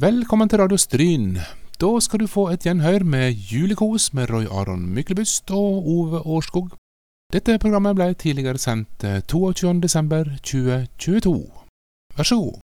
Velkommen 0.00 0.48
til 0.48 0.56
Radio 0.56 0.78
Stryn. 0.80 1.34
Da 1.76 1.88
skal 2.00 2.22
du 2.22 2.26
få 2.26 2.46
et 2.48 2.64
gjenhør 2.64 3.02
med 3.04 3.36
julekos 3.36 4.14
med 4.16 4.30
Roy 4.30 4.46
Aron 4.48 4.86
Myklebust 4.88 5.50
og 5.52 5.84
Ove 5.84 6.22
Årskog. 6.24 6.70
Dette 7.32 7.58
programmet 7.60 7.98
ble 7.98 8.06
tidligere 8.16 8.56
sendt 8.56 9.04
22. 9.28 9.74
desember 9.82 10.24
2022. 10.40 11.34
Vær 12.16 12.24
så 12.24 12.38
god. 12.40 12.56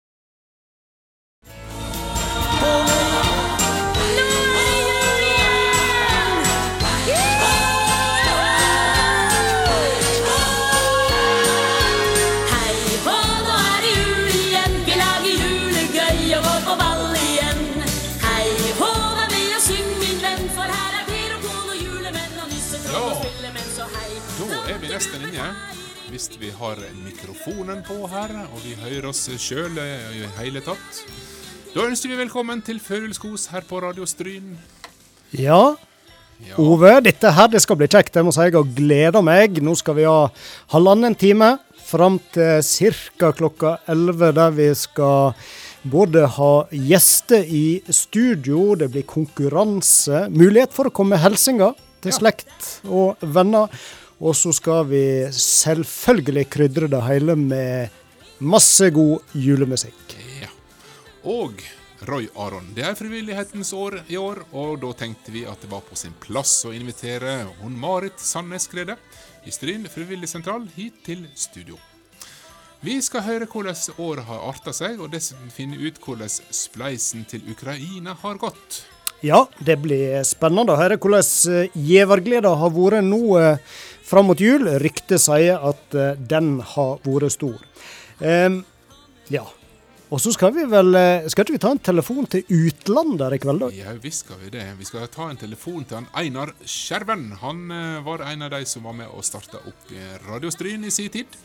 Hvis 26.28 26.40
vi 26.42 26.50
har 26.52 26.76
mikrofonen 27.06 27.78
på 27.86 27.94
her, 28.12 28.32
og 28.52 28.58
vi 28.60 28.74
hører 28.76 29.06
oss 29.08 29.22
sjøl 29.40 29.78
i 29.80 30.26
hele 30.36 30.60
tatt. 30.60 30.98
Da 31.72 31.86
ønsker 31.86 32.10
vi 32.12 32.18
velkommen 32.18 32.60
til 32.66 32.82
Følelskos 32.84 33.46
her 33.48 33.64
på 33.64 33.78
Radio 33.80 34.04
Stryn. 34.04 34.58
Ja, 35.32 35.78
Ja, 36.44 36.58
Ove, 36.60 36.90
dette 37.02 37.32
her 37.32 37.48
det 37.48 37.62
skal 37.64 37.78
bli 37.80 37.88
kjekt. 37.88 38.14
Jeg 38.14 38.26
må 38.28 38.34
si 38.36 38.44
jeg 38.44 38.60
gleda 38.76 39.22
meg. 39.24 39.56
Nå 39.64 39.72
skal 39.80 39.96
vi 39.96 40.04
ha 40.04 40.28
halvannen 40.74 41.16
time 41.18 41.48
fram 41.88 42.20
til 42.36 42.60
ca. 43.16 43.32
klokka 43.32 43.78
11, 43.88 44.34
der 44.36 44.52
vi 44.54 44.68
skal 44.76 45.32
både 45.88 46.26
ha 46.36 46.52
gjester 46.70 47.40
i 47.40 47.80
studio, 47.88 48.74
det 48.76 48.90
blir 48.92 49.08
konkurranse, 49.08 50.26
mulighet 50.28 50.76
for 50.76 50.90
å 50.90 50.92
komme 50.92 51.16
med 51.16 51.24
hilsener 51.24 51.72
til 52.04 52.12
slekt 52.20 52.84
og 52.84 53.16
venner. 53.24 53.72
Og 54.18 54.34
så 54.34 54.52
skal 54.52 54.86
vi 54.90 55.02
selvfølgelig 55.30 56.48
krydre 56.50 56.90
det 56.90 57.02
hele 57.06 57.36
med 57.38 57.88
masse 58.38 58.90
god 58.90 59.34
julemusikk. 59.34 60.16
ja. 60.42 60.48
Og 61.24 61.62
Roy 62.06 62.28
Aron, 62.36 62.70
det 62.74 62.84
er 62.86 62.94
frivillighetens 62.94 63.72
år 63.72 64.00
i 64.06 64.16
år, 64.16 64.44
og 64.52 64.78
da 64.82 64.92
tenkte 64.94 65.32
vi 65.34 65.42
at 65.50 65.60
det 65.60 65.70
var 65.70 65.82
på 65.82 65.96
sin 65.98 66.14
plass 66.22 66.64
å 66.64 66.70
invitere 66.72 67.40
hun 67.58 67.74
Marit 67.78 68.20
Sandnes 68.22 68.68
Grede 68.70 68.94
i 69.46 69.50
Stryn 69.50 69.86
frivilligsentral 69.90 70.68
hit 70.76 71.02
til 71.06 71.26
studio. 71.34 71.78
Vi 72.80 73.00
skal 73.02 73.24
høre 73.26 73.48
hvordan 73.50 73.74
året 73.98 74.28
har 74.28 74.44
arta 74.46 74.72
seg, 74.72 75.00
og 75.02 75.10
dessuten 75.10 75.50
finne 75.50 75.78
ut 75.82 75.98
hvordan 75.98 76.30
spleisen 76.30 77.26
til 77.26 77.42
Ukraina 77.50 78.14
har 78.22 78.38
gått. 78.38 78.84
Ja, 79.26 79.48
det 79.58 79.80
blir 79.82 80.22
spennende 80.22 80.76
å 80.76 80.78
høre 80.78 80.94
hvordan 81.02 81.26
eh, 81.50 81.72
gjevergleda 81.74 82.52
har 82.60 82.70
vært 82.70 83.02
nå 83.02 83.22
eh, 83.40 83.58
fram 84.08 84.28
mot 84.30 84.40
jul. 84.40 84.66
Ryktet 84.82 85.22
sier 85.22 85.62
at 85.70 85.94
eh, 85.94 86.16
den 86.18 86.58
har 86.74 86.98
vært 87.06 87.36
stor. 87.36 87.62
Um, 88.18 88.62
ja. 89.32 89.44
Og 90.08 90.22
så 90.24 90.32
skal 90.32 90.54
vi 90.56 90.64
vel 90.66 90.96
eh, 90.96 91.26
Skal 91.28 91.44
ikke 91.44 91.54
vi 91.54 91.60
ta 91.60 91.70
en 91.74 91.82
telefon 91.84 92.24
til 92.32 92.46
utlandet 92.48 93.36
i 93.36 93.38
kveld, 93.42 93.60
da? 93.60 93.68
Ja 93.76 93.92
visst 94.00 94.24
skal 94.24 94.40
vi 94.40 94.50
det. 94.54 94.64
Vi 94.78 94.88
skal 94.88 95.04
ta 95.12 95.28
en 95.28 95.40
telefon 95.40 95.84
til 95.84 96.00
han 96.00 96.08
Einar 96.16 96.54
Skjerven. 96.64 97.30
Han 97.42 97.66
eh, 97.70 97.98
var 98.06 98.24
en 98.26 98.46
av 98.48 98.54
de 98.56 98.62
som 98.66 98.88
var 98.88 98.96
med 99.02 99.12
og 99.12 99.26
starta 99.28 99.60
opp 99.68 99.92
Radiostryn 100.26 100.88
i 100.88 100.94
sin 100.94 101.12
tid. 101.12 101.40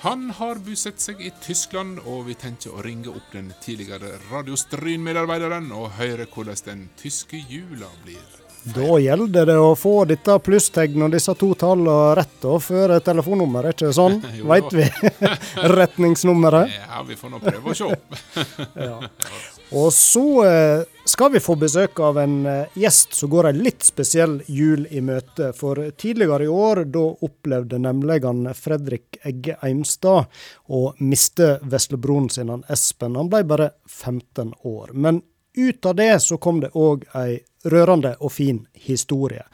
Han 0.00 0.30
har 0.38 0.62
bosatt 0.64 1.02
seg 1.02 1.18
i 1.20 1.28
Tyskland, 1.44 1.98
og 2.08 2.22
vi 2.30 2.38
tenker 2.40 2.72
å 2.72 2.80
ringe 2.86 3.12
opp 3.12 3.34
den 3.34 3.50
tidligere 3.60 4.14
Radio 4.30 4.56
Stryn-medarbeideren 4.56 5.68
og 5.76 5.90
høre 5.98 6.24
hvordan 6.24 6.64
den 6.70 6.86
tyske 7.02 7.42
jula 7.50 7.90
blir. 8.06 8.39
Da 8.64 8.98
gjelder 9.00 9.46
det 9.48 9.56
å 9.56 9.72
få 9.78 10.02
dette 10.08 10.34
plusstegnet 10.44 11.06
og 11.06 11.14
disse 11.14 11.32
to 11.40 11.52
tallene 11.58 12.14
rett 12.18 12.44
og 12.48 12.58
før 12.64 12.98
telefonnummeret, 13.04 13.78
ikke 13.78 13.92
sånn? 13.96 14.18
Veit 14.50 14.68
vi 14.74 14.84
retningsnummeret? 15.76 16.74
Ja, 16.76 17.00
vi 17.08 17.16
får 17.16 17.32
nå 17.32 17.40
prøve 17.44 17.72
å 17.72 17.78
se. 17.78 17.90
Ja. 18.80 18.98
Og 19.76 19.92
så 19.94 20.22
eh, 20.42 20.80
skal 21.06 21.30
vi 21.30 21.40
få 21.42 21.54
besøk 21.58 22.00
av 22.02 22.18
en 22.18 22.40
eh, 22.48 22.78
gjest 22.80 23.14
som 23.14 23.30
går 23.30 23.50
en 23.50 23.60
litt 23.62 23.84
spesiell 23.86 24.40
jul 24.50 24.82
i 24.90 25.02
møte. 25.04 25.52
For 25.56 25.78
tidligere 26.00 26.48
i 26.48 26.50
år, 26.50 26.82
da 26.90 27.04
opplevde 27.26 27.78
nemlig 27.78 28.20
han 28.26 28.48
Fredrik 28.58 29.20
Egge 29.26 29.56
Eimstad 29.62 30.26
å 30.66 30.82
miste 30.98 31.52
veslebroren 31.62 32.26
sin, 32.34 32.50
han 32.50 32.66
Espen. 32.72 33.18
Han 33.20 33.30
ble 33.30 33.44
bare 33.46 33.70
15 33.86 34.56
år. 34.66 34.90
Men 34.92 35.22
ut 35.54 35.86
av 35.86 35.96
det 36.02 36.12
så 36.26 36.38
kom 36.42 36.60
det 36.64 36.74
òg 36.74 37.06
ei 37.18 37.38
rørende 37.64 38.16
og 38.20 38.32
fin 38.32 38.66
historie. 38.72 39.44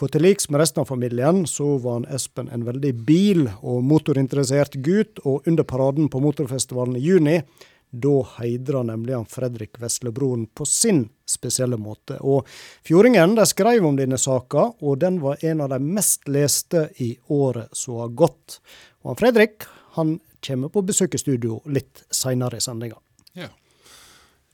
For 0.00 0.08
til 0.08 0.24
liks 0.24 0.48
med 0.48 0.62
resten 0.62 0.80
av 0.80 0.88
familien, 0.88 1.42
så 1.46 1.74
var 1.78 1.98
han 1.98 2.06
Espen 2.14 2.48
en 2.48 2.64
veldig 2.64 2.94
bil- 3.04 3.50
og 3.60 3.82
motorinteressert 3.84 4.78
gutt, 4.80 5.20
og 5.28 5.48
under 5.48 5.66
paraden 5.68 6.08
på 6.08 6.22
motorfestivalen 6.24 6.96
i 6.96 7.04
juni, 7.04 7.42
da 7.90 8.22
heidra 8.38 8.82
nemlig 8.86 9.16
han 9.16 9.26
Fredrik 9.26 9.80
Veslebroen 9.82 10.46
på 10.46 10.64
sin 10.64 11.08
spesielle 11.28 11.76
måte. 11.76 12.16
Og 12.22 12.46
Fjordingen 12.86 13.34
de 13.36 13.46
skrev 13.46 13.84
om 13.86 13.98
denne 13.98 14.18
saka, 14.18 14.70
og 14.80 14.98
den 15.02 15.18
var 15.20 15.44
en 15.44 15.60
av 15.66 15.72
de 15.74 15.80
mest 15.82 16.28
leste 16.30 16.86
i 17.02 17.16
året 17.28 17.68
som 17.76 18.00
har 18.00 18.14
gått. 18.14 18.60
Og 19.02 19.12
han 19.12 19.20
Fredrik 19.20 19.66
han 19.98 20.20
kommer 20.46 20.70
på 20.72 20.84
besøk 20.86 21.14
i 21.14 21.20
studio 21.20 21.60
litt 21.66 22.04
seinere 22.14 22.56
i 22.56 22.64
sendinga. 22.64 22.96
Ja. 23.34 23.50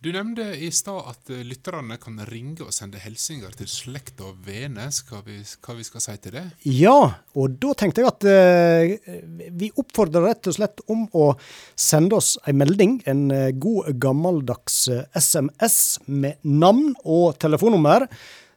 Du 0.05 0.11
nevnte 0.12 0.45
i 0.61 0.69
stad 0.71 1.07
at 1.09 1.31
eh, 1.33 1.41
lytterne 1.49 1.97
kan 1.97 2.19
ringe 2.29 2.67
og 2.67 2.75
sende 2.77 3.01
hilsener 3.01 3.55
til 3.57 3.69
slekt 3.71 4.21
og 4.21 4.37
venner. 4.45 4.93
Hva 5.09 5.23
vi, 5.25 5.39
hva 5.41 5.77
vi 5.79 5.87
skal 5.89 6.05
si 6.05 6.17
til 6.21 6.37
det? 6.37 6.43
Ja, 6.69 6.99
og 7.33 7.57
da 7.62 7.73
tenkte 7.81 8.05
jeg 8.05 8.11
at 8.11 8.27
eh, 8.29 9.49
vi 9.57 9.71
oppfordrer 9.73 10.29
rett 10.29 10.51
og 10.53 10.59
slett 10.59 10.84
om 10.93 11.07
å 11.17 11.31
sende 11.73 12.21
oss 12.21 12.34
en 12.45 12.61
melding, 12.61 12.99
en 13.09 13.25
eh, 13.33 13.55
god 13.57 13.89
gammeldags 14.03 14.83
eh, 14.93 15.07
SMS 15.17 15.79
med 16.13 16.45
navn 16.45 16.93
og 17.01 17.41
telefonnummer. 17.41 18.05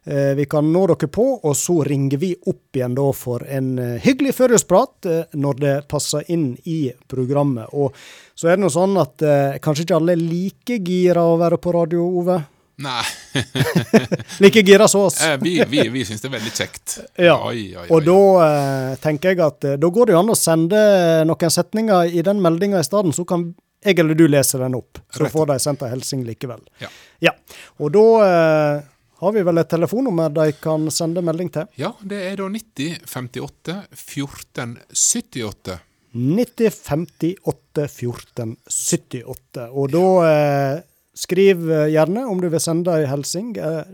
Eh, 0.09 0.33
vi 0.35 0.45
kan 0.45 0.71
nå 0.73 0.87
dere 0.89 1.07
på, 1.07 1.23
og 1.43 1.53
så 1.57 1.83
ringer 1.85 2.17
vi 2.17 2.31
opp 2.49 2.73
igjen 2.75 2.95
da 2.97 3.03
for 3.13 3.43
en 3.45 3.67
eh, 3.77 3.97
hyggelig 4.01 4.31
førjulsprat 4.39 5.05
eh, 5.05 5.35
når 5.37 5.59
det 5.61 5.73
passer 5.91 6.25
inn 6.33 6.55
i 6.65 6.87
programmet. 7.11 7.69
Og 7.77 7.93
så 8.33 8.49
er 8.49 8.57
det 8.57 8.63
nå 8.63 8.71
sånn 8.73 8.97
at 8.97 9.21
kanskje 9.61 9.85
ikke 9.85 9.99
alle 9.99 10.15
er 10.15 10.23
like 10.23 10.79
gira 10.87 11.27
å 11.29 11.37
være 11.37 11.59
på 11.61 11.75
radio, 11.75 12.07
Ove? 12.23 12.39
Nei, 12.79 13.03
Like 14.39 14.63
gira 14.63 14.87
som 14.87 15.01
oss. 15.01 15.19
vi, 15.43 15.57
vi, 15.67 15.85
vi 15.91 16.05
syns 16.07 16.23
det 16.23 16.29
er 16.31 16.37
veldig 16.39 16.53
kjekt. 16.57 16.99
Ja, 17.29 17.35
Oi, 17.51 17.67
oi, 17.75 17.83
oi. 17.83 17.87
Og 17.93 18.05
da 18.07 18.19
eh, 18.47 18.99
tenker 19.03 19.35
jeg 19.35 19.43
at 19.45 19.71
da 19.77 19.93
går 19.93 20.09
det 20.09 20.15
jo 20.15 20.21
an 20.23 20.33
å 20.33 20.37
sende 20.39 20.83
noen 21.27 21.53
setninger 21.53 22.15
i 22.15 22.23
den 22.25 22.41
meldinga 22.41 22.81
i 22.81 22.87
stedet, 22.87 23.13
så 23.13 23.27
kan 23.29 23.51
jeg 23.85 23.99
eller 24.01 24.17
du 24.17 24.25
lese 24.31 24.57
den 24.57 24.73
opp. 24.79 24.97
Så 25.13 25.27
Rett. 25.27 25.35
får 25.35 25.51
de 25.53 25.59
sendt 25.61 25.83
ei 25.85 25.93
hilsen 25.93 26.23
likevel. 26.25 26.63
Ja. 26.81 26.89
ja. 27.29 27.35
Og 27.77 27.93
da 27.93 28.07
eh, 28.25 28.87
har 29.19 29.35
vi 29.35 29.43
vel 29.43 29.61
et 29.61 29.69
telefonnummer 29.71 30.31
de 30.33 30.51
kan 30.63 30.87
sende 30.93 31.23
melding 31.25 31.51
til. 31.53 31.67
Ja, 31.79 31.93
det 32.01 32.19
er 32.31 32.39
da 32.39 32.47
90 32.51 33.01
58 33.05 33.75
14 33.91 34.77
78. 34.95 35.79
90 36.15 36.69
58 36.87 37.87
14 37.87 38.55
78. 38.65 39.67
Og 39.69 39.91
da 39.93 40.05
eh, 40.29 40.77
skriv 41.13 41.67
eh, 41.71 41.89
gjerne 41.93 42.25
om 42.31 42.39
du 42.41 42.47
vil 42.49 42.63
sende 42.63 42.95
ei 42.95 43.09
hilsen 43.11 43.51
eh, 43.59 43.91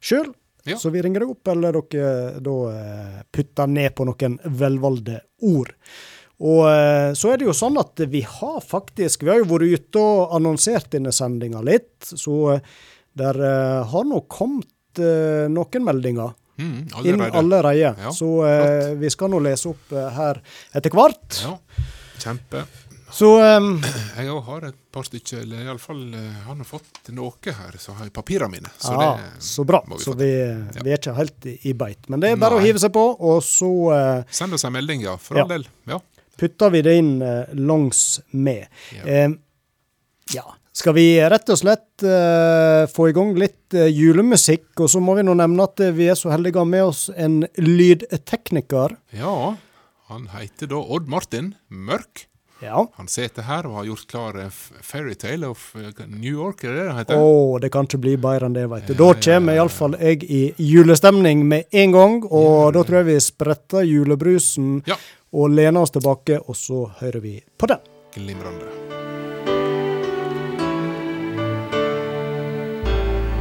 sjøl. 0.00 0.30
Ja. 0.68 0.76
Så 0.76 0.92
vi 0.92 1.00
ringer 1.02 1.24
deg 1.24 1.32
opp, 1.32 1.48
eller 1.48 1.80
dere 1.88 2.44
da 2.44 2.58
eh, 2.74 3.18
putter 3.32 3.70
ned 3.72 3.94
på 3.96 4.04
noen 4.08 4.36
velvalgte 4.60 5.22
ord. 5.48 5.72
Og 6.44 6.68
eh, 6.70 7.10
så 7.18 7.32
er 7.32 7.40
det 7.40 7.48
jo 7.48 7.56
sånn 7.56 7.78
at 7.80 7.98
vi 8.12 8.20
har 8.22 8.60
faktisk 8.62 9.24
Vi 9.24 9.32
har 9.32 9.40
jo 9.40 9.48
vært 9.50 9.72
ute 9.88 10.02
og 10.02 10.36
annonsert 10.36 10.92
denne 10.92 11.10
sendinga 11.14 11.64
litt, 11.66 11.96
så 12.12 12.36
eh, 12.54 12.76
der 13.18 13.40
eh, 13.44 13.86
har 13.92 14.06
nå 14.08 14.22
kommet 14.30 15.02
eh, 15.02 15.46
noen 15.52 15.84
meldinger 15.90 16.34
Mm, 16.58 16.88
allerede. 16.94 17.38
allerede. 17.38 17.94
Ja, 18.02 18.10
så 18.12 18.28
eh, 18.46 18.88
vi 18.98 19.10
skal 19.14 19.30
nå 19.30 19.38
lese 19.46 19.68
opp 19.70 19.92
eh, 19.94 20.08
her 20.10 20.40
etter 20.74 20.90
hvert. 20.90 21.36
Ja, 21.44 21.52
kjempe. 22.18 22.64
Så 23.14 23.28
um, 23.38 23.68
Jeg 24.18 24.26
òg 24.34 24.40
har 24.48 24.66
et 24.72 24.80
par 24.92 25.06
stykker, 25.06 25.44
eller 25.44 25.62
iallfall 25.68 26.02
har 26.48 26.58
nå 26.58 26.66
fått 26.66 27.12
noe 27.14 27.54
her, 27.60 27.78
så 27.78 27.94
har 27.94 28.08
jeg 28.08 28.12
papirene 28.18 28.50
mine. 28.56 28.72
Så 28.74 28.90
ja, 28.90 28.98
det 28.98 29.06
ah, 29.30 29.38
så 29.38 29.64
bra. 29.70 29.80
vi 29.86 30.00
Så 30.02 30.16
vi, 30.18 30.32
ja. 30.34 30.82
vi, 30.82 30.90
er 30.90 30.98
ikke 30.98 31.14
helt 31.16 31.46
i, 31.46 31.54
i 31.70 31.76
beit. 31.78 32.10
Men 32.10 32.26
det 32.26 32.34
er 32.34 32.42
bare 32.42 32.58
Nei. 32.58 32.64
å 32.64 32.66
hive 32.66 32.82
seg 32.82 32.92
på, 32.98 33.06
og 33.30 33.38
så 33.46 33.70
eh, 33.94 34.34
Send 34.42 34.58
oss 34.58 34.66
en 34.66 34.74
melding, 34.74 35.06
ja. 35.06 35.14
For 35.22 35.38
all 35.38 35.54
del. 35.54 35.68
Ja. 35.86 36.02
putter 36.42 36.74
vi 36.74 36.82
det 36.82 36.98
inn 36.98 37.14
langs 37.70 38.18
med. 38.34 38.66
Ja. 40.34 40.44
Skal 40.78 40.94
vi 40.94 41.06
rett 41.18 41.48
og 41.50 41.58
slett 41.58 42.04
uh, 42.06 42.84
få 42.92 43.08
i 43.10 43.14
gang 43.16 43.32
litt 43.40 43.74
uh, 43.74 43.88
julemusikk? 43.90 44.68
Og 44.78 44.90
så 44.92 45.00
må 45.02 45.16
vi 45.18 45.24
nå 45.26 45.34
nevne 45.38 45.64
at 45.66 45.80
eh, 45.82 45.94
vi 45.96 46.06
er 46.12 46.18
så 46.18 46.30
heldige 46.30 46.60
å 46.60 46.62
ha 46.62 46.68
med 46.70 46.84
oss 46.86 47.08
en 47.16 47.40
lydtekniker. 47.58 48.98
ja. 49.18 49.54
Han 50.08 50.22
heter 50.32 50.70
da 50.70 50.78
Odd 50.80 51.04
Martin 51.12 51.50
Mørk. 51.68 52.22
Ja. 52.62 52.86
Han 52.96 53.10
sitter 53.12 53.44
her 53.44 53.66
og 53.68 53.74
har 53.76 53.84
gjort 53.90 54.06
klar 54.08 54.38
Fairytale 54.80 55.50
of 55.52 55.66
New 56.06 56.32
York, 56.32 56.64
er 56.64 56.78
det 56.78 57.04
det 57.10 57.18
Å, 57.18 57.26
Oh, 57.28 57.58
det 57.60 57.68
kan 57.74 57.84
ikke 57.84 58.00
bli 58.06 58.14
bedre 58.16 58.48
enn 58.48 58.56
det, 58.56 58.64
veit 58.72 58.88
du. 58.88 58.94
Da 58.96 59.10
kommer 59.20 59.58
iallfall 59.60 59.98
jeg 60.00 60.24
i 60.24 60.42
julestemning 60.64 61.44
med 61.44 61.68
en 61.76 61.92
gang, 61.92 62.18
og 62.24 62.72
da 62.78 62.86
tror 62.88 63.02
jeg 63.02 63.10
vi 63.12 63.20
spretter 63.28 63.84
julebrusen 63.84 64.78
Ja. 64.88 64.96
og 65.36 65.52
lener 65.52 65.84
oss 65.84 65.92
tilbake, 65.92 66.40
og 66.48 66.56
så 66.56 66.86
hører 67.02 67.20
vi 67.20 67.36
på 67.60 67.68
den. 67.68 67.84
Glimrende. 68.16 69.17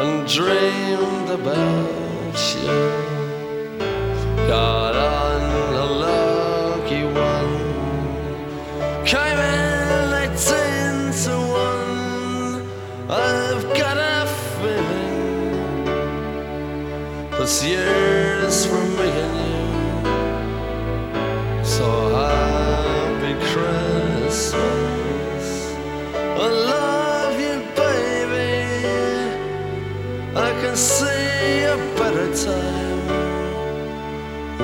and 0.00 0.28
dreamed 0.28 1.30
about 1.30 2.54
you. 2.62 3.17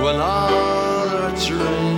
When 0.04 0.16
all 0.16 1.08
our 1.08 1.30
dreams 1.30 1.93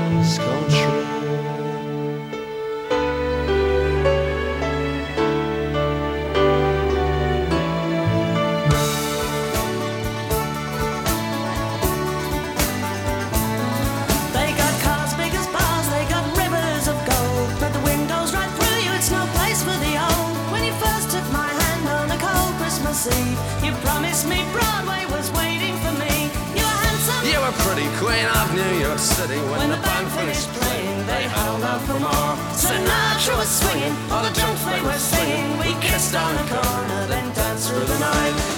Sinatra 33.26 33.38
was 33.38 33.48
swinging, 33.48 33.92
all 34.12 34.22
the 34.22 34.30
drunks 34.30 34.64
they 34.64 34.80
were 34.82 34.98
singing. 34.98 35.58
We 35.58 35.74
kissed 35.80 36.14
on 36.14 36.34
the 36.36 36.54
corner, 36.54 37.06
then 37.08 37.34
danced 37.34 37.70
through 37.70 37.84
the 37.84 37.98
night. 37.98 38.55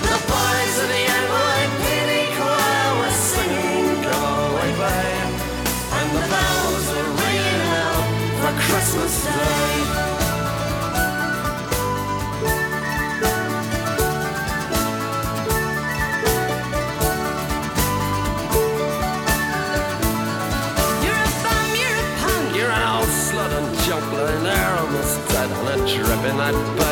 not. 26.52 26.87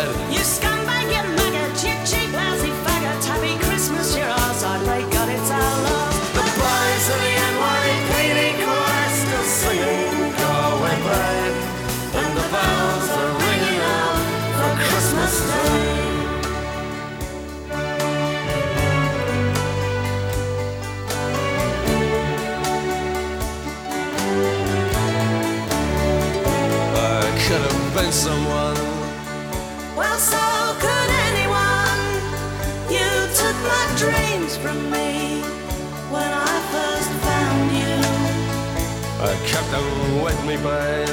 I 39.19 39.35
kept 39.47 39.71
them 39.71 40.23
with 40.23 40.39
me, 40.45 40.57
babe. 40.57 41.09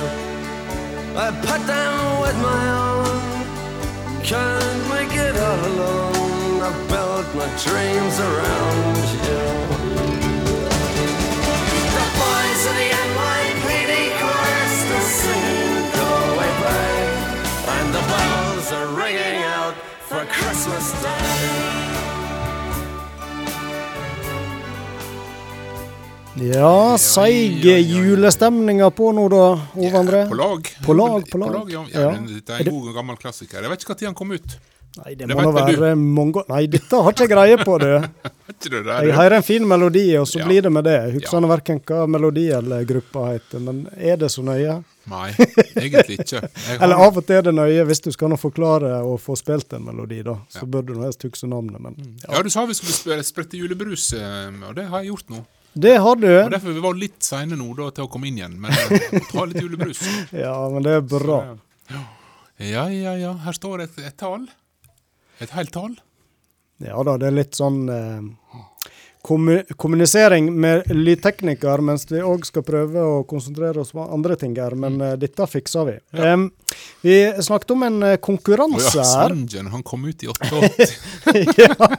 I 1.15 1.31
put 1.47 1.61
them 1.65 2.21
with 2.21 2.37
my 2.41 2.63
own. 2.83 3.21
Can't 4.23 4.89
make 4.89 5.13
it 5.15 5.35
all 5.37 5.65
alone. 5.71 6.61
I 6.61 6.71
built 6.91 7.27
my 7.33 7.47
dreams 7.63 8.15
around 8.19 8.97
you. 9.27 9.43
The 11.95 12.05
boys 12.19 12.61
of 12.69 12.75
the 12.81 12.89
NYPD 13.07 13.93
choir 14.19 14.65
still 14.79 15.07
singing, 15.21 15.91
"Go 15.95 16.07
away, 16.31 16.51
babe," 16.63 17.13
and 17.75 17.87
the 17.95 18.03
bells 18.11 18.67
are 18.77 18.89
ringing 19.01 19.43
out 19.57 19.75
for 20.09 20.21
Christmas 20.25 20.91
Day. 21.01 22.22
Ja, 26.43 26.97
seig 26.99 27.63
ja, 27.63 27.71
ja, 27.71 27.77
ja. 27.79 28.01
julestemninga 28.03 28.89
på 28.91 29.11
nå, 29.15 29.27
da, 29.31 29.43
Ove 29.79 29.95
André? 30.01 30.25
På 30.29 30.35
lag. 30.39 30.69
På 30.85 30.93
lag, 30.97 31.25
på 31.31 31.39
lag. 31.39 31.71
ja. 31.71 31.85
ja. 31.93 32.01
Ja. 32.01 32.11
men 32.17 32.27
Dette 32.33 32.57
er 32.57 32.67
en 32.67 32.77
god 32.81 32.93
gammel 32.97 33.19
klassiker. 33.21 33.61
Jeg 33.63 33.71
vet 33.71 33.85
ikke 33.85 33.95
når 34.01 34.09
han 34.11 34.17
kom 34.21 34.33
ut. 34.35 34.55
Nei, 34.93 35.15
det 35.17 35.25
Det 35.25 35.33
må 35.33 35.41
nå 35.47 35.51
være 35.57 35.95
mange 35.97 36.43
Nei, 36.51 36.67
dette 36.69 36.99
har 37.01 37.15
ikke 37.15 37.25
jeg 37.25 37.31
greie 37.31 37.55
på, 37.65 37.77
du. 37.81 37.87
Jeg 38.63 39.15
hører 39.17 39.33
en 39.39 39.43
fin 39.43 39.63
melodi, 39.67 40.03
og 40.19 40.27
så 40.29 40.39
Ja. 40.39 40.45
blir 40.45 40.61
det 40.61 40.71
med 40.71 40.83
det. 40.85 40.97
Husker 41.15 41.41
ja. 41.41 41.47
verken 41.49 41.79
hva 41.83 42.03
melodi 42.07 42.43
eller 42.53 42.83
gruppa 42.87 43.23
heter, 43.33 43.59
men 43.59 43.87
er 43.97 44.19
det 44.21 44.29
så 44.31 44.43
nøye? 44.45 44.75
Nei, 45.09 45.31
egentlig 45.75 46.19
ikke. 46.21 46.43
Har- 46.67 46.77
Eller 46.85 47.01
av 47.07 47.17
og 47.17 47.25
til 47.25 47.35
er 47.39 47.47
det 47.49 47.55
nøye, 47.57 47.83
hvis 47.89 48.03
du 48.05 48.11
skal 48.13 48.29
nå 48.31 48.37
forklare 48.39 49.01
og 49.03 49.17
få 49.23 49.35
spilt 49.39 49.73
en 49.73 49.83
melodi, 49.89 50.21
da. 50.23 50.37
Så 50.53 50.61
Ja. 50.63 50.69
bør 50.75 50.85
du 50.85 50.93
nå 50.93 51.03
helst 51.07 51.25
huske 51.25 51.49
navnet, 51.49 51.81
men 51.81 51.97
Ja, 52.29 52.41
du 52.45 52.49
sa 52.53 52.63
vi 52.69 52.73
skulle 52.77 53.23
sprette 53.25 53.57
julebrus, 53.57 54.13
eh, 54.13 54.51
og 54.69 54.75
det 54.75 54.85
har 54.93 55.01
jeg 55.01 55.11
gjort 55.11 55.29
nå. 55.33 55.43
Det 55.73 55.95
har 55.97 56.15
du. 56.21 56.29
Og 56.29 56.51
Derfor 56.53 56.75
vi 56.75 56.81
var 56.83 56.97
litt 56.97 57.23
seine 57.25 57.57
nå 57.57 57.67
da, 57.77 57.89
til 57.95 58.05
å 58.05 58.09
komme 58.11 58.29
inn 58.29 58.37
igjen, 58.37 58.59
men 58.61 58.73
eh, 58.93 59.15
ta 59.31 59.45
litt 59.49 59.61
julebrus. 59.61 60.03
Ja, 60.43 60.53
men 60.69 60.85
det 60.85 60.97
er 60.99 61.05
bra. 61.07 61.39
Ja, 62.61 62.85
ja, 62.93 63.15
ja. 63.17 63.31
Her 63.43 63.57
står 63.57 63.87
et, 63.87 63.97
et 64.05 64.17
tall. 64.21 64.45
Et 65.41 65.49
helt 65.57 65.73
tall. 65.73 65.95
Ja 66.83 67.01
da, 67.05 67.15
det 67.21 67.29
er 67.29 67.35
litt 67.37 67.57
sånn 67.57 67.83
eh, 67.89 68.63
kommunisering 69.23 70.49
med 70.59 70.91
lydtekniker, 70.91 71.83
mens 71.85 72.05
vi 72.11 72.21
òg 72.23 72.45
skal 72.47 72.65
prøve 72.67 73.01
å 73.03 73.21
konsentrere 73.29 73.83
oss 73.83 73.93
om 73.95 74.03
andre 74.05 74.37
ting 74.39 74.55
her. 74.59 74.75
Men 74.75 74.99
mm. 74.99 75.19
dette 75.21 75.47
fikser 75.47 75.87
vi. 75.89 75.97
Ja. 76.17 76.33
Um, 76.33 76.49
vi 77.05 77.17
snakket 77.45 77.75
om 77.75 77.85
en 77.87 77.99
konkurranse 78.23 78.89
oh 78.89 79.01
ja, 79.01 79.09
her. 79.23 79.35
Sangen, 79.35 79.69
han 79.73 79.83
kom 79.85 80.05
ut 80.05 80.23
i 80.23 80.31
88. 80.31 80.89
ja, 81.63 81.91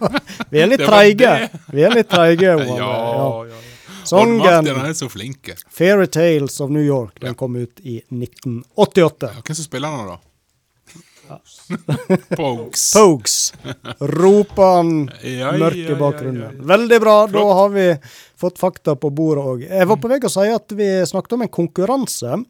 vi 0.50 0.64
er 0.64 0.72
litt 0.72 0.84
treige. 0.90 1.36
Vi 1.72 1.86
er 1.86 1.96
litt 1.96 2.10
treige. 2.12 2.56
ja, 2.58 2.74
ja, 2.74 2.90
Ja. 2.90 3.30
ja. 3.52 3.62
Sangen 4.04 4.36
Martin 4.36 4.76
er 4.84 4.92
så 4.92 5.08
flinke. 5.08 5.56
'Fairy 5.70 6.06
Tales 6.06 6.60
of 6.60 6.70
New 6.70 6.84
York' 6.84 7.20
den 7.20 7.34
kom 7.34 7.56
ut 7.56 7.80
i 7.80 8.02
1988. 8.12 9.30
Ja, 9.36 9.42
hvem 9.46 9.56
som 9.56 9.64
spiller 9.64 9.96
den, 9.96 10.06
da? 10.12 10.18
Pogues. 12.36 12.92
Pogues, 12.94 13.36
roper 13.98 14.70
han 14.76 14.92
Ja, 15.22 15.52
mørk 15.56 15.78
ja, 15.78 15.86
i 15.86 15.92
ja, 15.92 15.98
bakgrunnen. 15.98 16.58
Veldig 16.68 17.00
bra, 17.00 17.16
da 17.30 17.44
har 17.60 17.70
vi 17.74 17.86
fått 18.40 18.58
fakta 18.60 18.96
på 19.00 19.10
bordet 19.14 19.44
òg. 19.44 19.62
Jeg 19.68 19.88
var 19.88 20.00
på 20.00 20.10
vei 20.10 20.18
å 20.20 20.32
si 20.32 20.48
at 20.52 20.74
vi 20.76 20.88
snakket 21.08 21.36
om 21.36 21.46
en 21.46 21.52
konkurranse, 21.54 22.40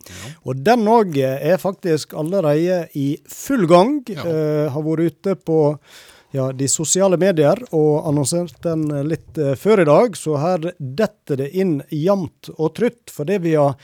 og 0.43 0.65
den 0.67 0.89
òg 0.91 1.19
er 1.21 1.61
faktisk 1.63 2.17
allerede 2.19 2.85
i 2.99 3.15
full 3.31 3.69
gang. 3.71 4.01
Eh, 4.11 4.67
har 4.73 4.87
vært 4.89 5.15
ute 5.15 5.37
på 5.39 5.61
ja, 6.35 6.49
de 6.53 6.67
sosiale 6.71 7.19
medier 7.21 7.61
og 7.71 8.09
annonsert 8.09 8.57
den 8.65 8.89
litt 9.07 9.39
eh, 9.39 9.55
før 9.59 9.85
i 9.85 9.89
dag, 9.89 10.17
så 10.19 10.39
her 10.43 10.73
detter 10.79 11.45
det 11.45 11.53
inn 11.55 11.79
jevnt 11.95 12.51
og 12.57 12.75
trutt. 12.81 13.13
For 13.15 13.29
det 13.29 13.39
vi 13.45 13.55
har 13.55 13.77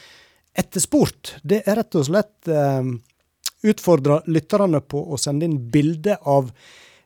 etterspurt, 0.58 1.36
det 1.46 1.62
er 1.62 1.78
rett 1.78 1.94
og 2.00 2.08
slett 2.08 2.50
eh, 2.50 2.90
utfordra 3.62 4.22
lytterne 4.26 4.80
på 4.80 5.02
å 5.12 5.18
sende 5.20 5.44
inn 5.48 5.58
bilde 5.70 6.16
av 6.24 6.50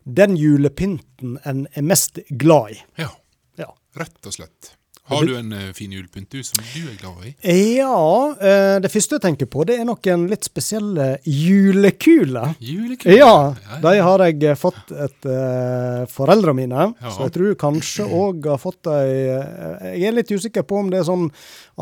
den 0.05 0.37
julepynten 0.37 1.39
en 1.45 1.67
er 1.75 1.83
mest 1.83 2.19
glad 2.31 2.73
i. 2.77 2.81
Ja, 3.01 3.11
Ja. 3.59 3.73
rett 3.97 4.27
og 4.27 4.33
slett. 4.33 4.75
Har 5.07 5.27
du 5.29 5.35
en 5.37 5.53
eh, 5.53 5.73
fin 5.77 5.93
julepynt 5.93 6.31
du 6.33 6.43
som 6.43 6.63
du 6.65 6.87
er 6.89 6.95
glad 6.97 7.27
i? 7.29 7.35
Ja, 7.77 8.31
eh, 8.41 8.79
det 8.81 8.89
første 8.89 9.19
jeg 9.19 9.21
tenker 9.21 9.47
på, 9.53 9.67
det 9.69 9.77
er 9.79 9.85
noen 9.85 10.23
litt 10.31 10.45
spesielle 10.49 11.19
julekuler. 11.29 12.55
Julekule? 12.59 13.17
Ja, 13.19 13.55
de 13.83 13.93
har 14.01 14.25
jeg 14.25 14.43
eh, 14.49 14.57
fått 14.57 14.95
etter 14.97 16.07
foreldrene 16.09 16.57
mine, 16.57 16.87
Ja. 17.03 17.11
så 17.13 17.27
jeg 17.29 17.35
tror 17.37 17.55
kanskje 17.61 18.07
òg 18.09 18.49
har 18.49 18.59
fått 18.63 18.87
eh, 18.87 19.93
Jeg 19.93 20.09
er 20.09 20.17
litt 20.17 20.33
usikker 20.33 20.63
på 20.65 20.79
om 20.81 20.89
det 20.91 21.01
er 21.03 21.09
sånn 21.11 21.29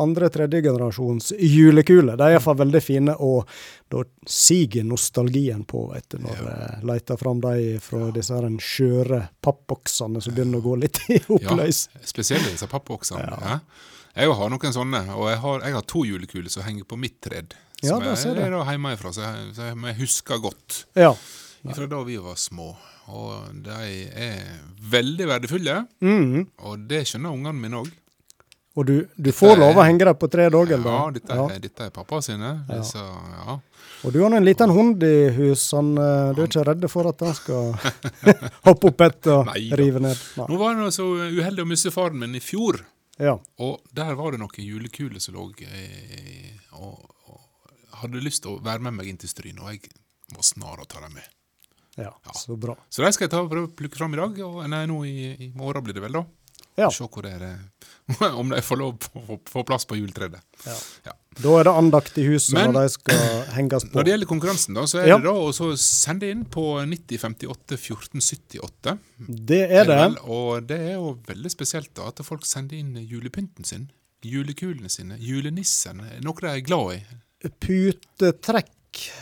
andre-tredje 0.03 0.59
generasjons 0.65 1.31
julekule. 1.39 2.17
De 2.17 2.23
er 2.27 2.35
iallfall 2.35 2.59
veldig 2.59 2.81
fine, 2.83 3.15
og 3.19 3.47
da 3.93 4.01
siger 4.29 4.83
nostalgien 4.89 5.63
på, 5.69 5.85
vet 5.93 6.07
du, 6.09 6.17
når 6.25 6.39
jeg 6.41 6.83
leter 6.89 7.19
fram 7.21 7.41
de 7.43 7.79
fra 7.83 8.07
disse 8.15 8.33
her 8.35 8.47
skjøre 8.65 9.19
pappboksene 9.45 10.21
som 10.23 10.33
begynner 10.35 10.61
å 10.61 10.65
gå 10.65 10.77
litt 10.81 10.99
i 11.13 11.19
oppløs. 11.27 11.83
Ja, 11.93 12.05
spesielt 12.09 12.47
disse 12.49 12.69
pappboksene. 12.71 13.27
Ja. 13.43 13.59
Jeg 14.13 14.29
har 14.37 14.49
noen 14.53 14.73
sånne, 14.75 15.03
og 15.17 15.29
jeg 15.31 15.39
har, 15.41 15.63
jeg 15.67 15.73
har 15.77 15.85
to 15.89 16.03
julekuler 16.05 16.49
som 16.53 16.65
henger 16.65 16.85
på 16.89 16.97
mitt 17.01 17.19
tred. 17.25 17.53
Ja, 17.83 17.97
Som 17.99 18.03
ser 18.15 18.37
jeg 18.39 18.47
er 18.47 18.53
da 18.55 18.63
hjemmefra, 18.71 19.11
så 19.11 19.23
jeg, 19.25 19.55
så 19.57 19.69
jeg, 19.71 19.95
husker 19.99 20.39
godt 20.39 20.83
Ja. 20.95 21.13
fra 21.73 21.87
da 21.91 22.03
vi 22.07 22.17
var 22.21 22.35
små. 22.39 22.71
Og 23.11 23.49
de 23.65 23.79
er 24.15 24.61
veldig 24.79 25.25
verdifulle, 25.27 25.81
Mm. 25.99 26.45
og 26.63 26.87
det 26.87 27.01
skjønner 27.09 27.33
ungene 27.35 27.59
mine 27.59 27.81
òg. 27.81 27.91
Og 28.77 28.85
du, 28.87 28.93
du 29.21 29.29
får 29.35 29.57
lov 29.59 29.75
å 29.77 29.83
henge 29.85 30.05
deg 30.07 30.15
på 30.17 30.29
treet 30.33 30.55
òg, 30.57 30.71
Ja, 30.71 31.01
dette, 31.13 31.35
er- 31.35 31.59
dette 31.61 31.83
er 31.85 31.91
pappa 31.93 32.21
sine. 32.25 32.53
Så, 32.87 33.03
ja. 33.03 33.57
Og 34.03 34.11
du 34.11 34.19
har 34.19 34.29
nå 34.33 34.35
en 34.41 34.45
liten 34.45 34.71
hund 34.75 35.03
i 35.07 35.29
hus, 35.31 35.61
han, 35.71 35.93
eh, 35.97 36.33
du 36.35 36.41
er 36.43 36.49
ikke 36.49 36.63
redd 36.67 36.87
for 36.91 37.07
at 37.07 37.21
han 37.23 37.35
skal 37.37 37.69
hoppe 38.67 38.89
opp 38.91 39.03
etter 39.05 39.37
og 39.37 39.45
Nei 39.51 39.69
rive 39.79 40.01
ned? 40.03 40.19
Nei. 40.39 40.47
Nå 40.51 40.57
var 40.59 40.75
jeg 40.75 40.95
så 40.97 41.05
uheldig 41.31 41.63
å 41.63 41.69
miste 41.69 41.93
faren 41.95 42.19
min 42.19 42.35
i 42.35 42.41
fjor, 42.43 42.81
Ja. 43.21 43.37
og 43.61 43.79
der 43.93 44.15
var 44.19 44.33
det 44.33 44.41
noen 44.41 44.65
julekuler 44.65 45.21
som 45.23 45.35
lå 45.37 45.45
eh, 45.63 46.51
og, 46.75 47.05
og 47.29 47.99
hadde 48.01 48.23
lyst 48.25 48.43
til 48.43 48.57
å 48.57 48.61
være 48.65 48.83
med 48.89 48.97
meg 48.99 49.07
inn 49.13 49.21
til 49.21 49.29
Stryn, 49.31 49.61
og 49.63 49.71
jeg 49.71 49.87
var 50.35 50.43
snar 50.47 50.81
å 50.83 50.87
ta 50.89 50.99
dem 51.05 51.13
med. 51.15 51.29
ja, 52.01 52.11
så 52.35 52.57
bra. 52.57 52.75
Så 52.89 53.05
de 53.05 53.11
skal 53.13 53.27
jeg 53.29 53.31
ta 53.35 53.43
og 53.45 53.51
prøve 53.53 53.69
å 53.69 53.75
plukke 53.77 53.99
fram 54.01 54.15
i 54.17 54.19
dag, 54.19 54.39
og 54.43 54.63
nei, 54.67 54.83
nå 54.89 55.03
i, 55.05 55.15
i 55.47 55.51
morgen 55.55 55.85
blir 55.85 55.95
det 55.95 56.03
vel 56.03 56.19
da. 56.19 56.25
Ja. 56.79 56.89
Se 56.89 57.05
hvor 57.05 57.21
det 57.25 57.31
er, 57.35 57.43
eh, 57.53 58.23
om 58.39 58.49
de 58.49 58.61
får 58.65 58.79
lov 58.81 59.07
å 59.13 59.39
få, 59.49 59.63
plass 59.67 59.85
på 59.85 59.97
juletreet. 59.99 60.39
Ja. 60.65 60.77
Ja. 61.05 61.13
Da 61.43 61.53
er 61.59 61.63
det 61.67 61.73
andakt 61.73 62.17
i 62.21 62.25
huset 62.27 62.53
Men- 62.57 62.71
når 62.73 62.81
de 62.87 62.89
skal 62.93 63.21
henges 63.55 63.85
på. 63.87 63.93
Når 63.97 64.03
det 64.07 64.11
gjelder 64.13 64.29
konkurransen, 64.29 64.75
da, 64.77 64.83
så 64.89 64.99
er 65.01 65.07
Ja. 65.07 65.17
det 65.17 65.25
da 65.25 65.33
å 65.33 65.71
sende 65.77 66.29
inn 66.29 66.43
på 66.45 66.65
9058 66.85 67.77
1478. 67.77 68.97
Det 69.53 69.61
er 69.71 69.85
det. 69.85 69.99
Og 70.27 70.67
det 70.67 70.79
er 70.79 70.93
jo 70.97 71.15
veldig 71.25 71.51
spesielt 71.53 71.93
da, 71.93 72.07
at 72.13 72.21
folk 72.25 72.45
sender 72.45 72.77
inn 72.77 72.93
julepynten 72.95 73.65
sin, 73.65 73.89
julekulene 74.23 74.89
sine, 74.89 75.17
julenissen, 75.19 76.01
noe 76.23 76.39
de 76.41 76.47
er 76.53 76.61
glad 76.61 76.95
i. 76.99 77.01
Putetrekk 77.59 78.69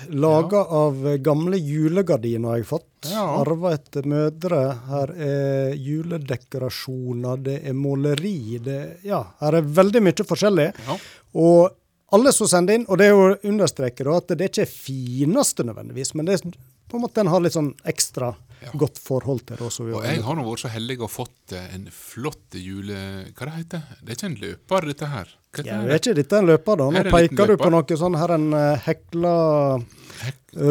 laga 0.09 0.63
av 0.77 1.03
gamle 1.23 1.57
julegardiner 1.57 2.49
har 2.49 2.61
jeg 2.61 2.67
fått. 2.69 2.87
Ja. 3.11 3.23
Arva 3.41 3.73
etter 3.75 4.05
mødre. 4.09 4.61
Her 4.89 5.13
er 5.15 5.75
juledekorasjoner, 5.79 7.37
det 7.45 7.57
er 7.69 7.73
måleri. 7.77 8.57
Det, 8.63 8.79
ja, 9.07 9.21
her 9.41 9.59
er 9.61 9.69
veldig 9.81 10.03
mye 10.05 10.27
forskjellig. 10.27 10.67
Ja. 10.87 10.97
Og 11.41 11.77
alle 12.11 12.33
som 12.35 12.49
sender 12.51 12.75
inn, 12.75 12.85
og 12.91 12.99
det 12.99 13.07
er 13.07 13.15
jo 13.15 13.51
understreker 13.53 14.09
at 14.15 14.33
det 14.35 14.43
er 14.47 14.51
ikke 14.51 14.67
fineste 14.71 15.63
nødvendigvis, 15.67 16.13
men 16.19 16.27
det 16.27 16.39
er 16.39 16.55
på 16.91 16.99
en 16.99 17.05
måte 17.05 17.23
en 17.23 17.31
har 17.31 17.43
litt 17.43 17.55
sånn 17.55 17.73
ekstra 17.87 18.33
Ja. 18.61 18.69
godt 18.77 18.99
forhold 19.01 19.39
til 19.47 19.55
det. 19.57 19.65
Også, 19.65 19.85
Og 19.89 20.03
jeg 20.05 20.21
har 20.21 20.35
nå 20.37 20.43
vært 20.45 20.61
så 20.61 20.69
heldig 20.69 20.99
å 21.01 21.07
fått 21.09 21.53
en 21.57 21.87
flott 21.89 22.53
jule... 22.59 22.97
Hva 23.33 23.47
det 23.47 23.53
heter 23.55 23.81
det? 23.87 23.95
er 24.11 24.17
ikke 24.19 24.27
en 24.27 24.35
løper, 24.43 24.85
dette 24.91 25.09
her. 25.09 25.31
Ja, 25.65 25.81
er 25.83 25.99
ikke 25.99 26.15
dette 26.15 26.37
en 26.39 26.45
løper, 26.47 26.77
da? 26.79 26.85
Nå 26.89 26.99
Er 27.01 27.09
peker 27.11 27.47
du 27.47 27.57
på 27.59 27.69
noe 27.73 27.97
sånn 27.99 28.15
her 28.17 28.31
en 28.37 28.53
eh, 28.53 28.77
hekla 28.85 29.33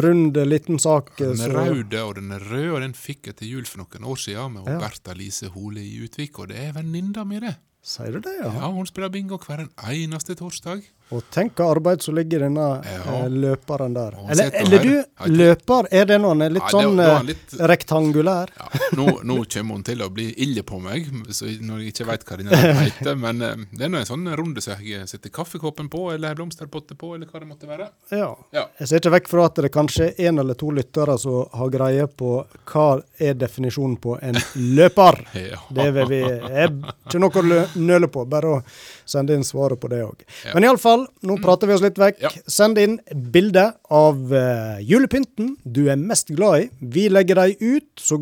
rund 0.05 0.37
liten 0.47 0.79
sak. 0.79 1.15
Den 1.17 1.35
så- 1.37 1.49
er 1.51 1.73
røde, 1.73 2.01
og 2.05 2.15
den 2.15 2.31
er 2.31 2.39
rød, 2.39 2.73
og 2.75 2.81
den 2.81 2.93
fikk 2.93 3.27
jeg 3.27 3.35
til 3.37 3.47
jul 3.49 3.65
for 3.65 3.77
noen 3.83 4.05
år 4.09 4.17
siden 4.17 4.53
med 4.53 4.65
Ja. 4.67 4.79
Bertha 4.79 5.13
Lise 5.13 5.49
Hole 5.49 5.77
i 5.81 6.01
Utvik, 6.07 6.39
og 6.39 6.47
det 6.49 6.57
er 6.57 6.71
venninna 6.73 7.23
mi, 7.25 7.39
det. 7.39 7.55
Sier 7.83 8.11
du 8.11 8.19
det, 8.19 8.37
ja? 8.41 8.51
Ja, 8.53 8.71
Hun 8.71 8.85
spiller 8.85 9.09
bingo 9.09 9.37
hver 9.37 9.59
en 9.61 9.69
eneste 9.77 10.35
torsdag. 10.35 10.83
Og 11.11 11.23
tenk 11.33 11.57
hva 11.59 11.65
arbeid 11.73 12.01
som 12.05 12.15
ligger 12.15 12.39
i 12.39 12.45
denne 12.47 12.67
Ja. 12.85 12.99
eh, 13.17 13.27
løperen 13.29 13.93
der. 13.93 14.13
Eller, 14.31 14.51
eller 14.61 14.79
du, 14.85 15.03
løper, 15.27 15.87
er 15.91 16.05
det 16.05 16.19
når 16.23 16.29
han 16.35 16.41
er 16.45 16.49
litt 16.55 16.63
Ja, 16.63 16.69
sånn 16.79 16.95
det, 16.97 17.05
er 17.05 17.15
eh, 17.17 17.23
litt- 17.31 17.55
rektangulær? 17.71 18.49
Ja, 18.57 18.69
nå, 18.95 19.07
nå 19.27 19.37
kommer 19.51 19.73
hun 19.75 19.83
til 19.83 20.01
å 20.05 20.09
bli 20.13 20.29
ille 20.37 20.63
på 20.63 20.79
meg 20.81 21.09
så 21.35 21.45
når 21.59 21.81
jeg 21.83 21.93
ikke 21.93 22.07
veit 22.07 22.23
hva 22.29 22.37
denne 22.39 22.61
heter. 22.85 23.15
Men 23.19 23.41
eh, 23.41 23.55
det 23.75 23.85
er 23.87 23.91
nå 23.91 23.99
en 24.01 24.07
sånn 24.07 24.27
runde 24.39 24.63
som 24.63 24.79
jeg 24.81 25.07
setter 25.11 25.29
kaffekoppen 25.35 25.89
på, 25.91 26.05
eller 26.13 26.35
blomsterpotte 26.39 26.95
på, 26.95 27.15
eller 27.15 27.27
hva 27.27 27.39
det 27.43 27.49
måtte 27.51 27.67
være. 27.69 27.89
Ja. 28.15 28.31
Jeg 28.79 28.87
ser 28.87 29.03
ikke 29.03 29.13
vekk 29.17 29.27
fra 29.33 29.45
at 29.51 29.55
det 29.65 29.71
kanskje 29.75 30.09
er 30.13 30.29
en 30.29 30.39
eller 30.39 30.53
to 30.59 30.71
lyttere 30.71 31.17
som 31.19 31.45
har 31.59 31.69
greie 31.73 32.07
på 32.07 32.31
hva 32.71 32.87
er 33.19 33.33
definisjonen 33.35 33.97
på 34.01 34.15
en 34.23 34.39
løper. 34.55 35.21
Det 35.81 35.87
vil 35.95 36.07
vi 36.09 36.21
er 36.23 36.71
ikke 36.71 37.19
noe 37.21 37.41
å 37.41 37.65
nøle 37.79 38.07
på, 38.11 38.23
bare 38.29 38.55
å 38.55 38.61
sende 39.05 39.37
inn 39.37 39.45
svaret 39.47 39.81
på 39.81 39.89
det 39.91 40.01
òg. 40.05 40.25
Ja. 40.45 40.55
Men 40.55 40.67
iallfall, 40.67 41.05
nå 41.27 41.37
prater 41.43 41.69
vi 41.69 41.77
oss 41.77 41.85
litt 41.85 41.99
vekk. 42.01 42.21
Ja. 42.23 42.33
Send 42.47 42.81
inn 42.81 42.99
bilde 43.33 43.67
av 43.91 44.19
uh, 44.33 44.81
julepynten 44.81 45.55
du 45.63 45.85
er 45.91 45.99
mest 45.99 46.33
glad 46.33 46.65
i. 46.65 46.69
Vi 46.81 47.07
legger 47.11 47.41
dem 47.41 47.55
ut, 47.59 47.91
så 47.99 48.19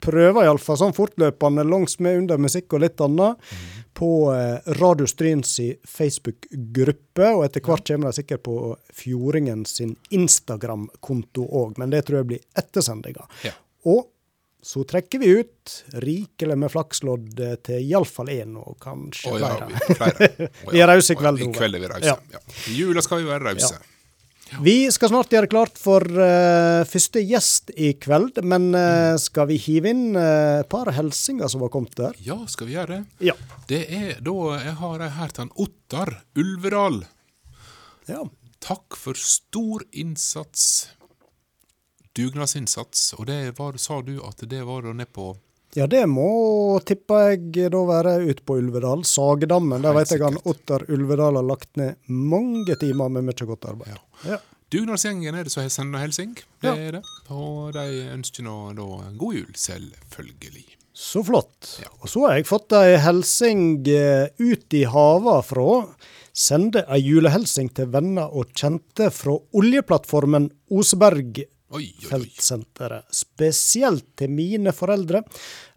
prøver 0.00 0.46
iallfall 0.46 0.78
sånn 0.80 0.96
fortløpende 0.96 1.64
langs 1.68 1.98
med 2.02 2.22
under 2.22 2.40
musikk 2.40 2.76
og 2.76 2.84
litt 2.84 3.00
annet. 3.04 3.52
På 4.00 4.30
eh, 4.32 4.70
Radio 4.78 5.04
Stryn 5.10 5.42
si 5.44 5.66
Facebook-gruppe, 5.84 7.26
og 7.34 7.42
etter 7.44 7.64
hvert 7.64 7.84
kommer 7.90 8.08
de 8.08 8.20
sikkert 8.20 8.44
på 8.46 8.54
Fjordingen 8.96 9.66
sin 9.68 9.96
Instagram-konto 10.14 11.44
òg, 11.44 11.74
men 11.82 11.92
det 11.92 12.06
tror 12.06 12.22
jeg 12.22 12.30
blir 12.30 12.62
etter 12.62 12.86
sendinga. 12.86 13.26
Ja. 13.44 13.52
Og 13.90 14.06
så 14.62 14.82
trekker 14.84 15.22
vi 15.22 15.30
ut 15.40 15.76
rikelig 16.04 16.56
med 16.58 16.72
flakslodd 16.72 17.38
til 17.64 17.84
iallfall 17.84 18.32
én, 18.32 18.58
og 18.60 18.76
kanskje 18.82 19.32
oh, 19.32 19.38
ja, 19.40 19.54
flere. 19.56 19.68
vi, 19.70 19.94
flere. 19.94 20.28
ja. 20.48 20.72
Vi 20.72 20.82
er 20.82 20.92
rause 20.92 21.14
i 21.14 21.20
kveld, 21.20 21.40
I 21.44 21.48
kveld 21.54 21.78
er 21.78 21.84
vi 21.84 21.90
rause. 21.94 22.18
Ja. 22.34 22.42
I 22.68 22.76
jula 22.76 23.04
skal 23.04 23.22
vi 23.22 23.30
være 23.30 23.50
rause. 23.50 23.80
Vi 24.58 24.74
skal 24.90 25.12
snart 25.12 25.30
gjøre 25.30 25.46
klart 25.46 25.78
for 25.78 26.02
uh, 26.02 26.82
første 26.90 27.22
gjest 27.22 27.70
i 27.78 27.92
kveld, 28.02 28.40
men 28.42 28.72
uh, 28.74 29.14
skal 29.22 29.46
vi 29.52 29.60
hive 29.62 29.92
inn 29.94 30.18
et 30.18 30.60
et 30.60 30.68
par 30.70 30.90
hilsener 30.92 31.48
som 31.48 31.62
har 31.64 31.70
kommet 31.72 31.94
der? 31.96 32.18
Ja, 32.26 32.36
skal 32.50 32.68
vi 32.68 32.74
gjøre 32.74 32.98
det? 32.98 33.30
Ja. 33.30 33.36
Det 33.70 33.84
er 33.86 34.18
da 34.26 34.34
jeg 34.58 34.74
har 34.82 35.06
her 35.16 35.32
til 35.32 35.46
han 35.46 35.54
Ottar 35.54 36.14
Ulvedal. 36.38 37.04
ja. 38.10 38.26
Takk 38.60 38.92
for 39.00 39.16
stor 39.16 39.80
innsats. 39.96 40.90
Dugnadsinnsats. 42.20 43.14
Og 43.18 43.26
det 43.30 43.40
var, 43.58 43.76
sa 43.80 44.00
du 44.04 44.18
at 44.26 44.44
det 44.50 44.62
var 44.68 44.82
da 44.86 44.92
ned 44.96 45.10
på 45.16 45.32
Ja, 45.78 45.86
det 45.86 46.02
må, 46.10 46.80
tipper 46.82 47.28
jeg, 47.30 47.70
da 47.70 47.80
være 47.86 48.16
ute 48.26 48.42
på 48.42 48.56
Ulvedal. 48.58 49.04
Sagedammen. 49.06 49.82
Der 49.84 49.94
vet 49.94 50.10
jeg 50.10 50.24
han 50.24 50.38
Otter 50.50 50.82
Ulvedal 50.90 51.38
har 51.38 51.46
lagt 51.46 51.76
ned 51.78 51.94
mange 52.10 52.74
timer 52.80 53.08
med 53.14 53.28
mye 53.28 53.46
godt 53.46 53.68
arbeid. 53.70 54.00
Ja. 54.26 54.40
Dugnadsgjengen 54.70 55.34
er 55.34 55.46
det 55.46 55.52
som 55.54 55.68
sender 55.70 56.02
hilsing. 56.02 56.34
Det 56.62 56.68
Ja. 56.68 56.74
er 56.74 56.92
det. 56.98 57.02
Og 57.30 57.72
de 57.74 57.86
ønsker 58.14 58.42
nå 58.46 58.56
da 58.74 58.88
god 59.18 59.34
jul, 59.34 59.52
selvfølgelig. 59.54 60.64
Så 60.94 61.22
flott. 61.24 61.78
Ja. 61.80 61.88
Og 62.02 62.08
så 62.10 62.26
har 62.26 62.34
jeg 62.36 62.46
fått 62.50 62.72
ei 62.76 62.96
hilsing 62.98 63.86
eh, 63.88 64.28
ut 64.38 64.74
i 64.74 64.84
hava 64.84 65.40
fra 65.42 65.86
Sende 66.32 66.84
ei 66.88 67.00
julehelsing 67.02 67.72
til 67.74 67.88
venner 67.90 68.30
og 68.30 68.52
kjente 68.54 69.08
fra 69.10 69.34
oljeplattformen 69.58 70.50
Oseberg 70.70 71.40
Oi, 71.70 71.84
oi, 71.84 71.90
oi. 72.02 72.06
feltsenteret. 72.10 73.06
Spesielt 73.14 74.08
til 74.18 74.32
mine 74.34 74.72
foreldre, 74.74 75.20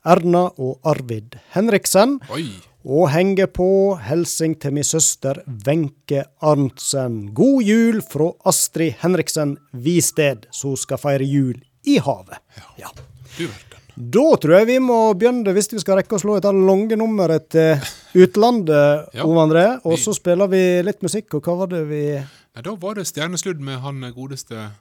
Erna 0.09 0.47
og 0.57 0.79
Arvid 0.89 1.35
Henriksen. 1.53 2.15
Oi. 2.33 2.47
Og 2.83 3.11
henger 3.13 3.47
på 3.53 3.67
hilsing 4.03 4.57
til 4.59 4.73
min 4.75 4.83
søster 4.83 5.43
Wenche 5.67 6.25
Arntzen. 6.43 7.29
God 7.37 7.61
jul 7.63 8.01
fra 8.03 8.31
Astrid 8.49 8.97
Henriksen 9.03 9.53
Visted, 9.71 10.49
som 10.51 10.73
skal 10.75 10.99
feire 10.99 11.29
jul 11.29 11.61
i 11.87 11.99
havet. 12.01 12.41
Ja. 12.81 12.89
Du 13.37 13.45
verden. 13.45 13.79
Da 13.95 14.25
tror 14.41 14.55
jeg 14.57 14.67
vi 14.71 14.79
må 14.81 14.97
begynne, 15.13 15.53
hvis 15.53 15.69
vi 15.69 15.79
skal 15.83 15.99
rekke 15.99 16.17
å 16.17 16.21
slå 16.23 16.39
et 16.39 16.47
av 16.49 16.57
lange 16.57 16.97
nummeret 16.97 17.51
til 17.53 17.77
utlandet, 18.25 19.05
Ja. 19.17 19.27
Ove 19.27 19.45
André. 19.45 19.67
Og 19.85 19.99
så 20.01 20.15
spiller 20.17 20.49
vi 20.49 20.63
litt 20.81 21.05
musikk, 21.05 21.37
og 21.37 21.45
hva 21.45 21.59
var 21.63 21.69
det 21.75 21.83
vi 21.91 22.05
Nei, 22.17 22.61
da 22.65 22.73
var 22.77 22.97
det 22.97 23.05
stjernesludd 23.09 23.61
med 23.65 23.79
han 23.81 24.01
godeste 24.13 24.71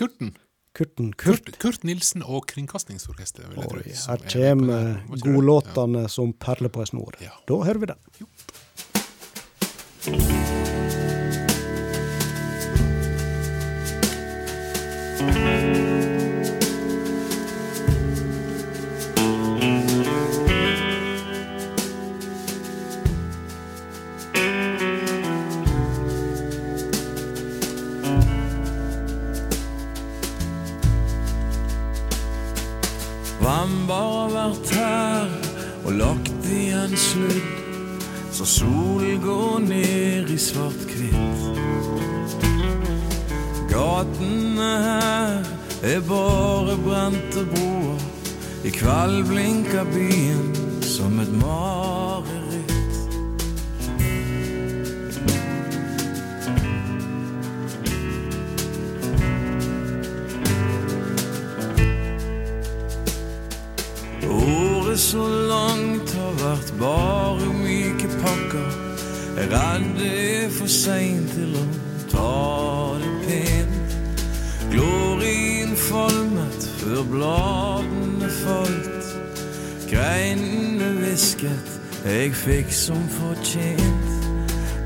Kurten. 0.00 0.30
Kurten 0.72 1.12
Kurt? 1.12 1.44
Kurt, 1.44 1.58
Kurt 1.58 1.84
Nilsen 1.84 2.22
og 2.22 2.46
Kringkastingsorkesteret, 2.46 3.50
vil 3.50 3.58
jeg. 3.60 3.66
Oi, 3.70 3.92
som 3.92 4.16
her 4.16 4.22
er 4.24 4.54
kommer 4.56 5.20
godlåtene 5.26 6.06
ja. 6.06 6.08
som 6.08 6.32
perler 6.32 6.72
på 6.72 6.80
ei 6.80 6.88
snor. 6.88 7.18
Ja. 7.20 7.36
Da 7.50 7.60
hører 7.68 7.82
vi 7.82 7.86
den. 7.92 8.00
Hvem 15.20 15.69
vært 34.40 34.70
her 34.74 35.28
og 35.84 35.92
lagt 35.98 36.46
i 36.48 36.70
en 36.72 36.96
sludd, 36.96 37.48
så 38.32 38.44
solen 38.48 39.20
går 39.24 39.58
ned 39.66 40.30
i 40.32 40.38
svart-hvitt. 40.40 42.46
Gatene 43.70 44.70
her 44.86 45.44
er 45.92 46.00
bare 46.08 46.76
brente 46.84 47.44
broer, 47.52 48.00
i 48.64 48.70
kveld 48.74 49.24
blinker 49.28 49.84
byen 49.94 50.52
som 50.84 51.20
et 51.20 51.32
mareritt. 51.40 52.39
Året 64.90 65.00
så 65.00 65.24
langt 65.28 66.10
har 66.18 66.32
vært 66.40 66.70
bare 66.80 67.48
myke 67.54 68.08
pakker. 68.18 68.72
Jeg 69.36 69.44
er 69.44 69.52
redd 69.52 69.84
det 70.00 70.14
er 70.16 70.48
for 70.50 70.66
seint 70.66 71.30
til 71.30 71.52
å 71.54 71.62
ta 72.10 72.32
det 72.98 73.12
pent. 73.28 73.94
Glorien 74.72 75.76
falmet 75.78 76.66
før 76.80 77.06
bladene 77.12 78.32
falt. 78.40 79.12
Greinene 79.92 80.90
hvisket, 80.98 81.70
jeg 82.02 82.34
fikk 82.42 82.74
som 82.74 83.06
fortjent. 83.20 84.10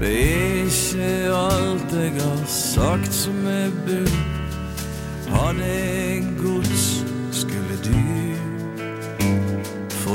Det 0.03 0.13
er 0.21 0.69
ikke 0.69 1.13
alt 1.39 1.97
jeg 1.97 2.19
har 2.19 2.45
sagt 2.53 3.23
som 3.25 3.41
er 3.49 3.73
bud. 3.89 4.19
Hadde 5.33 5.65
jeg 5.65 6.29
gods, 6.45 6.74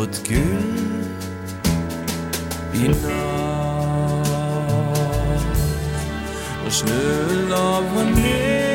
fått 0.10 0.28
gull 0.28 1.04
i 2.74 2.88
natt. 2.88 3.10
Og 6.66 6.72
snøen 6.72 7.50
laver 7.50 8.04
ned, 8.16 8.68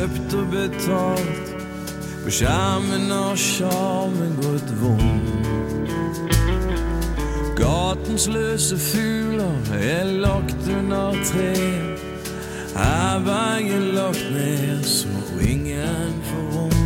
kjøpt 0.00 0.34
og 0.34 0.46
betalt 0.50 1.50
På 2.24 2.30
skjermen 2.32 3.10
har 3.12 3.36
sjarmen 3.36 4.32
gått 4.40 4.70
vond 4.80 5.26
Gatens 7.58 8.24
løse 8.32 8.78
fugler 8.80 9.74
er 9.76 10.08
lagt 10.22 10.64
under 10.78 11.12
tre. 11.28 11.52
Herberget 12.72 13.90
lagt 13.98 14.24
ned 14.32 14.80
så 14.88 15.12
ingen 15.44 16.16
får 16.30 16.48
rom. 16.54 16.80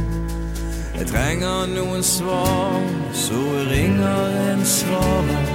Jeg 0.98 1.06
trenger 1.12 1.70
noen 1.76 2.02
svar, 2.02 2.82
så 3.14 3.46
ringer 3.70 4.38
en 4.50 4.66
svarer. 4.66 5.50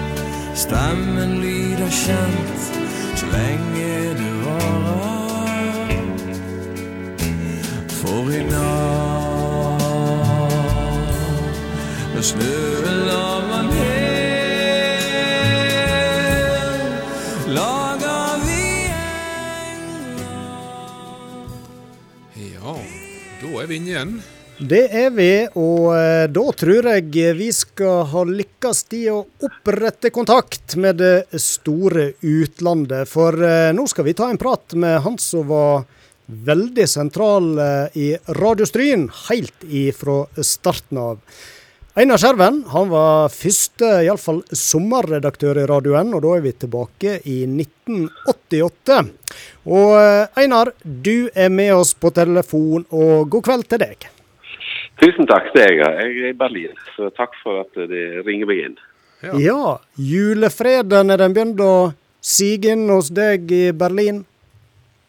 Stemmen 0.55 1.39
lyder 1.43 1.91
kjent 1.91 2.67
så 3.19 3.33
lenge 3.35 3.95
det 4.23 4.35
varer. 4.45 5.18
Ja, 22.37 22.75
da 23.41 23.49
er 23.63 23.67
vi 23.69 23.79
inne 23.79 23.89
igjen. 23.89 24.13
Det 24.59 24.85
er 24.91 25.09
vi, 25.15 25.47
og 25.55 25.93
eh, 25.95 26.27
da 26.29 26.43
tror 26.59 26.89
jeg 26.91 27.35
vi 27.37 27.47
skal 27.55 28.03
ha 28.11 28.25
lykkes 28.27 28.83
i 28.99 29.05
å 29.09 29.23
opprette 29.47 30.11
kontakt 30.13 30.75
med 30.75 30.99
det 30.99 31.39
store 31.39 32.11
utlandet. 32.19 33.09
For 33.09 33.41
eh, 33.41 33.71
nå 33.73 33.87
skal 33.89 34.05
vi 34.11 34.13
ta 34.19 34.29
en 34.29 34.37
prat 34.41 34.75
med 34.75 34.99
han 35.05 35.17
som 35.17 35.47
var 35.49 35.87
veldig 36.29 36.85
sentral 36.89 37.57
eh, 37.59 37.97
i 37.97 38.09
radiostryen 38.37 39.07
helt 39.29 39.65
ifra 39.65 40.25
starten 40.45 41.01
av. 41.01 41.23
Einar 41.99 42.21
Skjerven 42.21 42.61
han 42.71 42.91
var 42.91 43.31
første 43.33 43.87
iallfall 44.05 44.43
sommerredaktør 44.55 45.57
i 45.59 45.65
Radio 45.67 45.97
N, 45.99 46.13
og 46.15 46.21
da 46.23 46.35
er 46.37 46.45
vi 46.45 46.53
tilbake 46.55 47.15
i 47.27 47.41
1988. 47.49 48.99
Og 49.67 49.95
eh, 49.97 50.39
Einar, 50.39 50.71
du 50.83 51.27
er 51.33 51.49
med 51.51 51.73
oss 51.75 51.95
på 51.97 52.13
telefon, 52.15 52.85
og 52.93 53.27
god 53.33 53.47
kveld 53.49 53.67
til 53.73 53.83
deg. 53.83 54.07
Tusen 55.01 55.27
takk, 55.27 55.49
til 55.51 55.63
deg. 55.63 55.81
jeg. 55.81 55.97
Jeg 55.97 56.29
er 56.29 56.31
i 56.31 56.37
Berlin, 56.37 56.77
så 56.95 57.09
takk 57.17 57.35
for 57.41 57.65
at 57.65 57.83
de 57.89 58.05
ringer 58.27 58.49
meg 58.51 58.63
inn. 58.67 58.79
Ja. 59.19 59.35
Ja, 59.41 59.63
julefreden 59.99 61.11
er 61.11 61.19
den 61.19 61.35
begynt 61.35 61.59
å 61.59 61.91
sige 62.23 62.71
inn 62.75 62.87
hos 62.91 63.09
deg 63.11 63.49
i 63.51 63.65
Berlin? 63.75 64.23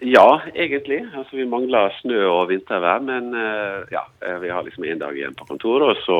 Ja, 0.00 0.40
egentlig. 0.54 1.02
Altså, 1.14 1.36
vi 1.36 1.44
mangler 1.44 1.92
snø 2.00 2.22
og 2.24 2.48
vintervær, 2.48 3.02
men 3.04 3.34
eh, 3.36 3.82
ja, 3.92 4.06
eh, 4.24 4.38
vi 4.40 4.48
har 4.48 4.64
liksom 4.64 4.86
én 4.88 5.00
dag 5.00 5.16
igjen 5.16 5.36
på 5.36 5.44
kontoret, 5.48 5.92
og 5.92 6.00
så, 6.06 6.18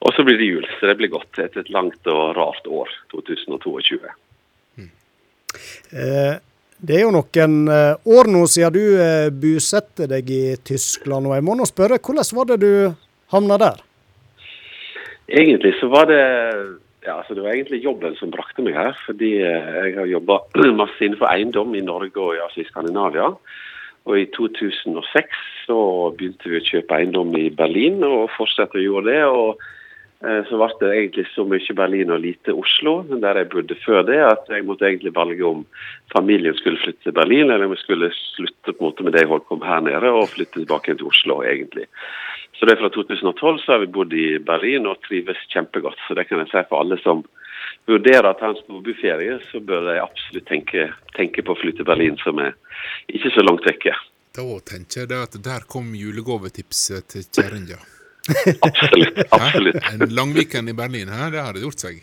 og 0.00 0.14
så 0.16 0.24
blir 0.24 0.40
det 0.40 0.48
jul. 0.48 0.64
Så 0.78 0.88
det 0.88 0.96
blir 0.96 1.12
godt 1.12 1.40
etter 1.42 1.60
et 1.60 1.72
langt 1.74 2.08
og 2.08 2.32
rart 2.38 2.64
år, 2.64 2.92
2022. 3.12 4.00
Eh, 5.92 6.34
det 6.76 6.96
er 6.96 7.04
jo 7.04 7.12
noen 7.12 7.58
eh, 7.72 8.08
år 8.16 8.32
nå 8.32 8.46
siden 8.48 8.76
du 8.76 9.36
bosatte 9.44 10.08
deg 10.08 10.32
i 10.32 10.44
Tyskland, 10.64 11.28
og 11.28 11.36
jeg 11.36 11.44
må 11.44 11.58
nå 11.58 11.68
spørre, 11.68 12.00
hvordan 12.00 12.32
var 12.40 12.50
det 12.54 12.60
du 12.64 12.72
havna 13.34 13.60
der? 13.60 13.84
Egentlig 15.28 15.74
så 15.82 15.92
var 15.92 16.08
det 16.08 16.24
ja, 17.06 17.20
altså 17.20 17.34
det 17.34 17.44
var 17.44 17.54
egentlig 17.54 17.84
jobben 17.84 18.16
som 18.18 18.32
brakte 18.34 18.64
meg 18.66 18.74
her. 18.76 18.96
Fordi 19.06 19.36
eh, 19.38 19.70
jeg 19.86 19.94
har 20.00 20.10
jobba 20.10 20.40
masse 20.82 20.98
innenfor 21.04 21.30
eiendom 21.30 21.74
i 21.78 21.84
Norge 21.84 22.18
og 22.22 22.42
altså 22.48 22.64
i 22.64 22.68
Skandinavia. 22.68 23.30
Og 24.06 24.18
i 24.20 24.26
2006 24.34 25.38
så 25.66 25.78
begynte 26.14 26.50
vi 26.50 26.60
å 26.60 26.66
kjøpe 26.66 26.94
eiendom 26.94 27.32
i 27.38 27.48
Berlin, 27.54 27.98
og 28.06 28.30
fortsatte 28.36 28.78
å 28.78 28.84
gjøre 28.84 29.06
det. 29.08 29.22
Og 29.26 29.64
eh, 30.22 30.42
så 30.50 30.60
ble 30.60 30.70
det 30.82 30.92
egentlig 30.92 31.26
så 31.32 31.46
mye 31.46 31.78
Berlin 31.78 32.14
og 32.14 32.22
lite 32.22 32.54
Oslo, 32.54 33.00
der 33.10 33.42
jeg 33.42 33.50
bodde 33.54 33.78
før 33.82 34.06
det, 34.06 34.20
at 34.26 34.50
jeg 34.50 34.66
måtte 34.66 34.86
egentlig 34.90 35.14
velge 35.16 35.46
om 35.46 35.64
familien 36.14 36.58
skulle 36.58 36.82
flytte 36.82 37.08
til 37.08 37.18
Berlin, 37.18 37.50
eller 37.50 37.66
om 37.66 37.74
jeg 37.74 37.84
skulle 37.84 38.12
slutte 38.18 38.74
på 38.74 38.78
en 38.78 38.90
måte 38.90 39.06
med 39.06 39.14
det 39.14 39.26
jeg 39.26 39.34
holdt 39.34 39.50
på 39.50 39.58
med 39.58 39.70
her 39.70 39.86
nede, 39.90 40.14
og 40.14 40.30
flytte 40.34 40.58
tilbake 40.58 40.94
til 40.94 41.10
Oslo, 41.10 41.42
egentlig. 41.46 41.86
Så 42.56 42.66
det 42.66 42.76
er 42.76 42.80
fra 42.80 42.90
2012 42.92 43.58
så 43.62 43.74
har 43.74 43.82
vi 43.82 43.92
bodd 43.92 44.14
i 44.16 44.38
Berlin 44.40 44.88
og 44.88 45.02
trives 45.04 45.40
kjempegodt. 45.52 45.98
Så 46.06 46.16
det 46.16 46.24
kan 46.28 46.40
jeg 46.40 46.50
si 46.52 46.62
for 46.70 46.80
alle 46.80 46.96
som 47.02 47.24
vurderer 47.86 48.30
å 48.30 48.36
ta 48.38 48.50
en 48.50 48.60
storbyferie, 48.62 49.38
så 49.50 49.60
bør 49.60 49.90
de 49.90 49.98
absolutt 50.00 50.48
tenke, 50.48 50.88
tenke 51.18 51.44
på 51.44 51.54
å 51.54 51.60
flytte 51.60 51.82
til 51.82 51.90
Berlin, 51.90 52.16
som 52.22 52.40
er 52.42 52.56
ikke 53.12 53.34
så 53.34 53.44
langt 53.44 53.66
vekke. 53.68 53.92
Da 54.36 54.46
tenker 54.68 55.04
jeg 55.04 55.20
at 55.20 55.36
der 55.44 55.68
kom 55.68 55.92
julegavetipset 55.96 57.12
til 57.12 57.28
kjerringa. 57.28 57.78
Absolutt. 58.66 59.22
Absolutt. 59.36 59.80
En 59.92 60.08
langviken 60.16 60.68
i 60.68 60.76
Berlin, 60.76 61.12
her, 61.12 61.30
det 61.32 61.44
hadde 61.44 61.62
gjort 61.64 61.84
seg. 61.86 62.02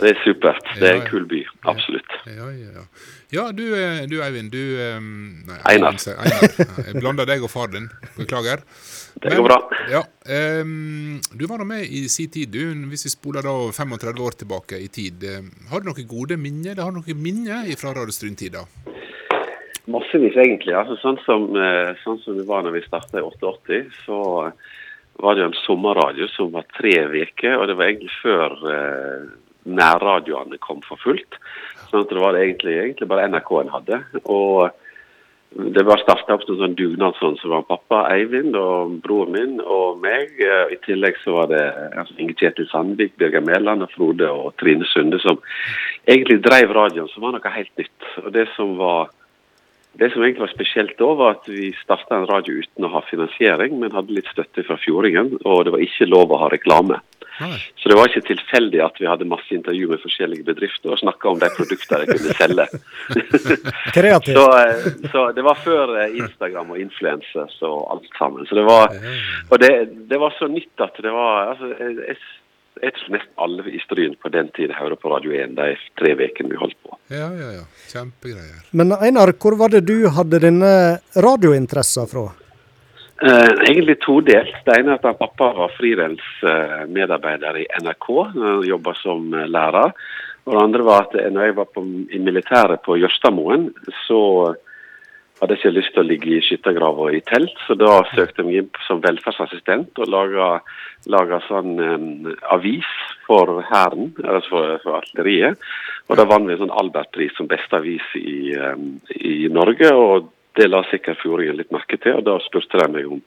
Det 0.00 0.12
er 0.12 0.20
supert. 0.24 0.68
Det 0.78 0.88
er 0.88 1.00
en 1.00 1.08
kul 1.08 1.26
by. 1.30 1.42
Absolutt. 1.72 2.14
Ja, 2.26 2.48
ja, 2.50 2.70
ja. 2.78 2.84
Ja, 3.32 3.44
du, 3.56 3.64
eh, 3.76 4.02
du 4.10 4.18
Eivind, 4.24 4.52
du 4.52 4.60
eh, 4.76 4.98
Nei, 5.00 5.58
Einar. 5.70 5.96
Einar. 5.96 6.56
Jeg 6.86 7.00
blander 7.00 7.28
deg 7.28 7.44
og 7.44 7.52
far 7.52 7.72
din. 7.72 7.88
Beklager. 8.18 8.64
Det 9.22 9.36
går 9.36 9.46
bra. 9.46 9.58
Ja, 9.92 10.02
um, 10.62 11.20
du 11.36 11.46
var 11.48 11.60
da 11.62 11.66
med 11.68 11.84
i 11.84 12.06
sin 12.12 12.30
tid, 12.32 12.52
du. 12.52 12.88
Hvis 12.92 13.06
vi 13.06 13.12
spoler 13.14 13.44
da 13.46 13.54
35 13.72 14.24
år 14.24 14.38
tilbake 14.44 14.80
i 14.80 14.88
tid. 14.92 15.24
Har 15.70 15.80
du 15.80 15.90
noen 15.90 16.08
gode 16.08 16.40
minner? 16.40 16.80
Har 16.80 16.92
du 16.92 17.00
noen 17.00 17.22
minner 17.22 17.68
fra 17.80 17.94
Radio 17.96 18.14
Stryn-tida? 18.14 18.66
Massevis, 19.90 20.36
egentlig. 20.38 20.74
Altså, 20.78 20.96
sånn, 21.02 21.18
som, 21.26 21.48
eh, 21.56 21.94
sånn 22.04 22.20
som 22.22 22.38
det 22.38 22.46
var 22.46 22.62
når 22.62 22.76
vi 22.78 22.86
starta 22.86 23.18
i 23.18 23.26
88, 23.26 23.82
så 24.04 24.18
var 25.22 25.34
det 25.34 25.42
jo 25.42 25.48
en 25.50 25.62
sommerradio 25.66 26.28
som 26.32 26.52
var 26.54 26.68
tre 26.78 26.94
uker. 27.10 27.56
Og 27.58 27.66
det 27.68 27.76
var 27.78 27.90
egentlig 27.90 28.12
før 28.22 28.54
eh, 28.70 29.24
nærradioene 29.68 30.58
kom 30.62 30.82
for 30.86 31.00
fullt. 31.02 31.38
Sånn 31.90 32.04
at 32.04 32.12
det 32.12 32.22
var 32.22 32.38
egentlig, 32.38 32.78
egentlig 32.78 33.08
bare 33.10 33.28
NRK 33.30 33.52
en 33.60 33.74
hadde. 33.74 33.98
Og 34.24 34.70
det 35.52 35.84
var 35.84 36.00
starta 36.00 36.36
opp 36.38 36.44
en 36.48 36.60
sånn 36.62 36.76
dugnad 36.78 37.16
sånn, 37.18 37.36
så 37.40 37.50
var 37.52 37.66
pappa 37.68 38.06
Eivind 38.14 38.56
og 38.56 38.94
broren 39.04 39.34
min 39.36 39.58
og 39.60 40.00
meg. 40.00 40.38
I 40.40 40.78
tillegg 40.86 41.18
så 41.20 41.36
var 41.36 41.50
det 41.52 41.62
altså, 41.90 42.16
Inge 42.16 42.36
Kjetil 42.40 42.68
Sandvik, 42.70 43.18
Birger 43.20 43.44
Mæland 43.44 43.84
og 43.84 43.92
Frode 43.92 44.30
og 44.32 44.54
Trine 44.62 44.88
Sunde 44.88 45.20
som 45.20 45.40
egentlig 46.08 46.40
drev 46.44 46.72
radioen, 46.72 47.10
som 47.12 47.26
var 47.26 47.36
noe 47.36 47.56
helt 47.56 47.74
nytt. 47.78 48.08
Og 48.24 48.32
det 48.32 48.48
som 48.56 48.78
var 48.80 49.12
det 50.00 50.08
som 50.12 50.22
egentlig 50.24 50.46
var 50.46 50.54
spesielt 50.54 50.94
da, 50.96 51.10
var 51.20 51.34
at 51.36 51.48
vi 51.52 51.68
starta 51.82 52.16
en 52.16 52.28
radio 52.30 52.62
uten 52.64 52.86
å 52.88 52.92
ha 52.94 53.02
finansiering, 53.04 53.74
men 53.76 53.92
hadde 53.92 54.14
litt 54.16 54.30
støtte 54.32 54.64
fra 54.64 54.78
Fjordingen, 54.80 55.34
og 55.44 55.66
det 55.66 55.74
var 55.74 55.84
ikke 55.84 56.08
lov 56.08 56.32
å 56.32 56.38
ha 56.40 56.48
reklame. 56.52 57.02
Nei. 57.40 57.56
Så 57.80 57.88
det 57.88 57.96
var 57.96 58.10
ikke 58.10 58.26
tilfeldig 58.28 58.82
at 58.84 58.98
vi 59.00 59.08
hadde 59.08 59.28
masse 59.28 59.54
intervju 59.54 59.88
med 59.92 60.02
forskjellige 60.02 60.46
bedrifter 60.46 60.92
og 60.92 61.00
snakka 61.00 61.30
om 61.30 61.40
de 61.40 61.48
produktene 61.56 62.04
de 62.04 62.18
kunne 62.18 62.36
selge. 62.38 62.66
Kreativt. 63.96 64.36
så, 64.36 64.44
eh, 64.58 65.08
så 65.14 65.24
det 65.36 65.46
var 65.46 65.62
før 65.64 65.96
eh, 66.02 66.18
Instagram 66.20 66.74
og 66.74 66.82
influencers 66.82 67.56
og 67.66 67.80
alt 67.94 68.12
sammen. 68.18 68.46
Så 68.46 68.58
det 68.58 68.66
var, 68.68 68.94
og 69.48 69.62
det, 69.62 69.72
det 70.10 70.20
var 70.20 70.36
så 70.38 70.50
nytt 70.52 70.84
at 70.84 71.02
det 71.02 71.14
var 71.14 71.54
altså, 71.54 71.72
jeg, 71.78 71.96
jeg, 72.12 72.20
jeg 72.82 72.96
tror 72.98 73.16
nesten 73.16 73.42
alle 73.46 73.64
i 73.70 73.80
Stryn 73.84 74.14
på 74.20 74.32
den 74.34 74.52
tiden 74.56 74.76
hører 74.76 74.98
på 75.00 75.12
Radio 75.12 75.32
1 75.36 75.56
de 75.56 75.72
tre 76.00 76.14
ukene 76.18 76.52
vi 76.52 76.60
holdt 76.60 76.78
på. 76.84 76.98
Ja, 77.12 77.28
ja, 77.38 77.50
ja. 77.60 77.64
Kjempegreier. 77.92 78.62
Men 78.76 78.94
Einar, 78.98 79.34
hvor 79.40 79.56
var 79.60 79.72
det 79.72 79.84
du 79.88 80.08
hadde 80.12 80.40
denne 80.42 80.72
radiointeressen 81.16 82.08
fra? 82.10 82.28
Eh, 83.22 83.70
egentlig 83.70 84.00
todelt. 84.02 84.56
Det 84.66 84.74
ene 84.80 84.96
er 84.96 84.98
at 84.98 85.18
pappa 85.20 85.52
var 85.54 85.70
frilansmedarbeider 85.76 87.60
i 87.60 87.68
NRK. 87.84 88.08
Han 88.32 88.64
jobba 88.66 88.96
som 88.98 89.28
eh, 89.30 89.46
lærer. 89.46 89.92
Og 90.42 90.56
det 90.56 90.62
andre 90.64 90.86
var 90.88 91.06
at 91.06 91.14
når 91.30 91.46
jeg 91.46 91.56
var 91.60 91.68
på, 91.70 91.84
i 92.10 92.18
militæret 92.18 92.82
på 92.82 92.96
Jørstadmoen, 92.98 93.68
så 94.08 94.18
hadde 95.38 95.54
jeg 95.54 95.60
ikke 95.60 95.74
lyst 95.76 95.94
til 95.94 96.02
å 96.02 96.06
ligge 96.08 96.32
i 96.34 96.42
skyttergrava 96.42 97.12
i 97.14 97.22
telt, 97.30 97.54
så 97.66 97.78
da 97.78 98.00
søkte 98.10 98.42
jeg 98.42 98.48
meg 98.48 98.58
inn 98.58 98.82
som 98.88 99.00
velferdsassistent 99.06 100.02
og 100.02 100.10
laga, 100.10 100.50
laga 101.06 101.38
sånn 101.46 101.72
eh, 101.78 102.36
avis 102.58 102.90
for 103.30 103.62
Hæren, 103.70 104.16
altså 104.18 104.50
for, 104.50 104.76
for 104.82 104.98
artilleriet. 104.98 105.62
Og 106.10 106.18
da 106.18 106.26
vant 106.26 106.50
vi 106.50 106.58
en 106.58 106.64
sånn 106.66 106.78
Albertpris 106.82 107.38
som 107.38 107.46
beste 107.46 107.78
avis 107.78 108.14
i, 108.18 108.50
i 109.22 109.46
Norge. 109.46 109.94
og 109.94 110.32
det 110.58 110.68
la 110.68 110.82
sikkert 110.90 111.20
Fjordingen 111.22 111.56
litt 111.60 111.72
merke 111.74 111.98
til, 112.00 112.18
og 112.18 112.26
da 112.26 112.38
spurte 112.44 112.80
de 112.80 112.88
meg 112.92 113.06
om 113.08 113.22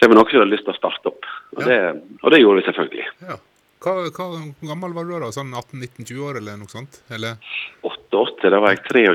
det 0.00 0.08
var 0.08 0.18
noe 0.18 0.26
som 0.26 0.34
de 0.36 0.42
hadde 0.42 0.52
lyst 0.52 0.66
til 0.66 0.74
å 0.74 0.78
starte 0.78 1.10
opp. 1.12 1.26
Og, 1.56 1.62
Ja. 1.62 1.66
det, 1.68 2.02
og 2.22 2.30
det 2.34 2.40
gjorde 2.42 2.60
vi 2.60 2.66
selvfølgelig. 2.68 3.06
Ja. 3.28 3.36
Hva, 3.82 3.92
hva, 4.14 4.26
gammel 4.62 4.92
var 4.94 5.04
du 5.08 5.14
da? 5.18 5.28
Sånn 5.34 5.50
18-19-20 5.50 6.20
år, 6.22 6.36
eller 6.38 6.58
noe 6.60 6.70
sånt? 6.70 7.00
Eller? 7.10 7.38
88, 7.82 8.50
da 8.54 8.60
var 8.62 8.76
jeg 8.76 8.82
23, 8.86 9.06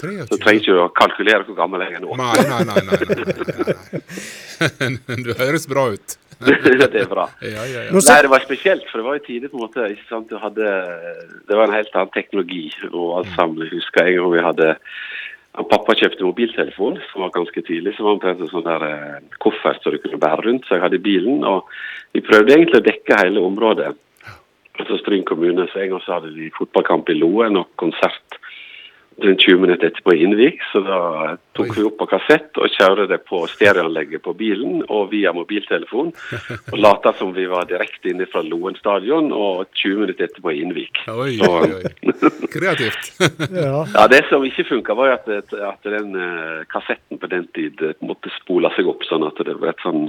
23. 0.00 0.26
så 0.28 0.38
trenger 0.42 0.58
jeg 0.58 0.64
ikke 0.66 0.80
å 0.82 0.90
kalkulere 0.96 1.46
hvor 1.48 1.56
gammel 1.56 1.84
jeg 1.86 1.96
er 1.96 2.04
nå. 2.04 2.16
Nei, 2.20 2.34
nei, 2.50 2.60
nei. 2.68 2.82
nei, 2.84 2.98
nei, 3.00 3.16
nei, 3.40 4.00
nei. 5.00 5.22
Du 5.24 5.32
høres 5.38 5.64
bra 5.70 5.86
ut. 5.94 6.18
det 6.40 7.00
er 7.02 7.08
bra. 7.08 7.26
Ja, 7.44 7.64
ja, 7.68 7.86
ja. 7.88 7.92
Nei, 7.92 8.18
det 8.24 8.30
var 8.32 8.44
spesielt, 8.44 8.84
for 8.88 9.00
det 9.00 9.06
var 9.06 9.18
jo 9.18 9.24
tidlig 9.26 9.50
på 9.52 9.58
en 9.58 9.64
måte. 9.66 9.88
ikke 9.92 10.08
sant? 10.08 10.30
Du 10.30 10.40
hadde, 10.40 10.68
det 11.48 11.56
var 11.56 11.68
en 11.68 11.76
helt 11.76 11.96
annen 11.96 12.12
teknologi 12.14 12.66
og 12.92 13.20
alt 13.20 13.32
sammen. 13.36 13.64
Jeg 13.66 13.74
husker 13.76 14.08
en 14.08 14.16
gang 14.16 14.32
vi 14.36 14.44
hadde 14.46 14.70
han 15.58 15.66
Pappa 15.66 15.96
kjøpte 15.98 16.22
mobiltelefon, 16.22 17.00
som 17.10 17.24
var 17.24 17.32
ganske 17.34 17.62
tidlig. 17.66 17.96
Han 17.98 18.12
omtrent 18.12 18.42
en 18.44 18.50
sånn 18.52 18.66
der 18.68 18.84
eh, 18.86 19.16
koffert 19.42 19.82
som 19.82 19.94
du 19.94 19.98
kunne 19.98 20.20
bære 20.22 20.44
rundt, 20.46 20.66
så 20.66 20.76
jeg 20.76 20.84
hadde 20.84 21.02
bilen. 21.02 21.42
Og 21.46 21.66
vi 22.14 22.22
prøvde 22.22 22.54
egentlig 22.54 22.78
å 22.78 22.86
dekke 22.86 23.18
hele 23.18 23.42
området. 23.42 23.90
Altså 24.78 25.00
Stryn 25.00 25.26
kommune. 25.26 25.66
Så 25.72 25.82
en 25.82 25.94
gang 25.94 26.04
så 26.04 26.18
hadde 26.18 26.30
de 26.36 26.52
fotballkamp 26.54 27.10
i 27.10 27.18
Loen 27.18 27.58
og 27.58 27.72
konsert 27.82 28.29
rundt 29.24 29.40
20 29.44 29.60
minutter 29.62 29.90
etterpå 29.90 30.14
Innvik. 30.16 30.60
Så 30.72 30.80
da 30.86 30.98
tok 31.56 31.70
Oi. 31.70 31.76
vi 31.76 31.84
opp 31.88 31.96
på 32.00 32.06
kassett 32.10 32.58
og 32.60 32.68
kjørte 32.74 33.06
det 33.10 33.20
på 33.28 33.42
stereoanlegget 33.52 34.22
på 34.24 34.34
bilen 34.38 34.80
og 34.88 35.10
via 35.12 35.32
mobiltelefon. 35.36 36.12
Og 36.72 36.78
lata 36.78 37.12
som 37.18 37.32
vi 37.36 37.46
var 37.50 37.68
direkte 37.70 38.12
inne 38.14 38.26
fra 38.30 38.42
Loen 38.46 38.76
stadion 38.80 39.32
og 39.36 39.66
20 39.80 40.02
minutter 40.04 40.28
etterpå 40.28 40.54
Innvik. 40.56 41.02
Oi, 41.12 41.36
Så- 41.36 41.50
oi, 41.50 41.70
oi. 41.80 41.94
Kreativt. 42.50 43.12
ja. 43.50 43.84
Ja, 43.94 44.06
Det 44.08 44.24
som 44.28 44.44
ikke 44.44 44.64
funka, 44.68 44.94
var 44.98 45.12
jo 45.12 45.18
at, 45.18 45.54
at 45.74 45.82
den 45.86 46.14
eh, 46.18 46.64
kassetten 46.72 47.18
på 47.22 47.28
den 47.30 47.46
tid 47.54 47.80
eh, 47.82 47.94
måtte 48.04 48.32
spole 48.40 48.70
seg 48.76 48.88
opp, 48.90 49.04
sånn 49.08 49.26
at 49.26 49.38
det 49.46 49.54
ble 49.60 49.70
et 49.72 49.84
sånn 49.84 50.08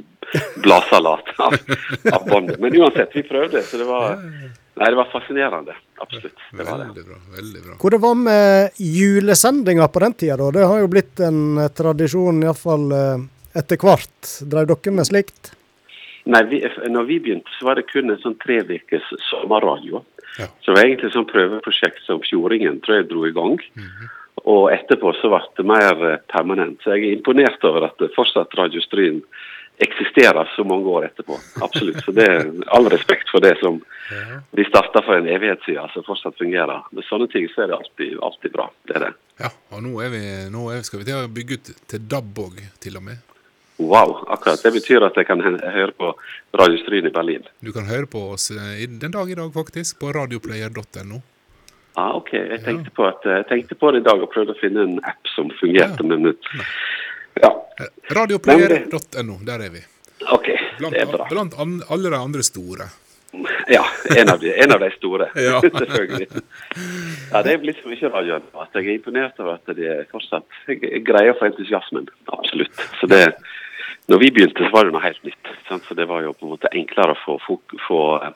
bladsalat 0.63 1.31
av, 1.39 1.55
av 2.13 2.25
båndet. 2.29 2.59
Men 2.61 2.75
uansett, 2.81 3.13
vi 3.15 3.23
prøvde, 3.27 3.61
så 3.65 3.79
det 3.81 3.87
var 3.89 4.17
Nei, 4.79 4.87
det 4.87 4.95
var 4.95 5.09
fascinerende. 5.11 5.75
Absolutt. 5.97 6.37
Det 6.51 6.63
var 6.63 6.79
det. 6.79 6.85
Veldig 6.85 7.05
bra. 7.07 7.17
veldig 7.37 7.63
bra. 7.65 7.73
Hvor 7.81 7.91
det 7.91 8.01
var 8.01 8.15
med 8.15 8.77
julesendinger 8.79 9.87
på 9.87 10.03
den 10.03 10.13
tida, 10.13 10.37
da? 10.39 10.51
Det 10.55 10.67
har 10.71 10.79
jo 10.79 10.91
blitt 10.91 11.19
en 11.27 11.41
eh, 11.59 11.71
tradisjon, 11.75 12.39
iallfall 12.45 12.85
uh, 12.95 13.25
etter 13.57 13.81
hvert. 13.81 14.31
Drev 14.53 14.69
dere 14.71 14.95
med 14.95 15.09
slikt? 15.09 15.51
Nei, 16.31 16.41
vi, 16.47 16.61
når 16.87 17.09
vi 17.09 17.19
begynte, 17.19 17.51
så 17.57 17.67
var 17.67 17.79
det 17.79 17.89
kun 17.89 18.13
en 18.13 18.21
sånn 18.21 18.39
tre 18.41 18.61
ukers 18.63 19.11
sommerradio. 19.27 20.03
Ja. 20.39 20.47
Så 20.61 20.71
det 20.71 20.77
var 20.77 20.85
egentlig 20.85 21.09
et 21.09 21.17
sånn 21.17 21.29
prøveprosjekt 21.29 22.03
som 22.07 22.21
Fjordingen 22.23 22.79
tror 22.85 23.01
jeg 23.01 23.09
dro 23.11 23.25
i 23.27 23.35
gang. 23.35 23.57
Og 24.47 24.69
etterpå 24.73 25.11
så 25.19 25.29
ble 25.33 25.41
det 25.59 25.65
mer 25.67 26.05
eh, 26.07 26.21
permanent. 26.31 26.79
Så 26.81 26.95
jeg 26.95 27.09
er 27.09 27.17
imponert 27.19 27.65
over 27.67 27.89
at 27.89 27.99
det 28.01 28.13
fortsatt 28.15 28.55
Radio 28.57 28.81
Stryn 28.81 29.19
eksisterer 29.81 30.51
så 30.55 30.63
mange 30.67 30.89
år 30.89 31.05
etterpå. 31.09 31.37
Absolutt. 31.65 32.03
Så 32.05 32.13
det 32.15 32.27
er 32.29 32.45
all 32.75 32.89
respekt 32.93 33.31
for 33.33 33.43
det 33.43 33.55
som 33.61 33.79
vi 34.51 34.65
starta 34.67 35.01
for 35.05 35.17
en 35.17 35.27
evighet 35.27 35.63
siden, 35.65 35.89
som 35.93 36.05
fortsatt 36.05 36.37
fungerer. 36.37 36.85
Med 36.91 37.07
sånne 37.07 37.27
ting 37.31 37.47
så 37.53 37.65
er 37.65 37.71
det 37.71 37.79
alltid, 37.79 38.15
alltid 38.21 38.53
bra. 38.53 38.67
Det 38.87 38.97
er 38.99 39.05
det. 39.07 39.11
Ja, 39.41 39.49
og 39.73 39.83
nå, 39.85 39.95
vi, 40.13 40.23
nå 40.53 40.67
vi, 40.69 40.79
skal 40.85 41.01
vi 41.01 41.09
til 41.09 41.17
å 41.17 41.33
bygge 41.39 41.57
ut 41.57 41.73
til 41.93 42.07
DAB 42.13 42.41
òg, 42.45 42.61
til 42.83 42.99
og 42.99 43.05
med. 43.09 43.27
Wow, 43.81 44.19
akkurat. 44.29 44.61
Det 44.61 44.73
betyr 44.75 45.01
at 45.07 45.17
jeg 45.17 45.25
kan 45.25 45.41
høre 45.41 45.91
på 45.97 46.11
Radio 46.59 46.77
Stryn 46.83 47.09
i 47.09 47.13
Berlin. 47.13 47.47
Du 47.65 47.71
kan 47.73 47.89
høre 47.89 48.05
på 48.05 48.27
oss 48.35 48.51
eh, 48.53 48.83
den 48.85 49.15
dag 49.15 49.29
i 49.31 49.37
dag, 49.39 49.49
faktisk, 49.55 49.97
på 50.03 50.11
radioplayer.no. 50.13 51.21
Ah, 51.99 52.13
ok. 52.15 52.33
Jeg 52.33 52.61
tenkte, 52.63 52.93
på 52.95 53.07
at, 53.09 53.25
jeg 53.25 53.47
tenkte 53.49 53.75
på 53.75 53.91
det 53.91 54.03
i 54.03 54.05
dag 54.05 54.21
og 54.21 54.29
prøvde 54.31 54.53
å 54.53 54.61
finne 54.61 54.85
en 54.85 54.99
app 55.07 55.31
som 55.33 55.49
fungerte. 55.59 56.05
Men 56.07 56.29
ja, 57.41 57.51
Radioplayer.no, 58.11 59.37
der 59.45 59.63
er 59.67 59.69
vi. 59.69 59.81
ok. 60.31 60.47
Blant, 60.79 60.93
Det 60.95 61.01
er 61.01 61.11
bra. 61.11 61.27
blant 61.29 61.53
an, 61.59 61.81
alle 61.89 62.09
de 62.09 62.17
andre 62.17 62.43
store. 62.43 62.89
Ja, 63.71 63.85
en 64.17 64.29
av 64.29 64.39
de, 64.41 64.51
en 64.63 64.71
av 64.75 64.79
de 64.79 64.89
store. 64.97 65.29
Ja. 65.47 65.61
Selvfølgelig. 65.79 66.27
Ja, 67.31 67.41
Det 67.45 67.53
er 67.53 67.61
blitt 67.63 67.79
så 67.83 67.89
mye 67.91 68.09
radio 68.11 68.39
at 68.59 68.75
jeg 68.75 68.87
er 68.87 68.97
imponert 68.97 69.39
over 69.39 69.55
at 69.55 69.71
de 69.77 69.93
fortsatt 70.11 70.43
Jeg 70.67 70.81
jeg 70.83 71.03
greier 71.07 71.37
for 71.39 71.47
entusiasmen. 71.47 72.09
Absolutt. 72.27 72.75
Så 72.99 73.07
det 73.07 73.23
når 74.11 74.19
vi 74.19 74.31
begynte, 74.35 74.65
så 74.65 74.71
var 74.73 74.83
det 74.87 74.91
noe 74.95 75.03
helt 75.05 75.23
nytt. 75.23 75.51
Sant? 75.69 75.85
Så 75.87 75.95
Det 75.95 76.07
var 76.09 76.23
jo 76.25 76.33
på 76.33 76.43
en 76.47 76.51
måte 76.57 76.67
enklere 76.75 77.13
å 77.15 77.37
få, 77.45 77.59
få 77.87 77.99
eh, 78.25 78.33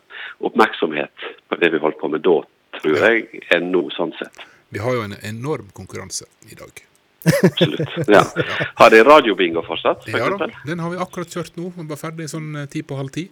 oppmerksomhet 0.48 1.26
på 1.50 1.58
det 1.60 1.72
vi 1.74 1.82
holdt 1.84 1.98
på 2.00 2.08
med 2.14 2.24
da, 2.24 2.38
tror 2.80 2.96
jeg, 3.02 3.42
enn 3.52 3.72
nå, 3.74 3.82
sånn 3.92 4.14
sett. 4.20 4.46
Vi 4.72 4.80
har 4.80 4.96
jo 4.96 5.02
en 5.04 5.18
enorm 5.26 5.68
konkurranse 5.76 6.30
i 6.48 6.56
dag. 6.56 6.72
Absolutt. 7.26 7.96
Ja. 8.08 8.22
Har 8.82 8.90
de 8.94 9.04
radiobingo 9.04 9.64
fortsatt, 9.66 10.06
for 10.06 10.20
Ja 10.20 10.30
da, 10.38 10.50
den 10.68 10.80
har 10.84 10.92
vi 10.94 11.00
akkurat 11.02 11.32
kjørt 11.38 11.56
nå. 11.58 11.72
Vi 11.76 11.88
var 11.90 12.00
ferdig 12.00 12.30
sånn 12.32 12.56
eh, 12.62 12.68
ti 12.72 12.84
på 12.86 12.98
halv 13.00 13.14
ti. 13.16 13.28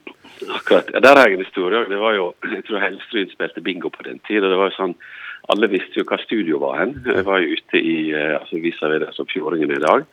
Akkurat. 0.49 0.89
Ja, 0.93 1.01
der 1.03 1.19
har 1.19 1.29
jeg 1.29 1.37
en 1.39 1.45
historie. 1.45 1.83
Det 1.89 1.99
var 2.01 2.15
jo 2.17 2.31
Jeg 2.51 2.63
tror 2.67 2.81
Helstryn 2.83 3.29
spilte 3.33 3.61
bingo 3.61 3.91
på 3.93 4.05
den 4.07 4.19
tid. 4.27 4.43
og 4.43 4.49
det 4.53 4.57
var 4.61 4.71
jo 4.71 4.77
sånn 4.79 4.95
Alle 5.53 5.67
visste 5.67 5.99
jo 5.99 6.07
hva 6.07 6.17
studio 6.23 6.61
var 6.63 6.79
hen. 6.79 6.95
Jeg 7.05 7.25
var 7.27 7.43
jo 7.43 7.57
ute 7.57 7.77
i 7.77 7.97
eh, 8.15 8.39
altså 8.39 8.61
viser 8.63 8.93
vi 8.93 9.03
det 9.03 9.11
som 9.13 9.27
Fjordingen 9.29 9.75
i 9.75 9.83
dag. 9.83 10.07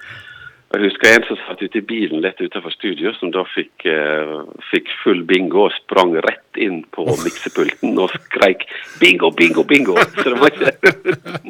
Og 0.71 0.79
Jeg 0.79 0.87
husker 0.87 1.09
en 1.11 1.25
som 1.27 1.39
satt 1.43 1.63
ute 1.63 1.81
i 1.81 1.87
bilen 1.87 2.21
lett 2.23 2.39
utenfor 2.39 2.71
studio, 2.71 3.11
som 3.19 3.33
da 3.35 3.43
fikk, 3.55 3.87
eh, 3.91 4.37
fikk 4.71 4.93
full 5.03 5.25
bingo 5.27 5.65
og 5.67 5.73
sprang 5.75 6.15
rett 6.23 6.61
inn 6.63 6.85
på 6.95 7.07
miksepulten 7.25 7.99
og 7.99 8.11
skreik 8.15 8.69
'bingo, 9.01 9.33
bingo, 9.35 9.65
bingo'. 9.67 9.99
Så 10.23 10.31
det 10.31 10.39
var 10.39 10.51
ikke 10.55 10.71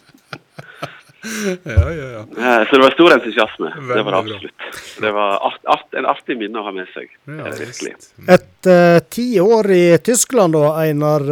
Ja, 1.65 1.91
ja, 1.93 2.07
ja. 2.17 2.21
Eh, 2.21 2.63
Så 2.71 2.77
det 2.77 2.83
var 2.85 2.91
stor 2.97 3.13
entusiasme. 3.13 3.71
Det 3.75 3.83
var 3.83 3.97
det 3.97 4.05
Veldig 4.05 4.05
bra. 4.05 4.19
absolutt. 4.19 5.01
Det 5.01 5.13
var 5.13 5.37
art, 5.51 5.61
art, 5.75 5.95
en 6.01 6.07
artig 6.07 6.37
minne 6.41 6.59
å 6.59 6.65
ha 6.69 6.73
med 6.73 6.89
seg. 6.95 7.11
ja 7.29 7.47
eh, 7.47 7.59
virkelig. 7.61 7.93
Et 8.27 8.35
Etter 8.39 8.97
eh, 8.97 9.01
ti 9.11 9.27
år 9.41 9.71
i 9.77 9.85
Tyskland 9.99 10.57
da, 10.57 10.71
Einar. 10.85 11.27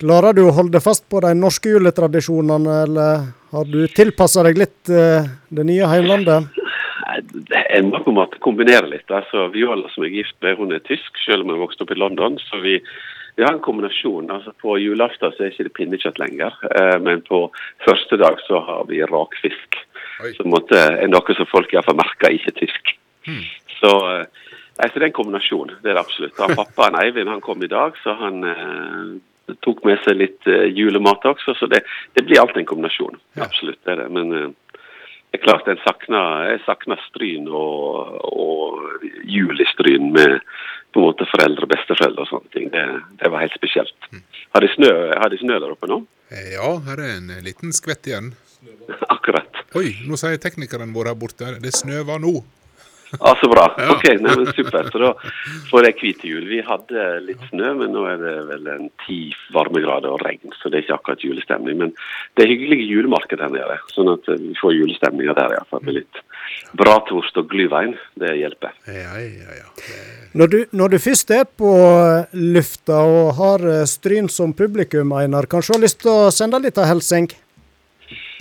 klarer 0.00 0.32
du 0.34 0.42
å 0.48 0.54
holde 0.56 0.80
fast 0.80 1.04
på 1.12 1.20
de 1.20 1.34
norske 1.36 1.68
juletradisjonene, 1.74 2.76
eller 2.86 3.24
har 3.52 3.64
du 3.68 3.82
tilpassa 3.92 4.42
deg 4.46 4.56
litt 4.62 4.88
uh, 4.94 5.26
det 5.50 5.64
nye 5.68 5.86
heimlandet? 5.90 6.46
Det- 7.50 7.66
Jeg 7.70 7.84
må 7.84 7.98
på 8.04 8.10
en 8.12 8.16
måte 8.16 8.38
kombinere 8.40 8.86
litt. 8.88 9.10
Altså, 9.10 9.48
Viola 9.52 9.88
som 9.92 10.04
er 10.06 10.12
gift 10.14 10.36
med, 10.42 10.56
hun 10.58 10.72
er 10.72 10.78
tysk, 10.86 11.10
selv 11.26 11.42
om 11.44 11.50
hun 11.52 11.60
vokste 11.60 11.82
opp 11.84 11.90
i 11.90 11.98
London. 11.98 12.38
Så 12.48 12.60
vi, 12.62 12.78
vi 13.36 13.44
har 13.44 13.52
en 13.52 13.62
kombinasjon. 13.64 14.30
Altså, 14.30 14.52
på 14.62 14.76
julaften 14.80 15.32
så 15.34 15.44
er 15.44 15.52
ikke 15.52 15.68
det 15.68 15.76
pinnekjøtt 15.76 16.20
lenger. 16.22 16.56
Eh, 16.70 16.96
men 17.02 17.22
på 17.26 17.46
første 17.86 18.18
dag 18.20 18.40
så 18.46 18.62
har 18.66 18.84
vi 18.90 19.02
rakfisk. 19.06 19.80
Oi. 20.20 20.34
Som 20.36 20.52
måte 20.52 20.76
er 20.76 21.08
noe 21.08 21.36
som 21.36 21.48
folk 21.48 21.72
iallfall 21.72 21.98
merker 22.00 22.34
ikke 22.36 22.56
tysk. 22.58 22.94
Så, 23.80 23.92
eh, 24.10 24.26
nei, 24.78 24.88
så 24.88 24.94
det 24.94 25.02
er 25.02 25.10
en 25.10 25.18
kombinasjon. 25.18 25.74
Det 25.82 25.90
er 25.90 25.98
det 25.98 26.04
absolutt. 26.04 26.38
Han 26.40 26.56
Pappaen 26.58 26.98
Eivind 27.00 27.32
han 27.32 27.44
kom 27.44 27.62
i 27.62 27.70
dag, 27.70 27.96
så 28.02 28.16
han 28.20 28.44
eh, 28.44 29.54
tok 29.64 29.84
med 29.88 30.00
seg 30.04 30.18
litt 30.20 30.50
eh, 30.50 30.68
julemat 30.76 31.24
også. 31.32 31.56
Så 31.58 31.70
det, 31.70 31.84
det 32.16 32.26
blir 32.26 32.40
alltid 32.42 32.64
en 32.64 32.72
kombinasjon. 32.72 33.20
Absolutt. 33.40 33.80
det 33.84 33.94
er 33.94 34.04
det. 34.04 34.10
Men 34.16 34.34
eh, 34.36 34.50
det 35.30 35.38
er 35.38 35.44
klart 35.44 35.68
en 35.70 35.78
savner, 35.84 36.48
jeg 36.50 36.62
savner 36.66 37.02
Stryn 37.06 37.46
og, 37.46 38.16
og 38.34 39.04
jul 39.30 39.62
i 39.62 39.66
Stryn 39.70 40.10
med 40.16 40.40
på 40.94 41.00
en 41.02 41.06
måte 41.10 41.26
foreldre 41.30 41.66
og 41.66 41.72
besteforeldre 41.72 42.24
og 42.24 42.30
sånne 42.30 42.52
ting. 42.54 42.70
Det, 42.74 42.84
det 43.22 43.30
var 43.32 43.44
helt 43.44 43.56
spesielt. 43.58 44.08
Har 44.54 44.64
de 44.64 44.70
snø, 44.74 44.90
har 45.22 45.30
de 45.32 45.38
snø 45.42 45.58
der 45.62 45.74
oppe 45.74 45.90
nå? 45.90 46.00
Eh, 46.30 46.54
Ja, 46.56 46.70
her 46.86 47.02
er 47.02 47.16
en 47.18 47.30
eh, 47.30 47.42
liten 47.46 47.74
skvett 47.76 48.08
igjen. 48.10 48.32
Akkurat. 49.14 49.62
Oi, 49.78 49.92
nå 50.06 50.18
sier 50.20 50.40
teknikeren 50.42 50.92
vår 50.96 51.12
her 51.12 51.18
borte 51.18 51.54
det 51.62 51.74
snøver 51.76 52.18
nå. 52.22 52.40
Ja, 53.18 53.34
Så 53.40 53.48
bra. 53.50 53.66
Ok, 53.90 54.06
nei, 54.20 54.36
men 54.36 54.50
Super. 54.54 54.88
Så 54.92 55.02
da 55.02 55.10
får 55.70 55.88
jeg 55.88 55.98
hvite 56.00 56.30
jul. 56.30 56.46
Vi 56.50 56.60
hadde 56.66 57.06
litt 57.26 57.42
snø, 57.50 57.72
men 57.80 57.94
nå 57.94 58.04
er 58.10 58.20
det 58.22 58.34
vel 58.50 58.70
en 58.70 58.88
ti 59.06 59.20
varmegrader 59.54 60.12
og 60.14 60.22
regn, 60.24 60.54
så 60.60 60.70
det 60.70 60.80
er 60.80 60.86
ikke 60.86 60.98
akkurat 61.00 61.26
julestemning. 61.26 61.78
Men 61.82 61.94
det 62.38 62.44
er 62.44 62.52
hyggelige 62.52 62.88
julemarked 62.90 63.42
her 63.42 63.52
nede, 63.52 63.80
sånn 63.94 64.12
at 64.14 64.30
vi 64.30 64.54
får 64.60 64.76
julestemninga 64.78 65.36
der 65.38 65.56
iallfall. 65.58 65.82
Med 65.86 66.02
litt 66.02 66.22
bratwurst 66.78 67.38
og 67.40 67.50
glyvein. 67.50 67.96
Det 68.20 68.32
hjelper. 68.38 68.74
Ja, 68.86 69.18
ja, 69.18 69.60
ja. 69.62 69.68
Når 70.38 70.50
du, 70.52 70.58
når 70.76 70.94
du 70.94 70.98
først 71.02 71.30
er 71.34 71.46
på 71.58 71.70
lufta 72.38 73.00
og 73.02 73.32
har 73.40 73.64
eh, 73.66 73.86
Stryn 73.90 74.30
som 74.30 74.54
publikum, 74.54 75.14
Einar, 75.18 75.48
kanskje 75.50 75.74
du 75.74 75.78
har 75.78 75.86
lyst 75.86 76.02
til 76.04 76.12
å 76.12 76.34
sende 76.34 76.60
litt 76.62 76.78
av 76.78 76.90
hilsing? 76.90 77.30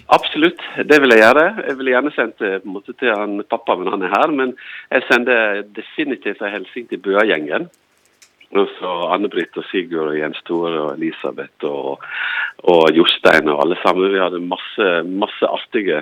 Absolutt, 0.10 0.62
det 0.90 0.98
vil 1.02 1.14
jeg 1.14 1.22
gjøre. 1.22 1.46
Jeg 1.68 1.78
ville 1.78 1.94
gjerne 1.94 2.12
sendt 2.16 2.42
det 2.42 2.64
måte 2.66 2.96
til 2.98 3.14
han 3.14 3.44
pappa, 3.46 3.76
men 3.78 3.92
han 3.94 4.06
er 4.06 4.16
her. 4.16 4.32
Men 4.34 4.56
jeg 4.90 5.06
sender 5.06 5.62
definitivt 5.78 6.42
en 6.42 6.56
hilsen 6.56 6.88
til 6.90 7.02
Bøa-gjengen. 7.06 7.70
Også 8.58 8.94
Anne-Britt 9.14 9.58
og 9.62 9.68
Sigurd 9.70 10.10
og 10.10 10.18
Jens 10.18 10.40
Tore 10.48 10.80
og 10.82 10.96
Elisabeth 10.96 11.68
og, 11.70 12.06
og 12.66 12.90
Jostein 12.98 13.52
og 13.54 13.62
alle 13.62 13.78
sammen. 13.84 14.10
Vi 14.10 14.24
hadde 14.24 14.42
masse, 14.42 14.88
masse 15.06 15.52
artige 15.60 16.02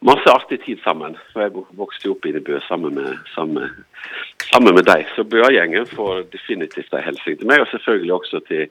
masse 0.00 0.32
artig 0.32 0.60
tid 0.64 0.80
sammen. 0.84 1.16
For 1.32 1.44
jeg 1.44 1.66
vokste 1.78 2.10
opp 2.12 2.26
i 2.26 2.32
Bø 2.32 2.58
sammen 2.68 2.96
med, 2.96 3.18
sammen, 3.34 3.68
sammen 4.48 4.74
med 4.76 4.88
deg. 4.88 5.04
Så 5.16 5.24
Bøa-gjengen 5.28 5.88
får 5.92 6.24
definitivt 6.32 6.94
en 6.96 7.04
hilsen 7.04 7.36
til 7.36 7.50
meg, 7.50 7.60
og 7.60 7.70
selvfølgelig 7.72 8.16
også 8.16 8.42
til 8.48 8.66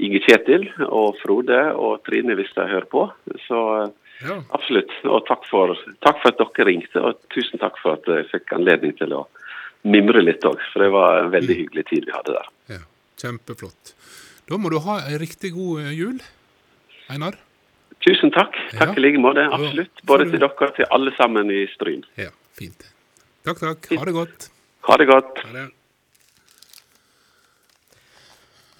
Inge 0.00 0.20
Kjetil 0.26 0.68
og 0.88 1.16
Frode 1.22 1.60
og 1.74 2.02
Trine 2.04 2.34
hvis 2.36 2.52
de 2.56 2.66
hører 2.68 2.84
på. 2.90 3.06
Så 3.46 3.92
Ja. 4.24 4.42
absolutt. 4.56 4.90
Og 5.04 5.26
takk 5.28 5.44
for, 5.50 5.74
takk 6.04 6.20
for 6.22 6.28
at 6.32 6.38
dere 6.38 6.66
ringte, 6.66 6.96
og 7.02 7.18
tusen 7.34 7.58
takk 7.60 7.76
for 7.82 7.92
at 7.98 8.06
jeg 8.08 8.28
fikk 8.30 8.52
anledning 8.56 8.96
til 8.96 9.12
å 9.12 9.26
mimre 9.84 10.22
litt 10.24 10.40
òg. 10.48 10.58
For 10.72 10.82
det 10.82 10.90
var 10.92 11.24
en 11.24 11.30
veldig 11.30 11.56
hyggelig 11.56 11.84
tid 11.90 12.06
vi 12.06 12.12
hadde 12.12 12.32
der. 12.32 12.48
ja. 12.68 12.78
Kjempeflott. 13.16 13.94
Da 14.48 14.56
må 14.56 14.70
du 14.70 14.78
ha 14.78 14.98
ei 15.08 15.16
riktig 15.18 15.52
god 15.54 15.80
eh, 15.80 15.92
jul, 15.96 16.18
Einar. 17.10 17.34
Tusen 18.04 18.30
takk. 18.30 18.52
Takk 18.72 18.92
Ja. 18.92 18.94
i 18.96 19.00
like 19.00 19.18
måte. 19.18 19.44
Absolutt. 19.52 20.02
Både 20.04 20.30
til 20.30 20.38
dere 20.38 20.50
og 20.68 20.74
til 20.76 20.86
alle 20.90 21.12
sammen 21.16 21.50
i 21.50 21.66
Stryn. 21.74 22.04
Ja, 22.16 22.28
fint. 22.54 22.84
Takk, 23.44 23.58
takk. 23.58 23.88
Ha 23.98 24.04
det 24.04 24.14
godt. 24.14 24.48
Ha 24.88 24.96
det 24.96 25.06
godt. 25.08 25.38
Ha 25.44 25.52
det. 25.52 25.70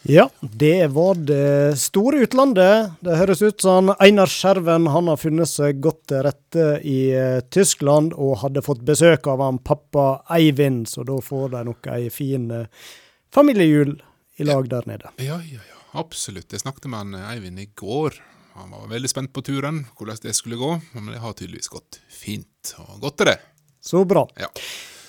Ja, 0.08 0.30
det 0.40 0.86
var 0.86 1.14
det 1.14 1.78
store 1.82 2.20
utlandet. 2.22 2.92
Det 3.00 3.16
høres 3.18 3.40
ut 3.42 3.60
som 3.60 3.90
Einar 3.98 4.30
Skjerven 4.30 4.86
han 4.94 5.10
har 5.10 5.18
funnet 5.18 5.50
seg 5.50 5.80
godt 5.82 6.04
til 6.12 6.22
rette 6.22 6.66
i 6.86 6.98
eh, 7.10 7.40
Tyskland, 7.50 8.14
og 8.14 8.38
hadde 8.44 8.62
fått 8.62 8.84
besøk 8.86 9.26
av 9.26 9.42
han 9.42 9.58
pappa 9.58 10.22
Eivind, 10.36 10.86
så 10.86 11.02
da 11.06 11.18
får 11.22 11.56
de 11.56 11.64
nok 11.72 11.90
ei 11.96 12.06
fin 12.14 12.46
eh, 12.54 12.86
familiejul 13.34 13.96
i 14.38 14.46
lag 14.46 14.70
der 14.70 14.86
nede. 14.86 15.10
Ja, 15.18 15.40
ja, 15.42 15.58
ja. 15.58 15.82
Absolutt. 15.96 16.52
Jeg 16.52 16.62
snakket 16.62 16.86
med 16.92 17.02
han 17.02 17.18
eh, 17.18 17.28
Eivind 17.34 17.66
i 17.66 17.70
går. 17.74 18.20
Han 18.60 18.76
var 18.76 18.86
veldig 18.94 19.10
spent 19.10 19.34
på 19.34 19.42
turen, 19.42 19.84
hvordan 19.98 20.22
det 20.22 20.36
skulle 20.38 20.60
gå. 20.60 20.70
Men 20.94 21.10
det 21.16 21.22
har 21.24 21.34
tydeligvis 21.34 21.72
gått 21.72 21.98
fint. 22.12 22.76
Og 22.84 23.00
godt 23.02 23.26
er 23.26 23.34
det. 23.34 23.40
Så 23.82 24.06
bra. 24.06 24.22
Ja. 24.38 24.52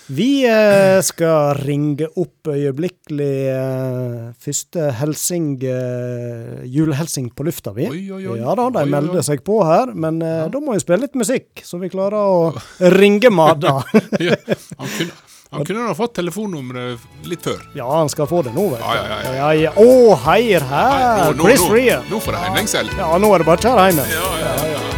Vi 0.08 0.46
eh, 0.48 1.02
skal 1.04 1.58
ringe 1.68 2.08
opp 2.16 2.48
øyeblikkelig 2.48 3.34
eh, 3.52 4.30
første 4.40 4.86
helsing, 5.02 5.50
eh, 5.68 6.62
julehelsing 6.72 7.28
på 7.36 7.44
lufta, 7.44 7.74
vi. 7.76 7.90
Oi, 7.92 8.04
oi, 8.16 8.22
oi. 8.32 8.38
Ja 8.40 8.56
da, 8.56 8.70
de 8.78 8.86
melder 8.88 9.26
seg 9.28 9.44
på 9.48 9.58
her, 9.68 9.92
men 9.92 10.22
eh, 10.24 10.46
da 10.54 10.62
må 10.64 10.78
vi 10.78 10.84
spille 10.86 11.04
litt 11.04 11.18
musikk, 11.20 11.60
så 11.68 11.80
vi 11.82 11.92
klarer 11.92 12.24
å 12.24 12.92
ringe 12.96 13.32
Madda. 13.36 13.82
Ja, 14.24 14.38
han 14.80 14.88
kunne, 14.96 15.12
han 15.52 15.66
kunne 15.68 15.84
ha 15.90 15.94
fått 15.98 16.16
telefonnummeret 16.22 17.28
litt 17.28 17.44
før. 17.44 17.60
ja, 17.76 17.86
han 17.92 18.08
skal 18.12 18.30
få 18.32 18.42
det 18.48 18.56
nå, 18.56 18.64
vet 18.74 18.80
du. 18.80 18.88
Ja, 18.88 18.96
ja, 18.96 19.20
ja, 19.28 19.36
ja, 19.36 19.52
ja. 19.68 19.76
Å, 19.76 20.16
heier 20.30 20.64
her! 20.72 21.36
Chris 21.44 21.68
Rea. 21.72 22.00
nå, 22.08 22.24
får 22.24 22.38
det 22.38 22.46
heimlengsel. 22.46 22.96
Ja, 22.96 23.12
nå 23.20 23.36
er 23.36 23.44
det 23.44 23.50
bare 23.52 23.60
å 23.60 23.68
kjøre 23.68 23.90
hjem. 23.92 24.06
Ja, 24.16 24.32
ja, 24.46 24.56
ja. 24.72 24.97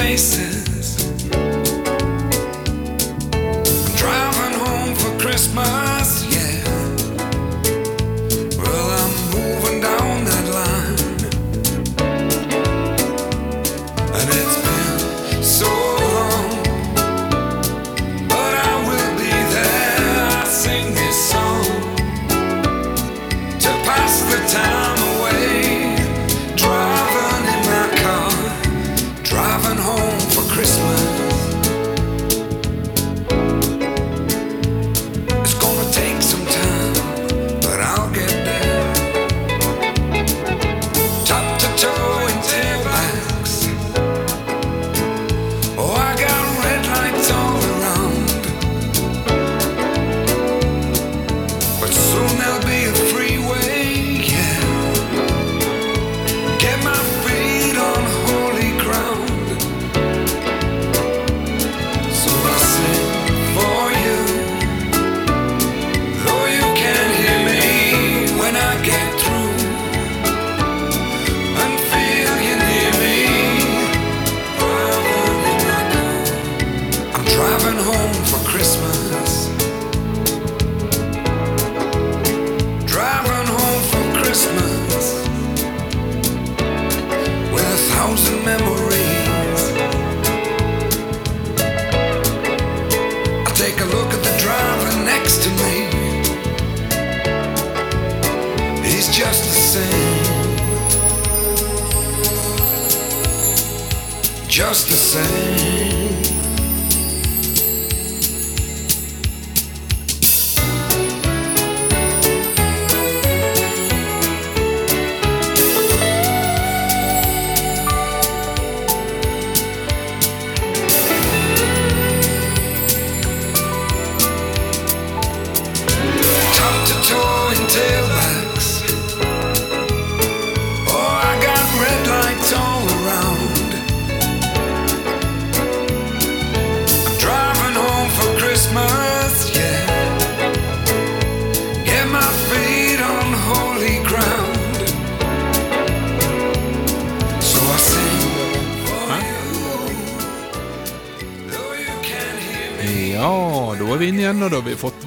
Faces. 0.00 0.59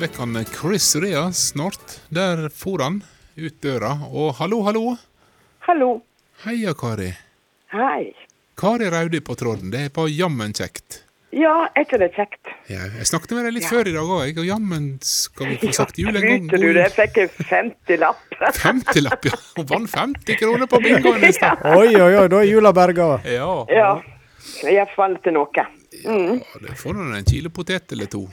Vekk 0.04 0.18
han 0.20 0.46
Chris 0.46 0.96
Rea 0.96 1.32
snart. 1.32 2.00
Der 2.10 2.50
for 2.52 2.82
han 2.84 3.04
ut 3.40 3.62
døra. 3.64 3.94
Og 4.12 4.34
hallo, 4.40 4.60
hallo. 4.68 4.98
Hallo. 5.64 6.02
Heia, 6.44 6.74
Kari. 6.76 7.14
Hei. 7.72 8.12
Kari 8.60 8.90
Raudi 8.92 9.22
på 9.24 9.36
tråden. 9.40 9.72
Det 9.72 9.86
var 9.96 10.12
jammen 10.12 10.52
kjekt. 10.54 11.00
Ja, 11.34 11.70
er 11.74 11.86
ikke 11.88 11.98
det 12.02 12.12
kjekt? 12.14 12.52
Ja, 12.70 12.84
jeg 13.00 13.08
snakket 13.10 13.32
med 13.34 13.48
deg 13.48 13.56
litt 13.56 13.66
før 13.66 13.88
i 13.90 13.94
dag 13.96 14.12
òg, 14.18 14.38
og 14.38 14.46
jammen 14.46 14.92
skal 15.08 15.50
vi 15.50 15.56
få 15.64 15.72
sagt 15.74 15.98
jul 15.98 16.12
en 16.12 16.22
gang. 16.28 16.52
Ja, 16.52 16.60
du 16.62 16.68
det, 16.68 16.84
jeg 16.84 16.94
fikk 17.00 17.18
en 17.24 17.32
50-lapp. 17.50 18.38
50-lapp, 18.60 19.26
ja. 19.32 19.40
Hun 19.58 19.70
vant 19.72 19.90
50 19.96 20.40
kroner 20.44 20.70
på 20.70 20.84
bingoen 20.84 21.26
i 21.26 21.32
stad. 21.40 21.64
Oi, 21.74 21.90
oi, 21.96 22.12
oi, 22.20 22.28
da 22.30 22.44
er 22.44 22.52
jula 22.52 22.76
berga. 22.76 23.10
Ja. 23.26 23.50
Ja. 23.72 23.90
Iallfall 24.70 25.18
til 25.24 25.40
noe. 25.40 25.66
ja, 26.04 26.16
det 26.68 26.78
får 26.78 27.00
nå 27.00 27.10
en 27.18 27.26
kilo 27.32 27.50
potet 27.56 27.96
eller 27.96 28.12
to. 28.12 28.28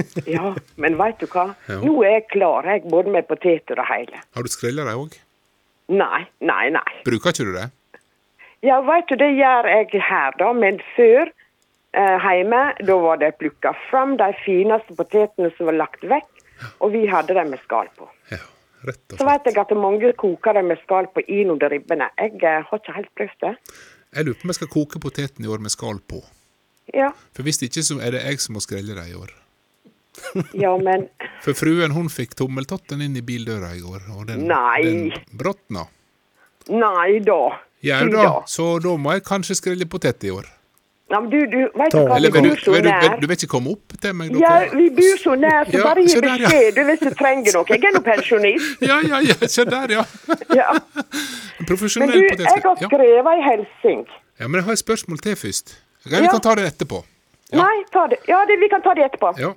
Ja, 0.36 0.54
men 0.80 0.98
veit 1.00 1.20
du 1.22 1.26
hva? 1.30 1.50
Ja. 1.68 1.80
Nå 1.82 1.94
er 2.04 2.18
jeg 2.18 2.26
klar, 2.34 2.66
jeg, 2.68 2.84
både 2.90 3.12
med 3.14 3.28
poteter 3.28 3.80
og 3.80 3.88
hele. 3.90 4.20
Har 4.36 4.46
du 4.46 4.52
skrella 4.52 4.86
dem 4.88 5.06
òg? 5.06 5.16
Nei, 5.92 6.22
nei, 6.42 6.64
nei. 6.74 6.92
Bruker 7.06 7.32
ikke 7.32 7.46
du 7.46 7.54
det? 7.54 7.68
Ja, 8.66 8.80
veit 8.82 9.08
du, 9.10 9.16
det 9.20 9.30
gjør 9.36 9.68
jeg 9.70 10.02
her, 10.02 10.34
da. 10.40 10.50
Men 10.56 10.80
før, 10.96 11.30
eh, 11.94 12.26
hjemme, 12.26 12.62
da 12.88 12.98
var 13.02 13.20
det 13.22 13.36
plukka 13.40 13.74
fram 13.90 14.16
de 14.20 14.32
fineste 14.42 14.96
potetene 14.98 15.52
som 15.56 15.70
var 15.70 15.78
lagt 15.84 16.02
vekk, 16.02 16.30
og 16.80 16.92
vi 16.96 17.04
hadde 17.10 17.36
dem 17.36 17.52
med 17.54 17.62
skall 17.62 17.90
på. 17.98 18.08
Ja, 18.32 18.42
rett 18.88 19.12
og 19.12 19.20
Så 19.20 19.28
veit 19.28 19.46
jeg 19.46 19.60
at 19.62 19.76
mange 19.76 20.12
koker 20.18 20.56
dem 20.58 20.72
med 20.72 20.80
skall 20.82 21.10
på 21.12 21.22
innunder 21.28 21.70
ribbene. 21.70 22.10
Jeg 22.18 22.40
eh, 22.42 22.64
har 22.66 22.82
ikke 22.82 22.96
helt 22.98 23.14
prøvd 23.14 23.38
det. 23.46 23.54
Jeg 24.16 24.26
lurer 24.26 24.40
på 24.40 24.48
om 24.48 24.54
jeg 24.54 24.60
skal 24.62 24.72
koke 24.72 25.02
poteten 25.02 25.44
i 25.44 25.52
år 25.52 25.62
med 25.62 25.74
skall 25.74 26.00
på. 26.00 26.24
Ja, 26.94 27.10
For 27.34 27.42
hvis 27.42 27.58
ikke, 27.62 27.82
så 27.82 27.98
er 28.00 28.14
det 28.14 28.22
jeg 28.22 28.40
som 28.40 28.54
må 28.54 28.62
skrelle 28.62 28.94
dem 28.94 29.10
i 29.10 29.18
år. 29.18 29.34
ja, 30.64 30.72
men 30.78 31.08
For 31.44 31.54
fruen 31.58 31.92
hun 31.96 32.08
fikk 32.12 32.34
tommeltotten 32.38 33.02
inn 33.04 33.16
i 33.16 33.22
bildøra 33.22 33.74
i 33.76 33.80
går, 33.84 34.02
og 34.16 34.26
den, 34.30 34.46
Nei. 34.50 34.82
den 34.82 35.12
brotna. 35.36 35.86
Nei 36.68 37.18
da. 37.24 37.40
Jau 37.86 38.04
da, 38.10 38.28
så 38.50 38.64
da 38.82 38.96
må 38.98 39.12
jeg 39.14 39.22
kanskje 39.28 39.54
skrelle 39.60 39.86
potet 39.86 40.24
i 40.26 40.30
år. 40.34 40.46
Ja, 41.06 41.20
men 41.22 41.28
du, 41.30 41.38
du, 41.46 41.58
vet 41.78 41.92
du 41.94 42.00
hva, 42.02 42.16
Eller 42.16 42.32
vi 42.34 42.40
bor 42.48 42.56
så 42.58 42.72
nær. 42.82 43.04
du, 43.04 43.20
du 43.22 43.26
vil 43.30 43.36
ikke 43.36 43.46
komme 43.52 43.70
opp 43.76 43.92
til 44.02 44.14
meg? 44.18 44.32
Ja, 44.42 44.54
vi 44.72 44.88
bor 44.96 45.20
så 45.22 45.36
nær, 45.38 45.68
så 45.68 45.76
Ja, 45.78 45.84
bare 45.86 46.02
gi 46.02 46.16
beskjed 46.24 46.72
du 46.74 46.80
hvis 46.88 47.04
du 47.04 47.10
trenger 47.20 47.54
noe. 47.54 47.68
Jeg 47.70 47.84
er 47.86 47.94
nå 47.94 48.00
pensjonist. 48.08 48.80
Ja, 48.90 48.96
ja, 49.06 49.20
ja, 49.22 49.36
se 49.52 49.62
der, 49.70 49.92
ja. 50.00 50.02
Ja. 50.50 50.72
En 50.74 51.12
Men 51.60 51.68
profesjonell 51.70 52.10
du, 52.10 52.18
jeg 52.24 52.32
har 52.32 52.58
potetskreller. 52.58 52.82
Ja. 52.82 52.88
skrevet 52.90 53.38
i 53.38 53.44
Helsing. 53.46 54.02
ja, 54.40 54.48
men 54.48 54.58
jeg 54.58 54.66
har 54.66 54.80
et 54.80 54.82
spørsmål 54.82 55.22
til 55.28 55.38
først. 55.44 55.76
Vi 56.10 56.16
Ja. 56.16 56.26
kan 56.34 56.42
ta 56.42 56.56
det 56.58 56.66
etterpå. 56.72 57.04
Ja. 57.54 57.62
Nei, 57.62 57.76
ta 57.94 58.08
det. 58.10 58.18
Ja, 58.26 58.42
det, 58.50 58.58
vi 58.58 58.68
kan 58.74 58.82
ta 58.82 58.96
det 58.98 59.06
etterpå. 59.06 59.30
Ja, 59.38 59.52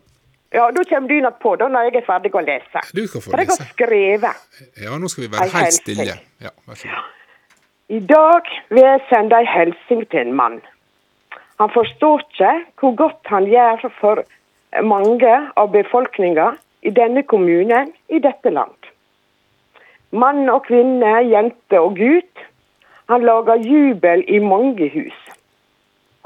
Ja, 0.53 0.71
Da 0.71 0.83
kommer 0.89 1.07
du 1.07 1.19
nok 1.21 1.39
på 1.39 1.55
da 1.55 1.67
når 1.67 1.89
jeg 1.89 1.95
er 2.01 2.05
ferdig 2.07 2.33
å 2.33 2.41
lese. 2.41 2.81
du 2.95 3.07
skal 3.07 3.21
få 3.21 3.31
For 3.31 3.37
jeg 3.37 3.47
har 3.47 3.67
skrevet. 3.73 4.35
Ja, 4.81 4.97
nå 4.97 5.07
skal 5.07 5.23
vi 5.23 5.31
være 5.31 5.49
helt 5.53 5.73
stille. 5.73 6.17
Ja, 6.41 6.49
vær 6.67 6.75
så 6.75 6.87
god. 6.87 7.15
I 7.89 7.99
dag 7.99 8.49
vil 8.69 8.83
jeg 8.83 9.01
sende 9.09 9.37
ei 9.37 9.45
hilsen 9.49 10.05
til 10.09 10.19
en 10.19 10.33
mann. 10.33 10.61
Han 11.59 11.69
forstår 11.73 12.21
ikke 12.21 12.51
hvor 12.79 12.95
godt 12.95 13.29
han 13.33 13.45
gjør 13.49 13.89
for 13.99 14.23
mange 14.85 15.31
av 15.57 15.71
befolkninga 15.73 16.51
i 16.81 16.89
denne 16.89 17.23
kommunen, 17.23 17.91
i 18.09 18.19
dette 18.19 18.49
land. 18.49 18.77
Mann 20.11 20.49
og 20.49 20.63
kvinne, 20.65 21.17
jente 21.29 21.79
og 21.79 21.97
gutt. 21.97 22.45
Han 23.09 23.25
lager 23.25 23.57
jubel 23.65 24.23
i 24.27 24.39
mange 24.39 24.89
hus. 24.93 25.17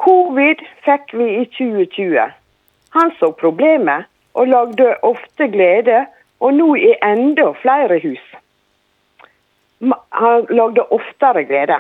Covid 0.04 0.60
fikk 0.86 1.14
vi 1.16 1.30
i 1.42 1.46
2020. 1.58 2.32
Han 2.94 3.12
så 3.20 3.32
problemet 3.40 4.06
og 4.34 4.48
lagde 4.48 4.96
ofte 5.02 5.48
glede, 5.48 6.06
og 6.40 6.54
nå 6.54 6.76
i 6.76 6.94
enda 7.04 7.52
flere 7.62 8.00
hus. 8.04 8.24
Han 10.12 10.48
lagde 10.50 10.86
oftere 10.92 11.44
glede. 11.44 11.80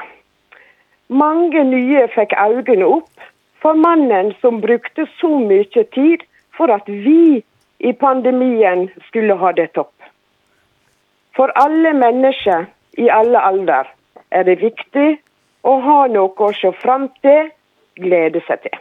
Mange 1.09 1.63
nye 1.63 2.07
fikk 2.15 2.35
øynene 2.39 2.85
opp 2.85 3.25
for 3.61 3.79
mannen 3.79 4.33
som 4.41 4.61
brukte 4.61 5.07
så 5.19 5.31
mye 5.39 5.83
tid 5.95 6.23
for 6.57 6.71
at 6.73 6.87
vi 6.87 7.43
i 7.79 7.91
pandemien 7.93 8.89
skulle 9.07 9.35
ha 9.35 9.51
det 9.51 9.71
topp. 9.75 9.93
For 11.35 11.51
alle 11.55 11.93
mennesker 11.97 12.65
i 12.97 13.09
alle 13.09 13.41
alder 13.41 13.89
er 14.31 14.43
det 14.47 14.59
viktig 14.61 15.09
å 15.63 15.77
ha 15.87 15.99
noe 16.11 16.47
å 16.47 16.51
se 16.59 16.71
fram 16.83 17.07
til, 17.25 17.49
glede 17.99 18.41
seg 18.47 18.61
til. 18.65 18.77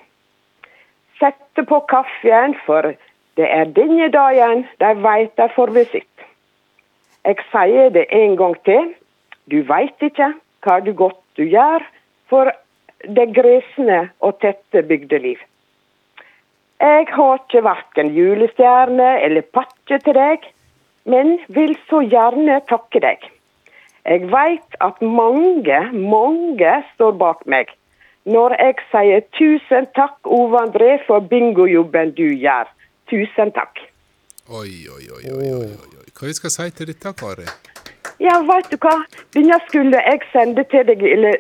Sette 1.21 1.65
på 1.69 1.79
kaffen, 1.89 2.57
for 2.67 2.93
det 3.37 3.49
er 3.49 3.71
denne 3.77 4.09
dagen 4.13 4.67
de 4.83 4.91
veit 5.05 5.41
får 5.55 5.73
visitt. 5.77 6.27
Jeg 7.25 7.39
sier 7.53 7.93
det 7.95 8.09
en 8.13 8.37
gang 8.37 8.57
til. 8.67 8.93
Du 9.51 9.63
veit 9.69 10.03
ikke 10.03 10.33
hva 10.63 10.81
du 10.85 10.93
godt 10.93 11.21
du 11.39 11.45
gjør 11.49 11.85
for 12.31 12.51
det 13.03 13.29
gresne 13.35 14.01
og 14.21 14.39
tette 14.45 14.83
bygdeliv. 14.87 15.39
Jeg 16.83 17.07
har 17.15 17.39
ikke 17.39 17.63
verken 17.63 18.11
julestjerne 18.15 19.11
eller 19.23 19.47
pakke 19.55 19.99
til 20.03 20.19
deg, 20.19 20.49
men 21.07 21.37
vil 21.49 21.77
så 21.89 22.03
gjerne 22.03 22.59
takke 22.71 23.03
deg. 23.03 23.23
Jeg 24.03 24.27
veit 24.33 24.81
at 24.83 24.99
mange, 25.03 25.79
mange 25.95 26.75
står 26.95 27.15
bak 27.23 27.47
meg 27.47 27.71
når 28.25 28.55
jeg 28.55 28.75
sier 28.91 29.23
tusen 29.35 29.89
takk, 29.99 30.19
Ove 30.31 30.61
André, 30.61 30.93
for 31.07 31.25
bingojobben 31.27 32.13
du 32.15 32.29
gjør. 32.39 32.69
Tusen 33.13 33.53
takk. 33.53 33.83
Oi, 34.49 34.89
oi, 34.89 35.05
oi, 35.13 35.25
oi, 35.37 35.49
oi, 35.53 35.69
oi. 36.01 36.07
Hva 36.17 36.31
vi 36.31 36.35
skal 36.39 36.53
si 36.55 36.69
til 36.79 36.89
dette, 36.91 37.13
Kari? 37.21 37.45
Ja, 38.23 38.39
veit 38.49 38.71
du 38.73 38.79
hva? 38.81 38.95
Denne 39.37 39.59
skulle 39.69 40.01
jeg 40.01 40.23
sende 40.33 40.65
til 40.73 40.87
deg, 40.89 41.03
eller 41.15 41.39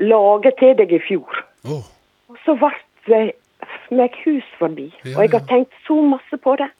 lage 0.00 0.52
til 0.60 0.74
deg 0.78 0.92
i 0.96 1.00
fjor. 1.04 1.40
Oh. 1.68 1.84
Og 2.30 2.38
så 2.46 2.54
ble 2.60 2.72
det 3.10 3.22
meg 3.92 4.14
hus 4.24 4.46
forbi, 4.58 4.88
Ja, 5.04 5.16
og 5.18 5.24
jeg 5.26 5.32
har 5.34 5.40
ja. 5.42 5.46
tenkt 5.50 5.74
så 5.86 5.96
masse 6.06 6.38
på 6.40 6.54
det. 6.60 6.70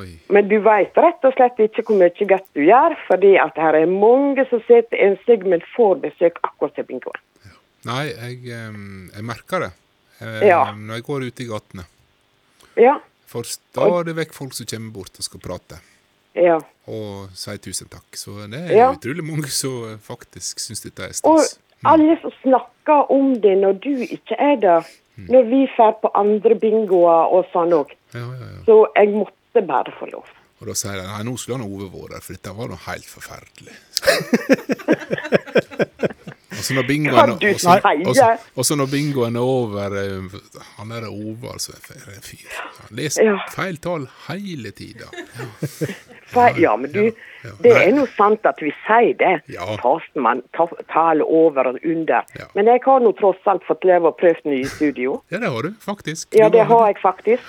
oi. 0.00 0.08
Men 0.34 0.48
du 0.50 0.56
veit 0.64 0.96
rett 0.98 1.22
og 1.28 1.36
slett 1.36 1.60
ikke 1.62 1.84
hvor 1.86 2.00
mye 2.00 2.26
godt 2.32 2.48
du 2.56 2.64
gjør, 2.66 2.96
fordi 3.06 3.34
at 3.38 3.54
her 3.60 3.76
er 3.78 3.86
mange 3.90 4.42
som 4.50 4.62
sitter 4.66 4.98
enslige, 5.06 5.46
men 5.46 5.62
får 5.76 6.00
besøk 6.02 6.40
akkurat 6.42 6.74
til 6.74 6.88
bingoen. 6.88 7.20
Nei, 7.84 8.06
jeg, 8.10 8.40
jeg 8.48 9.22
merker 9.28 9.66
det 9.68 9.72
jeg, 10.20 10.48
Ja. 10.48 10.62
når 10.72 10.94
jeg 10.98 11.04
går 11.04 11.26
ute 11.28 11.44
i 11.44 11.50
gatene. 11.50 11.84
Ja, 12.76 12.98
For 13.30 13.42
stadig 13.48 14.14
vekk 14.16 14.32
folk 14.36 14.52
som 14.54 14.66
kommer 14.70 14.92
bort 14.94 15.16
og 15.18 15.24
skal 15.26 15.40
prate 15.40 15.78
ja. 16.38 16.58
og 16.90 17.30
si 17.34 17.56
tusen 17.58 17.88
takk. 17.90 18.06
Så 18.18 18.34
det 18.50 18.60
er 18.70 18.76
Ja. 18.76 18.92
utrolig 18.92 19.24
mange 19.24 19.48
som 19.48 19.98
faktisk 20.02 20.58
syns 20.60 20.82
dette 20.84 21.02
er 21.02 21.12
Og 21.24 21.40
alle 21.84 22.16
som 22.22 22.30
snakker 22.42 23.10
om 23.10 23.34
det 23.40 23.56
når 23.58 23.72
du 23.80 23.90
ikke 24.04 24.36
er 24.38 24.56
der, 24.60 24.86
når 25.16 25.42
vi 25.50 25.66
drar 25.76 25.92
på 26.02 26.10
andre 26.14 26.54
bingoer 26.58 27.30
og 27.32 27.44
sånn 27.52 27.72
òg. 27.72 27.90
Ja, 28.14 28.20
ja, 28.20 28.46
ja. 28.54 28.62
Så 28.66 28.86
jeg 28.96 29.08
måtte 29.14 29.62
bare 29.66 29.92
få 29.98 30.06
lov. 30.12 30.24
Og 30.60 30.66
da 30.68 30.74
sier 30.74 30.96
de 30.96 31.02
nei, 31.06 31.22
nå 31.26 31.36
skulle 31.38 31.58
han 31.58 31.66
Ove 31.66 31.90
vært 31.92 32.10
der, 32.14 32.20
for 32.20 32.32
dette 32.32 32.56
var 32.56 32.68
noe 32.68 32.82
helt 32.86 33.04
forferdelig. 33.04 33.74
og 36.58 36.64
så 36.64 36.74
når 36.76 36.86
bingoen 36.88 37.34
også 37.34 37.58
si 37.58 38.06
og 38.08 38.14
det? 38.18 38.30
Og 38.56 38.64
så 38.68 38.76
når 38.78 38.90
bingoen 38.92 39.36
er 39.36 39.40
over 39.44 39.96
eh, 40.00 40.38
Han 40.78 40.92
er 40.92 41.06
Ove, 41.08 41.52
altså. 41.52 41.72
en 41.90 42.22
fyr. 42.22 42.58
Han 42.80 42.98
leser 42.98 43.24
Ja. 43.30 43.36
feil 43.54 43.76
tall 43.78 44.08
hele 44.28 44.70
tida. 44.70 45.10
Ja. 45.12 45.92
Ja, 46.58 46.76
men 46.76 46.90
du, 46.90 47.12
det 47.62 47.72
er 47.78 47.92
nå 47.94 48.08
sant 48.16 48.46
at 48.48 48.58
vi 48.58 48.72
sier 48.86 49.14
det. 49.20 49.34
Ja. 49.54 49.76
Fastmann, 49.78 50.40
ta, 50.56 50.66
over 51.22 51.68
og 51.70 51.78
under. 51.84 52.26
Men 52.56 52.66
jeg 52.66 52.80
har 52.84 53.00
nå 53.04 53.12
tross 53.20 53.38
alt 53.46 53.62
fått 53.68 53.84
leve 53.86 54.10
og 54.10 54.16
prøvd 54.18 54.42
nye 54.50 54.66
studio. 54.66 55.20
Ja, 55.30 55.38
det 55.38 55.52
har 55.52 55.62
du, 55.62 55.72
faktisk. 55.78 56.34
Ja, 56.34 56.48
det 56.50 56.66
har 56.66 56.86
jeg 56.90 56.98
faktisk. 57.02 57.42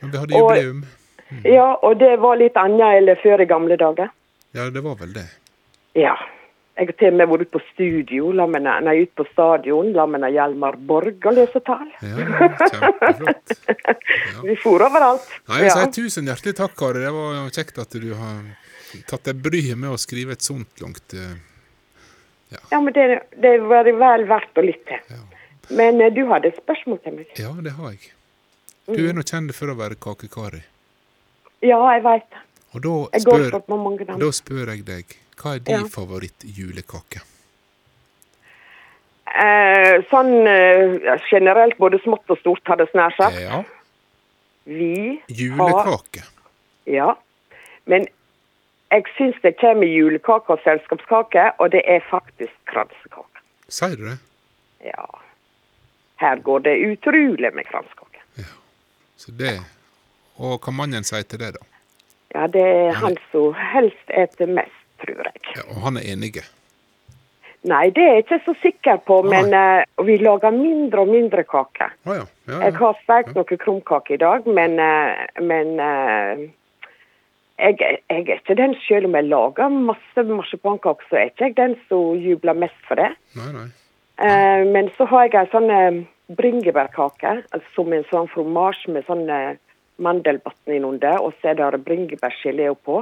Men 0.00 0.10
Vi 0.10 0.18
hadde 0.18 0.38
jubileum. 0.38 0.84
Ja, 1.44 1.74
og 1.82 1.98
det 2.00 2.16
var 2.20 2.36
litt 2.42 2.56
annet 2.60 2.98
enn 3.04 3.16
før 3.22 3.42
i 3.42 3.46
gamle 3.46 3.78
dager. 3.80 4.10
Ja, 4.54 4.68
det 4.70 4.82
var 4.84 4.98
vel 5.00 5.14
det. 5.14 5.28
Ja. 5.98 6.16
Jeg 6.74 6.88
har 6.88 6.96
til 6.98 7.12
og 7.12 7.18
med 7.20 7.28
vært 7.30 7.44
ute 7.44 7.54
på 7.54 7.60
studio, 7.68 8.30
la 8.34 8.44
meg, 8.50 8.64
nei, 8.66 8.94
ut 9.04 9.12
på 9.14 9.24
stadion, 9.28 9.92
la 9.94 10.08
med 10.10 10.24
Hjalmar 10.34 10.74
Borg 10.88 11.28
og 11.30 11.36
lese 11.36 11.62
tall. 11.62 11.86
Ja, 12.02 12.24
Kjempeflott. 12.72 13.52
Vi 14.48 14.56
for 14.58 14.82
overalt. 14.82 15.28
Nei, 15.52 15.60
jeg 15.62 15.70
ja. 15.70 15.76
sier 15.78 15.92
tusen 15.94 16.30
hjertelig 16.30 16.56
takk, 16.58 16.74
Kari. 16.80 17.04
Det 17.04 17.12
var 17.14 17.52
kjekt 17.54 17.78
at 17.78 17.94
du 17.94 18.08
har 18.18 18.42
tatt 19.10 19.30
deg 19.30 19.38
bryet 19.44 19.78
med 19.78 19.94
å 19.94 20.00
skrive 20.02 20.34
et 20.34 20.42
sånt 20.42 20.82
langt 20.82 21.14
Ja, 21.14 22.58
ja, 22.70 22.80
men 22.82 22.92
det, 22.94 23.06
det 23.42 23.54
var 23.66 23.86
vel 23.86 24.26
verdt 24.30 24.58
å 24.58 24.66
lytte 24.66 24.98
til. 24.98 25.22
Men 25.74 26.00
eh, 26.02 26.12
du 26.14 26.24
hadde 26.30 26.50
et 26.50 26.58
spørsmål 26.58 27.00
til 27.06 27.16
meg. 27.20 27.30
Ja, 27.40 27.54
det 27.64 27.74
har 27.78 27.94
jeg. 27.94 28.12
Du 28.90 29.00
er 29.00 29.14
nå 29.16 29.24
kjent 29.24 29.54
for 29.56 29.72
å 29.72 29.78
være 29.78 29.96
Kake-Kari. 29.96 30.60
Ja, 31.64 31.78
jeg 31.94 32.02
veit 32.04 32.26
det. 32.34 32.42
Og 32.74 32.82
da 32.82 32.94
spør, 33.22 33.52
da 34.18 34.28
spør 34.34 34.72
jeg 34.72 34.82
deg, 34.86 35.12
hva 35.40 35.54
er 35.54 35.58
din 35.66 35.80
Ja. 35.84 35.88
favorittjulekake? 35.90 37.22
Eh, 39.34 40.02
sånn 40.10 40.46
eh, 40.46 41.16
generelt, 41.30 41.76
både 41.78 41.98
smått 42.04 42.28
og 42.30 42.38
stort, 42.38 42.62
hadde 42.68 42.86
jeg 42.86 42.94
nær 42.98 43.14
sagt. 43.16 43.40
Ja, 43.40 43.62
Vi 44.66 45.20
har 45.20 45.34
julekake. 45.40 46.22
Ja. 46.86 47.14
Men 47.86 48.06
jeg 48.92 49.04
syns 49.18 49.40
det 49.42 49.56
kommer 49.60 49.86
julekake 49.90 50.50
og 50.54 50.60
selskapskake, 50.64 51.50
og 51.58 51.70
det 51.74 51.82
er 51.86 52.00
faktisk 52.10 52.52
kransekake. 52.70 53.42
Sier 53.68 53.96
du 53.96 54.04
det? 54.10 54.18
Ja. 54.84 55.06
Her 56.22 56.36
går 56.36 56.62
det 56.68 56.76
utrolig 56.92 57.50
med 57.54 57.66
kransekake. 57.66 58.22
Ja. 58.38 58.50
Så 59.16 59.32
det 59.36 59.60
Og 60.38 60.58
hva 60.60 60.72
mannen 60.74 61.04
sier 61.06 61.22
til 61.22 61.38
det, 61.38 61.52
da? 61.54 61.60
Ja, 62.34 62.46
det 62.50 62.62
er 62.62 62.92
han 62.98 63.14
som 63.30 63.52
helst 63.54 64.08
eter 64.10 64.46
mest, 64.50 64.80
tror 65.04 65.24
jeg. 65.28 65.42
Ja, 65.56 65.64
og 65.70 65.82
han 65.86 66.00
er 66.00 66.12
enige? 66.12 66.44
Nei, 67.64 67.86
det 67.96 68.02
er 68.04 68.18
jeg 68.18 68.24
ikke 68.26 68.40
så 68.44 68.52
sikker 68.60 68.98
på, 69.08 69.22
Ah, 69.24 69.30
men 69.32 69.54
uh, 69.56 70.04
vi 70.04 70.18
lager 70.20 70.52
mindre 70.52 71.06
og 71.06 71.08
mindre 71.08 71.46
kake. 71.48 71.88
Ah, 72.04 72.18
ja. 72.18 72.26
ja, 72.50 72.58
Jeg 72.66 72.74
ja. 72.74 72.78
har 72.82 72.98
stekt 73.04 73.32
noe 73.38 73.58
krumkake 73.62 74.18
i 74.18 74.20
dag, 74.20 74.44
men, 74.58 74.76
uh, 74.76 75.24
men 75.40 75.80
uh, 75.80 76.42
jeg, 77.56 77.78
jeg 77.80 78.02
er 78.10 78.34
ikke 78.36 78.58
den, 78.58 78.76
selv 78.84 79.08
om 79.08 79.16
jeg 79.16 79.30
lager 79.30 79.72
masse 79.72 80.26
marsipankaker, 80.28 81.08
så 81.08 81.22
er 81.22 81.32
ikke 81.32 81.48
jeg 81.48 81.56
den 81.56 81.78
som 81.88 82.20
jubler 82.20 82.60
mest 82.66 82.84
for 82.88 83.00
det. 83.00 83.14
Nei, 83.38 83.50
nei. 83.54 83.70
Men 84.70 84.92
så 84.94 85.08
har 85.10 85.24
jeg 85.26 85.34
ei 85.40 85.48
sånn 85.50 86.04
bringebærkake, 86.38 87.32
altså 87.50 87.72
som 87.74 87.94
en 87.96 88.04
sånn 88.12 88.28
fromasj 88.30 88.84
med 88.94 89.08
sånn 89.08 89.24
mandelbunn 89.98 90.76
innunder, 90.76 91.18
og 91.18 91.34
så 91.40 91.50
er 91.50 91.58
det 91.58 91.82
bringebærgelé 91.86 92.68
oppå. 92.70 93.00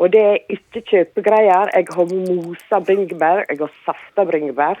Og 0.00 0.08
det 0.14 0.20
er 0.24 0.38
ikke 0.56 0.80
kjøpegreier. 0.88 1.70
Jeg 1.76 1.86
har 1.92 2.12
mosa 2.14 2.80
bringebær, 2.86 3.42
jeg 3.50 3.58
har 3.60 3.72
safta 3.84 4.24
bringebær. 4.28 4.80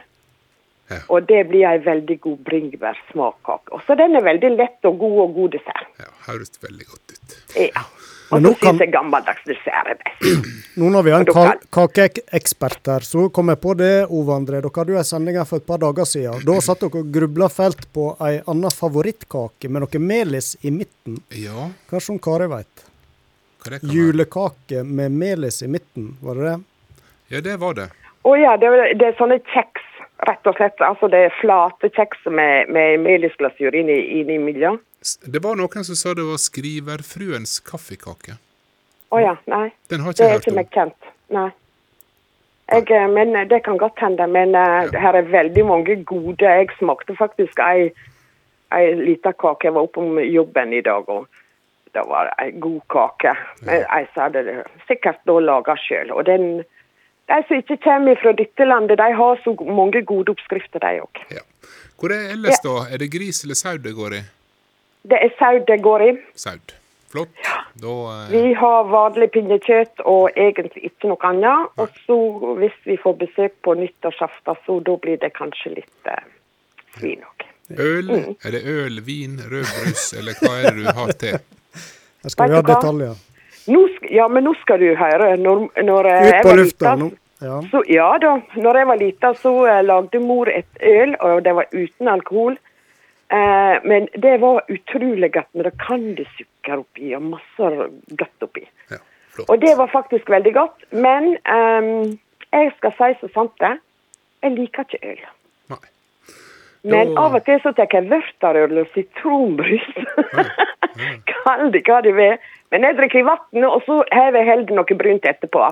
Ja. 0.90 0.98
Og 1.12 1.26
det 1.28 1.44
blir 1.46 1.68
ei 1.68 1.78
veldig 1.84 2.16
god 2.24 2.38
bringebærsmakkake. 2.48 3.70
Og 3.76 3.82
så 3.86 3.94
den 4.00 4.16
er 4.18 4.24
veldig 4.26 4.48
lett 4.56 4.88
og 4.88 4.96
god 4.98 5.18
og 5.26 5.34
god 5.36 5.52
dessert. 5.58 5.84
Ja, 6.02 6.08
Høres 6.26 6.50
veldig 6.64 6.86
godt 6.88 7.12
ut. 7.14 7.36
Ja. 7.60 7.84
Og 8.30 8.42
så 8.42 8.50
kan- 8.60 8.72
syns 8.74 8.80
jeg 8.80 8.92
gammeldags 8.94 9.44
dessert 9.46 9.86
er 9.90 9.96
best. 10.00 10.50
Nå 10.78 10.90
når 10.90 11.02
vi 11.04 11.10
har 11.10 11.20
en 11.20 11.26
ka 11.26 11.54
kakeekspert 11.76 12.86
her, 12.86 13.00
så 13.06 13.28
kom 13.32 13.48
jeg 13.48 13.60
på 13.60 13.76
det, 13.76 14.06
Ove 14.08 14.34
André. 14.34 14.60
Dere 14.62 14.70
hadde 14.76 14.92
jo 14.92 14.98
en 14.98 15.04
sending 15.04 15.36
her 15.36 15.44
for 15.44 15.56
et 15.56 15.66
par 15.66 15.78
dager 15.78 16.04
siden. 16.06 16.44
Da 16.46 16.60
satt 16.60 16.80
dere 16.80 17.02
og 17.02 17.10
grubla 17.12 17.48
fælt 17.50 17.86
på 17.92 18.16
ei 18.26 18.40
anna 18.46 18.68
favorittkake 18.70 19.68
med 19.68 19.82
noe 19.82 19.98
melis 19.98 20.56
i 20.62 20.70
midten. 20.70 21.18
Ja, 21.30 21.70
Kanskje 21.90 22.08
hun 22.14 22.18
Kari 22.18 22.46
veit? 22.48 22.66
hva 22.66 22.68
det 22.68 22.68
kan 22.70 22.86
være? 22.86 22.86
Julekake 23.82 24.82
med 24.84 25.12
melis 25.12 25.62
i 25.62 25.68
midten, 25.68 26.16
var 26.22 26.34
det 26.34 26.44
det? 26.50 26.58
Ja, 27.28 27.40
det 27.40 27.56
var 27.62 27.74
det. 27.74 27.88
Å 28.22 28.34
ja, 28.36 28.56
det, 28.60 28.66
er- 28.66 28.94
det 28.98 29.06
er 29.06 29.16
sånne 29.18 29.38
kjeks, 29.52 29.84
rett 30.28 30.46
og 30.50 30.56
slett. 30.58 30.80
Altså 30.84 31.08
det 31.12 31.20
er 31.28 31.36
flate 31.40 31.90
kjeks 31.96 32.26
med, 32.28 32.68
med 32.74 33.00
melisglasur 33.04 33.74
inni, 33.76 33.96
inni 34.20 34.38
midja. 34.42 34.74
Det 35.24 35.40
var 35.40 35.56
noen 35.56 35.86
som 35.86 35.96
sa 35.96 36.12
det 36.14 36.26
var 36.28 36.40
skriverfruens 36.42 37.60
kaffekake. 37.64 38.36
Å 39.10 39.20
ja, 39.22 39.36
nei. 39.50 39.70
Den 39.90 40.04
har 40.04 40.12
Det 40.12 40.20
ikke 40.20 40.28
er 40.28 40.34
jeg 40.36 40.42
ikke 40.44 40.56
meg 40.58 40.74
kjent. 40.76 41.10
Nei. 41.34 41.48
Jeg, 42.70 42.86
eh, 42.94 43.08
men 43.10 43.34
eh, 43.34 43.48
det 43.50 43.62
kan 43.66 43.78
godt 43.80 43.98
hende. 43.98 44.26
Men 44.30 44.52
ja. 44.54 44.86
her 44.92 45.16
er 45.18 45.30
veldig 45.32 45.64
mange 45.66 45.96
gode. 46.06 46.44
Jeg 46.46 46.68
smakte 46.78 47.16
faktisk 47.18 47.58
ei, 47.64 47.88
ei 48.76 48.92
lita 49.00 49.32
kake. 49.32 49.66
Jeg 49.70 49.74
var 49.78 49.88
oppe 49.88 50.04
om 50.04 50.20
jobben 50.22 50.76
i 50.76 50.82
dag, 50.86 51.08
og 51.08 51.26
det 51.94 52.04
var 52.08 52.30
ei 52.42 52.50
god 52.62 52.80
kake. 52.92 53.32
Men 53.66 53.86
Ei 53.90 54.04
som 54.12 54.28
hadde 54.28 54.62
sikkert 54.88 55.22
da 55.28 55.38
laga 55.42 55.76
sjøl. 55.80 56.12
Og 56.14 56.26
den 56.28 56.62
de 57.30 57.38
som 57.46 57.60
ikke 57.60 57.76
kommer 57.84 58.18
fra 58.18 58.32
dette 58.34 58.66
landet, 58.66 58.98
de 58.98 59.14
har 59.14 59.40
så 59.44 59.54
mange 59.62 60.02
gode 60.02 60.32
oppskrifter, 60.34 60.82
de 60.82 60.98
òg. 61.04 61.20
Ja. 61.30 61.44
Hvor 62.00 62.10
er 62.10 62.32
ellers, 62.34 62.58
da? 62.64 62.72
Er 62.90 62.98
det 62.98 63.12
gris 63.12 63.44
eller 63.44 63.58
sau 63.58 63.76
det 63.78 63.92
går 63.94 64.16
i? 64.18 64.22
Det 65.06 65.18
er 65.20 65.30
sau 65.38 65.60
det 65.68 65.76
går 65.84 66.06
i. 66.08 66.10
Saud. 66.34 66.74
Flott. 67.10 67.46
Da 67.82 67.94
eh, 68.14 68.30
Vi 68.30 68.54
har 68.54 68.90
vanlig 68.90 69.30
pinnekjøtt 69.34 70.02
og 70.06 70.30
egentlig 70.34 70.90
ikke 70.90 71.10
noe 71.10 71.30
annet. 71.30 71.70
Og 71.82 71.94
så 72.06 72.18
hvis 72.60 72.76
vi 72.86 72.98
får 73.02 73.16
besøk 73.22 73.56
på 73.66 73.74
nyttårsaften, 73.78 74.60
så 74.66 74.80
da 74.86 74.96
blir 75.02 75.18
det 75.22 75.32
kanskje 75.38 75.74
litt 75.78 76.10
eh, 76.10 76.26
svin 76.98 77.24
òg. 77.26 77.46
Øl? 77.78 78.10
Mm. 78.10 78.36
Er 78.42 78.54
det 78.56 78.62
øl, 78.66 79.00
vin, 79.06 79.38
rødbrus, 79.50 80.12
eller 80.18 80.38
hva 80.42 80.56
er 80.58 80.70
det 80.74 80.86
du 80.86 80.92
har 80.98 81.12
til? 81.18 81.38
Her 82.22 82.32
skal 82.34 82.50
jo 82.52 82.60
ha 82.60 82.62
detaljer. 82.68 83.18
Nå, 83.70 83.80
sk- 83.96 84.10
ja, 84.12 84.26
men 84.28 84.44
nå 84.44 84.54
skal 84.62 84.80
du 84.82 84.88
høre. 84.96 85.36
Når, 85.40 85.66
når 85.84 86.08
eh, 86.10 86.22
Ut 86.26 86.32
jeg 86.34 86.42
på 86.46 86.56
lufta 86.60 86.94
nå. 87.00 87.10
Ja. 87.40 87.60
Så, 87.70 87.82
ja 87.88 88.08
da. 88.20 88.34
Når 88.56 88.78
jeg 88.80 88.88
var 88.90 88.98
lita, 89.00 89.30
så 89.40 89.52
eh, 89.66 89.82
lagde 89.84 90.20
mor 90.20 90.50
et 90.52 90.82
øl, 90.84 91.14
og 91.20 91.44
det 91.44 91.54
var 91.56 91.70
uten 91.72 92.08
alkohol. 92.12 92.58
Eh, 93.32 93.76
men 93.84 94.08
det 94.20 94.34
var 94.42 94.64
utrolig 94.68 95.30
godt 95.32 95.48
med 95.54 95.68
det 95.68 95.74
candysukker 95.86 96.82
oppi 96.82 97.14
og 97.16 97.22
masse 97.36 97.70
godt 98.18 98.48
oppi. 98.48 98.66
Ja. 98.90 98.98
Og 99.46 99.60
det 99.62 99.76
var 99.78 99.88
faktisk 99.92 100.28
veldig 100.28 100.52
godt. 100.56 100.82
Men 100.90 101.36
ehm, 101.48 102.18
jeg 102.52 102.72
skal 102.76 102.92
si 102.98 103.12
så 103.20 103.30
sant 103.32 103.54
det, 103.62 103.76
jeg 104.42 104.56
liker 104.58 104.84
ikke 104.88 105.12
øl. 105.14 105.22
Nei. 105.70 105.80
Men 106.90 107.12
av 107.20 107.36
og 107.38 107.44
til 107.46 107.60
så 107.62 107.72
tar 107.76 107.88
jeg 107.94 108.08
vørterøl 108.10 108.82
og 108.82 108.90
sitronbrus. 108.96 109.86
Kall 111.30 111.70
det 111.74 111.84
hva 111.88 112.00
du 112.04 112.10
vil. 112.16 112.36
Men 112.70 112.84
jeg 112.86 112.96
drikker 113.00 113.24
vann, 113.26 113.64
og 113.66 113.80
så 113.86 114.00
har 114.14 114.36
jeg 114.36 114.46
heller 114.46 114.76
noe 114.78 114.96
brunt 114.98 115.24
etterpå. 115.26 115.62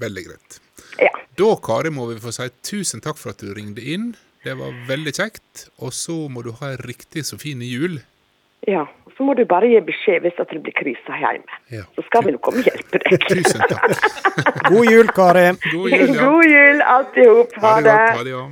Veldig 0.00 0.24
greit. 0.28 0.60
Ja. 1.00 1.10
Da, 1.36 1.48
Kari, 1.64 1.90
må 1.92 2.06
vi 2.08 2.16
få 2.20 2.32
si 2.32 2.46
tusen 2.64 3.00
takk 3.04 3.18
for 3.20 3.34
at 3.34 3.40
du 3.44 3.52
ringte 3.56 3.84
inn. 3.84 4.14
Det 4.44 4.54
var 4.56 4.72
veldig 4.88 5.12
kjekt. 5.16 5.66
Og 5.82 5.92
så 5.92 6.16
må 6.32 6.42
du 6.46 6.52
ha 6.60 6.70
ei 6.72 6.78
riktig 6.86 7.24
så 7.28 7.36
fin 7.40 7.60
jul. 7.64 8.00
ja. 8.68 8.86
Så 9.16 9.24
må 9.24 9.32
du 9.32 9.46
bare 9.48 9.64
gi 9.64 9.78
beskjed 9.80 10.26
hvis 10.26 10.34
det 10.36 10.58
blir 10.60 10.74
krise 10.76 11.14
hjemme. 11.16 11.54
Ja. 11.72 11.86
Så 11.96 12.02
skal 12.04 12.26
vi 12.26 12.34
nå 12.34 12.38
komme 12.44 12.60
og 12.60 12.66
hjelpe 12.68 12.98
deg. 13.00 13.22
Tusen 13.30 13.62
takk. 13.70 13.94
God 14.68 14.90
jul, 14.92 15.08
Kari. 15.16 15.44
God 15.72 15.88
jul, 15.88 16.10
ja. 16.12 16.26
God 16.26 16.44
jul, 16.44 16.82
alt 16.84 17.16
i 17.16 17.24
hop. 17.30 17.54
Ha 17.62 17.70
Ha 17.70 17.78
det. 17.80 17.94
godt. 17.94 18.18
Ha 18.18 18.24
det, 18.26 18.34
ja. 18.34 18.42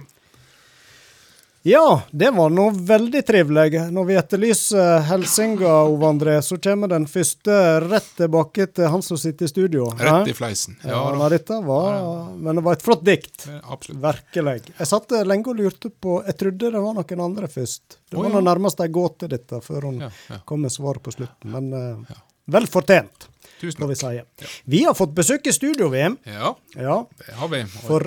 Ja, 1.66 2.02
det 2.12 2.28
var 2.36 2.50
nå 2.52 2.66
veldig 2.76 3.22
trivelig. 3.24 3.78
Når 3.96 4.04
vi 4.04 4.16
etterlyser 4.20 4.98
helsinga, 5.08 5.70
Ove 5.88 6.10
André, 6.10 6.34
så 6.44 6.58
kommer 6.60 6.90
den 6.92 7.06
første 7.08 7.54
rett 7.86 8.10
tilbake 8.18 8.66
til 8.76 8.90
han 8.92 9.00
som 9.02 9.16
sitter 9.16 9.48
i 9.48 9.52
studio. 9.52 9.86
Rett 9.96 10.28
i 10.28 10.34
fleisen. 10.36 10.76
Ja, 10.84 10.98
Ja, 11.16 11.28
dette 11.32 11.56
var 11.64 12.28
Men 12.36 12.56
det 12.60 12.64
var 12.66 12.76
et 12.76 12.82
flott 12.84 13.00
dikt. 13.08 13.46
Absolutt. 13.64 14.02
Virkelig. 14.04 14.74
Jeg 14.76 14.90
satt 14.90 15.14
lenge 15.24 15.48
og 15.54 15.56
lurte 15.62 15.88
på 15.88 16.18
Jeg 16.26 16.36
trodde 16.42 16.70
det 16.74 16.82
var 16.84 16.98
noen 16.98 17.22
andre 17.30 17.48
først. 17.48 17.96
Det 18.10 18.18
var 18.20 18.28
nå 18.34 18.42
nærmest 18.44 18.80
ei 18.84 18.88
gåte, 18.92 19.28
dette, 19.32 19.60
før 19.64 19.86
hun 19.88 20.00
Ja, 20.04 20.10
ja. 20.28 20.38
kom 20.44 20.60
med 20.66 20.70
svaret 20.74 21.00
på 21.02 21.14
slutten. 21.16 21.48
Men 21.48 21.72
eh, 21.72 22.18
vel 22.46 22.66
fortjent, 22.68 23.30
Tusen 23.60 23.88
vi 23.88 23.94
si. 23.96 24.20
Vi 24.68 24.82
har 24.84 24.92
fått 24.92 25.14
besøk 25.16 25.46
i 25.48 25.52
studio, 25.56 25.88
VM. 25.88 26.18
Ja, 26.28 26.52
Ja. 26.76 27.06
det 27.24 27.34
har 27.40 27.48
vi. 27.48 27.62
For 27.86 28.04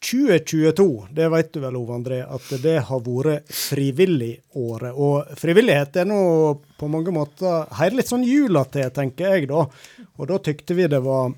2022, 0.00 1.08
det 1.10 1.28
vet 1.28 1.52
du 1.52 1.60
vel, 1.62 1.76
Ove 1.80 1.96
André, 1.96 2.20
at 2.22 2.46
det 2.62 2.76
har 2.86 3.02
vært 3.02 3.50
frivilligåret. 3.50 4.94
Og 4.94 5.32
frivillighet 5.38 5.98
er 6.02 6.08
nå 6.08 6.20
på 6.78 6.90
mange 6.90 7.14
måter 7.14 7.66
her 7.80 7.96
litt 7.96 8.10
sånn 8.10 8.26
jula 8.26 8.62
til, 8.70 8.86
tenker 8.94 9.34
jeg 9.34 9.50
da. 9.50 9.66
Og 10.16 10.30
da 10.30 10.38
tykte 10.38 10.78
vi 10.78 10.86
det 10.90 11.02
var 11.02 11.34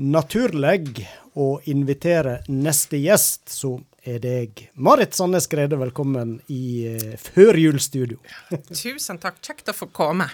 naturlig 0.00 1.04
å 1.36 1.52
invitere 1.70 2.40
neste 2.48 3.00
gjest, 3.00 3.50
som 3.52 3.84
er 4.08 4.20
deg. 4.22 4.68
Marit 4.80 5.14
Sandnes 5.14 5.48
Grede, 5.50 5.76
velkommen 5.80 6.38
i 6.48 6.86
eh, 6.88 7.16
førjulsstudio. 7.20 8.20
Tusen 8.72 9.20
takk. 9.20 9.42
Kjekt 9.44 9.68
å 9.72 9.76
få 9.76 9.90
komme. 9.92 10.30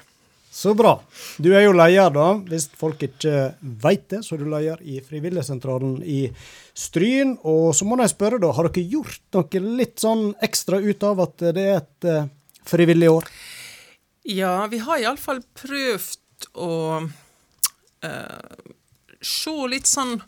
Så 0.56 0.72
bra. 0.74 0.94
Du 1.36 1.50
er 1.52 1.66
jo 1.66 1.74
leder, 1.76 2.08
da. 2.14 2.30
Hvis 2.48 2.70
folk 2.80 3.02
ikke 3.04 3.50
veit 3.60 4.06
det, 4.08 4.22
så 4.24 4.36
er 4.36 4.40
du 4.40 4.46
leder 4.48 4.80
i 4.88 5.02
Frivilligsentralen 5.04 5.98
i 6.00 6.30
Stryn. 6.72 7.34
Og 7.44 7.74
så 7.76 7.84
må 7.84 7.98
jeg 8.00 8.14
spørre, 8.14 8.38
da, 8.40 8.54
har 8.56 8.70
dere 8.70 8.86
gjort 8.88 9.36
noe 9.36 9.60
litt 9.76 10.00
sånn 10.00 10.30
ekstra 10.46 10.80
ut 10.80 11.04
av 11.04 11.20
at 11.26 11.44
det 11.58 11.64
er 11.66 11.76
et 11.82 12.08
eh, 12.08 12.30
frivillig 12.64 13.10
år? 13.18 13.28
Ja, 14.32 14.54
vi 14.72 14.80
har 14.80 15.02
iallfall 15.02 15.42
prøvd 15.60 16.48
å 16.64 16.72
eh, 18.08 18.64
se 19.20 19.54
litt 19.74 19.90
sånn 19.90 20.18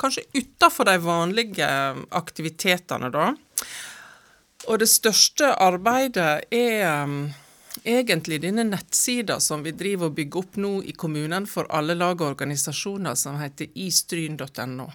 Kanskje 0.00 0.22
utafor 0.32 0.88
de 0.88 0.94
vanlige 1.04 1.66
aktivitetene, 2.16 3.10
da. 3.12 3.26
Og 4.72 4.78
det 4.80 4.86
største 4.88 5.50
arbeidet 5.60 6.46
er 6.56 7.04
um, 7.04 7.18
egentlig 7.84 8.40
denne 8.42 8.64
nettsida 8.68 9.38
som 9.40 9.62
vi 9.64 9.72
driver 9.76 10.10
og 10.10 10.16
bygger 10.18 10.42
opp 10.42 10.58
nå 10.60 10.72
i 10.82 10.96
kommunen 10.98 11.46
for 11.50 11.68
alle 11.74 11.96
lag 11.98 12.20
og 12.20 12.32
organisasjoner, 12.32 13.16
som 13.18 13.38
heter 13.40 13.70
istryn.no. 13.74 14.90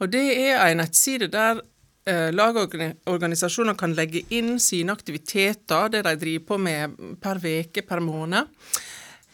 Og 0.00 0.10
det 0.10 0.24
er 0.32 0.58
ei 0.64 0.74
nettside 0.78 1.28
der 1.32 1.60
eh, 2.08 2.30
lag 2.34 2.56
og 2.58 2.76
organisasjoner 3.10 3.76
kan 3.78 3.94
legge 3.96 4.24
inn 4.34 4.56
sine 4.62 4.94
aktiviteter, 4.94 5.90
det 5.92 6.04
de 6.06 6.16
driver 6.20 6.46
på 6.48 6.60
med 6.60 6.98
per 7.22 7.42
veke, 7.42 7.84
per 7.86 8.02
måned. 8.04 8.48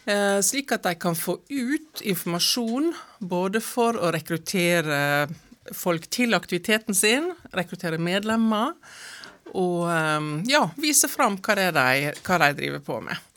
Eh, 0.09 0.39
slik 0.41 0.73
at 0.73 0.87
de 0.87 0.95
kan 0.99 1.15
få 1.17 1.37
ut 1.49 2.01
informasjon 2.01 2.91
både 3.19 3.61
for 3.63 3.99
å 4.01 4.11
rekruttere 4.13 5.29
folk 5.77 6.07
til 6.11 6.33
aktiviteten 6.33 6.97
sin, 6.97 7.29
rekruttere 7.53 7.99
medlemmer, 8.01 8.73
og 9.57 9.89
eh, 9.91 10.29
ja, 10.51 10.63
vise 10.81 11.09
fram 11.11 11.39
hva, 11.41 11.57
det 11.57 11.69
er 11.71 11.77
de, 11.77 12.15
hva 12.25 12.39
de 12.43 12.53
driver 12.59 12.85
på 12.85 13.01
med. 13.05 13.27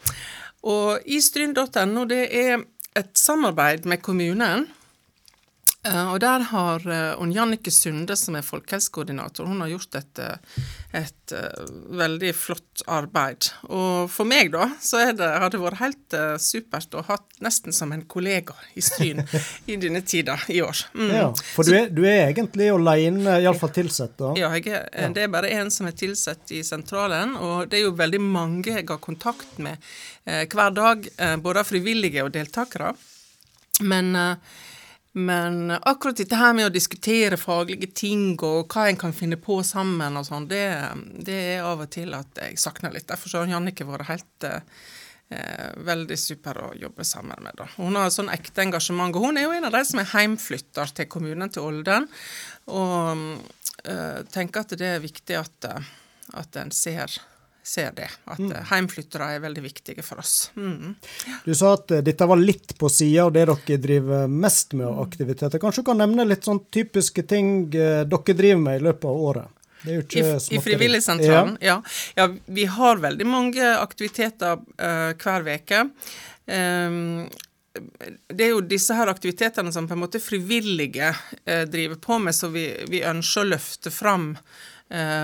Og 0.64 1.04
istryn.no 1.04 2.06
det 2.08 2.24
er 2.30 2.62
et 2.96 3.12
samarbeid 3.18 3.88
med 3.90 4.02
kommunen. 4.04 4.68
Eh, 5.84 6.12
Og 6.14 6.20
der 6.22 6.40
har 6.48 6.84
eh, 6.88 7.14
hun 7.18 7.32
Jannike 7.34 7.70
Sunde, 7.70 8.16
som 8.16 8.36
er 8.38 8.44
folkehelsekoordinator, 8.46 9.44
hun 9.46 9.60
har 9.60 9.68
gjort 9.68 9.98
et, 10.00 10.20
eh, 10.24 10.62
et 11.02 11.34
eh, 11.36 11.66
veldig 12.00 12.30
flott 12.36 12.84
arbeid. 12.88 13.50
Og 13.68 14.08
for 14.12 14.24
meg, 14.28 14.50
da, 14.54 14.70
så 14.80 15.02
det, 15.12 15.28
har 15.42 15.52
det 15.52 15.60
vært 15.60 15.80
helt 15.82 16.16
eh, 16.16 16.36
supert 16.40 16.96
å 16.96 17.04
ha 17.10 17.18
nesten 17.44 17.76
som 17.76 17.92
en 17.92 18.06
kollega 18.08 18.56
i 18.74 18.84
Stryn 18.84 19.20
i 19.70 19.76
denne 19.80 20.00
tida 20.08 20.38
i 20.48 20.62
år. 20.64 20.86
Mm. 20.96 21.12
Ja, 21.12 21.28
For 21.52 21.68
du 21.68 21.76
er, 21.76 21.92
du 21.92 22.02
er 22.08 22.30
egentlig 22.30 22.70
alene, 22.72 23.38
iallfall 23.44 23.74
tilsatt, 23.76 24.16
da? 24.20 24.32
Ja, 24.40 24.52
er, 24.56 24.88
eh, 24.88 25.12
det 25.12 25.26
er 25.26 25.32
bare 25.36 25.52
én 25.52 25.72
som 25.74 25.90
er 25.90 25.96
tilsatt 26.00 26.48
i 26.56 26.64
sentralen, 26.64 27.36
og 27.36 27.68
det 27.68 27.82
er 27.82 27.88
jo 27.90 27.96
veldig 27.98 28.22
mange 28.24 28.72
jeg 28.72 28.88
har 28.88 29.02
kontakt 29.04 29.58
med 29.60 29.76
eh, 30.24 30.46
hver 30.48 30.72
dag, 30.80 31.08
eh, 31.18 31.36
både 31.44 31.68
frivillige 31.68 32.24
og 32.24 32.32
deltakere. 32.32 32.94
Men, 33.84 34.14
eh, 34.16 34.62
men 35.16 35.70
akkurat 35.70 36.18
dette 36.18 36.38
her 36.38 36.54
med 36.58 36.66
å 36.66 36.74
diskutere 36.74 37.38
faglige 37.38 37.86
ting 37.94 38.32
og 38.42 38.72
hva 38.74 38.88
en 38.90 38.98
kan 38.98 39.14
finne 39.14 39.38
på 39.38 39.60
sammen 39.62 40.18
og 40.18 40.26
sånn, 40.26 40.48
det, 40.50 40.64
det 41.22 41.36
er 41.54 41.66
av 41.68 41.84
og 41.84 41.90
til 41.94 42.16
at 42.18 42.40
jeg 42.42 42.58
savner 42.58 42.90
litt. 42.94 43.06
Derfor 43.06 43.38
har 43.38 43.52
Jannicke 43.52 43.86
vært 43.86 44.08
helt 44.08 44.46
eh, 44.50 45.68
veldig 45.86 46.18
super 46.18 46.58
å 46.64 46.72
jobbe 46.74 47.06
sammen 47.06 47.46
med. 47.46 47.54
Da. 47.60 47.68
Hun 47.76 47.94
har 48.00 48.10
sånn 48.10 48.32
ekte 48.34 48.64
engasjement, 48.66 49.14
og 49.14 49.28
hun 49.28 49.38
er 49.38 49.46
jo 49.46 49.54
en 49.54 49.68
av 49.70 49.76
de 49.76 49.84
som 49.86 50.02
er 50.02 50.10
heimflytter 50.16 50.96
til 50.98 51.10
kommunen 51.14 51.54
til 51.54 51.68
Olden. 51.68 52.10
Og 52.74 53.22
eh, 53.86 54.18
tenker 54.34 54.66
at 54.66 54.74
det 54.80 54.96
er 54.96 55.04
viktig 55.04 55.38
at, 55.38 55.70
at 56.42 56.58
en 56.58 56.74
ser, 56.74 57.20
ser 57.66 57.92
det. 57.96 58.10
At 58.24 58.38
mm. 58.38 58.52
heimflyttere 58.70 59.30
er 59.34 59.40
veldig 59.40 59.62
viktige 59.64 60.04
for 60.04 60.20
oss. 60.20 60.50
Mm. 60.56 60.94
Du 61.44 61.54
sa 61.56 61.74
at 61.78 61.90
eh, 61.96 62.02
dette 62.04 62.28
var 62.28 62.40
litt 62.40 62.76
på 62.78 62.90
sida 62.92 63.24
av 63.24 63.32
det 63.32 63.46
dere 63.48 63.78
driver 63.80 64.28
mest 64.28 64.76
med 64.76 64.86
av 64.86 65.00
aktiviteter. 65.06 65.62
Kanskje 65.62 65.82
du 65.82 65.88
kan 65.88 66.02
nevne 66.02 66.26
litt 66.28 66.44
sånn 66.44 66.60
typiske 66.72 67.24
ting 67.30 67.54
eh, 67.72 68.02
dere 68.04 68.36
driver 68.36 68.60
med 68.66 68.80
i 68.80 68.84
løpet 68.88 69.08
av 69.10 69.28
året? 69.30 69.60
I, 69.84 69.96
I. 70.56 70.60
Frivilligsentralen, 70.64 71.58
ja. 71.60 71.82
ja. 72.16 72.28
Vi 72.46 72.64
har 72.72 73.02
veldig 73.02 73.26
mange 73.28 73.66
aktiviteter 73.76 74.56
uh, 74.56 75.12
hver 75.12 75.44
uke. 75.44 75.82
det 78.32 78.46
er 78.46 78.54
jo 78.54 78.62
disse 78.64 78.96
her 78.96 79.12
aktivitetene 79.12 79.72
som 79.76 79.88
på 79.88 79.92
en 79.92 80.00
måte 80.06 80.22
frivillige 80.24 81.10
uh, 81.12 81.66
driver 81.68 82.00
på 82.00 82.18
med, 82.18 82.32
så 82.32 82.48
vi, 82.54 82.64
vi 82.88 83.02
ønsker 83.04 83.44
å 83.44 83.50
løfte 83.52 83.92
fram 83.92 84.30
eh, 84.32 84.40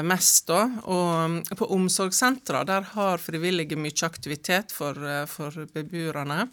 mest. 0.03 0.47
da. 0.49 0.65
Og 0.89 1.57
på 1.57 1.69
omsorgssentra 1.75 2.65
der 2.65 2.89
har 2.95 3.19
frivillige 3.19 3.77
mye 3.77 4.07
aktivitet 4.07 4.73
for, 4.73 4.97
eh, 4.97 5.27
for 5.27 5.51
beboerne. 5.75 6.49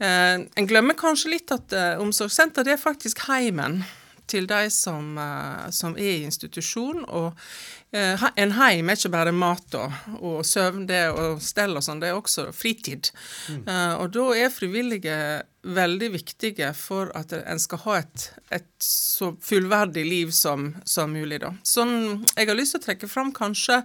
Eh, 0.00 0.46
en 0.56 0.66
glemmer 0.66 0.94
kanskje 0.94 1.30
litt 1.30 1.52
at 1.54 1.72
eh, 1.72 1.98
omsorgssenter 2.02 2.64
det 2.64 2.72
er 2.74 2.82
faktisk 2.82 3.26
heimen 3.28 3.84
til 4.26 4.46
de 4.46 4.70
som, 4.70 5.18
eh, 5.18 5.70
som 5.70 5.96
er 5.96 6.18
i 6.18 6.24
institusjon. 6.24 7.04
Og 7.04 7.32
eh, 7.32 7.83
en 7.94 8.54
heim 8.58 8.90
er 8.90 8.98
ikke 8.98 9.12
bare 9.14 9.32
mat 9.34 9.76
og, 9.78 9.92
og 10.18 10.38
søvn 10.46 10.86
det 10.88 11.04
og 11.12 11.42
stell 11.42 11.76
og 11.78 11.84
sånn, 11.86 12.00
det 12.02 12.10
er 12.10 12.18
også 12.18 12.48
fritid. 12.56 13.10
Eh, 13.54 13.94
og 14.00 14.10
da 14.16 14.28
er 14.38 14.54
frivillige 14.54 15.18
veldig 15.64 16.10
viktige 16.12 16.72
for 16.76 17.08
at 17.16 17.32
en 17.38 17.60
skal 17.62 17.80
ha 17.86 17.96
et, 18.02 18.26
et 18.52 18.68
så 18.84 19.30
fullverdig 19.40 20.04
liv 20.04 20.34
som, 20.36 20.72
som 20.84 21.14
mulig. 21.14 21.40
Da. 21.44 21.54
Sånn, 21.64 22.24
jeg 22.34 22.50
har 22.50 22.58
lyst 22.58 22.76
til 22.76 22.82
å 22.82 22.86
trekke 22.88 23.08
fram 23.10 23.32
kanskje 23.36 23.80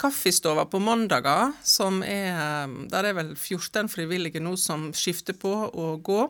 kaffestova 0.00 0.68
på 0.70 0.82
mandager, 0.84 1.56
som 1.64 2.02
er 2.06 2.70
Der 2.90 3.08
er 3.08 3.16
vel 3.16 3.34
14 3.34 3.88
frivillige 3.90 4.42
nå 4.42 4.54
som 4.60 4.90
skifter 4.94 5.36
på 5.36 5.52
å 5.72 5.94
gå. 6.04 6.22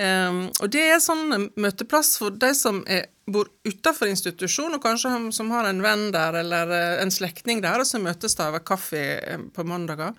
Um, 0.00 0.46
og 0.62 0.70
det 0.72 0.84
er 0.94 1.00
sånn 1.02 1.50
møteplass 1.60 2.14
for 2.20 2.32
de 2.32 2.54
som 2.56 2.78
er, 2.88 3.10
bor 3.28 3.50
utenfor 3.68 4.08
institusjon, 4.08 4.72
og 4.78 4.84
kanskje 4.84 5.12
som 5.36 5.50
har 5.52 5.68
en 5.68 5.82
venn 5.84 6.06
der 6.14 6.38
eller 6.40 6.72
eh, 6.72 6.94
en 7.02 7.12
slektning 7.12 7.60
der, 7.60 7.82
og 7.82 7.88
så 7.88 8.00
møtes 8.00 8.38
de 8.38 8.46
over 8.46 8.64
kaffe 8.64 9.02
eh, 9.18 9.42
på 9.52 9.66
mandager. 9.68 10.16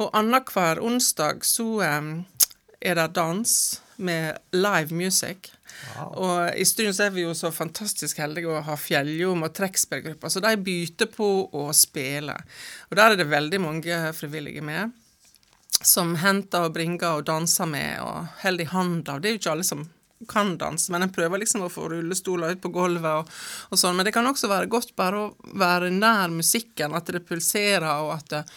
Og 0.00 0.08
annenhver 0.16 0.80
onsdag 0.80 1.44
så 1.46 1.66
um, 1.84 2.10
er 2.80 2.96
det 2.96 3.10
dans 3.18 3.52
med 3.98 4.38
live 4.56 4.94
music. 4.94 5.50
Og 6.16 6.54
i 6.56 6.64
Stryn 6.66 6.94
er 7.02 7.12
vi 7.14 7.26
jo 7.26 7.34
så 7.36 7.50
fantastisk 7.54 8.22
heldige 8.22 8.50
å 8.50 8.62
ha 8.64 8.76
Fjelljom 8.78 9.44
og 9.46 9.52
trekkspillgrupper, 9.58 10.32
så 10.32 10.42
de 10.42 10.54
byter 10.62 11.10
på 11.12 11.28
å 11.52 11.68
spille. 11.76 12.38
Og 12.88 12.98
der 12.98 13.12
er 13.12 13.20
det 13.20 13.28
veldig 13.30 13.60
mange 13.62 14.00
frivillige 14.16 14.64
med 14.64 14.94
som 15.82 16.16
henter 16.18 16.66
og 16.66 16.74
bringer 16.74 17.20
og 17.20 17.28
danser 17.28 17.68
med 17.70 18.00
og 18.02 18.26
holder 18.42 18.64
i 18.64 18.72
hånda. 18.72 19.18
Det 19.18 19.30
er 19.30 19.36
jo 19.36 19.40
ikke 19.42 19.54
alle 19.54 19.66
som 19.66 19.86
kan 20.28 20.56
danse, 20.58 20.90
men 20.92 21.04
en 21.04 21.12
prøver 21.14 21.38
liksom 21.38 21.62
å 21.62 21.70
få 21.70 21.88
rullestoler 21.92 22.56
ut 22.56 22.62
på 22.62 22.72
gulvet 22.74 23.20
og, 23.20 23.34
og 23.70 23.78
sånn. 23.78 23.94
Men 23.96 24.08
det 24.08 24.14
kan 24.16 24.26
også 24.26 24.50
være 24.50 24.70
godt 24.70 24.96
bare 24.98 25.20
å 25.28 25.52
være 25.60 25.92
nær 25.94 26.34
musikken, 26.34 26.96
at 26.98 27.12
det 27.14 27.22
pulserer, 27.28 27.86
og 28.02 28.16
at, 28.16 28.56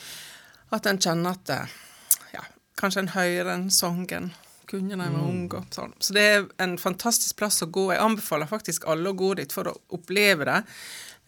at 0.74 0.90
en 0.90 1.02
kjenner 1.02 1.38
at 1.38 1.46
det, 1.52 1.60
ja, 2.34 2.42
kanskje 2.82 3.06
en 3.06 3.14
hører 3.14 3.54
en 3.54 3.70
sangen 3.74 4.32
kunne 4.72 4.96
da 4.96 5.08
jeg 5.08 5.16
var 5.18 5.28
ung. 5.28 5.46
og 5.58 5.76
sånn. 5.76 5.94
Så 6.00 6.16
det 6.16 6.26
er 6.32 6.46
en 6.64 6.78
fantastisk 6.80 7.38
plass 7.42 7.62
å 7.66 7.70
gå. 7.74 7.90
Jeg 7.92 8.04
anbefaler 8.04 8.50
faktisk 8.50 8.88
alle 8.92 9.12
å 9.12 9.18
gå 9.18 9.34
dit 9.42 9.54
for 9.54 9.68
å 9.68 9.78
oppleve 9.98 10.48
det. 10.48 10.60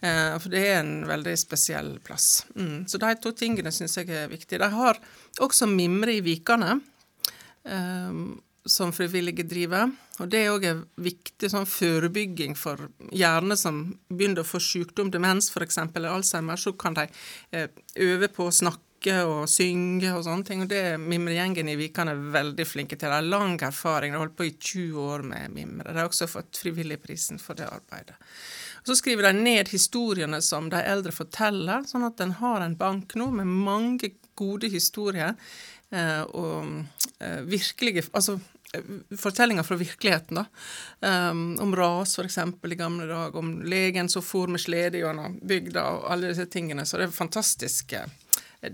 Eh, 0.00 0.38
for 0.38 0.52
det 0.52 0.64
er 0.68 0.80
en 0.82 0.96
veldig 1.08 1.34
spesiell 1.40 1.94
plass. 2.04 2.44
Mm. 2.56 2.84
Så 2.90 3.00
de 3.00 3.12
to 3.20 3.32
tingene 3.36 3.72
syns 3.72 3.96
jeg 4.00 4.10
er 4.12 4.32
viktige. 4.32 4.60
De 4.60 4.70
har 4.72 5.00
også 5.44 5.68
Mimre 5.70 6.18
i 6.18 6.24
Vikane, 6.24 6.80
eh, 7.64 8.18
som 8.64 8.92
frivillige 8.96 9.46
driver. 9.48 9.92
Og 10.22 10.30
det 10.30 10.44
er 10.44 10.52
òg 10.52 10.64
en 10.68 10.84
viktig 11.02 11.50
sånn 11.50 11.66
forebygging 11.68 12.54
for 12.56 12.86
hjerne 13.14 13.56
som 13.58 13.82
begynner 14.08 14.44
å 14.44 14.48
få 14.48 14.60
sykdom, 14.62 15.10
demens 15.10 15.50
f.eks., 15.50 15.80
eller 15.90 16.12
Alzheimer, 16.12 16.60
så 16.60 16.72
kan 16.78 16.96
de 16.96 17.08
eh, 17.52 17.68
øve 18.04 18.30
på 18.32 18.48
å 18.48 18.54
snakke 18.54 19.18
og 19.28 19.50
synge 19.52 20.12
og 20.14 20.22
sånne 20.24 20.48
ting. 20.48 20.62
Og 20.64 20.70
det 20.70 20.82
er 20.92 21.02
Mimregjengen 21.02 21.68
i 21.68 21.76
Vikane 21.80 22.14
veldig 22.32 22.66
flinke 22.68 22.96
til. 22.96 23.10
De 23.10 23.18
har 23.18 23.26
lang 23.26 23.58
erfaring, 23.58 24.12
de 24.12 24.20
har 24.20 24.24
holdt 24.24 24.38
på 24.38 24.46
i 24.48 24.54
20 24.54 25.00
år 25.02 25.26
med 25.32 25.56
mimre. 25.56 25.90
De 25.90 26.00
har 26.00 26.08
også 26.08 26.30
fått 26.30 26.62
Frivilligprisen 26.62 27.42
for 27.42 27.58
det 27.58 27.68
arbeidet. 27.68 28.16
Så 28.86 28.96
skriver 28.96 29.22
de 29.22 29.32
ned 29.32 29.68
historiene 29.72 30.42
som 30.44 30.68
de 30.70 30.80
eldre 30.84 31.12
forteller, 31.14 31.86
sånn 31.88 32.04
at 32.04 32.20
en 32.20 32.34
har 32.40 32.64
en 32.64 32.76
bank 32.76 33.14
nå 33.16 33.30
med 33.32 33.48
mange 33.48 34.10
gode 34.36 34.68
historier. 34.68 35.32
Eh, 35.94 36.22
og 36.34 36.84
eh, 37.22 37.40
virkelige 37.46 38.02
Altså 38.12 38.34
eh, 38.74 38.90
fortellinger 39.20 39.64
fra 39.64 39.78
virkeligheten, 39.80 40.40
da. 40.40 40.44
Um, 41.30 41.54
om 41.62 41.72
ras, 41.76 42.18
eksempel, 42.18 42.74
i 42.74 42.80
gamle 42.80 43.08
dager. 43.08 43.38
Om 43.40 43.56
legen 43.62 44.10
som 44.12 44.24
for 44.24 44.52
med 44.52 44.60
slede 44.60 45.00
gjennom 45.00 45.38
bygda, 45.40 45.86
og 45.94 46.10
alle 46.12 46.34
disse 46.34 46.48
tingene. 46.52 46.84
Så 46.84 47.00
det 47.00 47.08
er 47.08 47.16
fantastisk 47.16 47.96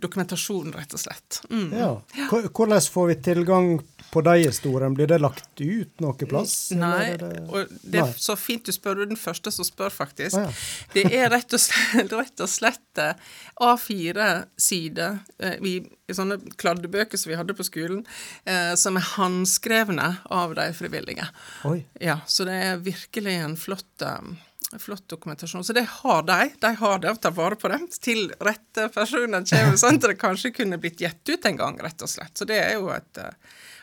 dokumentasjon, 0.00 0.72
rett 0.74 0.94
og 0.94 1.02
slett. 1.02 1.40
Mm. 1.50 1.70
Ja. 1.74 1.92
Hvordan 2.30 2.80
får 2.80 3.06
vi 3.10 3.16
tilgang 3.30 3.72
på 4.10 4.20
de 4.26 4.32
historiene? 4.42 4.94
Blir 4.96 5.06
det 5.10 5.18
lagt 5.22 5.60
ut 5.60 6.00
noe 6.02 6.26
plass? 6.28 6.54
Nei, 6.76 7.16
det- 7.20 7.44
og 7.48 7.68
det 7.82 8.00
er 8.00 8.08
Nei. 8.10 8.18
så 8.18 8.36
fint 8.38 8.64
du 8.66 8.72
spør. 8.74 8.96
Du 8.98 9.02
er 9.02 9.10
den 9.12 9.20
første 9.20 9.52
som 9.54 9.64
spør, 9.64 9.90
faktisk. 9.94 10.36
Ah, 10.36 10.48
ja. 10.48 10.52
Det 10.94 11.04
er 11.14 11.30
rett 11.30 11.52
og 11.54 11.60
slett, 11.62 12.12
rett 12.22 12.40
og 12.44 12.50
slett 12.50 12.98
eh, 12.98 13.14
A4-sider 13.60 15.18
eh, 15.38 15.56
i, 15.66 15.74
i 16.10 16.16
sånne 16.16 16.38
kladdebøker 16.60 17.18
som 17.20 17.30
vi 17.32 17.38
hadde 17.38 17.54
på 17.56 17.66
skolen, 17.66 18.02
eh, 18.44 18.74
som 18.80 18.98
er 18.98 19.06
håndskrevne 19.16 20.10
av 20.30 20.54
de 20.58 20.68
frivillige. 20.76 21.26
Oi. 21.70 21.80
Ja, 22.02 22.20
så 22.26 22.46
det 22.48 22.58
er 22.66 22.82
virkelig 22.84 23.36
en 23.44 23.56
flott, 23.60 24.04
um, 24.06 24.34
flott 24.78 25.06
dokumentasjon. 25.10 25.64
Så 25.66 25.74
det 25.76 25.86
har 26.00 26.22
de. 26.28 26.50
De 26.62 26.74
har 26.82 26.98
det, 27.02 27.14
og 27.14 27.22
tar 27.24 27.34
vare 27.36 27.58
på 27.58 27.70
det. 27.72 27.80
Til 28.02 28.28
rette 28.42 28.88
personer 28.94 29.46
kommer, 29.46 29.80
sånn 29.80 29.98
at 30.00 30.10
det 30.10 30.18
kanskje 30.20 30.54
kunne 30.60 30.78
blitt 30.82 31.00
gitt 31.02 31.34
ut 31.34 31.50
en 31.50 31.58
gang, 31.60 31.80
rett 31.82 32.02
og 32.06 32.10
slett. 32.10 32.34
Så 32.38 32.48
det 32.48 32.60
er 32.62 32.76
jo 32.78 32.90
et 32.94 33.24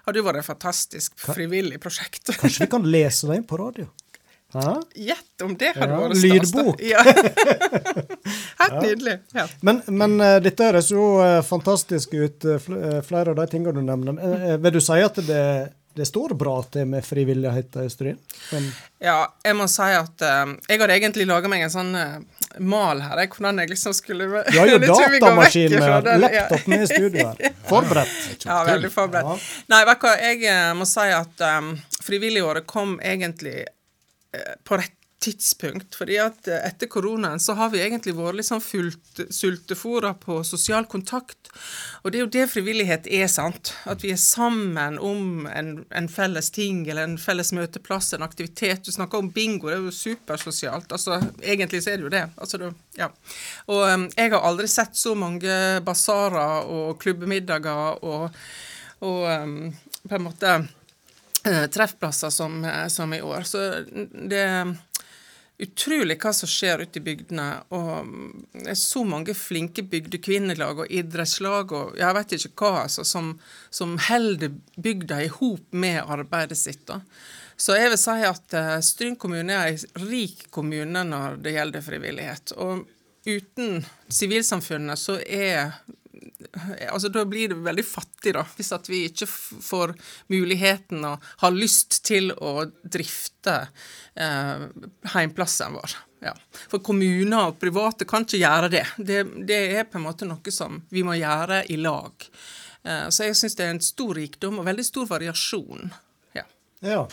hadde 0.08 0.22
jo 0.22 0.26
vært 0.28 0.41
et 0.41 0.47
fantastisk 0.47 1.16
frivillig 1.20 1.80
prosjekt. 1.84 2.32
Kanskje 2.39 2.66
vi 2.66 2.72
kan 2.72 2.86
lese 2.88 3.28
det 3.30 3.41
inn 3.41 3.47
på 3.47 3.60
radio? 3.60 3.88
Gjett 4.95 5.43
om 5.43 5.51
det 5.60 5.74
hadde 5.76 5.91
Ja, 5.91 5.97
vært 6.08 6.18
stas. 6.18 6.53
lydbok. 6.55 6.80
Ja. 6.82 7.01
Helt 8.62 8.78
nydelig. 8.82 9.18
Ja. 9.36 9.47
Men, 9.62 9.82
men 9.88 10.16
uh, 10.22 10.38
dette 10.43 10.70
høres 10.70 10.88
jo 10.91 11.08
uh, 11.20 11.41
fantastisk 11.45 12.14
ut, 12.16 12.47
uh, 12.47 13.01
flere 13.05 13.34
av 13.34 13.41
de 13.41 13.47
tingene 13.51 13.76
du 13.76 13.84
nevner. 13.86 14.58
Vil 14.64 14.78
du 14.78 14.80
si 14.84 14.97
at 15.03 15.20
det, 15.28 15.43
det 15.99 16.08
står 16.08 16.34
bra 16.39 16.55
til 16.74 16.88
med 16.89 17.05
frivilligheten 17.05 17.86
i 17.86 17.91
Stryn? 17.91 18.18
Ja, 19.03 19.20
jeg 19.45 19.60
må 19.60 19.68
si 19.72 19.84
at 19.99 20.24
jeg 20.24 20.80
hadde 20.82 20.95
egentlig 20.95 21.28
laga 21.30 21.51
meg 21.51 21.68
en 21.68 21.74
sånn 21.76 21.91
mal 22.60 23.01
her, 23.01 23.22
jeg, 23.22 23.32
hvordan 23.36 23.62
jeg 23.62 23.72
liksom 23.72 23.95
skulle 23.95 24.28
Du 24.28 24.58
har 24.60 24.72
jo 24.72 24.80
datamaskin 24.82 25.72
med 25.72 25.88
laptopen 25.88 26.22
laptop 26.26 26.68
med 26.68 26.84
i 26.84 26.88
studio 26.88 27.28
her. 27.28 27.55
Forberedt. 27.72 28.45
Ja, 28.45 28.64
veldig 28.68 28.91
forberedt. 28.91 29.47
Nei, 29.72 29.82
vet 29.89 30.03
du 30.03 30.08
hva, 30.08 30.14
jeg 30.22 30.43
eh, 30.51 30.74
må 30.78 30.88
si 30.89 31.08
at 31.14 31.47
um, 31.58 31.74
frivilligåret 32.03 32.68
kom 32.70 32.97
egentlig 33.03 33.66
uh, 33.66 34.53
på 34.64 34.80
rett 34.80 34.97
tidspunkt. 35.20 35.95
fordi 35.95 36.18
at 36.22 36.47
eh, 36.47 36.61
etter 36.68 36.88
koronaen 36.88 37.39
så 37.39 37.55
har 37.57 37.72
vi 37.74 37.82
egentlig 37.82 38.15
vært 38.18 38.38
litt 38.38 38.49
sånn 38.49 38.63
fullt 38.63 39.24
sultefòra 39.34 40.13
på 40.22 40.39
sosial 40.45 40.86
kontakt. 40.89 41.49
Og 42.03 42.11
det 42.11 42.20
er 42.20 42.26
jo 42.26 42.32
det 42.36 42.45
frivillighet 42.51 43.09
er, 43.09 43.26
sant. 43.32 43.74
At 43.89 44.05
vi 44.05 44.13
er 44.13 44.22
sammen 44.22 44.99
om 45.01 45.47
en, 45.49 45.72
en 45.89 46.09
felles 46.11 46.51
ting 46.53 46.84
eller 46.86 47.07
en 47.07 47.18
felles 47.22 47.51
møteplass, 47.55 48.13
en 48.13 48.26
aktivitet. 48.28 48.86
Du 48.86 48.93
snakker 48.93 49.24
om 49.24 49.32
bingo, 49.34 49.72
det 49.72 49.80
er 49.80 49.88
jo 49.88 49.95
supersosialt. 49.95 50.93
Altså, 50.93 51.20
egentlig 51.41 51.84
så 51.84 51.93
er 51.93 51.99
det 51.99 52.07
jo 52.07 52.13
det. 52.13 52.26
Altså, 52.38 52.61
det 52.61 52.72
ja. 52.97 53.09
Og 53.74 53.84
um, 53.89 54.07
jeg 54.13 54.34
har 54.34 54.45
aldri 54.45 54.70
sett 54.72 54.97
så 54.97 55.15
mange 55.18 55.57
basarer 55.86 56.70
og 56.70 56.97
klubbemiddager 57.01 58.03
og, 58.05 58.41
og 59.05 59.28
um, 59.30 59.59
på 60.07 60.15
en 60.15 60.26
måte 60.26 60.53
eh, 61.47 61.65
treffplasser 61.74 62.30
som, 62.30 62.65
eh, 62.65 62.88
som 62.88 63.13
i 63.13 63.22
år. 63.22 63.41
Så 63.41 63.84
det 64.11 64.76
utrolig 65.58 66.20
hva 66.22 66.32
som 66.36 66.49
skjer 66.49 66.84
ute 66.86 66.99
i 66.99 67.05
bygdene. 67.05 67.47
Og 67.74 67.93
mm, 68.05 68.28
det 68.60 68.72
er 68.74 68.80
så 68.80 69.03
mange 69.08 69.34
flinke 69.38 69.86
bygdekvinnelag 69.89 70.84
og 70.84 70.93
idrettslag 70.93 71.74
og 71.74 71.97
jeg 71.97 72.18
vet 72.20 72.38
ikke 72.38 72.53
hva, 72.62 72.84
altså, 72.86 73.05
som, 73.08 73.34
som 73.74 73.97
holder 74.10 74.53
bygda 74.78 75.24
i 75.26 75.32
hop 75.39 75.74
med 75.74 76.03
arbeidet 76.03 76.60
sitt. 76.60 76.86
da. 76.89 77.01
Så 77.58 77.74
jeg 77.74 77.89
vil 77.89 77.99
si 77.99 78.18
at 78.28 78.53
eh, 78.53 78.76
Stryn 78.86 79.18
kommune 79.18 79.55
er 79.55 79.74
en 79.74 80.10
rik 80.12 80.45
kommune 80.53 81.01
når 81.10 81.39
det 81.41 81.55
gjelder 81.55 81.86
frivillighet. 81.86 82.53
Og 82.62 82.86
uten 83.28 83.82
sivilsamfunnet 84.14 85.01
så 85.01 85.18
er 85.26 85.74
altså 86.91 87.09
Da 87.09 87.23
blir 87.25 87.49
det 87.49 87.59
veldig 87.65 87.85
fattig, 87.85 88.33
da, 88.38 88.43
hvis 88.57 88.73
at 88.75 88.89
vi 88.89 89.03
ikke 89.09 89.27
får 89.27 89.93
muligheten 90.33 91.05
og 91.07 91.23
har 91.43 91.55
lyst 91.55 92.01
til 92.07 92.29
å 92.33 92.67
drifte 92.83 93.55
eh, 94.15 94.67
heimplassen 95.15 95.77
vår. 95.77 95.97
Ja. 96.25 96.33
For 96.69 96.81
kommuner 96.85 97.51
og 97.51 97.59
private 97.61 98.07
kan 98.09 98.25
ikke 98.25 98.41
gjøre 98.41 98.71
det. 98.73 98.85
det. 98.97 99.23
Det 99.49 99.59
er 99.79 99.89
på 99.89 99.99
en 99.99 100.07
måte 100.07 100.29
noe 100.29 100.53
som 100.53 100.81
vi 100.93 101.05
må 101.05 101.17
gjøre 101.17 101.63
i 101.73 101.77
lag. 101.81 102.29
Eh, 102.83 103.07
så 103.09 103.27
jeg 103.27 103.38
syns 103.38 103.57
det 103.57 103.65
er 103.67 103.75
en 103.75 103.83
stor 103.83 104.17
rikdom 104.17 104.61
og 104.61 104.69
veldig 104.69 104.85
stor 104.85 105.09
variasjon. 105.09 105.91
Ja. 106.80 107.07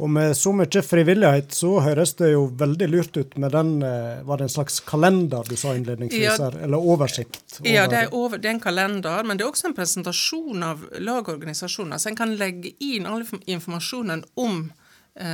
Og 0.00 0.10
med 0.10 0.32
så 0.36 0.52
mye 0.56 0.82
frivillighet, 0.84 1.52
så 1.52 1.74
høres 1.84 2.14
det 2.16 2.30
jo 2.32 2.46
veldig 2.60 2.88
lurt 2.88 3.16
ut 3.18 3.36
med 3.40 3.52
den 3.52 3.82
eh, 3.84 4.22
Var 4.24 4.40
det 4.40 4.46
en 4.46 4.52
slags 4.52 4.80
kalender 4.80 5.44
du 5.48 5.56
sa 5.60 5.74
innledningsvis 5.76 6.24
Ja. 6.24 6.36
her? 6.46 6.58
Eller 6.64 6.80
oversikt? 6.80 7.60
Ja, 7.64 7.86
det 7.90 7.98
er, 8.04 8.14
over, 8.16 8.38
det 8.38 8.48
er 8.48 8.56
en 8.56 8.64
kalender, 8.64 9.24
men 9.24 9.36
det 9.36 9.44
er 9.44 9.52
også 9.52 9.68
en 9.70 9.76
presentasjon 9.76 10.64
av 10.64 10.84
lag 10.98 11.20
og 11.28 11.34
organisasjoner. 11.36 12.00
Så 12.00 12.12
en 12.12 12.16
kan 12.20 12.36
legge 12.40 12.72
inn 12.80 13.06
all 13.06 13.26
informasjonen 13.46 14.24
om 14.40 14.70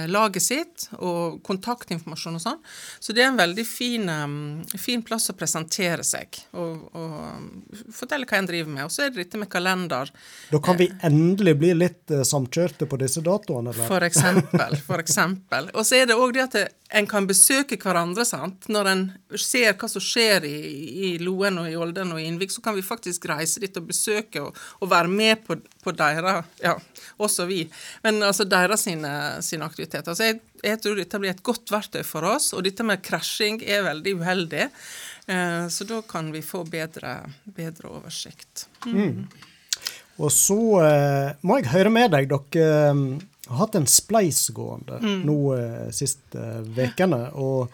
laget 0.09 0.43
sitt, 0.43 0.87
og 0.97 1.43
kontaktinformasjon 1.45 2.39
og 2.39 2.43
sånn. 2.43 2.61
Så 3.01 3.13
det 3.13 3.25
er 3.25 3.31
en 3.33 3.41
veldig 3.41 3.65
fin, 3.69 4.09
eh, 4.09 4.79
fin 4.81 5.03
plass 5.05 5.31
å 5.31 5.37
presentere 5.37 6.05
seg 6.07 6.39
og, 6.53 6.89
og 6.97 7.85
fortelle 7.93 8.29
hva 8.29 8.41
en 8.41 8.49
driver 8.49 8.73
med. 8.73 8.85
Og 8.87 8.95
så 8.95 9.07
er 9.07 9.13
det 9.13 9.25
dette 9.25 9.41
med 9.41 9.51
kalender. 9.53 10.13
Da 10.51 10.61
kan 10.65 10.79
vi 10.81 10.91
endelig 11.05 11.57
bli 11.61 11.75
litt 11.77 12.15
eh, 12.15 12.25
samkjørte 12.27 12.89
på 12.91 13.01
disse 13.03 13.25
datoene, 13.25 13.75
eller? 13.75 13.89
For 13.91 14.07
eksempel. 14.07 14.79
For 14.89 15.05
eksempel. 15.05 15.71
Og 15.75 15.87
så 15.87 16.01
er 16.01 16.11
det 16.11 16.19
òg 16.19 16.35
det 16.37 16.47
at 16.47 16.59
det, 16.59 16.67
en 16.93 17.07
kan 17.07 17.27
besøke 17.27 17.79
hverandre. 17.81 18.25
sant? 18.29 18.69
Når 18.69 18.91
en 18.91 19.05
ser 19.41 19.73
hva 19.79 19.89
som 19.89 20.03
skjer 20.05 20.45
i, 20.47 20.57
i 21.09 21.13
Loen 21.23 21.59
og 21.63 21.71
i 21.71 21.77
Olden 21.81 22.13
og 22.15 22.21
i 22.21 22.27
Innvik, 22.29 22.53
så 22.53 22.63
kan 22.65 22.77
vi 22.77 22.85
faktisk 22.85 23.27
reise 23.31 23.63
dit 23.63 23.77
og 23.81 23.89
besøke 23.89 24.43
og, 24.45 24.59
og 24.81 24.91
være 24.93 25.11
med 25.11 25.45
på, 25.47 25.57
på 25.85 25.95
deres 25.97 26.45
Ja, 26.63 26.77
også 27.19 27.49
vi. 27.49 27.65
Men 28.05 28.23
altså 28.23 28.45
deres 28.45 28.85
sine, 28.87 29.15
sine 29.43 29.65
aktiviteter. 29.65 30.13
Altså, 30.13 30.29
jeg, 30.31 30.41
jeg 30.63 30.83
tror 30.83 31.01
dette 31.01 31.23
blir 31.23 31.35
et 31.35 31.43
godt 31.47 31.73
verktøy 31.73 32.05
for 32.07 32.29
oss. 32.35 32.53
Og 32.55 32.65
dette 32.67 32.87
med 32.87 33.03
krasjing 33.05 33.63
er 33.65 33.87
veldig 33.89 34.15
uheldig. 34.21 34.69
Eh, 35.27 35.67
så 35.73 35.89
da 35.89 36.03
kan 36.09 36.31
vi 36.35 36.45
få 36.45 36.63
bedre, 36.69 37.17
bedre 37.45 37.97
oversikt. 37.97 38.69
Og 40.15 40.31
så 40.31 40.59
eh, 40.85 41.31
må 41.43 41.59
jeg 41.59 41.73
høre 41.73 41.91
med 41.91 42.13
deg. 42.15 42.31
Dere 42.31 42.93
har 43.49 43.61
hatt 43.61 43.79
en 43.79 43.87
spleis 43.91 44.47
gående 44.57 44.99
nå 45.25 45.39
eh, 45.57 45.87
siste 45.93 46.65
ukene. 46.77 47.29
og 47.35 47.73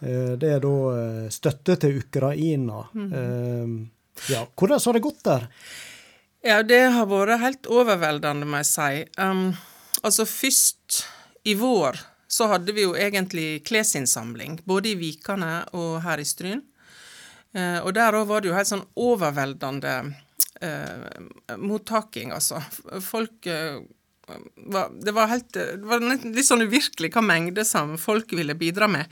eh, 0.00 0.36
det 0.40 0.52
er 0.56 0.64
da 0.64 0.74
eh, 0.96 1.30
støtte 1.32 1.76
til 1.82 2.00
Ukraina. 2.00 2.84
Eh, 2.94 3.74
ja, 4.32 4.44
hvordan 4.56 4.84
har 4.84 4.96
det 4.96 5.04
gått 5.04 5.24
der? 5.24 5.48
Ja, 6.40 6.62
det 6.64 6.80
har 6.94 7.08
vært 7.08 7.42
helt 7.42 7.68
overveldende, 7.68 8.48
må 8.48 8.62
jeg 8.62 8.70
si. 8.70 9.04
Um, 9.20 9.50
altså 10.00 10.24
først 10.24 11.02
i 11.44 11.54
vår 11.56 12.00
så 12.30 12.46
hadde 12.46 12.72
vi 12.72 12.84
jo 12.84 12.94
egentlig 12.94 13.64
klesinnsamling, 13.66 14.60
både 14.64 14.92
i 14.92 14.98
Vikane 14.98 15.64
og 15.76 15.98
her 16.04 16.22
i 16.22 16.26
Stryn. 16.28 16.62
Eh, 17.52 17.78
og 17.82 17.90
der 17.96 18.14
òg 18.14 18.28
var 18.30 18.42
det 18.42 18.52
jo 18.52 18.54
helt 18.54 18.70
sånn 18.70 18.84
overveldende 19.02 19.94
eh, 20.62 21.56
mottaking, 21.58 22.30
altså. 22.36 22.60
Folk 23.02 23.48
eh, 23.50 23.80
var, 24.56 24.90
det 25.04 25.14
var 25.16 25.30
helt 25.30 25.52
det 25.52 25.86
var 25.86 26.02
litt 26.02 26.46
sånn 26.46 26.64
uvirkelig 26.66 27.12
hva 27.14 27.22
mengde 27.24 27.64
som 27.68 27.96
folk 28.00 28.32
ville 28.36 28.56
bidra 28.58 28.88
med. 28.90 29.10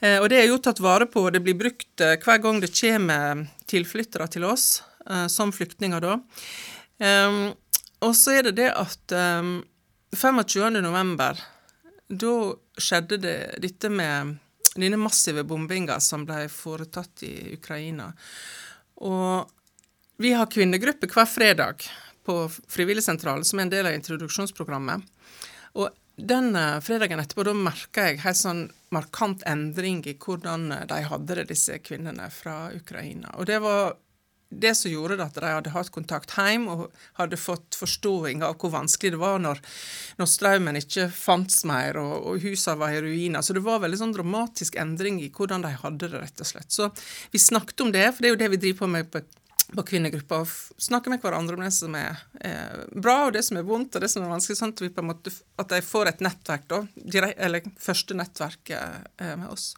Eh, 0.00 0.18
og 0.20 0.28
det 0.32 0.40
er 0.40 0.48
jo 0.50 0.60
tatt 0.62 0.82
vare 0.82 1.08
på, 1.10 1.26
det 1.30 1.42
blir 1.44 1.58
brukt 1.58 2.04
eh, 2.04 2.18
hver 2.20 2.42
gang 2.42 2.60
det 2.62 2.72
kommer 2.74 3.46
tilflyttere 3.70 4.28
til 4.32 4.46
oss, 4.48 4.82
eh, 5.08 5.26
som 5.32 5.52
flyktninger 5.54 6.04
da. 6.04 6.18
Og 8.00 8.12
så 8.16 8.34
er 8.36 8.48
det 8.48 8.58
det 8.58 8.68
at 8.76 9.12
um, 9.40 9.60
25. 10.16 10.80
november, 10.84 11.38
da 12.08 12.34
skjedde 12.80 13.18
det 13.20 13.36
dette 13.62 13.88
med 13.92 14.36
denne 14.74 14.98
massive 15.00 15.44
bombinga 15.44 15.98
som 16.00 16.24
ble 16.28 16.46
foretatt 16.52 17.24
i 17.26 17.34
Ukraina. 17.56 18.10
Og 19.04 19.48
vi 20.20 20.34
har 20.36 20.50
kvinnegruppe 20.52 21.08
hver 21.08 21.28
fredag 21.28 21.86
på 22.26 22.36
Frivilligsentralen, 22.50 23.46
som 23.46 23.60
er 23.60 23.68
en 23.68 23.72
del 23.72 23.88
av 23.90 23.96
introduksjonsprogrammet. 23.96 25.06
Og 25.78 25.88
den 26.20 26.56
eh, 26.56 26.80
fredagen 26.84 27.22
etterpå, 27.22 27.46
da 27.46 27.54
merka 27.56 28.10
jeg 28.10 28.20
helt 28.24 28.40
sånn 28.40 28.66
markant 28.94 29.44
endring 29.48 30.02
i 30.08 30.16
hvordan 30.20 30.70
eh, 30.74 30.86
de 30.90 31.00
hadde 31.08 31.40
det, 31.40 31.48
disse 31.52 31.80
kvinnene 31.84 32.28
fra 32.34 32.68
Ukraina. 32.76 33.32
Og 33.38 33.48
det 33.50 33.60
var 33.64 33.94
det 34.50 34.72
som 34.74 34.90
gjorde 34.90 35.14
det 35.14 35.28
at 35.28 35.36
de 35.38 35.46
hadde 35.46 35.70
hatt 35.70 35.92
kontakt 35.94 36.32
hjem 36.34 36.64
og 36.72 36.80
hadde 37.20 37.38
fått 37.38 37.76
forståing 37.78 38.42
av 38.42 38.56
hvor 38.58 38.72
vanskelig 38.74 39.12
det 39.14 39.20
var 39.20 39.38
når, 39.38 39.60
når 40.18 40.30
strømmen 40.32 40.78
ikke 40.80 41.06
fantes 41.14 41.62
mer 41.70 42.00
og, 42.02 42.16
og 42.26 42.42
husene 42.42 42.80
var 42.80 42.96
i 42.96 43.02
ruiner. 43.04 43.44
Så 43.46 43.54
det 43.54 43.62
var 43.62 43.82
veldig 43.84 44.00
sånn 44.00 44.16
dramatisk 44.16 44.78
endring 44.82 45.20
i 45.22 45.30
hvordan 45.30 45.62
de 45.62 45.70
hadde 45.84 46.10
det, 46.10 46.24
rett 46.24 46.42
og 46.42 46.50
slett. 46.50 46.70
Så 46.74 46.90
vi 47.30 47.42
snakket 47.42 47.86
om 47.86 47.94
det, 47.94 48.08
for 48.10 48.26
det 48.26 48.32
er 48.32 48.34
jo 48.34 48.42
det 48.42 48.50
vi 48.56 48.62
driver 48.66 48.82
på 48.82 48.90
med 48.96 49.12
på, 49.14 49.22
på 49.74 49.84
kvinnegruppa. 49.92 50.42
og 50.42 50.80
Snakke 50.80 51.12
med 51.12 51.22
hverandre 51.22 51.58
om 51.58 51.64
det 51.64 51.72
som 51.74 51.94
er 51.98 52.18
eh, 52.40 52.82
bra, 52.94 53.26
og 53.26 53.34
det 53.36 53.44
som 53.46 53.60
er 53.60 53.66
vondt, 53.68 53.96
og 53.96 54.04
det 54.04 54.10
som 54.12 54.24
er 54.24 54.32
vanskelig. 54.32 54.58
sånn 54.58 54.74
At, 54.74 54.82
vi 54.84 54.90
på 54.94 55.04
en 55.04 55.10
måte, 55.12 55.32
at 55.60 55.72
de 55.72 55.80
får 55.84 56.12
et 56.12 56.24
nettverk, 56.26 56.66
da. 56.70 56.82
direk- 56.96 57.38
eller 57.38 57.70
første 57.80 58.16
nettverket 58.18 59.10
eh, 59.20 59.34
med 59.36 59.48
oss. 59.50 59.72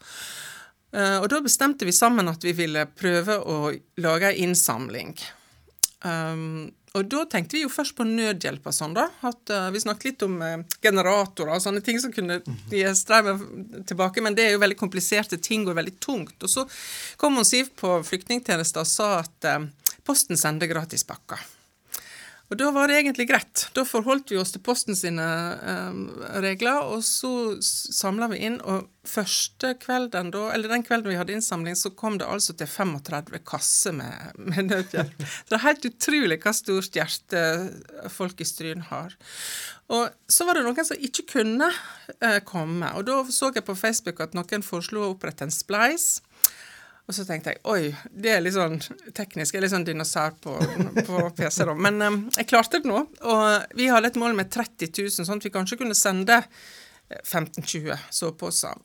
Eh, 0.92 1.18
og 1.20 1.28
da 1.32 1.40
bestemte 1.44 1.88
vi 1.88 1.94
sammen 1.96 2.28
at 2.28 2.44
vi 2.44 2.54
ville 2.56 2.86
prøve 2.96 3.38
å 3.40 3.72
lage 4.04 4.32
en 4.32 4.48
innsamling. 4.48 5.16
Um, 6.02 6.72
og 6.92 7.06
da 7.08 7.22
tenkte 7.30 7.56
vi 7.56 7.62
jo 7.62 7.70
først 7.72 7.94
på 7.96 8.04
nødhjelp 8.04 8.66
og 8.68 8.74
sånn, 8.76 8.92
da. 8.96 9.06
At, 9.24 9.40
uh, 9.48 9.70
vi 9.72 9.80
snakket 9.80 10.10
litt 10.10 10.24
om 10.26 10.34
uh, 10.44 10.64
generatorer 10.84 11.54
og 11.54 11.62
sånne 11.64 11.80
ting 11.84 12.00
som 12.02 12.12
kunne 12.12 12.40
gi 12.68 12.82
strømmen 12.98 13.84
tilbake, 13.88 14.20
men 14.24 14.36
det 14.36 14.44
er 14.44 14.56
jo 14.56 14.62
veldig 14.64 14.76
kompliserte 14.80 15.38
ting 15.40 15.64
og 15.64 15.78
veldig 15.78 15.94
tungt. 16.04 16.36
Og 16.42 16.52
så 16.52 16.66
kom 17.20 17.38
hun 17.40 17.48
Siv 17.48 17.70
på 17.80 17.94
flyktningtjenesten 18.04 18.82
og 18.82 18.88
sa 18.88 19.08
at 19.22 19.48
eh, 19.48 19.64
Posten 20.06 20.38
sender 20.40 20.70
gratispakker. 20.70 21.42
Og 22.52 22.58
da 22.60 22.68
var 22.68 22.90
det 22.90 22.98
egentlig 22.98 23.24
greit. 23.30 23.62
Da 23.72 23.80
forholdt 23.88 24.28
vi 24.28 24.36
oss 24.36 24.50
til 24.52 24.60
Posten 24.60 24.96
sine 24.98 25.24
eh, 25.24 26.00
regler, 26.44 26.84
og 26.84 27.00
så 27.06 27.56
samla 27.62 28.28
vi 28.28 28.42
inn. 28.44 28.58
Og 28.68 28.90
første 29.08 29.70
kvelden 29.80 30.28
da, 30.34 30.42
eller 30.52 30.74
den 30.74 30.84
kvelden 30.84 31.08
vi 31.08 31.16
hadde 31.16 31.32
innsamling, 31.32 31.78
så 31.80 31.94
kom 31.96 32.18
det 32.20 32.28
altså 32.28 32.52
til 32.52 32.68
35 32.68 33.40
kasser 33.48 33.96
med, 33.96 34.36
med 34.36 34.68
nødhjelp. 34.68 35.24
Det 35.48 35.56
er 35.56 35.64
helt 35.64 35.88
utrolig 35.88 36.38
hva 36.44 36.52
stort 36.58 36.98
hjerte 36.98 37.42
folk 38.12 38.44
i 38.44 38.48
Stryn 38.50 38.84
har. 38.90 39.16
Og 39.88 40.12
så 40.28 40.44
var 40.44 40.60
det 40.60 40.66
noen 40.66 40.88
som 40.90 41.00
ikke 41.08 41.24
kunne 41.38 41.70
eh, 42.18 42.42
komme. 42.44 42.92
Og 42.98 43.08
da 43.08 43.22
så 43.32 43.48
jeg 43.54 43.64
på 43.64 43.78
Facebook 43.80 44.20
at 44.20 44.36
noen 44.36 44.66
foreslo 44.66 45.06
å 45.06 45.14
opprette 45.14 45.48
en 45.48 45.54
spleis. 45.54 46.18
Og 47.12 47.16
så 47.18 47.26
tenkte 47.28 47.52
jeg 47.52 47.60
oi, 47.68 47.90
det 48.08 48.30
er 48.32 48.38
litt 48.40 48.54
sånn 48.56 48.78
teknisk, 49.12 49.52
jeg 49.52 49.58
er 49.60 49.64
litt 49.66 49.72
sånn 49.74 49.84
dinosaur 49.84 50.32
på, 50.40 50.54
på 51.04 51.26
PC, 51.36 51.66
da. 51.68 51.74
Men 51.76 52.00
um, 52.00 52.22
jeg 52.32 52.48
klarte 52.48 52.80
det 52.80 52.88
nå. 52.88 53.02
Og 53.28 53.74
vi 53.76 53.90
hadde 53.92 54.08
et 54.08 54.16
mål 54.16 54.32
med 54.38 54.48
30 54.48 54.88
000, 54.96 55.12
sånn 55.18 55.42
at 55.42 55.44
vi 55.44 55.52
kanskje 55.52 55.76
kunne 55.82 55.96
sende 55.98 56.38
15-20 57.20 58.08
soveposer. 58.08 58.80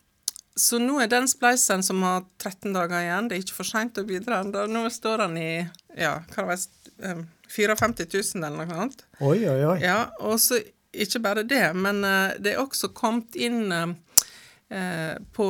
Så 0.60 0.82
nå 0.84 0.98
er 1.00 1.08
den 1.08 1.30
spleisen 1.32 1.86
som 1.88 2.04
har 2.04 2.26
13 2.42 2.76
dager 2.76 3.00
igjen, 3.00 3.32
det 3.32 3.38
er 3.38 3.46
ikke 3.46 3.62
for 3.62 3.70
seint 3.72 4.02
å 4.02 4.04
bidra 4.10 4.42
ennå. 4.44 4.66
Nå 4.76 4.84
står 4.92 5.24
den 5.24 5.40
i 5.40 5.52
ja, 5.96 6.18
hva 6.34 6.44
det 6.44 6.50
var, 6.50 6.66
um, 7.14 7.24
54 7.48 8.10
000 8.12 8.44
eller 8.44 8.58
noe 8.58 8.82
annet. 8.82 9.08
Oi, 9.22 9.38
oi, 9.48 9.62
oi. 9.72 9.78
Ja, 9.86 10.02
og 10.20 10.36
så 10.44 10.60
ikke 10.92 11.24
bare 11.24 11.48
det, 11.48 11.64
men 11.80 12.04
uh, 12.04 12.36
det 12.44 12.58
er 12.58 12.66
også 12.66 12.92
kommet 12.92 13.40
inn 13.40 13.72
uh, 13.72 13.94
på, 15.34 15.48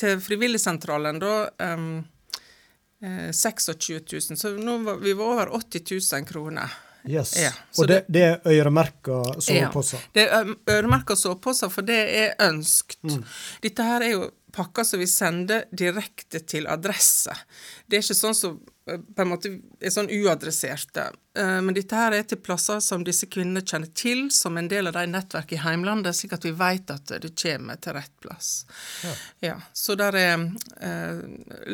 til 0.00 0.20
Frivilligsentralen 0.24 1.18
da 1.20 1.34
um, 1.74 1.98
eh, 3.04 3.32
26 3.32 4.00
000. 4.12 4.36
Så 4.36 4.54
nå 4.56 4.78
var 4.78 4.96
vi 4.96 5.12
var 5.12 5.24
over 5.24 5.46
80 5.58 6.12
000 6.12 6.24
kroner. 6.24 6.68
Yes. 7.04 7.34
Ja, 7.40 7.50
og 7.78 7.88
det, 7.90 8.04
det 8.06 8.22
er 8.22 8.44
øremerka 8.46 9.22
soveposer. 9.42 9.98
Ja, 9.98 10.10
det 10.14 10.26
er 10.30 10.52
øremerka 10.70 11.16
soveposer, 11.18 11.68
for 11.68 11.82
det 11.82 11.98
er 11.98 12.36
ønskt. 12.46 13.00
Dette 13.62 13.86
her 13.86 14.04
er 14.06 14.14
jo 14.14 14.28
pakker 14.54 14.86
som 14.86 15.02
vi 15.02 15.08
sender 15.10 15.64
direkte 15.74 16.44
til 16.46 16.68
adresse. 16.70 17.34
Det 17.86 17.98
er 17.98 18.04
ikke 18.04 18.18
sånn 18.20 18.38
som 18.38 18.54
eh, 18.54 18.71
på 18.84 19.22
en 19.22 19.28
måte 19.30 19.50
er 19.78 19.92
sånn 19.94 20.08
uadresserte. 20.10 21.04
Eh, 21.38 21.60
Men 21.62 21.74
dette 21.76 21.94
her 21.96 22.16
er 22.16 22.24
til 22.26 22.40
plasser 22.42 22.80
som 22.82 23.04
disse 23.06 23.28
kvinnene 23.30 23.62
kjenner 23.62 23.92
til, 23.94 24.24
som 24.34 24.56
en 24.58 24.68
del 24.68 24.90
av 24.90 24.96
de 24.96 25.04
nettverkene 25.06 25.60
i 25.60 25.62
heimlandet, 25.62 26.16
slik 26.18 26.34
at 26.34 26.44
vi 26.44 26.50
vet 26.58 26.90
at 26.90 27.12
det 27.22 27.30
kommer 27.38 27.78
til 27.78 27.94
rett 27.94 28.14
plass. 28.20 28.50
Ja. 29.40 29.54
så 29.72 29.94
der 29.98 30.18
er 30.18 30.46
eh, 30.80 31.22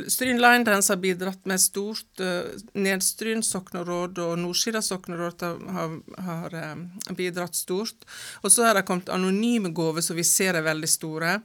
Stryn 0.08 0.40
Line 0.42 0.64
Dance 0.68 0.92
har 0.92 1.00
bidratt 1.00 1.48
med 1.48 1.60
stort. 1.64 2.20
Eh, 2.20 2.52
Nedstryn 2.76 3.42
sokneråd 3.42 4.20
og 4.24 4.38
Nordsida 4.38 4.82
sokneråd 4.84 5.46
har, 5.72 5.98
har 6.28 6.58
eh, 6.60 7.14
bidratt 7.16 7.56
stort. 7.56 8.04
Og 8.42 8.52
så 8.52 8.68
har 8.68 8.76
det 8.76 8.84
kommet 8.88 9.08
anonyme 9.08 9.72
gaver 9.72 10.04
som 10.04 10.16
vi 10.18 10.26
ser 10.28 10.60
er 10.60 10.66
veldig 10.66 10.90
store. 10.92 11.38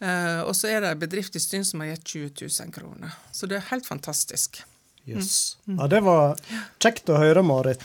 Eh, 0.00 0.40
og 0.44 0.54
så 0.56 0.70
er 0.70 0.84
det 0.84 0.92
en 0.94 1.02
bedrift 1.02 1.34
i 1.34 1.42
Stryn 1.42 1.66
som 1.66 1.82
har 1.82 1.94
gitt 1.94 2.14
20 2.14 2.46
000 2.46 2.72
kroner. 2.74 3.18
Så 3.32 3.50
det 3.50 3.58
er 3.58 3.68
helt 3.72 3.86
fantastisk. 3.86 4.62
Yes. 5.04 5.56
Ja, 5.68 5.86
det 5.90 6.00
var 6.04 6.38
kjekt 6.80 7.10
å 7.12 7.18
høre, 7.20 7.42
Marit. 7.44 7.84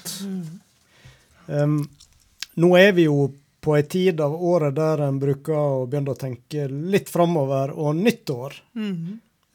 Um, 1.47 1.82
nå 2.59 2.70
er 2.80 2.93
vi 2.95 3.09
jo 3.09 3.30
på 3.59 3.76
ei 3.76 3.84
tid 3.84 4.22
av 4.24 4.36
året 4.36 4.76
der 4.78 5.01
en 5.03 5.17
bruker 5.20 5.55
å 5.55 5.88
begynne 5.89 6.13
å 6.15 6.20
tenke 6.20 6.67
litt 6.72 7.09
framover 7.11 7.74
og 7.76 7.97
nyttår. 7.99 8.55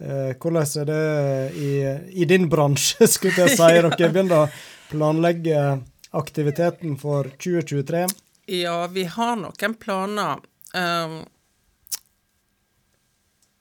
Eh, 0.05 0.35
hvordan 0.37 0.67
er 0.83 0.89
det 0.91 1.05
i, 1.57 1.71
i 2.23 2.27
din 2.29 2.49
bransje, 2.53 3.09
skulle 3.15 3.47
jeg 3.47 3.57
si? 3.57 3.69
Dere 3.97 4.11
begynner 4.13 4.45
å 4.45 4.51
planlegge 4.91 5.61
aktiviteten 6.15 6.99
for 7.01 7.31
2023. 7.41 8.05
Ja, 8.61 8.87
vi 8.93 9.07
har 9.09 9.39
noen 9.41 9.77
planer. 9.81 10.43
Um, 10.75 11.23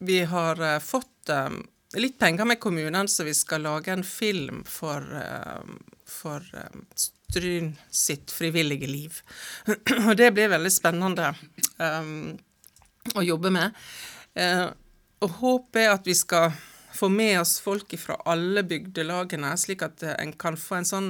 vi 0.03 0.23
har 0.27 0.59
eh, 0.59 0.79
fått 0.83 1.31
um, 1.31 1.61
litt 1.99 2.17
penger 2.21 2.47
med 2.49 2.59
kommunene, 2.63 3.07
så 3.09 3.25
vi 3.27 3.33
skal 3.37 3.65
lage 3.65 3.93
en 3.93 4.05
film 4.07 4.63
for, 4.69 5.03
um, 5.03 5.77
for 6.09 6.45
um, 6.57 6.85
Stryn 6.93 7.71
sitt 7.89 8.31
frivillige 8.31 8.85
liv. 8.85 9.15
Og 10.07 10.13
det 10.19 10.29
blir 10.35 10.51
veldig 10.53 10.71
spennende 10.73 11.31
um, 11.81 12.35
å 13.17 13.25
jobbe 13.25 13.49
med. 13.53 13.73
Uh, 14.37 14.69
og 15.23 15.39
håpet 15.39 15.81
er 15.81 15.93
at 15.95 16.07
vi 16.07 16.15
skal 16.17 16.51
få 16.93 17.09
med 17.09 17.39
oss 17.39 17.57
folk 17.63 17.93
fra 17.99 18.17
alle 18.29 18.63
bygdelagene, 18.67 19.53
slik 19.57 19.85
at 19.85 20.03
eh, 20.05 20.17
en 20.21 20.33
kan 20.37 20.57
få 20.59 20.81
en 20.81 20.89
sånn 20.89 21.09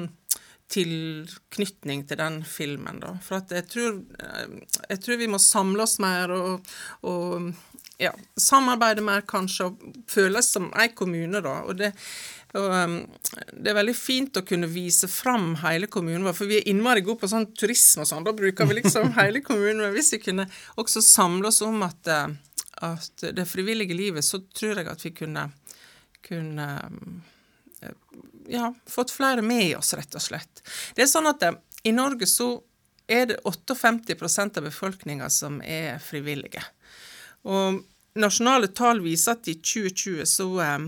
tilknytning 0.73 2.05
til 2.09 2.19
den 2.19 2.41
filmen. 2.47 3.01
Da. 3.03 3.13
For 3.23 3.43
jeg 3.53 3.67
tror, 3.69 3.99
eh, 4.19 4.79
jeg 4.89 5.03
tror 5.03 5.21
vi 5.21 5.29
må 5.31 5.41
samle 5.41 5.85
oss 5.85 5.99
mer 6.03 6.33
og, 6.33 6.73
og 7.07 7.53
ja, 8.01 8.13
samarbeide 8.39 9.03
mer, 9.05 9.25
kanskje, 9.29 9.69
og 9.69 9.99
føles 10.09 10.49
som 10.55 10.71
en 10.71 10.95
kommune, 10.97 11.41
da. 11.45 11.59
Og 11.67 11.77
det, 11.79 11.91
og, 12.53 12.69
um, 12.69 12.95
det 13.53 13.71
er 13.71 13.77
veldig 13.79 13.95
fint 13.97 14.37
å 14.37 14.45
kunne 14.45 14.69
vise 14.69 15.09
fram 15.09 15.53
hele 15.63 15.89
kommunen 15.91 16.25
vår, 16.27 16.37
for 16.37 16.49
vi 16.49 16.59
er 16.59 16.69
innmari 16.69 17.03
gode 17.05 17.23
på 17.23 17.31
sånn 17.31 17.49
turisme 17.57 18.05
og 18.05 18.09
sånn. 18.09 18.25
Da 18.25 18.35
bruker 18.37 18.69
vi 18.69 18.79
liksom 18.81 19.13
hele 19.19 19.43
kommunen. 19.45 19.85
Men 19.85 19.95
hvis 19.95 20.13
vi 20.17 20.23
kunne 20.25 20.47
også 20.81 21.03
samle 21.05 21.49
oss 21.49 21.61
om 21.65 21.85
at, 21.85 22.09
eh, 22.09 22.33
at 22.89 23.27
det 23.37 23.49
frivillige 23.49 23.97
livet, 23.97 24.25
så 24.25 24.41
tror 24.53 24.81
jeg 24.81 24.89
at 24.89 25.05
vi 25.05 25.13
kunne, 25.17 25.47
kunne 26.25 26.69
um, 26.89 27.21
ja, 28.49 28.73
fått 28.89 29.11
flere 29.11 29.41
med 29.41 29.77
oss, 29.77 29.93
rett 29.93 30.15
og 30.15 30.23
slett. 30.23 30.63
Det 30.95 31.05
er 31.05 31.11
sånn 31.11 31.29
at 31.29 31.43
eh, 31.43 31.57
i 31.83 31.93
Norge 31.95 32.27
så 32.29 32.55
er 33.07 33.25
det 33.33 33.39
58% 33.43 34.57
av 34.57 34.63
befolkninga 34.63 35.29
som 35.29 35.61
er 35.61 35.99
frivillige. 36.03 36.63
Og 37.43 37.81
nasjonale 38.19 38.69
tall 38.71 39.01
viser 39.03 39.35
at 39.35 39.49
i 39.51 39.57
2020 39.59 40.29
så 40.29 40.47
eh, 40.63 40.85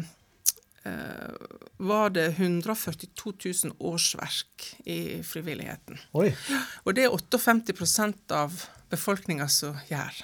eh, 0.91 1.49
var 1.77 2.15
det 2.15 2.29
142 2.37 3.33
000 3.65 3.75
årsverk 3.79 4.69
i 4.85 5.01
frivilligheten. 5.23 5.99
Oi. 6.15 6.31
Og 6.85 6.95
det 6.95 7.09
er 7.09 7.17
58% 7.17 8.31
av 8.35 8.63
befolkninga 8.89 9.47
som 9.51 9.77
gjør. 9.89 10.23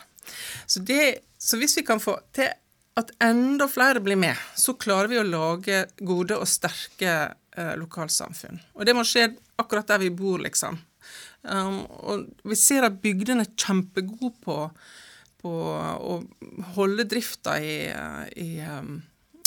Så, 0.65 0.79
det, 0.79 1.03
så 1.37 1.57
hvis 1.59 1.75
vi 1.77 1.83
kan 1.83 1.99
få 1.99 2.15
til 2.35 2.51
at 2.99 3.11
enda 3.23 3.67
flere 3.71 4.01
blir 4.03 4.19
med, 4.19 4.39
så 4.55 4.75
klarer 4.79 5.11
vi 5.11 5.19
å 5.21 5.27
lage 5.27 5.85
gode 6.03 6.37
og 6.37 6.49
sterke 6.49 7.13
eh, 7.31 7.75
lokalsamfunn. 7.79 8.59
Og 8.75 8.87
det 8.87 8.95
må 8.97 9.05
skje 9.07 9.29
akkurat 9.61 9.87
der 9.93 10.01
vi 10.03 10.11
bor, 10.15 10.41
liksom. 10.43 10.79
Um, 11.41 11.79
og 12.05 12.27
vi 12.45 12.57
ser 12.59 12.85
at 12.85 12.99
bygdene 13.01 13.47
er 13.47 13.55
kjempegode 13.57 14.35
på, 14.43 14.57
på 15.41 15.53
å 15.71 16.19
holde 16.75 17.07
drifta 17.09 17.55
i, 17.57 17.77
i 18.37 18.49
um, 18.61 18.99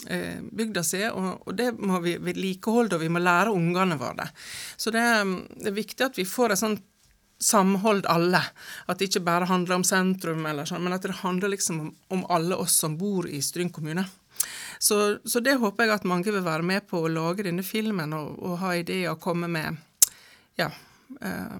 eh, 0.08 0.40
bygda 0.42 0.82
si, 0.86 1.04
og, 1.06 1.52
det 1.54 1.70
må 1.78 2.00
vi 2.02 2.16
vedlikeholde, 2.22 2.96
og 2.96 3.04
vi 3.04 3.12
må 3.12 3.22
lære 3.22 3.54
ungene 3.54 4.00
våre 4.00 4.24
det. 4.24 4.28
Så 4.80 4.90
det, 4.94 5.04
det 5.60 5.70
er 5.70 5.78
viktig 5.78 6.08
at 6.08 6.18
vi 6.18 6.26
får 6.28 6.56
et 6.56 6.64
sånt 6.64 6.82
samhold 7.44 8.06
alle. 8.10 8.40
At 8.88 8.98
det 8.98 9.10
ikke 9.10 9.24
bare 9.26 9.48
handler 9.50 9.78
om 9.78 9.84
sentrum, 9.86 10.44
eller 10.48 10.68
sånn, 10.68 10.82
men 10.86 10.96
at 10.96 11.04
det 11.04 11.18
handler 11.20 11.52
liksom 11.52 11.80
om, 11.84 11.94
om 12.16 12.26
alle 12.32 12.56
oss 12.56 12.78
som 12.80 12.96
bor 13.00 13.28
i 13.28 13.42
Stryn 13.44 13.72
kommune. 13.74 14.06
Så, 14.82 15.18
så 15.24 15.40
det 15.44 15.54
håper 15.60 15.86
jeg 15.86 15.94
at 15.94 16.08
mange 16.08 16.32
vil 16.32 16.42
være 16.44 16.64
med 16.66 16.86
på 16.90 17.04
å 17.04 17.10
lage 17.12 17.44
denne 17.46 17.62
filmen 17.64 18.12
og, 18.16 18.34
og 18.42 18.58
ha 18.64 18.74
ideer 18.76 19.12
og 19.14 19.20
komme 19.22 19.48
med 19.48 19.78
Ja. 20.58 20.70
uh, 21.20 21.58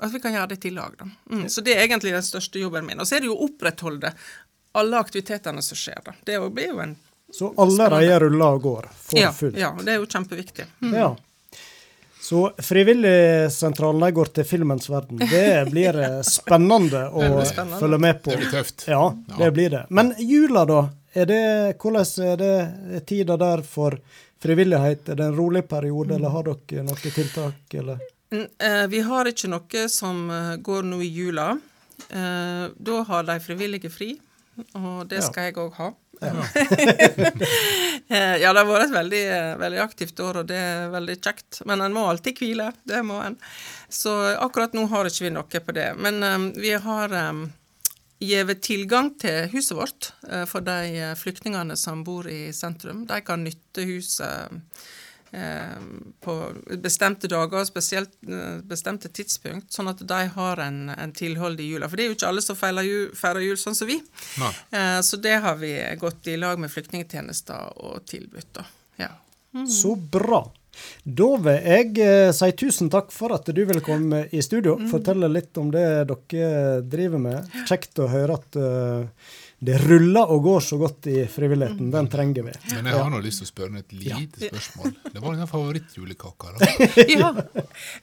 at 0.00 0.12
vi 0.12 0.20
kan 0.20 0.32
gjøre 0.32 0.54
det 0.54 0.60
til 0.62 0.74
lag, 0.76 0.94
da. 0.98 1.06
Mm, 1.32 1.48
så 1.52 1.60
det 1.64 1.74
er 1.74 1.82
egentlig 1.84 2.12
den 2.14 2.24
største 2.24 2.60
jobben 2.60 2.86
min. 2.86 3.00
Og 3.00 3.08
så 3.08 3.16
er 3.18 3.24
det 3.24 3.28
jo 3.28 3.36
å 3.36 3.48
opprettholde 3.48 4.12
alle 4.76 5.00
aktivitetene 5.00 5.62
som 5.64 5.76
skjer, 5.78 6.00
da. 6.04 6.14
Det 6.24 6.38
blir 6.52 6.70
jo 6.70 6.80
en 6.84 6.96
Så 7.32 7.50
allerede 7.60 8.20
ruller 8.22 8.56
og 8.56 8.62
går 8.62 8.88
for 8.94 9.18
ja, 9.20 9.32
fullt. 9.34 9.58
ja, 9.58 9.72
det 9.82 9.92
er 9.92 9.98
jo 10.00 10.06
kjempeviktig. 10.06 10.66
Mm. 10.84 10.94
Ja. 10.94 11.08
Så 12.26 12.40
Frivilligsentralen 12.58 14.14
går 14.14 14.30
til 14.34 14.44
filmens 14.48 14.88
verden. 14.90 15.20
Det 15.30 15.70
blir 15.70 15.98
eh, 16.02 16.20
spennende 16.26 17.04
å 17.10 17.22
blir 17.36 17.46
spennende. 17.48 17.80
følge 17.82 17.98
med 18.02 18.22
på. 18.24 18.30
Det 18.34 18.40
blir 18.42 18.50
tøft. 18.56 18.86
Ja, 18.90 19.02
det 19.38 19.50
blir 19.54 19.70
det. 19.76 19.84
Men 19.94 20.14
jula, 20.18 20.64
da? 20.68 20.80
Er 21.16 21.28
det, 21.30 21.40
hvordan 21.80 22.26
er 22.26 22.40
det 22.42 23.04
tida 23.08 23.36
der 23.40 23.62
for 23.64 23.96
frivillighet? 24.42 25.08
Er 25.14 25.20
det 25.20 25.28
en 25.30 25.38
rolig 25.38 25.62
periode, 25.70 26.16
eller 26.18 26.34
har 26.34 26.44
dere 26.50 26.84
noen 26.84 27.00
tiltak, 27.14 27.62
eller? 27.78 28.02
Mm, 28.34 28.46
eh, 28.58 28.86
Vi 28.92 29.00
har 29.06 29.30
ikke 29.30 29.48
noe 29.52 29.86
som 29.92 30.26
eh, 30.34 30.56
går 30.66 30.82
nå 30.90 30.98
i 31.06 31.08
jula. 31.14 31.52
Eh, 32.10 32.64
Da 32.76 33.02
har 33.08 33.22
de 33.30 33.38
frivillige 33.40 33.90
fri. 33.90 34.16
og 34.74 35.06
det 35.08 35.22
skal 35.24 35.50
jeg 35.50 35.54
òg 35.60 35.72
ha. 35.78 35.90
Eh, 38.08 38.36
ja, 38.42 38.52
det 38.52 38.60
har 38.60 38.68
vært 38.68 38.86
et 38.86 38.94
veldig, 38.94 39.22
eh, 39.34 39.52
veldig 39.60 39.80
aktivt 39.82 40.20
år, 40.22 40.42
og 40.42 40.48
det 40.50 40.58
er 40.60 40.88
veldig 40.94 41.16
kjekt. 41.20 41.60
Men 41.68 41.84
en 41.84 41.94
må 41.96 42.06
alltid 42.08 42.40
hvile. 42.40 42.70
Det 42.86 43.02
må 43.06 43.20
en. 43.24 43.36
Så 43.88 44.14
akkurat 44.36 44.74
nå 44.76 44.86
har 44.92 45.08
ikke 45.08 45.28
vi 45.28 45.34
noe 45.34 45.62
på 45.68 45.76
det. 45.76 45.90
Men 46.00 46.22
um, 46.22 46.50
vi 46.56 46.72
har 46.82 47.12
um, 47.30 47.46
gitt 48.18 48.62
tilgang 48.62 49.12
til 49.20 49.50
huset 49.52 49.76
vårt 49.76 50.12
uh, 50.30 50.44
for 50.48 50.64
de 50.64 50.96
eh, 50.96 51.14
flyktningene 51.18 51.76
som 51.76 52.04
bor 52.04 52.28
i 52.28 52.52
sentrum. 52.52 53.04
De 53.06 53.20
kan 53.20 53.44
nytte 53.44 53.84
huset 53.86 54.26
eh, 54.26 54.84
på 56.20 56.34
bestemte 56.82 57.28
dager 57.28 57.60
og 57.60 57.68
spesielt 57.68 58.12
eh, 58.28 58.58
bestemte 58.66 59.10
tidspunkt, 59.12 59.72
sånn 59.74 59.90
at 59.90 60.02
de 60.06 60.20
har 60.36 60.62
en, 60.62 60.88
en 60.94 61.14
tilhold 61.16 61.60
i 61.60 61.70
jula. 61.72 61.88
For 61.90 61.98
det 61.98 62.06
er 62.06 62.12
jo 62.12 62.18
ikke 62.18 62.30
alle 62.30 62.44
som 62.44 62.58
feirer 62.58 62.86
jul, 62.86 63.08
feirer 63.16 63.44
jul 63.44 63.58
sånn 63.60 63.78
som 63.78 63.90
vi. 63.90 63.98
Eh, 64.70 65.00
så 65.02 65.20
det 65.22 65.38
har 65.44 65.58
vi 65.60 65.72
gått 66.00 66.30
i 66.30 66.38
lag 66.40 66.60
med 66.62 66.72
flyktningtjenester 66.72 67.74
og 67.82 68.04
tilbudt. 68.08 68.52
da. 68.60 68.66
Ja. 69.02 69.12
Så 69.70 69.96
bra. 69.96 70.44
Da 71.02 71.28
vil 71.40 71.56
jeg 71.64 71.92
eh, 72.04 72.30
si 72.36 72.50
tusen 72.58 72.90
takk 72.92 73.12
for 73.14 73.34
at 73.36 73.48
du 73.48 73.62
ville 73.64 73.82
komme 73.84 74.26
i 74.34 74.42
studio. 74.44 74.76
Fortelle 74.90 75.30
litt 75.32 75.56
om 75.60 75.70
det 75.74 75.86
dere 76.10 76.82
driver 76.84 77.22
med. 77.22 77.58
Kjekt 77.68 78.02
å 78.02 78.10
høre 78.12 78.36
at 78.36 78.58
eh, 78.60 79.32
det 79.58 79.78
ruller 79.88 80.28
og 80.30 80.42
går 80.44 80.60
så 80.60 80.76
godt 80.76 81.06
i 81.08 81.22
frivilligheten. 81.32 81.88
Den 81.90 82.08
trenger 82.12 82.44
vi. 82.44 82.52
Men 82.74 82.90
jeg 82.90 82.98
har 83.00 83.08
nå 83.10 83.20
lyst 83.24 83.40
til 83.40 83.46
å 83.46 83.50
spørre 83.50 83.72
deg 83.72 83.86
et 83.86 83.94
lite 84.02 84.50
spørsmål. 84.50 84.92
Det 85.14 85.22
var 85.24 85.38
den 85.38 85.48
favorittjulekaka. 85.48 86.52
da. 86.58 87.06
ja. 87.08 87.30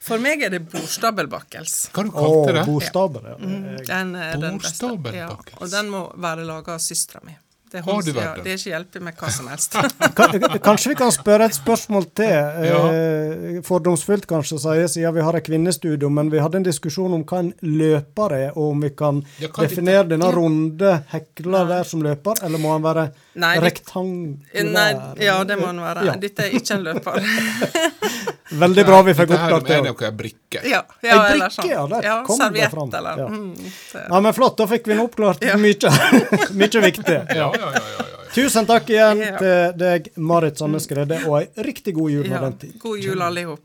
For 0.02 0.18
meg 0.24 0.42
er 0.42 0.50
det 0.56 0.64
bordstabelbakkels. 0.72 1.76
Hva 1.94 2.04
du 2.08 2.10
kalte 2.16 2.50
du 2.50 2.58
det? 2.58 2.66
bordstaber, 2.68 3.30
ja. 3.30 3.36
Jeg- 3.38 3.86
Den 3.92 4.14
er 4.18 4.36
den 4.42 4.58
beste. 4.58 4.90
Ja. 5.14 5.30
og 5.60 5.70
den 5.70 5.90
må 5.94 6.04
være 6.18 6.44
laga 6.48 6.74
av 6.74 6.82
søstera 6.82 7.22
mi. 7.24 7.36
Det, 7.74 7.80
holder- 7.82 8.18
ja, 8.22 8.34
det 8.38 8.52
er 8.52 8.58
ikke 8.60 8.70
hjelp 8.70 8.96
med 9.02 9.16
hva 9.18 9.30
som 9.34 9.48
helst. 9.50 9.72
Kanskje 10.68 10.92
vi 10.92 10.96
kan 11.00 11.10
spørre 11.10 11.48
et 11.50 11.56
spørsmål 11.56 12.04
til. 12.14 12.34
Eh, 12.70 13.56
fordomsfullt 13.66 14.28
kanskje, 14.30 14.60
sier 14.62 14.86
siden 14.92 15.14
vi 15.16 15.24
har 15.26 15.34
et 15.40 15.46
kvinnestudio, 15.48 16.06
men 16.14 16.30
vi 16.30 16.38
hadde 16.38 16.60
en 16.60 16.66
diskusjon 16.68 17.16
om 17.18 17.24
hva 17.26 17.40
en 17.42 17.50
løper 17.66 18.36
er, 18.38 18.46
og 18.54 18.70
om 18.76 18.84
vi 18.86 18.92
kan 18.94 19.18
Ja, 19.42 19.50
definere 19.58 20.06
denne 20.14 20.30
runde 20.34 20.92
hekla 21.10 21.64
der 21.72 21.82
som 21.90 22.04
løper, 22.06 22.38
eller 22.46 22.62
må 22.62 22.76
han 22.76 22.86
være 22.86 23.08
Nei, 23.42 23.56
rektangulær? 23.58 24.70
Nei, 24.70 24.88
ja, 25.26 25.40
det 25.44 25.58
må 25.58 25.66
den 25.72 25.82
være. 25.82 26.06
Ja. 26.06 26.14
Dette 26.22 26.46
er 26.46 26.54
ikke 26.60 26.76
en 26.78 26.86
løper. 26.86 27.18
Veldig 28.54 28.84
bra 28.86 28.98
vi 29.02 29.14
fikk 29.18 29.30
oppklart 29.34 29.66
det. 29.66 29.74
er 29.74 29.86
også. 29.88 30.04
noe 30.04 30.10
brikke. 30.14 30.60
ja, 30.68 30.80
Ei 31.02 31.08
ja, 31.08 31.14
eller 31.16 31.30
brikke, 31.32 31.50
sånn. 31.56 31.70
ja, 31.72 31.84
der 31.90 32.04
ja, 32.06 32.16
kom 32.26 32.38
det 32.38 32.44
serviett, 32.44 32.70
fram. 32.74 32.90
eller 32.94 33.18
Ja. 33.18 33.26
mm, 33.28 33.72
Ja, 34.12 34.20
men 34.20 34.34
flott, 34.36 34.56
da 34.60 34.66
fikk 34.70 34.86
vi 34.86 34.94
nå 34.98 35.06
oppklart 35.08 35.42
Ja. 35.42 35.56
mye, 35.58 35.90
mye 36.60 36.82
viktig. 36.84 37.16
Ja, 37.34 37.48
ja, 37.58 37.63
ja, 37.72 37.82
ja, 37.98 38.06
ja. 38.10 38.30
Tusen 38.34 38.66
takk 38.66 38.88
igjen 38.90 39.18
Ja. 39.22 39.38
til 39.38 39.78
deg, 39.78 40.08
Marit 40.16 40.58
Sandnes 40.58 40.86
Gredde, 40.90 41.20
og 41.28 41.40
ei 41.40 41.48
riktig 41.62 41.94
god 41.94 42.10
jul 42.10 42.26
ja. 42.26 42.40
God 42.82 42.98
jul, 42.98 43.22
alle 43.22 43.40
i 43.40 43.44
hop. 43.44 43.60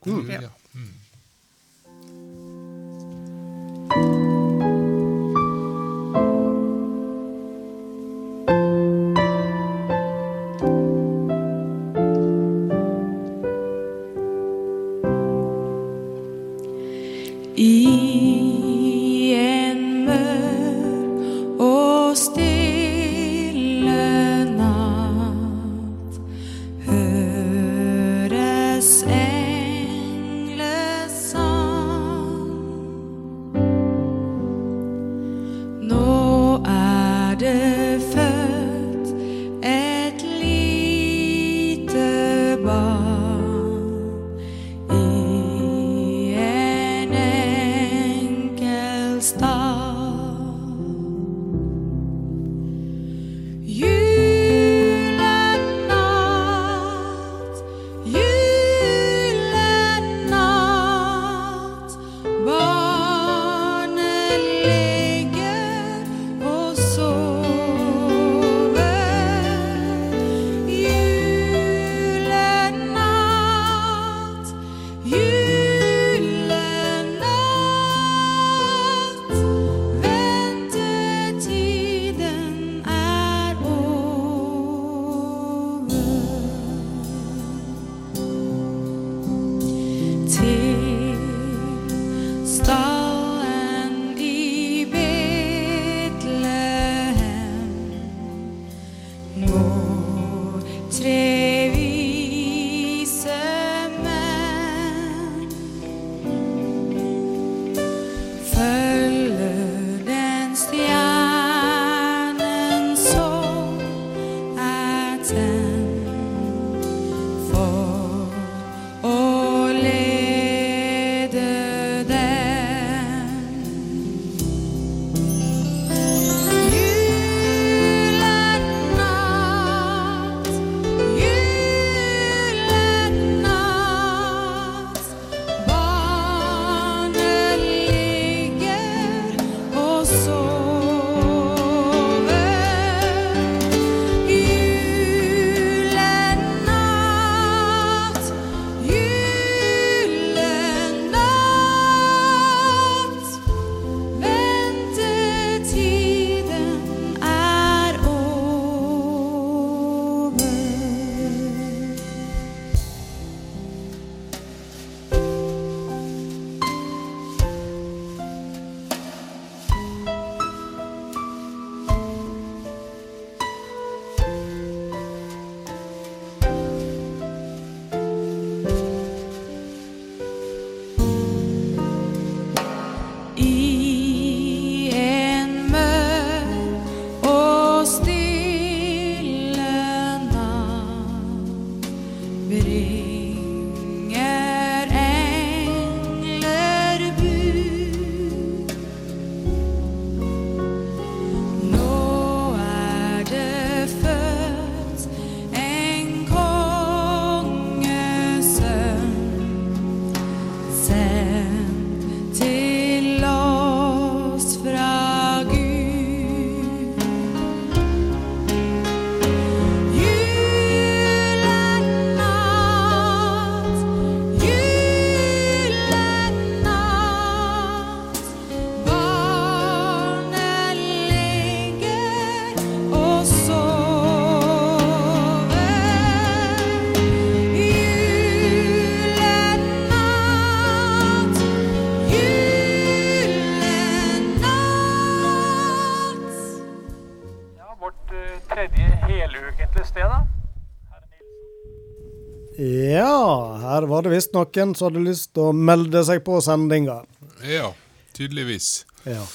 Var 254.00 254.08
det 254.08 254.16
visst 254.16 254.36
noen 254.36 254.74
som 254.76 254.88
hadde 254.88 255.04
lyst 255.04 255.34
til 255.36 255.50
å 255.50 255.54
melde 255.54 256.00
seg 256.08 256.24
på 256.24 256.40
sendinga. 256.44 257.02
Ja, 257.44 257.74
tydeligvis. 258.16 258.86
Ja. 259.04 259.26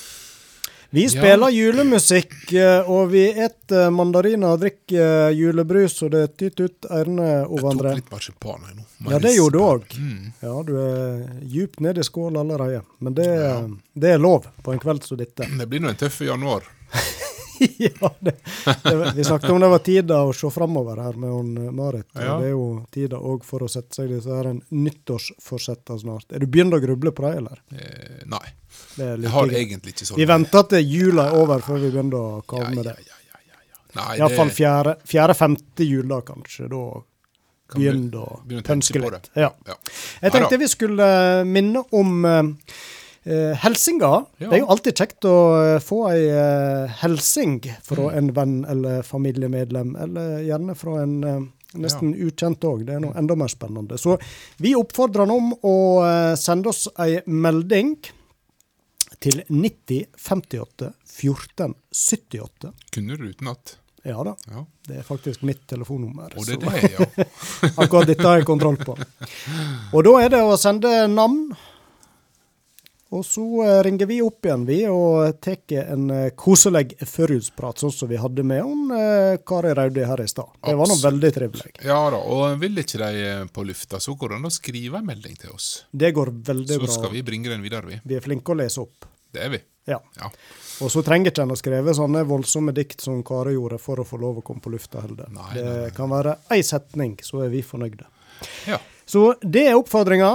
Vi 0.95 1.09
spiller 1.11 1.51
julemusikk, 1.51 2.37
eh, 2.55 2.89
og 2.89 3.11
vi 3.11 3.27
et 3.29 3.75
mandariner 3.93 4.55
og 4.55 4.63
drikker 4.63 5.01
eh, 5.03 5.35
julebrus, 5.35 5.99
og 6.07 6.13
det 6.15 6.23
tyter 6.39 6.71
ut 6.71 6.87
ørene, 6.87 7.27
andre 7.43 7.67
Jeg 7.67 7.99
tok 7.99 7.99
litt 7.99 8.15
marsipan 8.15 8.65
her 8.69 8.77
nå. 8.79 8.87
Ja, 9.11 9.19
det 9.21 9.35
gjorde 9.35 9.59
du 9.59 9.65
òg. 9.67 9.99
Mm. 9.99 10.31
Ja, 10.47 10.55
du 10.65 10.73
er 10.81 11.19
djupt 11.57 11.83
nede 11.85 12.01
i 12.01 12.09
skål 12.09 12.39
allerede. 12.41 12.85
Men 13.05 13.19
det, 13.19 13.29
det 13.93 14.15
er 14.15 14.23
lov 14.23 14.49
på 14.65 14.73
en 14.73 14.81
kveld 14.81 15.05
som 15.05 15.21
dette. 15.21 15.51
Det 15.51 15.69
blir 15.69 15.83
nå 15.85 15.93
en 15.93 16.01
tøff 16.07 16.23
januar. 16.25 16.71
ja, 17.87 18.11
det, 18.21 18.35
det, 18.85 19.13
vi 19.17 19.25
snakket 19.25 19.51
om 19.51 19.61
det 19.63 19.69
var 19.73 19.83
tida 19.87 20.21
å 20.27 20.33
se 20.37 20.51
framover 20.55 21.01
her 21.03 21.17
med 21.21 21.31
hun 21.35 21.51
eh, 21.67 21.71
Marit. 21.75 22.07
Ja. 22.15 22.39
Det 22.41 22.51
er 22.51 22.55
jo 22.55 22.67
tida 22.95 23.21
òg 23.21 23.45
for 23.47 23.65
å 23.67 23.71
sette 23.71 23.97
seg 23.99 24.13
disse 24.13 24.31
her 24.35 24.51
nyttårsforsetter 24.55 25.99
snart. 26.03 26.33
Er 26.35 26.45
du 26.45 26.47
begynt 26.51 26.75
å 26.77 26.81
gruble 26.83 27.13
på 27.15 27.25
det, 27.27 27.33
eller? 27.43 27.63
Eh, 27.75 28.23
nei. 28.31 28.45
Jeg 28.99 29.31
har 29.31 29.47
like- 29.47 29.59
egentlig 29.61 29.95
ikke 29.95 30.07
sånn 30.09 30.19
Vi 30.19 30.27
venter 30.29 30.63
til 30.71 30.87
jula 30.91 31.29
er 31.31 31.37
over 31.43 31.63
før 31.65 31.79
vi 31.83 31.91
begynner 31.91 32.19
å 32.19 32.43
kave 32.49 32.71
med 32.75 32.85
det. 32.91 32.97
Nei, 33.95 34.17
Iallfall 34.19 34.49
det- 34.51 34.57
fjerde, 34.57 34.97
fjerde-femte 35.07 35.87
jula, 35.87 36.21
kanskje. 36.27 36.69
Da 36.69 37.03
Kan 37.71 37.81
begynner 37.81 38.19
å 38.19 38.63
pønske 38.67 39.01
litt. 39.01 39.31
Ja. 39.35 39.53
Ja. 39.67 39.77
Jeg 40.23 40.33
tenkte 40.35 40.59
vi 40.59 40.69
skulle 40.69 41.07
eh, 41.41 41.45
minne 41.45 41.85
om 41.93 42.25
eh, 42.25 42.43
eh, 43.25 43.53
helsinga. 43.65 44.11
Ja. 44.39 44.49
Det 44.49 44.53
er 44.59 44.63
jo 44.63 44.71
alltid 44.75 44.97
kjekt 45.03 45.27
å 45.29 45.35
eh, 45.63 45.79
få 45.85 45.99
ei 46.13 46.23
eh, 46.31 46.95
helsing 47.03 47.61
fra 47.83 48.09
Mm. 48.11 48.17
en 48.19 48.33
venn 48.37 48.57
eller 48.69 49.03
familiemedlem, 49.03 49.95
eller 49.97 50.41
gjerne 50.45 50.75
fra 50.77 50.99
en 51.03 51.15
eh, 51.25 51.41
nesten 51.75 52.13
ukjent 52.15 52.63
òg. 52.65 52.85
Det 52.87 52.95
er 52.95 53.01
noe 53.03 53.17
enda 53.19 53.35
mer 53.37 53.49
spennende. 53.51 53.97
Så 53.99 54.19
vi 54.63 54.75
oppfordrer 54.79 55.25
han 55.27 55.33
om 55.35 55.55
å 55.67 55.77
eh, 56.07 56.35
sende 56.39 56.69
oss 56.71 56.85
ei 57.03 57.21
melding 57.27 57.97
til 59.25 59.41
90 59.49 60.05
58 60.19 60.93
14 61.15 61.75
78. 61.91 62.73
Kunne 62.93 63.17
du 63.17 63.29
utenat? 63.31 63.79
Ja 64.05 64.21
da. 64.27 64.35
Ja. 64.53 64.67
Det 64.85 64.99
er 65.01 65.05
faktisk 65.07 65.43
mitt 65.49 65.63
telefonnummer. 65.71 66.35
Og 66.37 66.45
det 66.45 66.59
er 66.61 66.83
det, 66.83 66.91
ja. 66.93 67.25
Akkurat 67.81 68.07
dette 68.11 68.27
har 68.27 68.37
jeg 68.43 68.45
kontroll 68.51 68.77
på. 68.85 68.93
Og 69.97 70.05
da 70.05 70.13
er 70.21 70.29
det 70.35 70.43
å 70.45 70.59
sende 70.61 70.91
navn. 71.09 71.47
Og 73.15 73.23
så 73.27 73.45
eh, 73.63 73.81
ringer 73.87 74.09
vi 74.11 74.17
opp 74.25 74.47
igjen, 74.47 74.65
vi, 74.67 74.79
og 74.91 75.37
tar 75.45 75.61
en 75.85 76.09
eh, 76.11 76.31
koselig 76.35 76.97
førjulsprat, 77.07 77.79
sånn 77.85 77.93
som 77.95 78.11
vi 78.11 78.19
hadde 78.19 78.43
med 78.47 78.65
hun, 78.67 78.89
eh, 78.97 79.37
Kari 79.47 79.75
Raudi 79.79 80.03
her 80.09 80.23
i 80.25 80.27
stad. 80.31 80.51
Det 80.65 80.75
var 80.81 80.91
nå 80.91 80.97
veldig 80.99 81.31
trivelig. 81.37 81.75
Ja 81.87 82.01
da, 82.11 82.19
og 82.19 82.57
vil 82.63 82.81
ikke 82.83 82.99
de 83.05 83.29
på 83.55 83.67
lufta, 83.69 84.01
så 84.03 84.17
går 84.19 84.35
det 84.35 84.41
an 84.41 84.49
å 84.51 84.55
skrive 84.55 84.99
en 84.99 85.07
melding 85.07 85.37
til 85.39 85.55
oss. 85.55 85.69
Det 85.93 86.11
går 86.17 86.33
veldig 86.51 86.81
Så 86.81 86.83
bra. 86.83 86.97
skal 86.97 87.15
vi 87.15 87.23
bringe 87.27 87.53
den 87.53 87.63
videre, 87.63 87.87
vi. 87.93 88.01
Vi 88.03 88.19
er 88.19 88.25
flinke 88.25 88.51
å 88.51 88.59
lese 88.59 88.83
opp. 88.83 89.07
Det 89.35 89.45
er 89.47 89.55
vi. 89.55 89.61
Ja. 89.87 90.01
Ja. 90.19 90.31
Og 90.83 90.91
så 90.91 91.05
trenger 91.07 91.31
ikke 91.31 91.45
en 91.45 91.55
å 91.55 91.59
skrive 91.61 91.95
sånne 91.95 92.25
voldsomme 92.27 92.75
dikt 92.75 93.05
som 93.05 93.23
Kari 93.27 93.55
gjorde 93.55 93.79
for 93.83 94.01
å 94.03 94.07
få 94.09 94.19
lov 94.19 94.41
å 94.41 94.45
komme 94.47 94.65
på 94.65 94.73
lufta 94.75 95.05
heller. 95.05 95.31
Nei, 95.31 95.53
det 95.55 95.65
nei, 95.65 95.79
nei. 95.85 95.95
kan 95.95 96.11
være 96.11 96.35
ei 96.55 96.63
setning, 96.67 97.15
så 97.23 97.45
er 97.47 97.55
vi 97.55 97.63
fornøyde. 97.63 98.09
Ja. 98.67 98.81
Så 99.07 99.35
det 99.43 99.69
er 99.69 99.79
oppfordringa. 99.79 100.33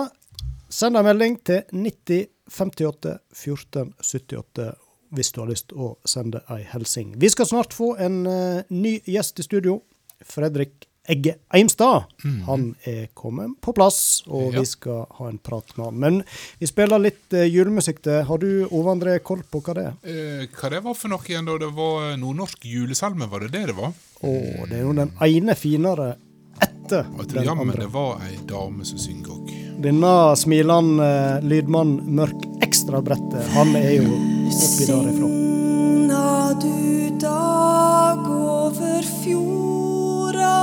Send 0.70 1.00
en 1.00 1.08
melding 1.08 1.40
til 1.44 1.64
90 1.74 2.28
58 2.52 3.18
14 3.34 3.94
78 4.02 4.70
hvis 5.10 5.32
du 5.34 5.42
har 5.42 5.50
lyst 5.50 5.74
å 5.74 5.96
sende 6.06 6.44
ei 6.54 6.62
hilsing. 6.70 7.16
Vi 7.18 7.32
skal 7.34 7.50
snart 7.50 7.74
få 7.74 7.96
en 8.02 8.22
uh, 8.30 8.62
ny 8.70 9.00
gjest 9.10 9.42
i 9.42 9.46
studio. 9.46 9.80
Fredrik 10.26 10.86
Egge 11.10 11.40
Eimstad. 11.56 12.04
Han 12.46 12.76
er 12.86 13.08
kommet 13.18 13.56
på 13.66 13.74
plass, 13.74 14.22
og. 14.28 14.54
Ja. 14.54 14.62
vi 14.62 14.70
skal 14.70 15.08
ha 15.18 15.30
en 15.30 15.40
prat 15.42 15.72
med 15.78 15.86
han. 15.86 16.00
Men 16.04 16.20
vi 16.62 16.70
spiller 16.70 17.02
litt 17.02 17.34
uh, 17.34 17.46
julemusikk 17.48 18.04
til. 18.06 18.22
Har 18.30 18.44
du 18.44 18.68
Ove 18.68 18.94
André 18.94 19.18
koll 19.26 19.42
på 19.42 19.64
hva 19.66 19.78
det 19.78 19.88
er? 19.90 19.98
Eh, 20.04 20.46
hva 20.54 20.74
det 20.76 20.84
var 20.86 20.98
for 21.00 21.14
noe 21.14 21.26
igjen 21.26 21.50
da? 21.50 21.58
Det 21.64 21.72
var 21.80 22.14
nordnorsk 22.22 22.70
julesalme, 22.70 23.30
var 23.32 23.48
det 23.48 23.54
det 23.58 23.66
det 23.72 23.78
var? 23.80 23.96
Å, 24.22 24.36
det 24.70 24.78
er 24.78 24.86
jo 24.86 24.94
den 25.00 25.16
ene 25.26 25.58
finere 25.58 26.12
etter 26.60 27.08
den 27.10 27.18
andre. 27.24 27.48
Ja, 27.48 27.58
men 27.58 27.74
det 27.80 27.90
var 27.96 28.22
ei 28.28 28.38
dame 28.46 28.86
som 28.86 29.02
synger 29.02 29.34
òg. 29.40 29.59
Denne 29.80 30.36
smilende 30.36 31.06
eh, 31.08 31.44
lydmann 31.48 32.02
Mørk 32.12 32.42
Ekstrabrettet, 32.66 33.48
han 33.56 33.72
er 33.80 33.94
jo 33.96 34.12
oppi 34.12 34.86
derifra. 34.90 35.28
Signa 35.30 36.52
du 36.60 37.10
dag 37.22 38.20
over 38.28 39.04
fjorda 39.22 40.60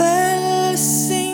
Velsigna 0.00 1.30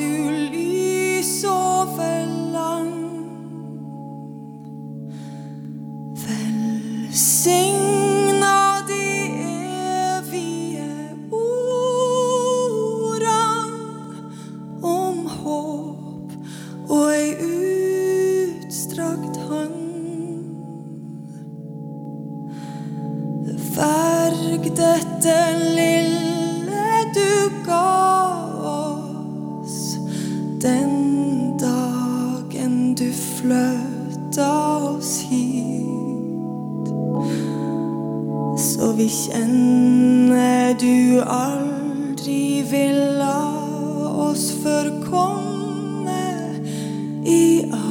du 0.00 0.12
lys 0.56 1.44
over 1.52 2.24
land 2.56 2.96
Velsigna 6.24 7.99
og 16.90 17.12
ei 17.14 17.30
utstrakt 18.66 19.36
hånd. 19.46 19.76
Verg 23.76 24.64
dette 24.80 25.36
lille 25.76 26.88
du 27.14 27.32
ga 27.66 27.90
oss 28.70 29.78
den 30.64 30.94
dagen 31.62 32.94
du 32.98 33.08
fløta 33.14 34.50
oss 34.90 35.12
hit. 35.30 36.90
Så 38.58 38.92
vi 38.98 39.06
kjenner 39.14 40.74
du 40.80 41.22
aldri 41.22 42.64
vil 42.70 42.98
la 43.22 43.38
oss 44.26 44.50
forkomme 44.64 45.39
i 47.24 47.64
armod 47.72 47.89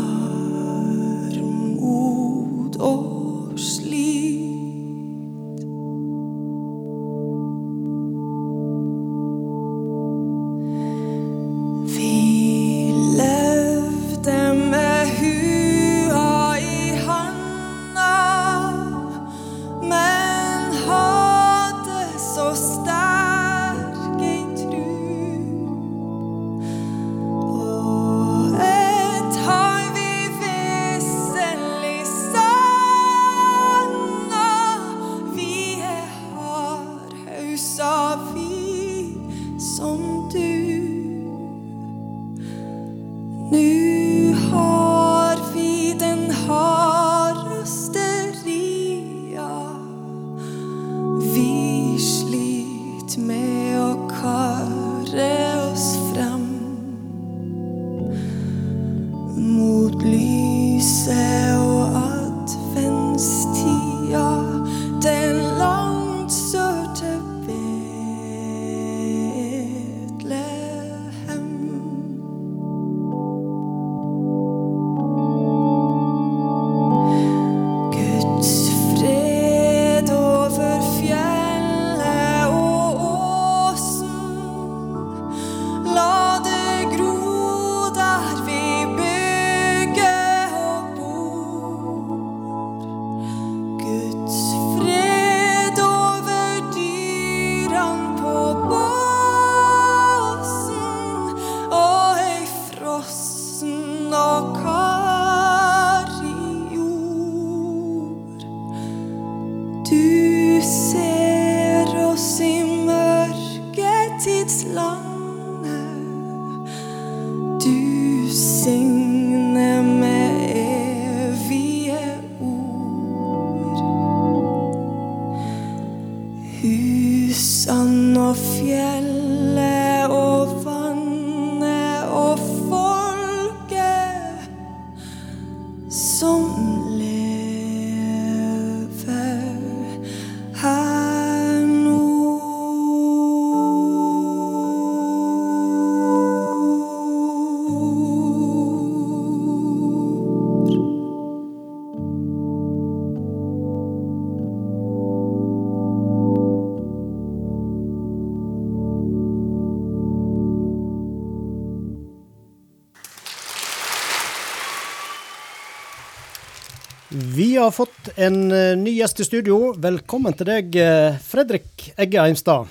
har 167.69 167.73
fått 167.73 168.09
en 168.15 168.51
eh, 168.51 168.77
ny 168.77 168.91
gjest 168.97 169.19
i 169.19 169.25
studio. 169.27 169.57
Velkommen 169.77 170.33
til 170.33 170.47
deg, 170.49 170.73
eh, 170.81 171.17
Fredrik 171.21 171.91
Egge 172.01 172.23
Eimstad. 172.23 172.65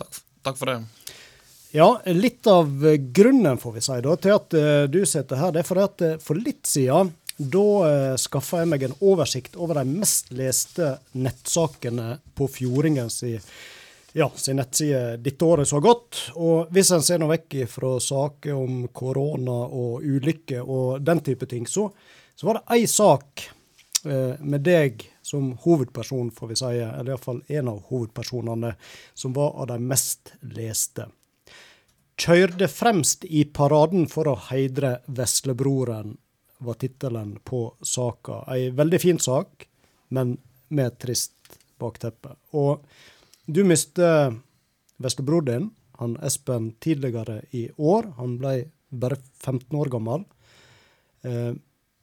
Takk, 0.00 0.18
takk 0.42 0.58
for 0.58 0.70
det. 0.72 0.74
Ja, 1.70 1.86
litt 2.10 2.48
av 2.50 2.82
grunnen 3.14 3.60
får 3.62 3.76
vi 3.76 3.84
si 3.86 4.00
da, 4.02 4.16
til 4.24 4.34
at 4.34 4.56
eh, 4.58 4.80
du 4.90 4.98
sitter 5.06 5.38
her, 5.38 5.54
det 5.54 5.62
er 5.62 5.68
fordi 5.70 5.86
at 5.86 6.04
for 6.24 6.40
litt 6.40 6.66
siden 6.66 7.14
da 7.38 8.16
skaffa 8.20 8.64
jeg 8.64 8.72
meg 8.72 8.88
en 8.88 8.98
oversikt 9.06 9.54
over 9.56 9.78
de 9.78 9.86
mest 9.88 10.34
leste 10.34 10.90
nettsakene 11.14 12.18
på 12.36 12.50
Fjordingen 12.58 13.08
si, 13.10 13.32
ja, 14.18 14.28
sin 14.34 14.58
nettside 14.58 15.16
dette 15.22 15.46
året 15.46 15.70
har 15.72 15.82
gått. 15.82 16.26
Og 16.34 16.74
hvis 16.74 16.90
en 16.94 17.06
ser 17.06 17.22
noe 17.22 17.36
vekk 17.36 17.62
fra 17.70 17.96
saker 18.02 18.58
om 18.58 18.84
korona 18.92 19.62
og 19.70 20.04
ulykker 20.04 20.66
og 20.66 21.02
den 21.06 21.22
type 21.24 21.46
ting, 21.50 21.70
så, 21.70 21.88
så 22.34 22.50
var 22.50 22.60
det 22.60 22.80
ei 22.80 22.86
sak 22.90 23.50
med 24.02 24.64
deg 24.66 25.04
som 25.22 25.52
hovedperson, 25.62 26.30
får 26.34 26.48
vi 26.50 26.56
si, 26.58 26.70
eller 26.82 27.12
iallfall 27.12 27.42
en 27.54 27.68
av 27.70 27.82
hovedpersonene, 27.90 28.72
som 29.14 29.34
var 29.36 29.52
av 29.62 29.68
de 29.70 29.78
mest 29.78 30.32
leste. 30.54 31.06
Kjørte 32.18 32.68
fremst 32.68 33.24
i 33.24 33.44
paraden 33.44 34.04
for 34.10 34.28
å 34.30 34.36
heidre 34.50 34.98
veslebroren, 35.06 36.16
var 36.62 36.78
tittelen 36.78 37.36
på 37.42 37.64
saka. 37.82 38.44
Ei 38.52 38.70
veldig 38.70 39.00
fin 39.02 39.18
sak, 39.18 39.66
men 40.14 40.36
med 40.68 40.92
et 40.92 40.98
trist 41.02 41.56
bakteppe. 41.82 42.36
Og 42.54 42.84
du 43.46 43.64
mistet 43.66 44.38
veslebroren 45.02 45.48
din, 45.48 45.70
han 45.98 46.16
Espen, 46.22 46.72
tidligere 46.82 47.42
i 47.50 47.68
år. 47.76 48.12
Han 48.18 48.38
ble 48.38 48.54
bare 48.90 49.18
15 49.42 49.78
år 49.78 49.90
gammel. 49.92 50.24
Eh, 51.22 51.52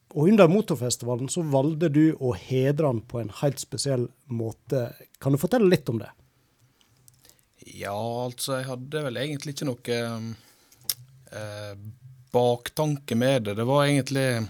og 0.09 0.29
under 0.31 0.49
motorfestivalen 0.49 1.29
så 1.29 1.43
valgte 1.45 1.89
du 1.93 2.15
å 2.17 2.33
hedre 2.33 2.89
han 2.89 3.01
på 3.05 3.19
en 3.21 3.29
helt 3.41 3.61
spesiell 3.61 4.07
måte. 4.25 4.87
Kan 5.21 5.35
du 5.35 5.41
fortelle 5.41 5.69
litt 5.69 5.89
om 5.91 5.99
det? 6.01 6.09
Ja, 7.77 8.25
altså, 8.25 8.55
jeg 8.57 8.69
hadde 8.71 9.03
vel 9.05 9.19
egentlig 9.21 9.53
ikke 9.53 9.67
noe 9.69 9.97
eh, 11.31 11.73
baktanke 12.33 13.17
med 13.19 13.49
det. 13.49 13.57
Det 13.59 13.67
var 13.69 13.85
egentlig 13.85 14.47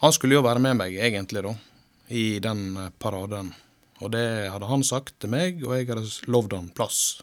Han 0.00 0.12
skulle 0.16 0.38
jo 0.38 0.46
være 0.46 0.62
med 0.64 0.78
meg, 0.78 0.94
egentlig, 0.96 1.42
da, 1.44 1.52
i 2.08 2.38
den 2.40 2.62
eh, 2.80 2.92
paraden. 2.98 3.52
Og 4.00 4.14
det 4.14 4.48
hadde 4.48 4.70
han 4.70 4.84
sagt 4.86 5.18
til 5.20 5.34
meg, 5.34 5.60
og 5.66 5.76
jeg 5.76 5.90
hadde 5.90 6.30
lovd 6.32 6.56
han 6.56 6.70
plass. 6.72 7.20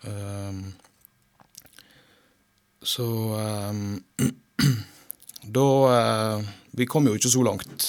Um, 0.00 0.70
så 2.80 3.04
ehm, 3.36 3.98
Da 5.42 5.66
eh, 5.94 6.48
Vi 6.76 6.86
kom 6.86 7.06
jo 7.08 7.16
ikke 7.16 7.32
så 7.32 7.42
langt. 7.44 7.86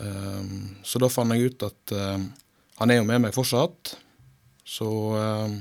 Ehm, 0.00 0.78
så 0.84 1.00
da 1.02 1.10
fant 1.12 1.34
jeg 1.34 1.52
ut 1.52 1.66
at 1.66 1.94
eh, 1.94 2.24
han 2.80 2.90
er 2.90 3.00
jo 3.00 3.06
med 3.08 3.22
meg 3.26 3.36
fortsatt. 3.36 3.94
Så 4.64 4.88
eh, 5.18 5.56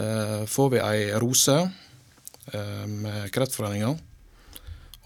eh, 0.00 0.42
får 0.48 0.72
vi 0.74 0.82
ei 0.82 1.00
rose 1.20 1.56
eh, 1.58 2.84
med 2.86 3.30
Kreftforeninga, 3.34 3.94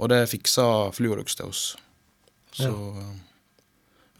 og 0.01 0.13
det 0.13 0.27
fiksa 0.31 0.91
Fluorux 0.97 1.39
til 1.39 1.51
oss. 1.51 1.65
Så 2.57 2.71
ja. 2.71 3.11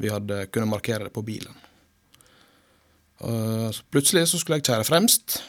vi 0.01 0.13
hadde 0.13 0.47
kunnet 0.55 0.71
markere 0.71 1.09
det 1.09 1.15
på 1.15 1.25
bilen. 1.27 1.55
Eh, 3.21 3.69
så 3.75 3.85
plutselig 3.93 4.29
så 4.31 4.41
skulle 4.41 4.61
jeg 4.61 4.71
kjøre 4.71 4.89
fremst. 4.89 5.41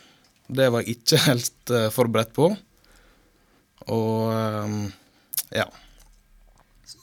Det 0.51 0.67
var 0.73 0.83
jeg 0.83 0.97
ikke 0.99 1.23
helt 1.29 1.73
eh, 1.77 1.89
forberedt 1.93 2.35
på. 2.35 2.51
Og 3.89 4.31
eh, 4.35 4.75
ja. 5.61 5.67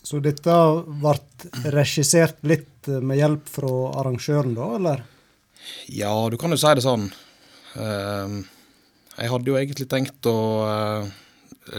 Så 0.09 0.20
dette 0.24 0.55
ble 1.02 1.14
regissert 1.74 2.38
litt 2.48 2.88
med 2.88 3.18
hjelp 3.18 3.48
fra 3.52 3.72
arrangøren, 4.00 4.55
da, 4.56 4.68
eller? 4.78 5.02
Ja, 5.92 6.12
du 6.30 6.38
kan 6.40 6.55
jo 6.55 6.59
si 6.60 6.70
det 6.78 6.84
sånn. 6.84 7.09
Ehm, 7.76 8.40
jeg 9.18 9.32
hadde 9.32 9.50
jo 9.50 9.59
egentlig 9.59 9.88
tenkt 9.90 10.28
å 10.30 10.38
eh, 10.64 11.10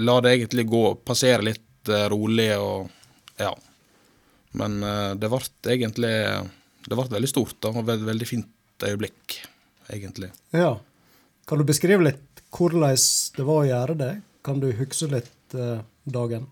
la 0.03 0.19
det 0.21 0.35
egentlig 0.35 0.67
gå, 0.69 0.83
passere 1.05 1.47
litt 1.47 1.89
eh, 1.89 2.05
rolig 2.11 2.51
og 2.59 2.89
ja. 3.39 3.53
Men 4.59 4.79
eh, 4.83 5.11
det 5.21 5.29
ble 5.31 5.41
egentlig 5.71 6.13
Det 6.85 6.95
ble 6.97 7.05
veldig 7.11 7.29
stort 7.29 7.69
og 7.69 7.81
et 7.85 8.05
veldig 8.05 8.27
fint 8.27 8.85
øyeblikk, 8.85 9.39
egentlig. 9.91 10.31
Ja. 10.55 10.77
Kan 11.49 11.59
du 11.59 11.67
beskrive 11.67 12.05
litt 12.05 12.43
hvordan 12.55 12.95
det 13.35 13.45
var 13.45 13.63
å 13.63 13.67
gjøre 13.67 13.95
det? 13.99 14.13
Kan 14.49 14.57
du 14.63 14.71
huske 14.73 15.05
litt 15.11 15.53
eh, 15.53 15.81
dagen? 16.09 16.47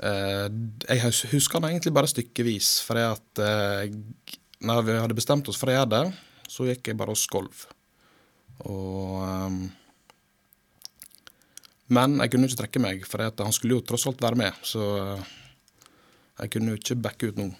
Eh, 0.00 0.46
jeg 0.88 1.10
husker 1.34 1.60
den 1.60 1.74
egentlig 1.74 1.92
bare 1.92 2.08
stykkevis, 2.08 2.78
for 2.86 2.96
at 3.02 3.40
eh, 3.44 3.90
når 4.64 4.86
vi 4.86 4.94
hadde 4.96 5.16
bestemt 5.18 5.48
oss 5.52 5.58
for 5.60 5.68
å 5.68 5.74
gjøre 5.74 5.90
det, 5.92 6.04
så 6.48 6.64
gikk 6.70 6.88
jeg 6.88 6.96
bare 6.96 7.12
og 7.12 7.20
skolv. 7.20 7.66
Og 8.64 9.18
ehm, 9.26 9.58
Men 11.90 12.16
jeg 12.22 12.32
kunne 12.32 12.48
ikke 12.48 12.60
trekke 12.62 12.82
meg, 12.84 13.04
for 13.04 13.26
at 13.26 13.42
han 13.44 13.52
skulle 13.52 13.76
jo 13.76 13.84
tross 13.84 14.06
alt 14.08 14.22
være 14.24 14.38
med, 14.40 14.62
så 14.64 14.86
eh, 15.02 15.34
jeg 16.40 16.54
kunne 16.54 16.72
jo 16.72 16.80
ikke 16.80 16.96
backe 17.08 17.28
ut 17.28 17.42
nå. 17.42 17.50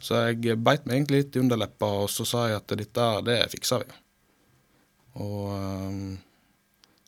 Så 0.00 0.22
jeg 0.30 0.56
beit 0.62 0.86
meg 0.86 1.02
egentlig 1.02 1.26
litt 1.26 1.36
i 1.36 1.42
underleppa, 1.42 1.92
og 2.06 2.08
så 2.14 2.24
sa 2.24 2.46
jeg 2.48 2.62
at 2.62 2.76
dette, 2.78 3.10
det 3.28 3.36
fiksa 3.52 3.82
vi. 3.82 4.00
Og 5.26 5.52
ehm, 5.58 6.16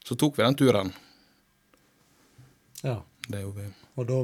så 0.04 0.16
tok 0.16 0.38
vi 0.38 0.42
den 0.44 0.54
turen. 0.58 0.92
Ja. 2.82 3.02
Det 3.28 3.40
gjorde 3.42 3.62
vi. 3.62 3.72
Og 4.00 4.06
da 4.08 4.20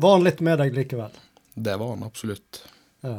var 0.00 0.16
han 0.16 0.24
litt 0.26 0.40
med 0.44 0.60
deg 0.62 0.76
likevel? 0.76 1.12
Det 1.54 1.76
var 1.80 1.94
han 1.94 2.04
absolutt. 2.06 2.62
Ja. 3.04 3.18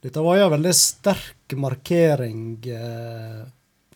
Dette 0.00 0.22
var 0.24 0.38
jo 0.38 0.46
en 0.46 0.54
veldig 0.54 0.74
sterk 0.76 1.56
markering. 1.60 2.44
eh. 2.64 3.42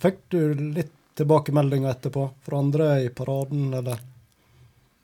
Fikk 0.01 0.19
du 0.29 0.55
litt 0.55 0.93
tilbakemeldinger 1.17 1.95
etterpå 1.95 2.27
fra 2.45 2.59
andre 2.59 2.89
i 3.05 3.09
paraden, 3.09 3.73
eller? 3.75 4.01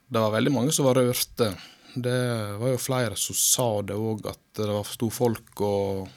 Det 0.07 0.19
var 0.19 0.33
veldig 0.35 0.51
mange 0.51 0.73
som 0.75 0.85
var 0.85 0.99
rørte. 0.99 1.53
Det 1.95 2.17
var 2.59 2.73
jo 2.73 2.77
flere 2.77 3.15
som 3.15 3.35
sa 3.35 3.69
det 3.81 3.95
òg, 3.95 4.25
at 4.27 4.43
det 4.59 4.67
var 4.67 4.83
sto 4.87 5.09
folk 5.09 5.61
og 5.65 6.09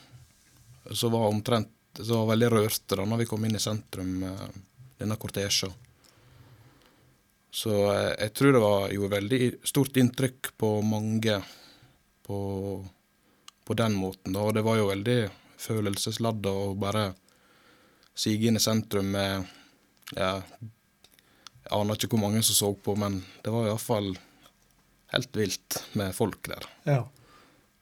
som 0.92 1.14
var 1.14 1.30
omtrent 1.30 1.70
så 1.94 2.18
var 2.18 2.32
veldig 2.34 2.50
rørte 2.52 2.96
da 2.98 3.04
når 3.06 3.22
vi 3.22 3.26
kom 3.30 3.44
inn 3.46 3.54
i 3.56 3.62
sentrum 3.62 4.08
med 4.24 4.40
denne 5.00 5.16
kortesjen. 5.20 5.72
Så 7.54 7.70
eh, 7.92 8.12
jeg 8.18 8.34
tror 8.34 8.52
det 8.52 8.62
var, 8.64 8.92
gjorde 8.92 9.16
veldig 9.16 9.40
stort 9.66 9.96
inntrykk 10.00 10.52
på 10.58 10.70
mange 10.82 11.38
på, 12.26 12.38
på 13.64 13.76
den 13.78 13.94
måten. 13.94 14.32
da, 14.34 14.42
Og 14.42 14.54
det 14.56 14.64
var 14.66 14.80
jo 14.80 14.90
veldig 14.90 15.18
følelsesladd 15.64 16.46
å 16.50 16.74
bare 16.78 17.12
sige 18.14 18.48
inn 18.48 18.58
i 18.58 18.62
sentrum 18.62 19.10
med 19.14 19.46
ja, 20.14 20.42
Jeg 21.64 21.72
aner 21.72 21.96
ikke 21.96 22.12
hvor 22.12 22.26
mange 22.26 22.42
som 22.44 22.58
så 22.58 22.70
på, 22.74 22.94
men 23.00 23.22
det 23.42 23.52
var 23.54 23.70
iallfall 23.70 24.12
helt 25.14 25.36
vilt 25.38 25.78
med 25.98 26.14
folk 26.14 26.42
der. 26.50 26.66
Ja. 26.84 27.02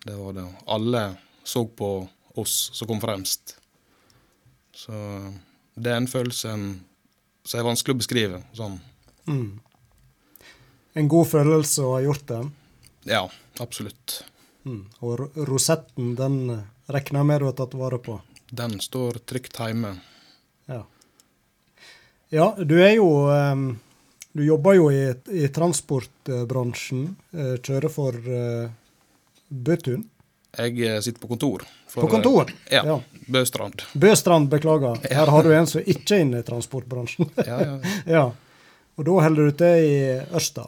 Det 0.05 0.14
var 0.18 0.36
det. 0.36 0.47
Alle 0.66 1.02
så 1.44 1.64
på 1.66 2.09
oss 2.39 2.70
som 2.76 2.89
kom 2.89 3.01
fremst. 3.01 3.56
Så 4.74 4.93
det 5.74 5.93
er 5.93 6.01
en 6.01 6.10
følelse 6.10 6.52
en, 6.52 6.66
som 7.44 7.60
er 7.60 7.66
vanskelig 7.66 7.97
å 7.97 8.01
beskrive. 8.02 8.43
Sånn. 8.56 8.78
Mm. 9.28 9.60
En 10.94 11.09
god 11.09 11.28
følelse 11.31 11.85
å 11.86 11.94
ha 11.97 12.02
gjort 12.05 12.27
det. 12.28 12.40
Ja, 13.09 13.23
absolutt. 13.62 14.19
Mm. 14.69 14.85
Og 15.02 15.24
rosetten, 15.48 16.12
den 16.19 16.36
eh, 16.55 16.64
regner 16.93 17.23
jeg 17.23 17.28
med 17.31 17.40
du 17.43 17.48
har 17.48 17.56
tatt 17.59 17.74
vare 17.78 17.98
på. 18.02 18.19
Den 18.52 18.77
står 18.85 19.19
trygt 19.27 19.56
hjemme. 19.59 19.94
Ja. 20.70 20.82
ja, 22.31 22.51
du 22.60 22.77
er 22.85 22.93
jo 22.98 23.09
eh, 23.32 23.64
Du 24.32 24.40
jobber 24.44 24.77
jo 24.78 24.86
i, 24.94 25.10
i 25.36 25.48
transportbransjen. 25.52 27.02
eh, 27.35 27.56
Kjører 27.60 27.93
for 27.93 28.16
eh, 28.16 28.70
Bøtun. 29.52 30.06
Jeg 30.59 30.77
eh, 30.85 30.99
sitter 31.01 31.20
på 31.23 31.31
kontor. 31.31 31.62
for, 31.89 32.03
På 32.05 32.09
kontor? 32.12 32.51
eh, 32.66 32.77
Ja. 32.77 32.83
Ja. 32.85 33.01
Bøstrand. 33.33 33.83
Bøstrand, 33.95 34.51
beklager. 34.53 34.99
Her 35.11 35.27
har 35.31 35.43
du 35.43 35.53
en 35.55 35.66
som 35.66 35.81
ikke 35.81 36.16
er 36.16 36.24
inne 36.27 36.41
i 36.43 36.47
transportbransjen. 36.47 37.31
Ja, 37.47 37.61
ja. 37.65 37.79
ja. 38.19 38.24
Og 38.99 39.07
da 39.09 39.15
holder 39.24 39.49
du 39.49 39.53
til 39.62 39.87
i 39.89 39.95
Ørsta. 40.37 40.66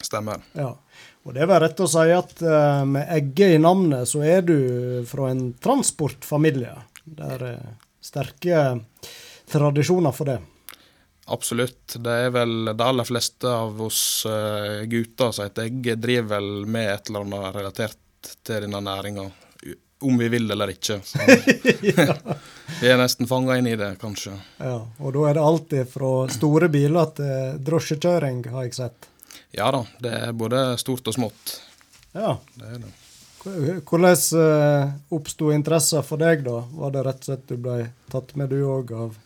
Stemmer. 0.00 0.40
Ja. 0.56 0.70
Og 1.26 1.34
det 1.36 1.42
er 1.44 1.50
vel 1.50 1.60
rett 1.60 1.82
å 1.84 1.88
si 1.90 2.06
at 2.16 2.40
eh, 2.40 2.84
med 2.88 3.10
Egge 3.12 3.50
i 3.56 3.58
navnet, 3.60 4.08
så 4.08 4.22
er 4.24 4.40
du 4.46 4.56
fra 5.10 5.28
en 5.34 5.50
transportfamilie. 5.60 6.72
Det 7.04 7.28
er 7.36 7.44
sterke 8.00 8.62
tradisjoner 9.50 10.14
for 10.16 10.30
det. 10.32 10.38
Absolutt. 11.30 11.98
Det 12.00 12.14
er 12.24 12.32
vel 12.34 12.70
de 12.72 12.84
aller 12.86 13.06
fleste 13.06 13.46
av 13.46 13.76
oss 13.84 14.24
uh, 14.26 14.80
gutter 14.90 15.30
som 15.34 15.44
heter 15.46 15.68
Egge, 15.68 15.94
driver 16.00 16.38
vel 16.38 16.48
med 16.66 16.88
et 16.94 17.10
eller 17.10 17.26
annet 17.26 17.54
relatert 17.54 17.98
til 18.42 18.66
denne 18.66 18.80
næringa. 18.84 19.28
Om 20.00 20.16
vi 20.18 20.28
vil 20.32 20.50
eller 20.50 20.72
ikke. 20.72 21.00
Så. 21.04 21.20
vi 22.80 22.88
er 22.88 22.96
nesten 22.96 23.28
fanga 23.28 23.58
inn 23.60 23.68
i 23.68 23.76
det, 23.76 23.92
kanskje. 24.00 24.32
Ja, 24.56 24.78
og 24.80 25.12
da 25.16 25.26
er 25.28 25.36
det 25.36 25.44
alltid 25.44 25.90
fra 25.92 26.12
store 26.32 26.70
biler 26.72 27.12
til 27.18 27.58
drosjekjøring, 27.66 28.46
har 28.54 28.64
jeg 28.68 28.78
sett. 28.78 29.10
Ja 29.52 29.68
da, 29.74 29.84
det 30.00 30.14
er 30.16 30.32
både 30.32 30.62
stort 30.80 31.10
og 31.10 31.18
smått. 31.18 31.58
Ja. 32.16 32.38
Det 32.54 32.66
er 32.66 32.80
det. 32.86 32.94
Hvordan 33.40 34.16
uh, 34.36 34.90
oppsto 35.16 35.52
interessen 35.52 36.04
for 36.04 36.20
deg, 36.20 36.44
da? 36.44 36.58
Var 36.76 36.96
det 36.96 37.04
rett 37.06 37.22
og 37.22 37.28
slett 37.30 37.46
du 37.48 37.56
ble 37.56 37.76
tatt 38.12 38.34
med, 38.36 38.52
du 38.52 38.64
òg, 38.68 38.92
av 38.92 39.16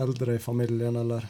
eldre 0.00 0.34
i 0.34 0.42
familien, 0.42 0.96
eller? 0.98 1.26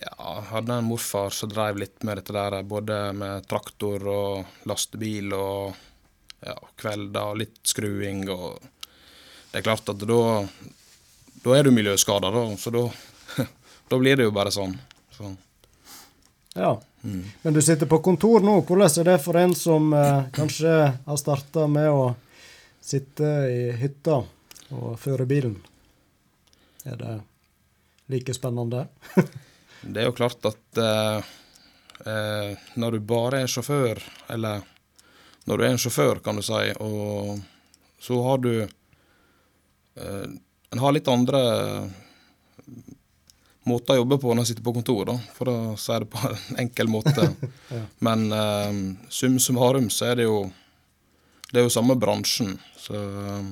Ja, 0.00 0.16
jeg 0.16 0.48
hadde 0.50 0.76
en 0.80 0.88
morfar 0.88 1.32
som 1.36 1.50
drev 1.52 1.80
litt 1.80 2.04
med 2.08 2.20
dette 2.20 2.32
der, 2.36 2.60
både 2.64 2.98
med 3.16 3.48
traktor 3.48 4.04
og 4.08 4.68
lastebil 4.68 5.32
og 5.36 5.80
ja, 6.46 6.56
kvelder 6.80 7.36
litt 7.36 7.58
skruing 7.68 8.28
og 8.32 8.60
Det 9.50 9.60
er 9.60 9.66
klart 9.66 9.88
at 9.92 9.98
da 10.06 10.20
Da 11.44 11.56
er 11.56 11.64
du 11.66 11.70
miljøskada, 11.74 12.30
da, 12.30 12.44
så 12.56 12.72
da 12.74 12.84
Da 13.90 13.98
blir 13.98 14.16
det 14.16 14.28
jo 14.28 14.32
bare 14.34 14.52
sånn. 14.54 14.76
Så, 15.16 15.34
Ja. 16.54 16.78
Men 17.02 17.54
du 17.56 17.62
sitter 17.62 17.88
på 17.88 17.98
kontor 18.04 18.44
nå. 18.44 18.60
Hvordan 18.68 19.00
er 19.00 19.06
det 19.08 19.16
for 19.24 19.38
en 19.40 19.54
som 19.56 19.92
eh, 19.96 20.28
kanskje 20.36 20.74
har 21.06 21.18
starta 21.18 21.64
med 21.70 21.88
å 21.88 22.02
sitte 22.84 23.30
i 23.50 23.62
hytta 23.80 24.20
og 24.76 24.98
føre 25.00 25.26
bilen? 25.26 25.56
Er 26.84 26.96
det 27.00 27.14
like 28.12 28.34
spennende? 28.36 28.86
det 29.82 30.02
er 30.02 30.10
jo 30.10 30.16
klart 30.18 30.44
at 30.50 30.80
eh, 30.84 31.30
eh, 32.04 32.68
når 32.76 32.98
du 32.98 33.08
bare 33.10 33.44
er 33.44 33.50
sjåfør, 33.50 34.02
eller 34.34 34.62
når 35.48 35.56
du 35.58 35.64
er 35.64 35.72
en 35.74 35.80
sjåfør, 35.80 36.20
kan 36.24 36.36
du 36.36 36.42
si, 36.44 36.60
og 36.80 37.40
så 38.00 38.18
har 38.24 38.38
du 38.44 38.52
eh, 38.62 40.28
En 40.70 40.78
har 40.78 40.92
litt 40.94 41.08
andre 41.10 41.40
måter 43.66 43.94
å 43.94 44.02
jobbe 44.02 44.18
på 44.22 44.30
når 44.32 44.42
en 44.42 44.48
sitter 44.48 44.64
på 44.64 44.74
kontor, 44.74 45.04
da, 45.10 45.16
for 45.36 45.50
å 45.50 45.56
si 45.78 45.96
det 46.00 46.08
på 46.10 46.20
en 46.28 46.60
enkel 46.64 46.90
måte. 46.92 47.30
Ja. 47.70 47.84
Men 48.02 48.32
eh, 48.34 48.78
sum 49.14 49.36
summarum 49.38 49.90
så 49.94 50.08
er 50.10 50.16
det 50.18 50.24
jo 50.26 50.38
Det 51.52 51.60
er 51.60 51.66
jo 51.68 51.70
samme 51.70 51.94
bransjen, 51.98 52.56
så 52.78 52.94
eh, 52.98 53.50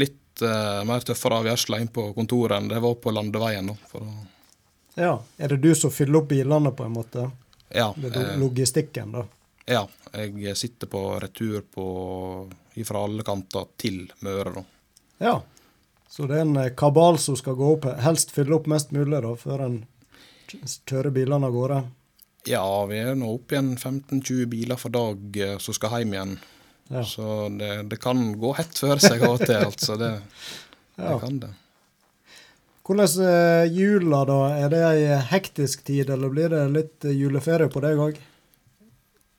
Litt 0.00 0.42
eh, 0.44 0.82
mer 0.86 1.00
tøffere 1.04 1.40
avgjørsler 1.40 1.80
inn 1.82 1.88
på 1.92 2.10
kontoret 2.16 2.58
enn 2.58 2.68
det 2.70 2.80
var 2.84 2.94
på 3.00 3.12
landeveien. 3.16 3.72
da, 3.72 4.00
Ja. 4.94 5.14
Er 5.38 5.48
det 5.54 5.60
du 5.64 5.74
som 5.74 5.90
fyller 5.90 6.20
opp 6.20 6.28
bilene, 6.28 6.70
på 6.72 6.84
en 6.84 6.92
måte? 6.94 7.30
Ja, 7.72 7.94
Det 7.96 8.12
eh, 8.14 8.36
logistikken, 8.38 9.12
da. 9.16 9.24
Ja, 9.68 9.84
jeg 10.14 10.56
sitter 10.58 10.88
på 10.90 11.02
retur 11.22 11.62
på 11.74 11.84
fra 12.86 13.02
alle 13.04 13.22
kanter 13.26 13.66
til 13.78 14.06
Møre, 14.24 14.52
da. 14.54 14.62
Ja. 15.20 15.34
Så 16.10 16.26
det 16.26 16.38
er 16.38 16.46
en 16.46 16.56
eh, 16.56 16.70
kabal 16.74 17.18
som 17.22 17.36
skal 17.38 17.54
gå 17.58 17.74
opp, 17.76 17.84
helst 18.02 18.32
fylle 18.34 18.56
opp 18.56 18.66
mest 18.70 18.90
mulig 18.94 19.20
da, 19.22 19.34
før 19.38 19.66
en 19.66 19.76
kjører 20.50 21.12
bilene 21.14 21.46
av 21.46 21.54
gårde. 21.54 21.80
Ja, 22.48 22.64
vi 22.88 22.98
er 22.98 23.14
nå 23.20 23.28
oppe 23.36 23.54
igjen 23.54 23.74
15-20 23.76 24.46
biler 24.50 24.80
for 24.80 24.90
dag 24.94 25.36
eh, 25.38 25.58
som 25.62 25.76
skal 25.76 26.00
hjem 26.00 26.16
igjen. 26.16 26.32
Ja. 26.90 27.04
Så 27.06 27.26
det, 27.54 27.70
det 27.92 28.00
kan 28.02 28.32
gå 28.40 28.54
hett 28.58 28.74
før 28.80 28.98
seg 29.02 29.22
av 29.22 29.36
og 29.36 29.44
til, 29.46 29.60
altså. 29.68 29.98
Det, 30.00 30.14
Ja. 30.96 31.12
det 31.14 31.20
kan 31.22 31.36
det. 31.44 31.52
Hvordan 32.90 33.22
er 33.30 33.68
jula, 33.70 34.24
da? 34.26 34.38
Er 34.64 34.72
det 34.72 34.80
ei 34.88 35.20
hektisk 35.30 35.84
tid, 35.86 36.10
eller 36.10 36.32
blir 36.32 36.50
det 36.50 36.64
litt 36.74 37.06
eh, 37.06 37.14
juleferie 37.14 37.70
på 37.70 37.84
deg 37.84 38.00
òg? 38.08 38.18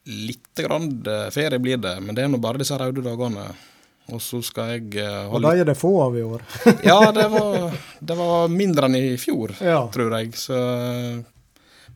Litt 0.10 0.58
grann 0.58 0.88
ferie 1.32 1.60
blir 1.62 1.78
det, 1.78 2.00
men 2.02 2.16
det 2.18 2.24
er 2.24 2.32
nå 2.34 2.40
bare 2.42 2.58
disse 2.62 2.78
røde 2.80 3.04
dagene. 3.06 3.52
Og 4.12 4.20
så 4.24 4.42
skal 4.44 4.74
jeg 4.74 4.96
eh, 5.00 5.28
Og 5.30 5.44
de 5.44 5.52
er 5.62 5.68
det 5.70 5.76
få 5.78 5.92
av 6.04 6.16
i 6.18 6.24
år. 6.26 6.42
Ja, 6.90 7.12
det 7.16 7.28
var, 7.32 7.76
det 8.10 8.18
var 8.18 8.50
mindre 8.52 8.90
enn 8.90 8.98
i 8.98 9.18
fjor, 9.22 9.54
Ja. 9.62 9.84
tror 9.94 10.16
jeg. 10.18 10.34
Så, 10.36 10.58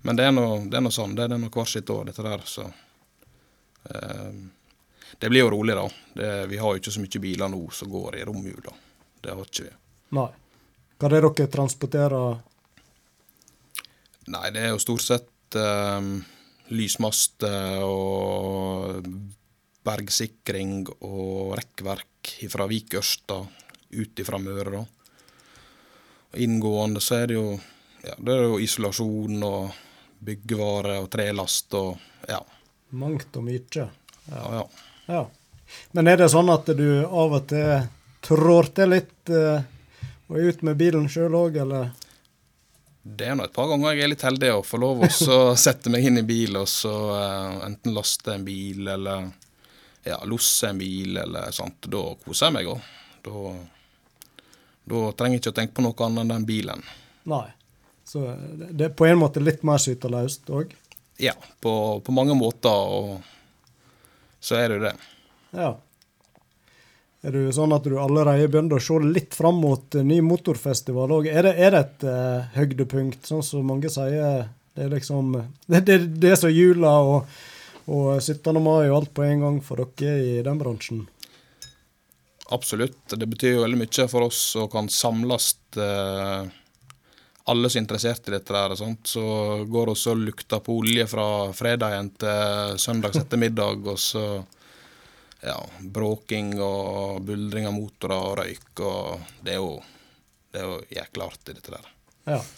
men 0.06 0.20
det 0.20 0.28
er 0.28 0.36
nå 0.36 0.92
sånn. 0.94 1.16
Det 1.18 1.26
er 1.26 1.34
nå 1.36 1.50
hvert 1.50 1.72
sitt 1.74 1.90
år, 1.90 2.06
dette 2.12 2.24
der. 2.24 2.46
Så 2.46 2.68
uh, 2.70 4.32
Det 5.20 5.32
blir 5.34 5.44
jo 5.44 5.52
rolig, 5.58 5.76
da. 5.76 5.88
Det, 6.16 6.30
vi 6.54 6.62
har 6.62 6.76
jo 6.76 6.84
ikke 6.84 6.94
så 6.94 7.04
mye 7.04 7.24
biler 7.26 7.52
nå 7.52 7.62
som 7.74 7.92
går 7.92 8.20
i 8.22 8.26
romjula. 8.30 8.76
Det 9.22 9.34
har 9.34 9.42
ikke 9.50 9.66
vi. 9.66 9.74
Nei. 10.16 10.30
Hva 10.96 11.10
er 11.10 11.18
det 11.18 11.24
dere 11.26 11.52
transporterer? 11.52 12.38
Nei, 14.32 14.46
det 14.56 14.62
er 14.64 14.72
jo 14.74 14.80
stort 14.82 15.04
sett 15.06 15.58
eh, 15.60 16.08
lysmaster 16.74 17.84
og 17.86 19.06
bergsikring 19.86 20.86
og 21.06 21.54
rekkverk 21.60 22.34
fra 22.50 22.66
Vik 22.70 22.98
Ørsta 22.98 23.40
ut 23.96 24.20
ifra 24.20 24.40
Møre, 24.42 24.82
da. 24.82 24.84
Og 26.34 26.42
Inngående 26.42 27.04
så 27.04 27.22
er 27.22 27.30
det 27.30 27.38
jo 27.38 27.54
ja, 28.06 28.16
det 28.18 28.34
er 28.34 28.48
jo 28.50 28.58
isolasjon 28.62 29.46
og 29.46 29.78
byggevare 30.26 30.98
og 31.04 31.10
trelast 31.14 31.74
og 31.78 31.96
ja. 32.30 32.42
Mangt 32.96 33.36
og 33.38 33.46
mye. 33.46 33.62
ja, 33.76 33.90
ja. 34.32 34.66
Ja. 35.06 35.24
Men 35.92 36.08
er 36.08 36.18
det 36.18 36.32
sånn 36.34 36.50
at 36.50 36.70
du 36.78 37.06
av 37.06 37.34
og 37.40 37.48
til 37.50 37.86
trår 38.26 38.70
til 38.78 38.94
litt 38.94 39.30
eh, 39.30 39.66
og 40.26 40.38
er 40.38 40.50
ute 40.50 40.66
med 40.66 40.78
bilen 40.80 41.06
sjøl 41.12 41.36
òg, 41.38 41.60
eller? 41.62 41.92
Det 43.08 43.28
er 43.30 43.36
nå 43.38 43.46
et 43.46 43.54
par 43.54 43.68
ganger 43.70 43.94
jeg 43.94 44.02
er 44.02 44.10
litt 44.10 44.24
heldig 44.26 44.48
å 44.56 44.62
få 44.66 44.80
lov 44.82 45.04
å 45.06 45.40
sette 45.66 45.92
meg 45.94 46.08
inn 46.10 46.18
i 46.18 46.26
bil 46.26 46.58
og 46.58 46.66
så 46.70 46.94
uh, 47.14 47.60
enten 47.68 47.94
laste 47.94 48.34
en 48.34 48.46
bil 48.48 48.88
eller 48.90 49.28
ja, 50.06 50.18
losse 50.26 50.72
en 50.72 50.80
bil 50.82 51.18
eller 51.22 51.54
sånt. 51.54 51.86
Da 51.92 52.02
koser 52.24 52.50
jeg 52.50 52.56
meg 52.58 52.72
òg. 52.74 52.90
Da, 53.26 53.44
da 54.90 55.04
trenger 55.18 55.38
jeg 55.38 55.44
ikke 55.44 55.54
å 55.54 55.60
tenke 55.60 55.78
på 55.78 55.86
noe 55.86 56.08
annet 56.08 56.24
enn 56.24 56.34
den 56.34 56.50
bilen. 56.50 56.82
Nei. 57.30 57.46
Så 58.06 58.22
det 58.50 58.90
er 58.90 58.98
på 58.98 59.08
en 59.10 59.22
måte 59.22 59.42
litt 59.42 59.62
mer 59.66 59.82
skyteløst 59.82 60.50
òg? 60.54 60.74
Ja, 61.22 61.34
på, 61.62 61.74
på 62.06 62.14
mange 62.14 62.36
måter, 62.38 62.70
og 62.70 63.22
så 64.44 64.60
er 64.60 64.70
det 64.70 64.78
jo 64.78 64.84
det. 64.84 64.96
Ja. 65.56 65.72
Er 67.26 67.34
du 67.34 67.50
sånn 67.56 67.74
at 67.74 67.88
du 67.88 67.96
allerede 67.98 68.46
begynner 68.54 68.78
å 68.78 68.84
se 68.84 69.00
litt 69.02 69.34
fram 69.34 69.58
mot 69.64 69.98
eh, 69.98 70.06
ny 70.06 70.20
motorfestival 70.22 71.16
òg? 71.18 71.30
Er, 71.32 71.50
er 71.56 71.74
det 71.74 71.82
et 71.82 72.06
uh, 72.06 72.52
høydepunkt, 72.54 73.24
sånn 73.26 73.42
som 73.46 73.66
mange 73.66 73.90
sier? 73.90 74.46
Det 74.76 74.86
er 74.86 74.94
liksom 74.94 75.34
Det, 75.72 75.82
det, 75.88 75.98
det 76.22 76.36
er 76.36 76.40
så 76.44 76.52
jula 76.54 76.94
og, 77.02 77.40
og 77.90 78.12
17. 78.20 78.62
mai 78.62 78.86
og 78.92 79.00
alt 79.00 79.14
på 79.18 79.26
en 79.26 79.46
gang 79.48 79.60
for 79.66 79.82
dere 79.98 80.20
i 80.22 80.38
den 80.46 80.62
bransjen. 80.62 81.06
Absolutt. 82.54 83.00
Det 83.10 83.26
betyr 83.26 83.56
jo 83.56 83.64
veldig 83.64 83.80
mye 83.82 84.08
for 84.12 84.28
oss 84.28 84.42
å 84.62 84.68
kan 84.70 84.86
samles 84.94 85.56
eh, 85.82 86.46
alle 87.50 87.70
som 87.72 87.80
er 87.80 87.84
interessert 87.84 88.30
i 88.30 88.36
dette. 88.36 88.54
der, 88.54 88.76
sånt. 88.78 89.10
Så 89.10 89.24
går 89.66 89.90
vi 89.90 89.96
og 90.12 90.22
lukter 90.22 90.62
på 90.62 90.78
olje 90.78 91.08
fra 91.10 91.28
fredagen 91.58 92.12
til 92.22 92.78
søndags 92.82 93.18
ettermiddag, 93.18 93.82
og 93.90 93.98
så 93.98 94.44
ja, 95.46 95.58
bråking 95.96 96.54
og 96.64 97.22
buldring 97.28 97.68
av 97.70 97.76
motorer 97.78 98.18
og 98.18 98.38
røyk. 98.42 98.72
og 98.82 99.22
Det 99.46 99.54
er 99.56 99.62
jo, 99.62 99.76
det 100.52 100.62
er 100.64 100.70
jo 100.72 100.80
jækla 100.98 101.28
artig, 101.32 101.58
dette 101.60 101.76
der. 101.78 101.92
Ja. 102.32 102.42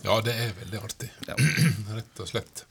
Ja, 0.00 0.14
det 0.24 0.32
er 0.32 0.52
veldig 0.56 0.78
artig. 0.80 1.10
Ja. 1.28 1.34
Rett 1.96 2.20
og 2.24 2.28
slett. 2.30 2.62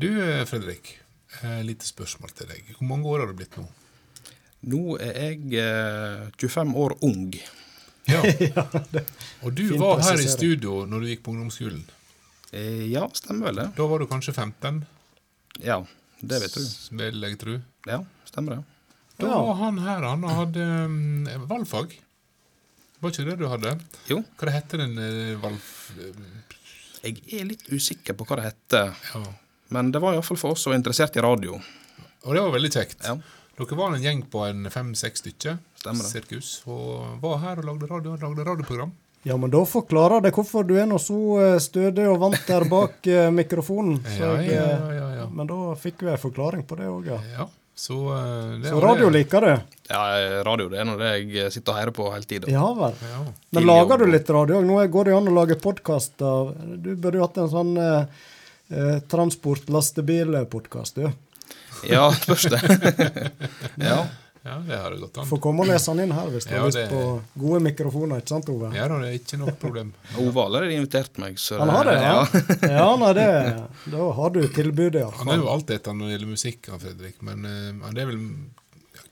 Du, 0.00 0.06
eh, 0.24 0.40
Fredrik. 0.48 0.94
et 1.42 1.66
Lite 1.68 1.84
spørsmål 1.84 2.32
til 2.32 2.48
deg. 2.48 2.70
Hvor 2.78 2.88
mange 2.88 3.10
år 3.12 3.20
har 3.20 3.28
du 3.28 3.36
blitt 3.36 3.58
nå? 3.60 3.66
Nå 4.72 4.80
er 5.02 5.18
jeg 5.20 5.52
eh, 5.60 6.30
25 6.40 6.72
år 6.80 6.94
ung. 7.04 7.26
Ja. 8.08 8.22
Og 9.44 9.52
du 9.52 9.66
var 9.76 10.00
her 10.06 10.22
i 10.22 10.30
studio 10.32 10.86
når 10.88 11.04
du 11.04 11.10
gikk 11.12 11.26
på 11.26 11.34
ungdomsskolen. 11.34 11.84
Eh, 12.56 12.86
ja, 12.92 13.04
stemmer 13.12 13.50
vel 13.50 13.60
det. 13.60 13.68
Da 13.76 13.86
var 13.92 14.00
du 14.02 14.08
kanskje 14.10 14.32
15? 14.32 14.80
Ja, 15.60 15.82
Det 16.24 16.40
vet 16.46 16.56
du. 16.56 16.64
vil 17.02 17.20
jeg 17.28 17.38
tro. 17.44 17.58
Ja, 17.88 18.00
stemmer 18.28 18.56
det. 18.56 18.62
Da 19.18 19.26
Ja. 19.28 19.38
var 19.46 19.54
han 19.60 19.78
her, 19.78 20.02
han 20.02 20.22
hadde 20.24 20.66
um, 20.86 21.28
valgfag. 21.50 21.92
Var 23.02 23.10
ikke 23.10 23.24
det 23.28 23.36
du 23.40 23.48
hadde? 23.50 23.72
Jo. 24.08 24.20
Hva 24.38 24.46
det 24.48 24.54
heter 24.56 24.82
den 24.84 24.98
uh, 24.98 25.40
valg... 25.42 25.58
Jeg 27.02 27.18
er 27.34 27.46
litt 27.48 27.64
usikker 27.74 28.14
på 28.14 28.24
hva 28.28 28.36
det 28.38 28.44
heter, 28.52 28.92
Ja. 29.14 29.22
men 29.74 29.90
det 29.90 29.98
var 30.02 30.14
iallfall 30.14 30.38
for 30.38 30.54
oss 30.54 30.62
som 30.62 30.70
var 30.70 30.78
interessert 30.78 31.16
i 31.18 31.20
radio. 31.24 31.56
Og 32.22 32.34
det 32.36 32.42
var 32.44 32.52
veldig 32.54 32.70
kjekt. 32.70 33.00
Ja. 33.02 33.16
Dere 33.58 33.76
var 33.78 33.94
en 33.96 34.02
gjeng 34.02 34.22
på 34.30 34.44
en 34.46 34.68
fem-seks 34.70 35.20
stykker. 35.24 35.58
Stemmer 35.82 36.06
det. 36.06 36.12
Sirkus. 36.14 36.52
Og 36.70 37.18
var 37.22 37.40
her 37.42 37.58
og 37.58 37.66
lagde 37.72 37.88
radio, 37.90 38.14
lagde 38.22 38.46
radioprogram. 38.46 38.92
Ja, 39.26 39.36
men 39.38 39.50
da 39.52 39.60
forklarer 39.66 40.22
det 40.24 40.32
hvorfor 40.34 40.64
du 40.66 40.72
er 40.78 40.86
nå 40.90 40.96
så 40.98 41.16
eh, 41.42 41.58
stødig 41.62 42.06
og 42.10 42.16
vant 42.22 42.40
der 42.48 42.64
bak 42.70 43.06
eh, 43.06 43.28
mikrofonen. 43.34 44.00
Så 44.16 44.22
Ja, 44.22 44.40
ja, 44.42 44.62
ja, 44.70 44.92
ja, 44.96 45.08
ja. 45.20 45.26
Men 45.30 45.46
da 45.50 45.58
fikk 45.78 46.02
vi 46.06 46.10
en 46.14 46.18
forklaring 46.22 46.64
på 46.66 46.78
det 46.80 46.88
òg, 46.90 47.06
ja. 47.12 47.18
Ja, 47.36 47.46
så, 47.74 47.96
det 48.62 48.68
Så 48.68 48.80
radio 48.80 49.08
det. 49.08 49.18
liker 49.18 49.40
du? 49.40 49.52
Ja, 49.88 50.02
radio 50.46 50.68
det 50.72 50.78
er 50.80 50.84
nå 50.86 50.94
det 51.00 51.12
jeg 51.32 51.52
sitter 51.54 51.72
og 51.72 51.78
hører 51.80 51.94
på 51.96 52.04
hele 52.12 52.28
tida. 52.28 52.50
Ja 52.52 52.66
vel. 52.76 52.94
Ja. 53.10 53.22
Men 53.56 53.66
lager 53.68 53.98
du 53.98 54.06
litt 54.12 54.28
radio 54.30 54.60
òg? 54.60 54.66
Nå 54.68 54.76
går 54.92 55.04
det 55.08 55.12
jo 55.14 55.18
an 55.22 55.28
å 55.32 55.34
lage 55.40 55.56
podkast 55.60 56.22
av 56.22 56.52
Du 56.76 56.92
burde 56.96 57.18
jo 57.18 57.26
hatt 57.26 57.40
en 57.42 57.50
sånn 57.52 57.72
eh, 57.80 58.04
eh, 58.72 58.98
transport-lastebil-podkast, 59.12 61.00
du. 61.00 61.08
Ja, 61.90 62.10
spørs 62.14 62.46
det. 62.52 62.60
ja. 63.90 63.98
Ja, 64.44 64.56
det 64.66 64.76
har 64.76 64.90
det 64.90 64.98
gått 65.00 65.18
an. 65.22 65.26
Får 65.30 65.38
komme 65.44 65.62
og 65.62 65.68
lese 65.70 65.92
den 65.94 66.04
inn 66.08 66.14
her 66.16 66.30
hvis 66.32 66.46
du 66.48 66.54
Ja, 66.54 66.60
har 66.60 66.66
lyst 66.70 66.78
det- 66.80 66.88
på 66.90 67.22
gode 67.44 67.60
mikrofoner, 67.62 68.22
ikke 68.22 68.28
sant, 68.34 68.48
Ove? 68.50 68.70
Ja 68.74 68.88
da, 68.90 68.98
det 68.98 69.08
er 69.12 69.18
ikke 69.20 69.38
noe 69.38 69.52
problem. 69.60 69.92
Ove 70.18 70.32
har 70.34 70.46
allerede 70.50 70.74
invitert 70.80 71.18
meg. 71.22 71.38
Så 71.38 71.58
Han 71.60 71.68
har 71.70 71.84
det, 71.84 71.94
ja? 72.02 72.26
Ja, 72.72 72.88
nei, 73.02 73.12
det 73.14 73.28
Da 73.92 74.08
har 74.18 74.30
du 74.34 74.40
tilbudet, 74.48 75.04
Han 75.20 75.28
er 75.28 75.36
iallfall. 75.36 75.44
jo 75.44 75.52
altetende 75.54 75.98
når 76.02 76.10
det 76.10 76.16
gjelder 76.18 76.32
musikk, 76.34 76.66
han 76.74 76.80
Fredrik, 76.82 77.22
men 77.22 77.46
uh, 77.46 77.90
det 77.94 78.02
er 78.02 78.10
vel 78.10 78.20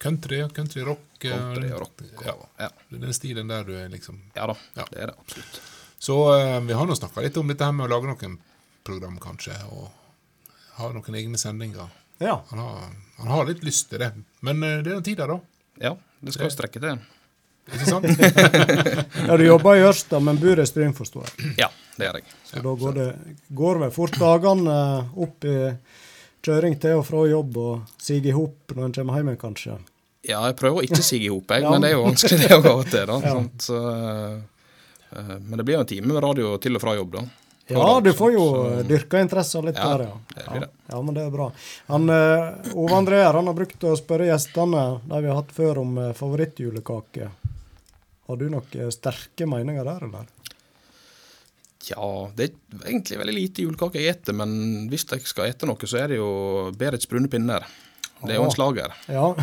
country, 0.01 0.41
country 0.57 0.83
rock. 0.83 1.07
eh, 1.23 1.31
Country 1.31 1.71
og 1.73 1.81
rock. 1.81 2.03
Ja. 2.25 2.35
Ja. 2.59 2.69
Det 2.91 3.01
den 3.03 3.13
stilen 3.13 3.49
der 3.53 3.65
du 3.65 3.75
er, 3.77 3.89
liksom. 3.93 4.19
ja 4.35 4.47
da, 4.51 4.57
Ja. 4.77 4.85
det 4.91 4.99
er 5.03 5.07
det 5.13 5.17
absolutt. 5.21 5.61
Så 6.01 6.17
uh, 6.33 6.61
vi 6.65 6.73
har 6.73 6.87
nå 6.89 6.95
snakka 6.97 7.21
litt 7.23 7.37
om 7.37 7.47
dette 7.47 7.65
her 7.69 7.73
med 7.77 7.87
å 7.87 7.93
lage 7.93 8.09
noen 8.09 8.39
program, 8.83 9.19
kanskje, 9.21 9.53
og 9.71 9.91
ha 10.81 10.89
noen 10.97 11.15
egne 11.15 11.37
sendinger. 11.39 11.91
Ja. 12.21 12.37
Han 12.51 12.59
har, 12.63 12.83
han 13.23 13.29
har 13.33 13.49
litt 13.49 13.63
lyst 13.65 13.89
til 13.91 14.03
det, 14.03 14.11
men 14.45 14.63
eh, 14.67 14.79
det 14.85 14.91
er 14.93 14.99
den 14.99 15.07
tida, 15.07 15.27
da. 15.31 15.39
Ja, 15.81 15.95
det 16.21 16.35
skal 16.37 16.49
jo 16.51 16.55
strekke 16.55 16.83
til. 16.83 16.99
Ikke 17.71 17.87
sant? 17.87 18.07
ja, 19.29 19.37
du 19.39 19.45
jobber 19.47 19.79
i 19.79 19.85
Ørsta, 19.87 20.19
men 20.21 20.39
bor 20.43 20.59
i 20.61 20.67
Stryn, 20.67 20.93
forstår 20.97 21.29
jeg. 21.29 21.53
Ja, 21.63 21.69
det 21.97 22.09
gjør 22.09 22.19
jeg. 22.19 22.33
Så 22.51 22.63
da 22.65 22.73
går 22.83 22.97
det 22.97 23.07
går 23.61 23.81
vel 23.85 23.93
fort 23.95 24.17
dagene 24.19 24.77
opp 25.23 25.47
i 25.47 25.55
kjøring 26.45 26.77
til 26.83 26.99
og 26.99 27.05
fra 27.07 27.23
jobb 27.31 27.57
og 27.61 27.95
sige 28.01 28.33
i 28.33 28.35
hop 28.35 28.73
når 28.75 28.89
en 28.89 28.95
kommer 28.97 29.21
hjem 29.21 29.31
igjen, 29.33 29.41
kanskje. 29.45 29.77
Ja, 30.27 30.41
jeg 30.51 30.57
prøver 30.61 30.81
å 30.83 30.85
ikke 30.89 31.01
sige 31.05 31.29
i 31.29 31.33
hop, 31.33 31.53
jeg, 31.55 31.63
Ja. 31.65 31.71
men 31.73 31.85
det 31.85 31.91
er 31.93 31.97
jo 31.97 32.05
vanskelig 32.09 32.39
det 32.43 32.57
å 32.59 32.63
gå 32.65 32.75
til. 32.91 33.07
da. 33.09 33.21
Ja. 33.25 33.35
sant? 33.37 33.69
Så, 33.69 33.79
eh, 35.13 35.37
men 35.39 35.57
det 35.61 35.65
blir 35.69 35.79
jo 35.79 35.85
en 35.85 35.91
time 35.93 36.11
med 36.11 36.23
radio 36.25 36.57
til 36.61 36.77
og 36.77 36.83
fra 36.85 36.97
jobb, 36.99 37.17
da. 37.21 37.23
Ja, 37.71 38.01
du 38.03 38.11
får 38.17 38.33
jo 38.35 38.45
dyrka 38.89 39.21
interesser 39.23 39.63
litt 39.67 39.79
Ja, 39.79 39.93
der, 39.97 40.09
ja. 40.09 40.47
Ja, 40.61 40.69
ja, 40.91 41.03
men 41.03 41.15
det 41.17 41.27
er 41.27 41.35
bra. 41.35 41.51
Han, 41.91 42.11
eh, 42.11 42.75
Ove 42.75 42.97
André 42.99 43.23
han 43.27 43.47
har 43.47 43.57
brukt 43.57 43.87
å 43.87 43.95
spørre 43.99 44.27
gjestene 44.31 44.85
de 45.07 45.21
vi 45.23 45.31
har 45.31 45.39
hatt 45.39 45.55
før, 45.55 45.83
om 45.85 45.99
eh, 46.03 46.13
favorittjulekake. 46.19 47.31
Har 48.31 48.39
du 48.39 48.49
noen 48.51 48.95
sterke 48.95 49.47
meninger 49.51 49.87
der, 49.87 50.07
eller? 50.09 50.29
Ja, 51.89 52.31
det 52.37 52.51
er 52.51 52.89
egentlig 52.91 53.19
veldig 53.19 53.35
lite 53.35 53.65
julekake 53.65 54.03
jeg 54.03 54.13
eter, 54.15 54.37
men 54.37 54.51
hvis 54.91 55.07
jeg 55.09 55.25
skal 55.27 55.49
ete 55.51 55.69
noe, 55.69 55.89
så 55.89 56.03
er 56.03 56.13
det 56.13 56.19
jo 56.21 56.31
Berits 56.77 57.09
brune 57.09 57.31
pinner. 57.33 57.65
Det 58.27 58.35
er 58.35 58.37
jo 58.37 58.45
en 58.45 58.51
slager. 58.53 58.93
Ja, 59.09 59.35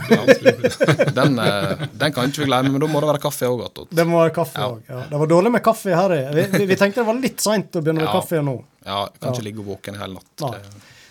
Den, 1.18 1.40
eh, 1.40 1.86
den 1.98 2.14
kan 2.14 2.30
ikke 2.30 2.44
vi 2.44 2.49
glemme, 2.49 2.72
men 2.76 2.82
da 2.84 2.88
må 2.91 3.02
det 3.02 3.10
være 3.10 3.22
kaffe 3.24 3.48
òg 3.49 3.64
det 3.95 4.06
må 4.08 4.20
være 4.22 4.34
kaffe 4.36 4.60
Ja. 4.60 4.68
òg. 4.70 4.82
Ja. 4.90 4.99
Det 5.10 5.20
var 5.20 5.28
dårlig 5.32 5.52
med 5.52 5.64
kaffe 5.66 5.95
her. 5.95 6.14
i. 6.14 6.20
Vi, 6.36 6.44
vi, 6.58 6.66
vi 6.66 6.76
tenkte 6.76 7.02
det 7.02 7.08
var 7.08 7.20
litt 7.22 7.40
seint 7.41 7.72
å 7.74 7.82
begynne 7.82 8.04
med 8.06 8.12
kaffe 8.14 8.41
nå. 8.44 8.58
Ja, 8.86 9.08
kan 9.20 9.32
Ja. 9.32 9.34
ikke 9.34 9.44
ligge 9.48 9.66
våken 9.66 9.95
i 9.95 9.98
hele 9.98 10.20
natt. 10.20 10.68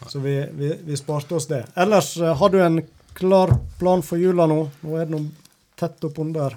Så 0.09 0.21
vi, 0.23 0.37
vi, 0.53 0.71
vi 0.87 0.97
sparte 0.97 1.35
oss 1.35 1.47
det. 1.51 1.65
Ellers, 1.77 2.17
eh, 2.21 2.35
har 2.35 2.49
du 2.51 2.61
en 2.63 2.81
klar 3.15 3.57
plan 3.81 4.03
for 4.03 4.17
jula 4.21 4.47
nå? 4.47 4.61
Nå 4.85 4.97
er 5.01 5.07
det 5.09 5.11
noe 5.17 5.31
tett 5.77 6.01
oppunder. 6.07 6.55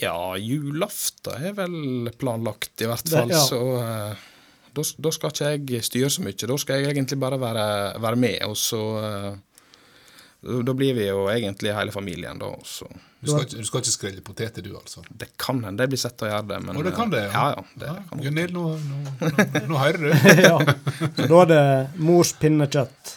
Ja, 0.00 0.34
julaften 0.40 1.44
er 1.44 1.52
vel 1.52 2.10
planlagt, 2.18 2.72
i 2.80 2.86
hvert 2.88 3.04
Det- 3.04 3.12
fall. 3.18 3.28
ja. 3.28 3.42
Så 3.44 3.60
eh, 3.82 4.14
da, 4.72 4.82
da 5.02 5.10
skal 5.10 5.30
ikke 5.34 5.70
jeg 5.76 5.82
styre 5.84 6.08
så 6.10 6.22
mye. 6.24 6.46
Da 6.46 6.56
skal 6.56 6.80
jeg 6.80 6.94
egentlig 6.94 7.18
bare 7.20 7.38
være, 7.42 8.00
være 8.00 8.16
med, 8.16 8.38
og 8.46 8.56
så 8.56 8.80
da, 10.40 10.72
blir 10.74 10.94
vi 10.96 11.06
jo 11.08 11.26
egentlig 11.28 11.72
hele 11.76 11.92
familien, 11.92 12.38
da. 12.40 12.46
Og 12.56 12.64
så 12.64 12.86
Du 13.20 13.28
skal, 13.28 13.42
ikke- 13.44 13.58
du 13.60 13.64
skal 13.68 13.80
ikke 13.82 13.92
skrelle 13.92 14.22
poteter, 14.24 14.62
du, 14.64 14.70
altså? 14.78 15.02
Det 15.12 15.28
kan 15.36 15.58
hende 15.64 15.82
jeg 15.84 15.90
blir 15.92 15.98
sett 16.00 16.16
til 16.16 16.28
å 16.28 16.30
gjøre 16.32 16.48
det, 16.48 16.60
men 16.64 16.76
Å, 16.80 16.82
det 16.86 16.94
kan 16.96 17.10
det, 17.12 17.18
eh, 17.26 17.32
ja. 17.34 17.42
Ja, 17.42 17.48
ja, 17.56 17.64
det 17.76 17.86
Ja, 17.90 17.94
kan 18.08 18.22
Gunnil, 18.24 18.52
nå, 18.52 18.62
nå, 18.80 19.00
nå, 19.20 19.68
nå 19.68 19.80
hører 19.84 19.98
du. 19.98 20.10
ja. 20.48 20.58
Så 21.18 21.28
da 21.28 21.42
er 21.42 21.50
det 21.52 22.00
mors 22.00 22.32
pinnekjøtt. 22.40 23.16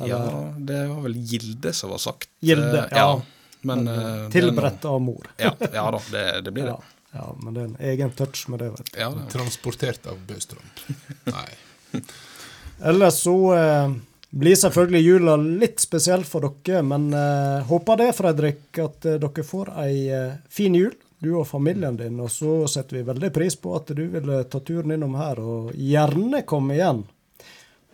Ja, 0.00 0.18
det 0.56 0.88
var 0.88 1.00
vel 1.04 1.16
Gilde 1.28 1.72
som 1.76 1.90
var 1.90 1.98
sagt. 2.04 2.28
Gilde, 2.40 2.86
ja. 2.92 2.96
ja. 2.96 3.22
Men, 3.62 3.86
eh, 3.88 3.94
det 3.96 4.04
er 4.04 4.20
noe- 4.20 4.30
Tilberedt 4.36 4.84
av 4.88 5.00
mor. 5.04 5.26
Ja, 5.40 5.54
ja 5.72 5.90
da, 5.96 5.98
det, 6.12 6.26
det 6.44 6.52
blir 6.56 6.64
det. 6.68 6.76
Ja, 6.76 7.20
ja, 7.20 7.24
men 7.42 7.54
det 7.56 7.60
er 7.62 7.66
en 7.72 7.76
egen 7.94 8.10
touch 8.16 8.44
med 8.48 8.60
det. 8.60 8.70
vet 8.76 8.92
du. 8.92 9.00
Ja, 9.00 9.08
det. 9.16 9.24
Transportert 9.32 10.06
av 10.12 10.20
Bøstrand. 10.28 10.84
Nei. 11.32 12.02
Ellers 12.80 13.18
så 13.24 13.34
eh, 13.56 13.90
blir 14.30 14.56
selvfølgelig 14.56 15.02
jula 15.02 15.36
litt 15.36 15.80
spesiell 15.82 16.24
for 16.26 16.46
dere, 16.46 16.82
men 16.86 17.10
eh, 17.14 17.62
håper 17.66 17.98
det, 18.00 18.10
Fredrik, 18.16 18.66
at 18.78 19.06
eh, 19.08 19.18
dere 19.22 19.46
får 19.46 19.72
ei 19.82 19.94
eh, 20.14 20.36
fin 20.50 20.74
jul, 20.74 20.92
du 21.20 21.32
og 21.34 21.48
familien 21.48 21.98
din. 21.98 22.20
Og 22.22 22.30
så 22.32 22.54
setter 22.70 23.00
vi 23.00 23.08
veldig 23.08 23.32
pris 23.34 23.58
på 23.58 23.74
at 23.76 23.90
du 23.96 24.04
ville 24.12 24.42
ta 24.50 24.62
turen 24.62 24.94
innom 24.94 25.16
her, 25.18 25.42
og 25.42 25.74
gjerne 25.74 26.44
komme 26.48 26.78
igjen. 26.78 27.02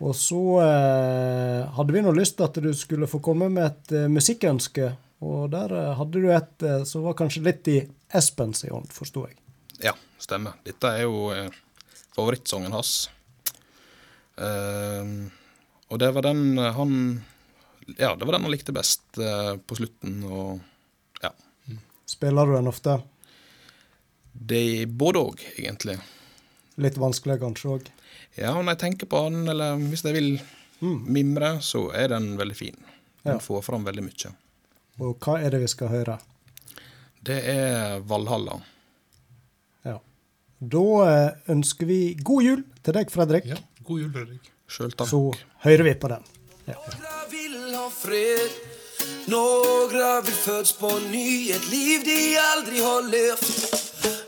Og 0.05 0.13
så 0.13 0.43
eh, 0.61 1.65
hadde 1.73 1.95
vi 1.95 2.05
nå 2.05 2.13
lyst 2.13 2.37
til 2.37 2.45
at 2.45 2.61
du 2.61 2.69
skulle 2.77 3.09
få 3.09 3.21
komme 3.25 3.49
med 3.49 3.65
et 3.65 3.97
eh, 3.97 4.09
musikkønske. 4.13 4.91
Og 5.25 5.47
der 5.49 5.73
eh, 5.73 5.93
hadde 5.97 6.21
du 6.21 6.29
et 6.29 6.67
som 6.85 7.07
var 7.07 7.17
kanskje 7.17 7.45
litt 7.49 7.71
i 7.73 7.79
Espens 8.13 8.61
i 8.67 8.69
ånd, 8.71 8.93
forsto 8.93 9.25
jeg. 9.25 9.39
Ja, 9.81 9.97
stemmer. 10.21 10.61
Dette 10.65 10.93
er 10.93 11.07
jo 11.09 11.33
favorittsongen 12.13 12.77
hans. 12.77 13.09
Eh, 14.37 15.17
og 15.89 15.99
det 16.01 16.09
var 16.15 16.25
den 16.27 16.57
eh, 16.59 16.73
han 16.75 16.93
Ja, 17.97 18.15
det 18.15 18.25
var 18.27 18.35
den 18.37 18.43
han 18.47 18.51
likte 18.51 18.73
best 18.75 19.17
eh, 19.21 19.53
på 19.63 19.77
slutten, 19.79 20.17
og 20.27 20.59
ja. 21.23 21.31
Spiller 22.07 22.45
du 22.49 22.55
den 22.57 22.67
ofte? 22.67 22.97
Det 24.37 24.59
er 24.81 24.85
både 24.91 25.21
òg, 25.31 25.41
egentlig. 25.57 25.95
Litt 26.77 26.97
vanskelig 27.01 27.39
kanskje 27.41 27.71
òg? 27.77 27.87
Ja, 28.37 28.51
når 28.53 28.75
jeg 28.75 28.81
tenker 28.83 29.09
på 29.09 29.21
den, 29.31 29.47
eller 29.49 29.79
hvis 29.89 30.03
jeg 30.05 30.13
vil 30.13 30.27
mimre, 30.83 31.55
så 31.65 31.87
er 31.97 32.11
den 32.13 32.35
veldig 32.37 32.55
fin. 32.59 32.75
Den 33.23 33.39
Ja. 33.39 33.41
får 33.41 33.63
fram 33.65 33.83
veldig 33.87 34.03
mye. 34.05 34.33
Og 34.99 35.17
hva 35.25 35.39
er 35.41 35.49
det 35.55 35.61
vi 35.63 35.67
skal 35.71 35.89
høre? 35.89 36.19
Det 37.23 37.39
er 37.49 37.99
Valhalla. 38.07 38.59
Ja. 39.85 39.97
Da 40.61 40.83
eh, 41.07 41.31
ønsker 41.55 41.85
vi 41.89 42.13
god 42.21 42.43
jul 42.45 42.61
til 42.83 42.93
deg, 42.93 43.09
Fredrik. 43.11 43.45
Ja, 43.49 43.57
god 43.83 43.99
jul, 44.03 44.11
Fredrik. 44.13 44.51
Sjøl 44.67 44.91
takk. 44.91 45.09
Så 45.09 45.33
hører 45.63 45.83
vi 45.83 45.93
på 45.95 46.07
den. 46.11 46.23
Några 46.67 47.15
vill 47.31 47.75
ha 47.75 47.89
fred 47.89 48.51
Några 49.25 50.21
vill 50.21 50.33
föds 50.33 50.73
på 50.73 50.91
ny. 51.11 51.51
Ett 51.51 51.71
liv 51.71 52.01
de 52.05 52.37
aldrig 52.37 52.81
har 52.83 53.01
levt. 53.01 53.75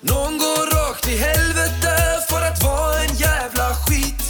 Någon 0.02 0.38
går 0.38 0.66
rakt 0.76 1.08
i 1.08 1.18
helvete 1.18 1.96
För 2.30 2.42
att 2.42 2.64
vara 2.64 3.00
en 3.00 3.16
jävla 3.16 3.68
skit. 3.76 4.24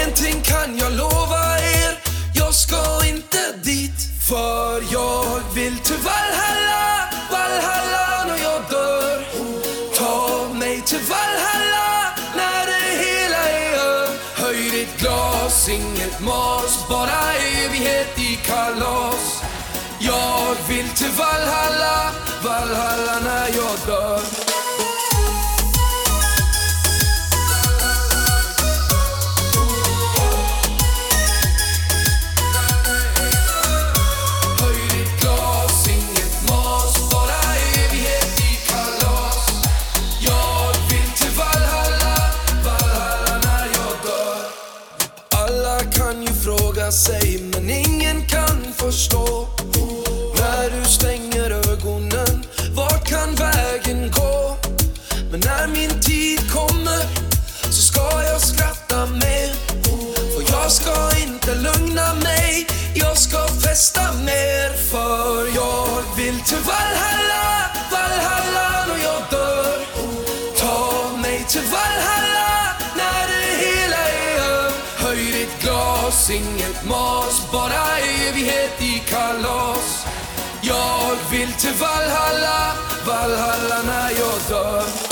En 0.00 0.12
ting 0.12 0.42
kan 0.42 0.78
jag 0.78 0.92
lova 0.92 1.58
er 1.58 1.98
Jag 2.34 2.54
ska 2.54 3.06
inte 3.06 3.52
dit. 3.62 3.98
För 4.28 4.92
jag 4.92 5.40
vill 5.54 5.78
till 5.78 5.96
Valhalla 5.96 6.50
Valhalla 6.60 6.99
mas 16.22 16.88
Bara 16.88 17.34
evighet 17.34 18.18
i 18.18 18.36
kalas 18.36 19.42
Jag 19.98 20.56
vill 20.68 20.88
till 20.88 21.10
Valhalla. 21.18 22.10
Valhalla 22.44 23.20
när 23.24 23.48
jag 23.48 23.78
dör 23.86 24.49
forstå. 48.80 49.46
När 50.40 50.70
du 50.70 50.84
stänger 50.84 51.50
ögonen, 51.50 52.44
vart 52.74 53.08
kan 53.08 53.34
vägen 53.34 54.10
gå? 54.10 54.56
Men 55.30 55.40
när 55.40 55.66
min 55.66 56.00
tid 56.00 56.52
kommer 56.52 57.02
så 57.70 57.82
ska 57.82 58.22
jag 58.22 58.40
skratta 58.40 59.06
mer. 59.06 59.50
För 60.32 60.52
jag 60.52 60.72
ska 60.72 61.18
inte 61.18 61.54
lugna 61.54 62.14
mig, 62.14 62.66
jag 62.94 63.18
ska 63.18 63.48
festa 63.48 64.12
mer. 64.12 64.90
För 64.90 65.46
jag 65.54 66.02
vill 66.16 66.40
till 66.40 66.62
Valhalla 66.66 67.29
inget 76.30 76.84
mas, 76.84 77.52
bara 77.52 77.98
evighet 77.98 78.82
i 78.82 79.02
kalas. 79.10 80.06
Jag 80.62 81.16
vill 81.30 81.52
till 81.52 81.74
Valhalla, 81.80 82.74
Valhalla 83.06 83.82
när 83.82 84.10
jag 84.10 84.40
dör. 84.48 85.09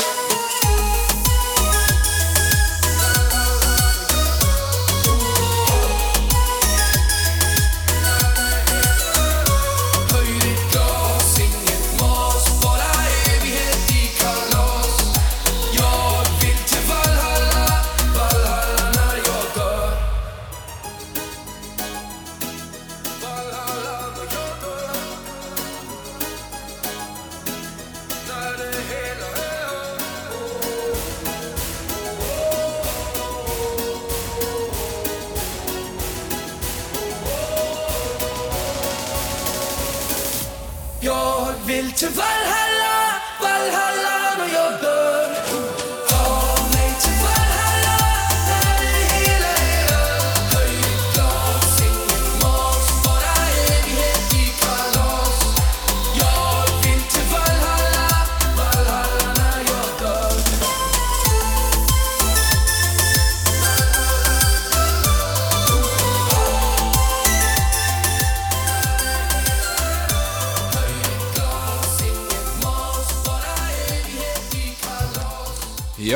Jag 42.01 42.09
vill 42.09 42.16
till 42.16 42.23
Valhalla, 42.23 43.23
Valhalla 43.41 44.07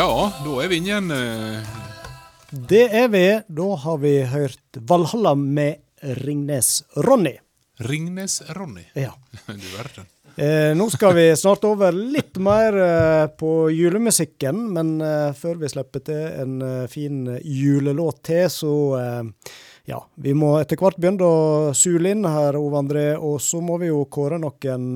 Ja, 0.03 0.33
da 0.43 0.53
er 0.65 0.71
vi 0.73 0.81
inne 0.81 0.89
igjen. 0.91 1.11
eh, 1.15 1.75
Det 2.69 2.89
er 2.91 3.09
vi. 3.09 3.27
Da 3.47 3.69
har 3.85 3.99
vi 4.03 4.17
hørt 4.27 4.79
Valhalla 4.89 5.35
med 5.39 5.77
Ringnes-Ronny. 6.03 7.37
Ringnes-Ronny. 7.79 8.89
Ja. 8.99 9.13
Du 9.47 9.69
verden. 9.77 10.09
Eh, 10.37 10.73
nå 10.75 10.89
skal 10.91 11.15
vi 11.15 11.27
snart 11.37 11.63
over 11.69 11.93
litt 11.93 12.39
mer 12.41 12.75
eh, 12.83 13.27
på 13.39 13.69
julemusikken, 13.71 14.65
men 14.75 14.95
eh, 15.05 15.31
før 15.39 15.61
vi 15.61 15.69
slipper 15.71 16.03
til 16.09 16.23
en 16.41 16.55
eh, 16.67 16.87
fin 16.91 17.23
julelåt 17.45 18.23
til, 18.27 18.47
så 18.51 18.73
eh, 18.99 19.53
ja, 19.93 20.01
vi 20.25 20.33
må 20.35 20.55
etter 20.59 20.81
hvert 20.81 20.97
begynne 20.99 21.27
å 21.29 21.73
sule 21.77 22.15
inn 22.17 22.25
her, 22.27 22.57
Ove 22.59 22.81
André, 22.81 23.07
og 23.19 23.39
så 23.45 23.61
må 23.63 23.77
vi 23.83 23.91
jo 23.93 24.03
kåre 24.07 24.39
noen 24.41 24.93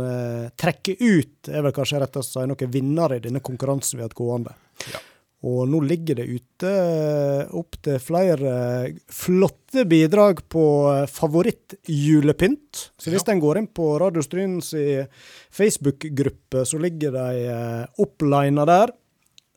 trekke 0.56 0.94
ut, 1.02 1.50
er 1.50 1.62
vel 1.66 1.74
kanskje 1.74 2.00
rett 2.00 2.16
å 2.16 2.22
si, 2.24 2.42
noen 2.46 2.70
vinnere 2.72 3.18
i 3.18 3.24
denne 3.28 3.42
konkurransen 3.44 3.98
vi 3.98 4.04
har 4.06 4.08
hatt 4.10 4.18
gående. 4.18 4.54
Ja. 4.92 5.00
Og 5.46 5.68
nå 5.70 5.78
ligger 5.84 6.16
det 6.18 6.24
ute 6.26 6.70
eh, 6.70 7.50
opp 7.54 7.76
til 7.84 7.98
flere 8.02 8.54
flotte 9.12 9.84
bidrag 9.86 10.40
på 10.50 10.62
eh, 10.90 11.04
favorittjulepynt. 11.12 12.86
Så 12.98 13.12
hvis 13.12 13.22
Ja. 13.26 13.32
en 13.34 13.40
går 13.44 13.58
inn 13.60 13.68
på 13.68 13.90
Radio 14.00 14.22
Stryns 14.24 14.72
Facebook-gruppe, 15.52 16.64
så 16.66 16.78
ligger 16.80 17.12
de 17.12 17.46
eh, 17.46 17.86
opplina 18.02 18.64
der. 18.66 18.92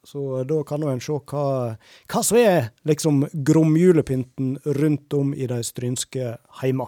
Så 0.04 0.44
da 0.48 0.62
kan 0.64 0.84
en 0.90 1.02
se 1.04 1.12
hva, 1.14 1.76
hva 2.10 2.22
som 2.24 2.38
er 2.40 2.70
liksom 2.88 3.26
gromjulepynten 3.46 4.56
rundt 4.80 5.14
om 5.14 5.34
i 5.36 5.46
de 5.52 5.60
strynske 5.64 6.32
heima. 6.62 6.88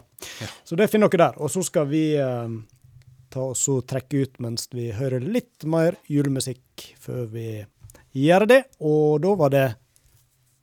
Så 0.66 0.76
det 0.80 0.88
finner 0.90 1.10
dere 1.12 1.28
der. 1.30 1.42
Og 1.44 1.52
så 1.54 1.62
skal 1.68 1.90
vi 1.92 2.16
eh, 2.18 2.48
ta 3.32 3.44
oss 3.52 3.68
og 3.72 3.86
trekke 3.88 4.24
ut 4.26 4.40
mens 4.44 4.68
vi 4.74 4.90
hører 4.96 5.22
litt 5.22 5.66
mer 5.70 6.00
julemusikk 6.10 6.90
før 7.00 7.28
vi 7.36 7.46
gjør 8.14 8.48
det. 8.50 8.64
Og 8.80 9.22
da 9.24 9.36
var 9.40 9.50
det 9.54 9.68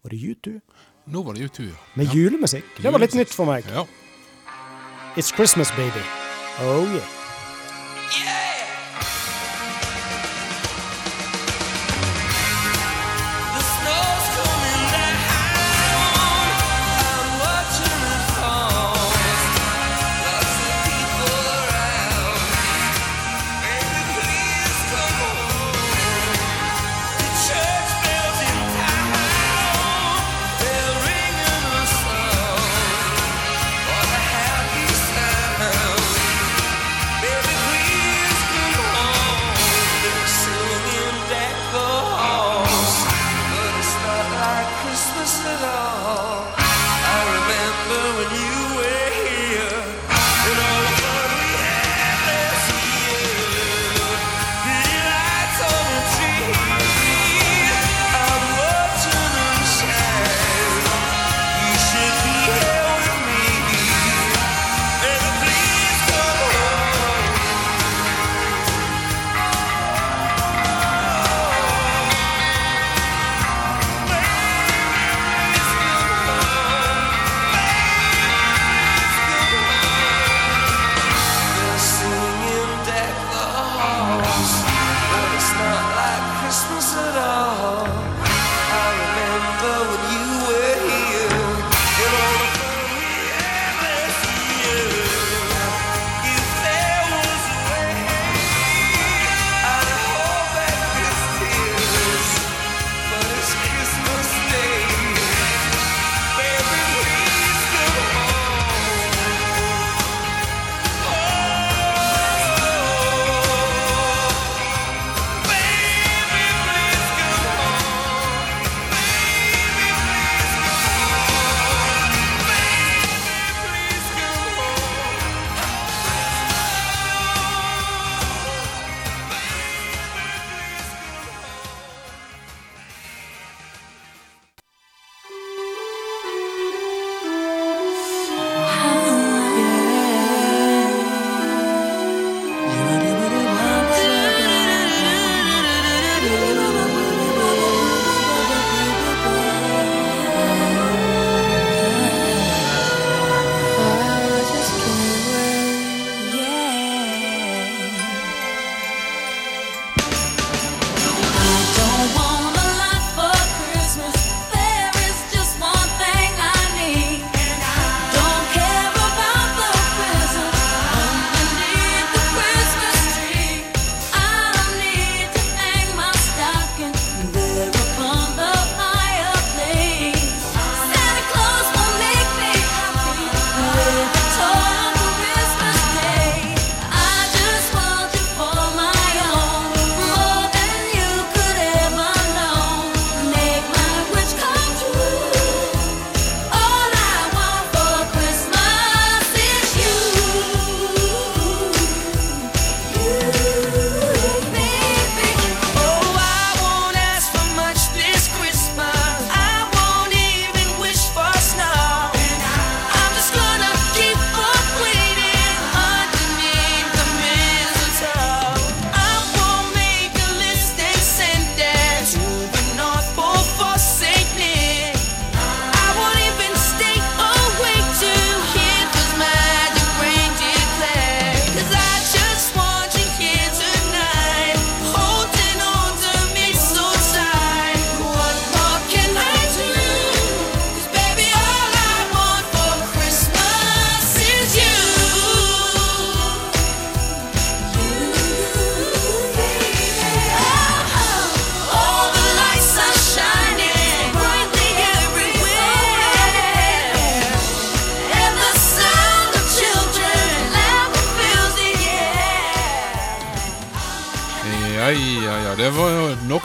Var 0.03 0.11
det 0.15 0.19
U2? 0.19 0.61
Nå 1.09 1.23
var 1.23 1.33
det 1.35 1.41
YouTube, 1.41 1.69
ja 1.73 1.77
Med 1.97 2.13
julemusikk. 2.15 2.65
Det 2.83 2.93
var 2.93 3.01
litt 3.01 3.15
nytt 3.17 3.33
for 3.33 3.49
meg. 3.49 3.65
Ja. 3.73 3.87
It's 5.17 5.33
Christmas, 5.35 5.71
baby. 5.73 6.05
Oh 6.61 6.85
yeah. 6.85 7.09
The 8.13 8.48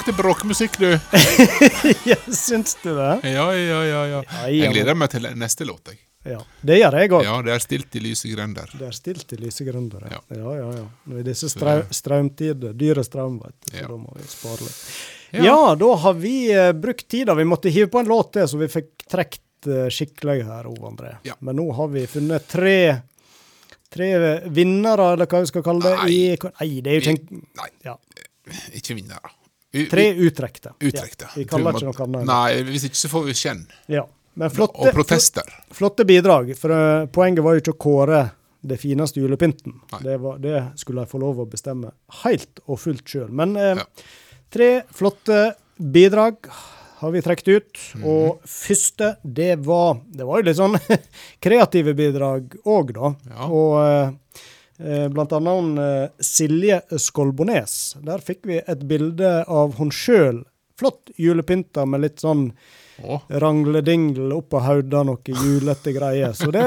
til 0.07 0.15
bråkmusikk, 0.17 0.79
du. 0.81 0.89
ja, 2.11 2.17
syns 2.35 2.75
du 2.83 2.89
det? 2.95 3.11
Ja, 3.31 3.45
ja, 3.55 3.83
ja. 3.87 4.01
ja. 4.17 4.23
Jeg 4.51 4.73
gleder 4.73 4.97
meg 4.97 5.11
til 5.13 5.27
neste 5.39 5.67
låt, 5.67 5.93
jeg. 5.93 6.01
Ja, 6.23 6.39
Det 6.63 6.77
gjør 6.79 6.95
jeg 7.01 7.11
òg. 7.11 7.25
Ja, 7.27 7.35
det 7.43 7.51
er 7.51 7.63
stilt 7.63 7.95
i 7.99 8.01
lyse 8.03 8.29
grender. 8.31 8.69
Det 8.79 8.85
er 8.87 8.95
stilt 8.95 9.33
i 9.35 9.39
lyse 9.41 9.65
grender, 9.67 10.05
Ja. 10.11 10.21
Ja. 10.31 10.53
ja, 10.61 10.69
ja. 10.77 10.85
Nå 11.11 11.19
i 11.19 11.25
disse 11.27 11.49
strø 11.51 11.81
strømtider, 11.91 12.75
dyre 12.79 13.03
strøm, 13.03 13.41
vet 13.43 13.57
du, 13.65 13.71
så 13.73 13.81
Ja. 13.81 13.87
da 13.91 13.97
må 13.99 14.15
vi 14.15 14.27
spare 14.31 14.63
litt. 14.63 14.81
Ja. 15.33 15.43
Ja. 15.43 15.75
da 15.75 15.89
har 16.05 16.13
vi 16.13 16.35
uh, 16.55 16.71
brukt 16.71 17.07
tida. 17.11 17.35
Vi 17.35 17.43
måtte 17.43 17.69
hive 17.73 17.91
på 17.91 17.99
en 17.99 18.07
låt 18.11 18.33
til, 18.37 18.47
så 18.47 18.59
vi 18.61 18.69
fikk 18.71 19.03
trukket 19.11 19.67
uh, 19.67 19.87
skikkelig 19.91 20.45
her, 20.47 20.69
Ove 20.71 20.87
André. 20.87 21.17
Ja. 21.27 21.35
Men 21.39 21.59
nå 21.59 21.67
har 21.75 21.91
vi 21.91 22.05
funnet 22.07 22.47
tre 22.47 22.77
Tre 23.93 24.07
vinnere, 24.49 25.11
eller 25.13 25.27
hva 25.29 25.43
vi 25.43 25.49
skal 25.51 25.61
kalle 25.61 25.83
det. 25.85 25.91
Nei. 25.99 26.07
I, 26.09 26.37
nei, 26.57 26.69
det 26.81 26.89
er 26.89 26.95
jo 26.97 27.11
ikke 27.11 27.41
Nei, 27.59 27.67
ja. 27.85 27.93
ikke 28.73 28.95
vinnere. 28.97 29.29
Tre 29.89 30.05
uttrekte. 30.27 30.73
Uttrekte. 30.79 31.25
Ja, 31.31 31.35
vi 31.39 31.45
kaller 31.49 31.73
ikke 31.73 31.89
noe 31.89 32.05
annet. 32.05 32.27
Nei, 32.29 32.63
hvis 32.69 32.85
ikke 32.89 32.99
så 32.99 33.09
får 33.09 33.23
vi 33.29 33.33
skjenn. 33.37 33.63
Ja. 33.91 34.03
Men 34.37 34.49
flotte, 34.53 34.79
Og 34.81 34.93
protester. 34.95 35.49
flotte 35.73 36.05
bidrag. 36.09 36.53
For 36.57 36.73
uh, 36.73 37.05
poenget 37.13 37.43
var 37.45 37.57
jo 37.57 37.61
ikke 37.63 37.73
å 37.75 37.81
kåre 37.85 38.21
det 38.63 38.77
fineste 38.81 39.19
julepynten. 39.19 39.75
Det, 40.05 40.15
var, 40.23 40.37
det 40.41 40.61
skulle 40.79 41.03
jeg 41.03 41.11
få 41.11 41.19
lov 41.21 41.41
å 41.43 41.47
bestemme 41.51 41.91
helt 42.23 42.61
og 42.65 42.79
fullt 42.79 43.03
sjøl. 43.11 43.27
Men 43.29 43.57
eh, 43.59 43.73
Ja. 43.81 43.83
tre 44.53 44.69
flotte 44.95 45.41
bidrag 45.77 46.47
har 47.01 47.11
vi 47.11 47.21
trukket 47.25 47.49
ut. 47.57 47.81
Mhm. 47.97 48.05
Og 48.07 48.45
første, 48.47 49.17
det 49.25 49.57
var 49.65 49.97
Det 50.07 50.23
var 50.29 50.39
jo 50.39 50.47
litt 50.47 50.57
sånn 50.61 50.77
kreative 51.43 51.93
bidrag 51.97 52.55
òg, 52.63 52.93
da. 52.95 53.11
Ja. 53.33 53.49
Og 53.51 53.75
eh, 53.83 54.13
blant 55.13 55.33
annet 55.37 55.59
hun, 55.59 55.77
eh, 55.77 56.09
Silje 56.19 56.81
Skolbones. 56.97 57.95
Der 58.01 58.23
fikk 58.23 58.47
vi 58.49 58.61
et 58.65 58.87
bilde 58.89 59.43
av 59.47 59.77
hun 59.77 59.93
sjøl. 59.93 60.43
Flott 60.79 61.13
julepynta 61.21 61.85
med 61.85 62.01
litt 62.01 62.23
sånn 62.23 62.47
oh. 63.05 63.21
rangledingel 63.29 64.33
oppå 64.33 64.61
hodet, 64.63 65.03
noe 65.05 65.35
julete 65.43 65.93
greier. 65.93 66.33
Så 66.33 66.49
det, 66.53 66.65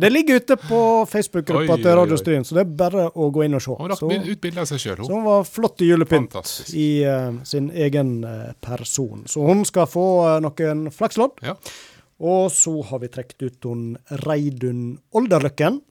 det 0.00 0.10
ligger 0.10 0.40
ute 0.40 0.56
på 0.56 0.80
Facebook-gruppa 1.10 1.76
til 1.76 1.96
Radio 1.98 2.16
oi. 2.16 2.40
Så 2.48 2.56
det 2.56 2.64
er 2.64 2.74
bare 2.82 3.06
å 3.12 3.28
gå 3.34 3.44
inn 3.46 3.58
og 3.58 3.64
se. 3.64 3.76
hun 3.76 3.92
rakk 3.92 4.02
ut 4.08 4.42
bilde 4.42 4.64
av 4.64 4.70
seg 4.72 4.82
sjøl, 4.82 4.96
så 5.02 5.08
hun. 5.10 5.20
hun 5.20 5.28
var 5.28 5.46
flott 5.48 5.84
i 5.84 5.92
julepynt 5.92 6.32
Fantastisk. 6.32 6.74
i 6.74 6.88
uh, 7.04 7.30
sin 7.48 7.70
egen 7.70 8.18
eh, 8.28 8.50
person. 8.64 9.24
Så 9.28 9.44
hun 9.46 9.64
skal 9.68 9.88
få 9.90 10.06
uh, 10.24 10.36
noen 10.44 10.86
flakslodd. 10.94 11.44
Ja. 11.44 11.56
Og 12.22 12.52
så 12.54 12.74
har 12.88 13.02
vi 13.02 13.10
trukket 13.12 13.48
ut 13.48 13.66
hun 13.68 13.88
Reidun 14.24 14.84
Olderløkken. 15.18 15.82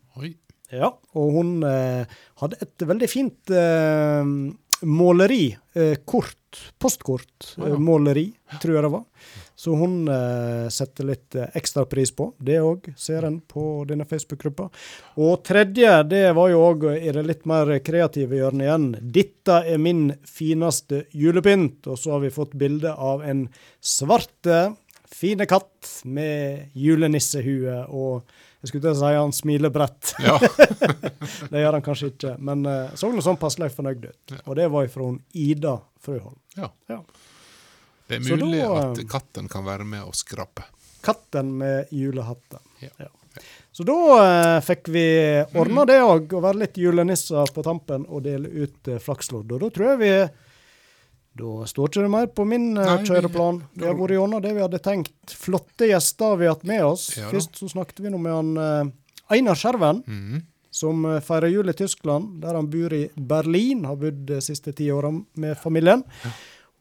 Ja, 0.72 0.94
og 1.20 1.32
hun 1.36 1.56
eh, 1.68 2.08
hadde 2.42 2.60
et 2.64 2.86
veldig 2.88 3.10
fint 3.12 3.52
eh, 3.52 4.24
måleri. 4.88 5.46
Eh, 5.76 5.98
kort. 6.06 6.38
Postkort. 6.80 7.54
Å, 7.58 7.66
ja. 7.66 7.74
Eh, 7.74 7.80
måleri, 7.80 8.26
tror 8.62 8.78
jeg 8.78 8.86
det 8.86 8.92
var. 8.94 9.06
Så 9.62 9.76
hun 9.78 10.08
eh, 10.10 10.68
setter 10.74 11.08
litt 11.12 11.36
eh, 11.38 11.52
ekstra 11.60 11.86
pris 11.90 12.12
på. 12.16 12.32
Det 12.42 12.58
òg 12.64 12.90
ser 13.00 13.28
en 13.28 13.40
på 13.46 13.84
denne 13.90 14.08
Facebook-gruppa. 14.10 14.70
Og 15.22 15.44
tredje, 15.48 15.94
det 16.10 16.24
var 16.38 16.52
jo 16.52 16.64
òg 16.66 16.88
i 16.98 17.14
det 17.14 17.26
litt 17.28 17.44
mer 17.50 17.76
kreative 17.86 18.40
hjørnet 18.40 18.68
igjen. 18.68 18.88
'Dette 19.02 19.60
er 19.74 19.82
min 19.82 20.08
fineste 20.28 21.06
julepynt'. 21.14 21.88
Og 21.92 22.00
så 22.00 22.16
har 22.16 22.24
vi 22.26 22.34
fått 22.34 22.56
bilde 22.58 22.96
av 22.96 23.24
en 23.28 23.46
svarte, 23.80 24.72
fine 25.12 25.46
katt 25.46 26.00
med 26.08 26.72
julenissehue 26.74 27.84
og 27.92 28.24
jeg 28.62 28.70
skulle 28.70 28.84
til 28.86 28.94
å 28.94 29.00
si 29.00 29.12
han 29.18 29.34
smiler 29.34 29.74
bredt. 29.74 30.14
Ja. 30.22 30.38
det 31.52 31.64
gjør 31.64 31.78
han 31.80 31.86
kanskje 31.86 32.12
ikke, 32.14 32.36
men 32.38 32.62
uh, 32.70 32.94
så 32.94 33.10
noe 33.10 33.26
sånn 33.26 33.40
passelig 33.42 33.72
fornøyd 33.74 34.06
ut. 34.06 34.36
Og 34.46 34.56
det 34.60 34.68
var 34.74 34.90
fra 34.94 35.10
Ida 35.34 35.80
Frøholm. 36.02 36.38
ja. 36.60 36.70
Ja. 36.92 37.02
Det 38.12 38.18
er 38.18 38.44
mulig 38.44 38.60
da, 38.60 38.72
at 38.76 39.00
eh, 39.00 39.08
katten 39.08 39.46
kan 39.48 39.64
være 39.64 39.86
med 39.88 40.04
og 40.04 40.16
skrape. 40.20 40.66
Katten 41.02 41.54
med 41.62 41.94
julehatten. 41.96 42.60
Ja. 42.84 43.08
Så 43.72 43.86
da 43.88 43.96
uh, 43.96 44.58
fikk 44.66 44.90
vi 44.92 45.06
ordna 45.56 45.86
det 45.88 46.02
òg, 46.04 46.34
å 46.36 46.42
være 46.44 46.66
litt 46.66 46.80
julenisser 46.82 47.54
på 47.56 47.64
tampen 47.64 48.04
og 48.12 48.26
dele 48.26 48.52
ut 48.52 48.92
uh, 48.92 49.00
flakslodd. 49.00 49.54
Og 49.56 49.64
da 49.64 49.70
tror 49.72 49.94
jeg 49.94 50.02
vi 50.02 50.12
Da 51.40 51.66
står 51.68 51.88
ikke 51.88 52.04
det 52.04 52.12
mer 52.12 52.28
på 52.36 52.44
min 52.48 52.72
uh, 52.76 52.84
Nei, 52.84 53.04
kjøreplan. 53.08 53.62
Vi 53.78 53.88
har 53.88 53.96
vært 53.96 54.16
gjennom 54.18 54.42
det 54.44 54.52
vi 54.56 54.64
hadde 54.66 54.82
tenkt. 54.84 55.36
Flotte 55.40 55.88
gjester 55.88 56.34
har 56.34 56.42
vi 56.42 56.50
hatt 56.52 56.66
med 56.68 56.84
oss. 56.84 57.06
Ja. 57.16 57.30
Først 57.32 57.60
så 57.62 57.70
snakket 57.72 58.02
vi 58.04 58.12
nå 58.12 58.20
med 58.20 58.36
han 58.36 58.50
eh, 58.60 58.90
Einar 59.38 59.60
Skjerven. 59.60 60.04
mm. 60.08 60.42
som 60.72 61.06
eh, 61.08 61.22
feirer 61.24 61.54
jul 61.54 61.72
i 61.72 61.76
Tyskland, 61.78 62.42
der 62.44 62.60
han 62.60 62.68
bor 62.72 62.94
i 62.96 63.06
Berlin. 63.16 63.86
Har 63.88 64.00
bodd 64.02 64.26
de 64.28 64.42
siste 64.44 64.76
ti 64.76 64.92
åra 64.92 65.14
med 65.14 65.56
familien. 65.60 66.04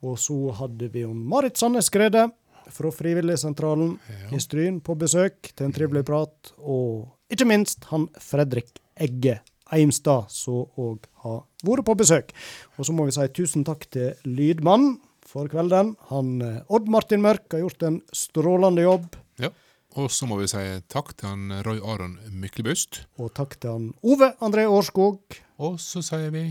Og 0.02 0.18
så 0.18 0.36
hadde 0.58 0.88
vi 0.90 1.04
om 1.06 1.16
Marit 1.30 1.60
Sandnes 1.60 1.86
Skrede 1.90 2.26
fra 2.70 2.90
Frivilligsentralen 2.94 3.96
i 4.34 4.40
Stryn 4.40 4.78
på 4.82 4.94
besøk 4.98 5.52
til 5.54 5.68
en 5.68 5.74
trivelig 5.74 6.04
prat. 6.10 6.52
Og 6.58 7.06
ikke 7.30 7.46
minst 7.46 7.86
han 7.92 8.08
Fredrik 8.18 8.80
Egge 9.00 9.38
Eimstad, 9.74 10.30
som 10.32 10.66
òg 10.80 11.06
har 11.24 11.42
vært 11.66 11.86
på 11.86 11.96
besøk. 12.00 12.34
Og 12.78 12.88
så 12.88 12.94
må 12.96 13.06
vi 13.08 13.14
si 13.16 13.26
tusen 13.36 13.66
takk 13.66 13.86
til 13.92 14.12
lydmannen 14.28 14.98
for 15.30 15.50
kvelden. 15.50 15.94
Han 16.10 16.40
eh, 16.42 16.62
Odd 16.72 16.90
Martin 16.90 17.22
Mørk 17.24 17.52
har 17.54 17.64
gjort 17.64 17.86
en 17.86 18.00
strålende 18.12 18.86
jobb. 18.86 19.14
Ja. 19.42 19.52
Og 19.98 20.10
så 20.14 20.26
må 20.30 20.38
vi 20.38 20.48
si 20.50 20.64
takk 20.90 21.14
til 21.18 21.32
han 21.32 21.62
Roy 21.66 21.80
Aron 21.82 22.18
Myklebust. 22.30 23.04
Og 23.18 23.32
takk 23.34 23.58
til 23.60 23.74
han 23.74 23.88
Ove 24.06 24.32
André 24.42 24.66
Årskog. 24.70 25.40
Og 25.60 25.80
så 25.82 26.02
sier 26.06 26.30
vi 26.34 26.46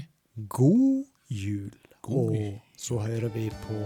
God 0.51 1.05
jul. 1.29 1.71
God 2.05 2.35
jul. 2.35 2.51
Og 2.55 2.79
så 2.79 2.99
hører 3.03 3.31
vi 3.35 3.49
på 3.67 3.79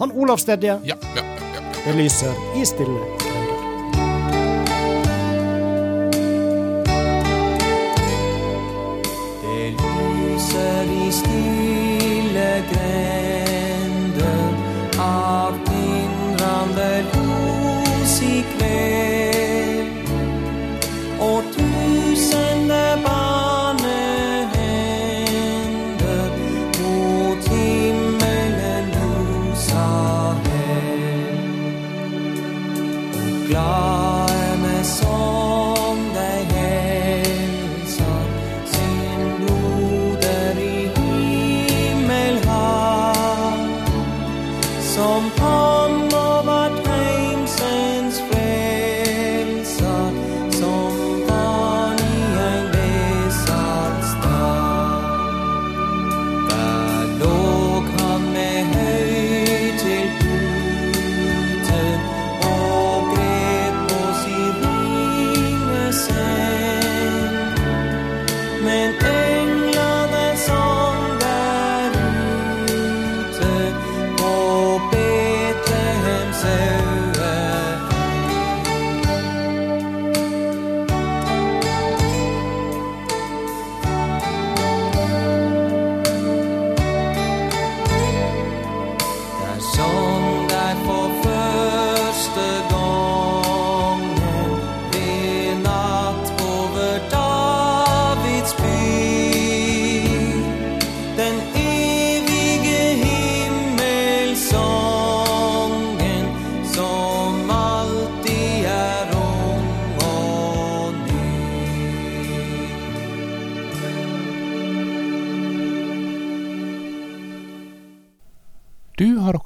han 0.00 0.12
Olav 0.12 0.40
Stedje. 0.40 0.80
ja, 0.84 0.96
ja, 1.16 1.24
ja. 1.24 1.42
ja. 1.56 1.66
Det 1.84 1.96
lyser 1.96 2.34
i 2.60 2.64
stille 2.68 3.37
lyser 10.38 10.82
i 10.82 11.12
stille 11.12 12.64
grender 12.70 13.27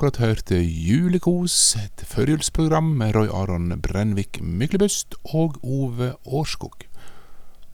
akkurat 0.02 0.18
hørt 0.18 0.50
Julekos, 0.50 1.76
et 1.78 2.02
førjulsprogram 2.10 2.88
med 2.98 3.14
Roy 3.14 3.28
Aron 3.30 3.68
Brennvik 3.78 4.40
Myklebust 4.42 5.14
og 5.30 5.60
Ove 5.62 6.08
Årskog. 6.26 6.88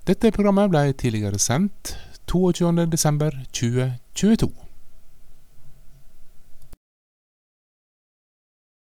Dette 0.05 0.35
programmet 0.37 0.69
ble 0.69 0.93
tidligere 0.93 1.41
sendt 1.41 1.95
22. 2.29 2.85
desember 2.93 3.33
2022. 3.57 4.68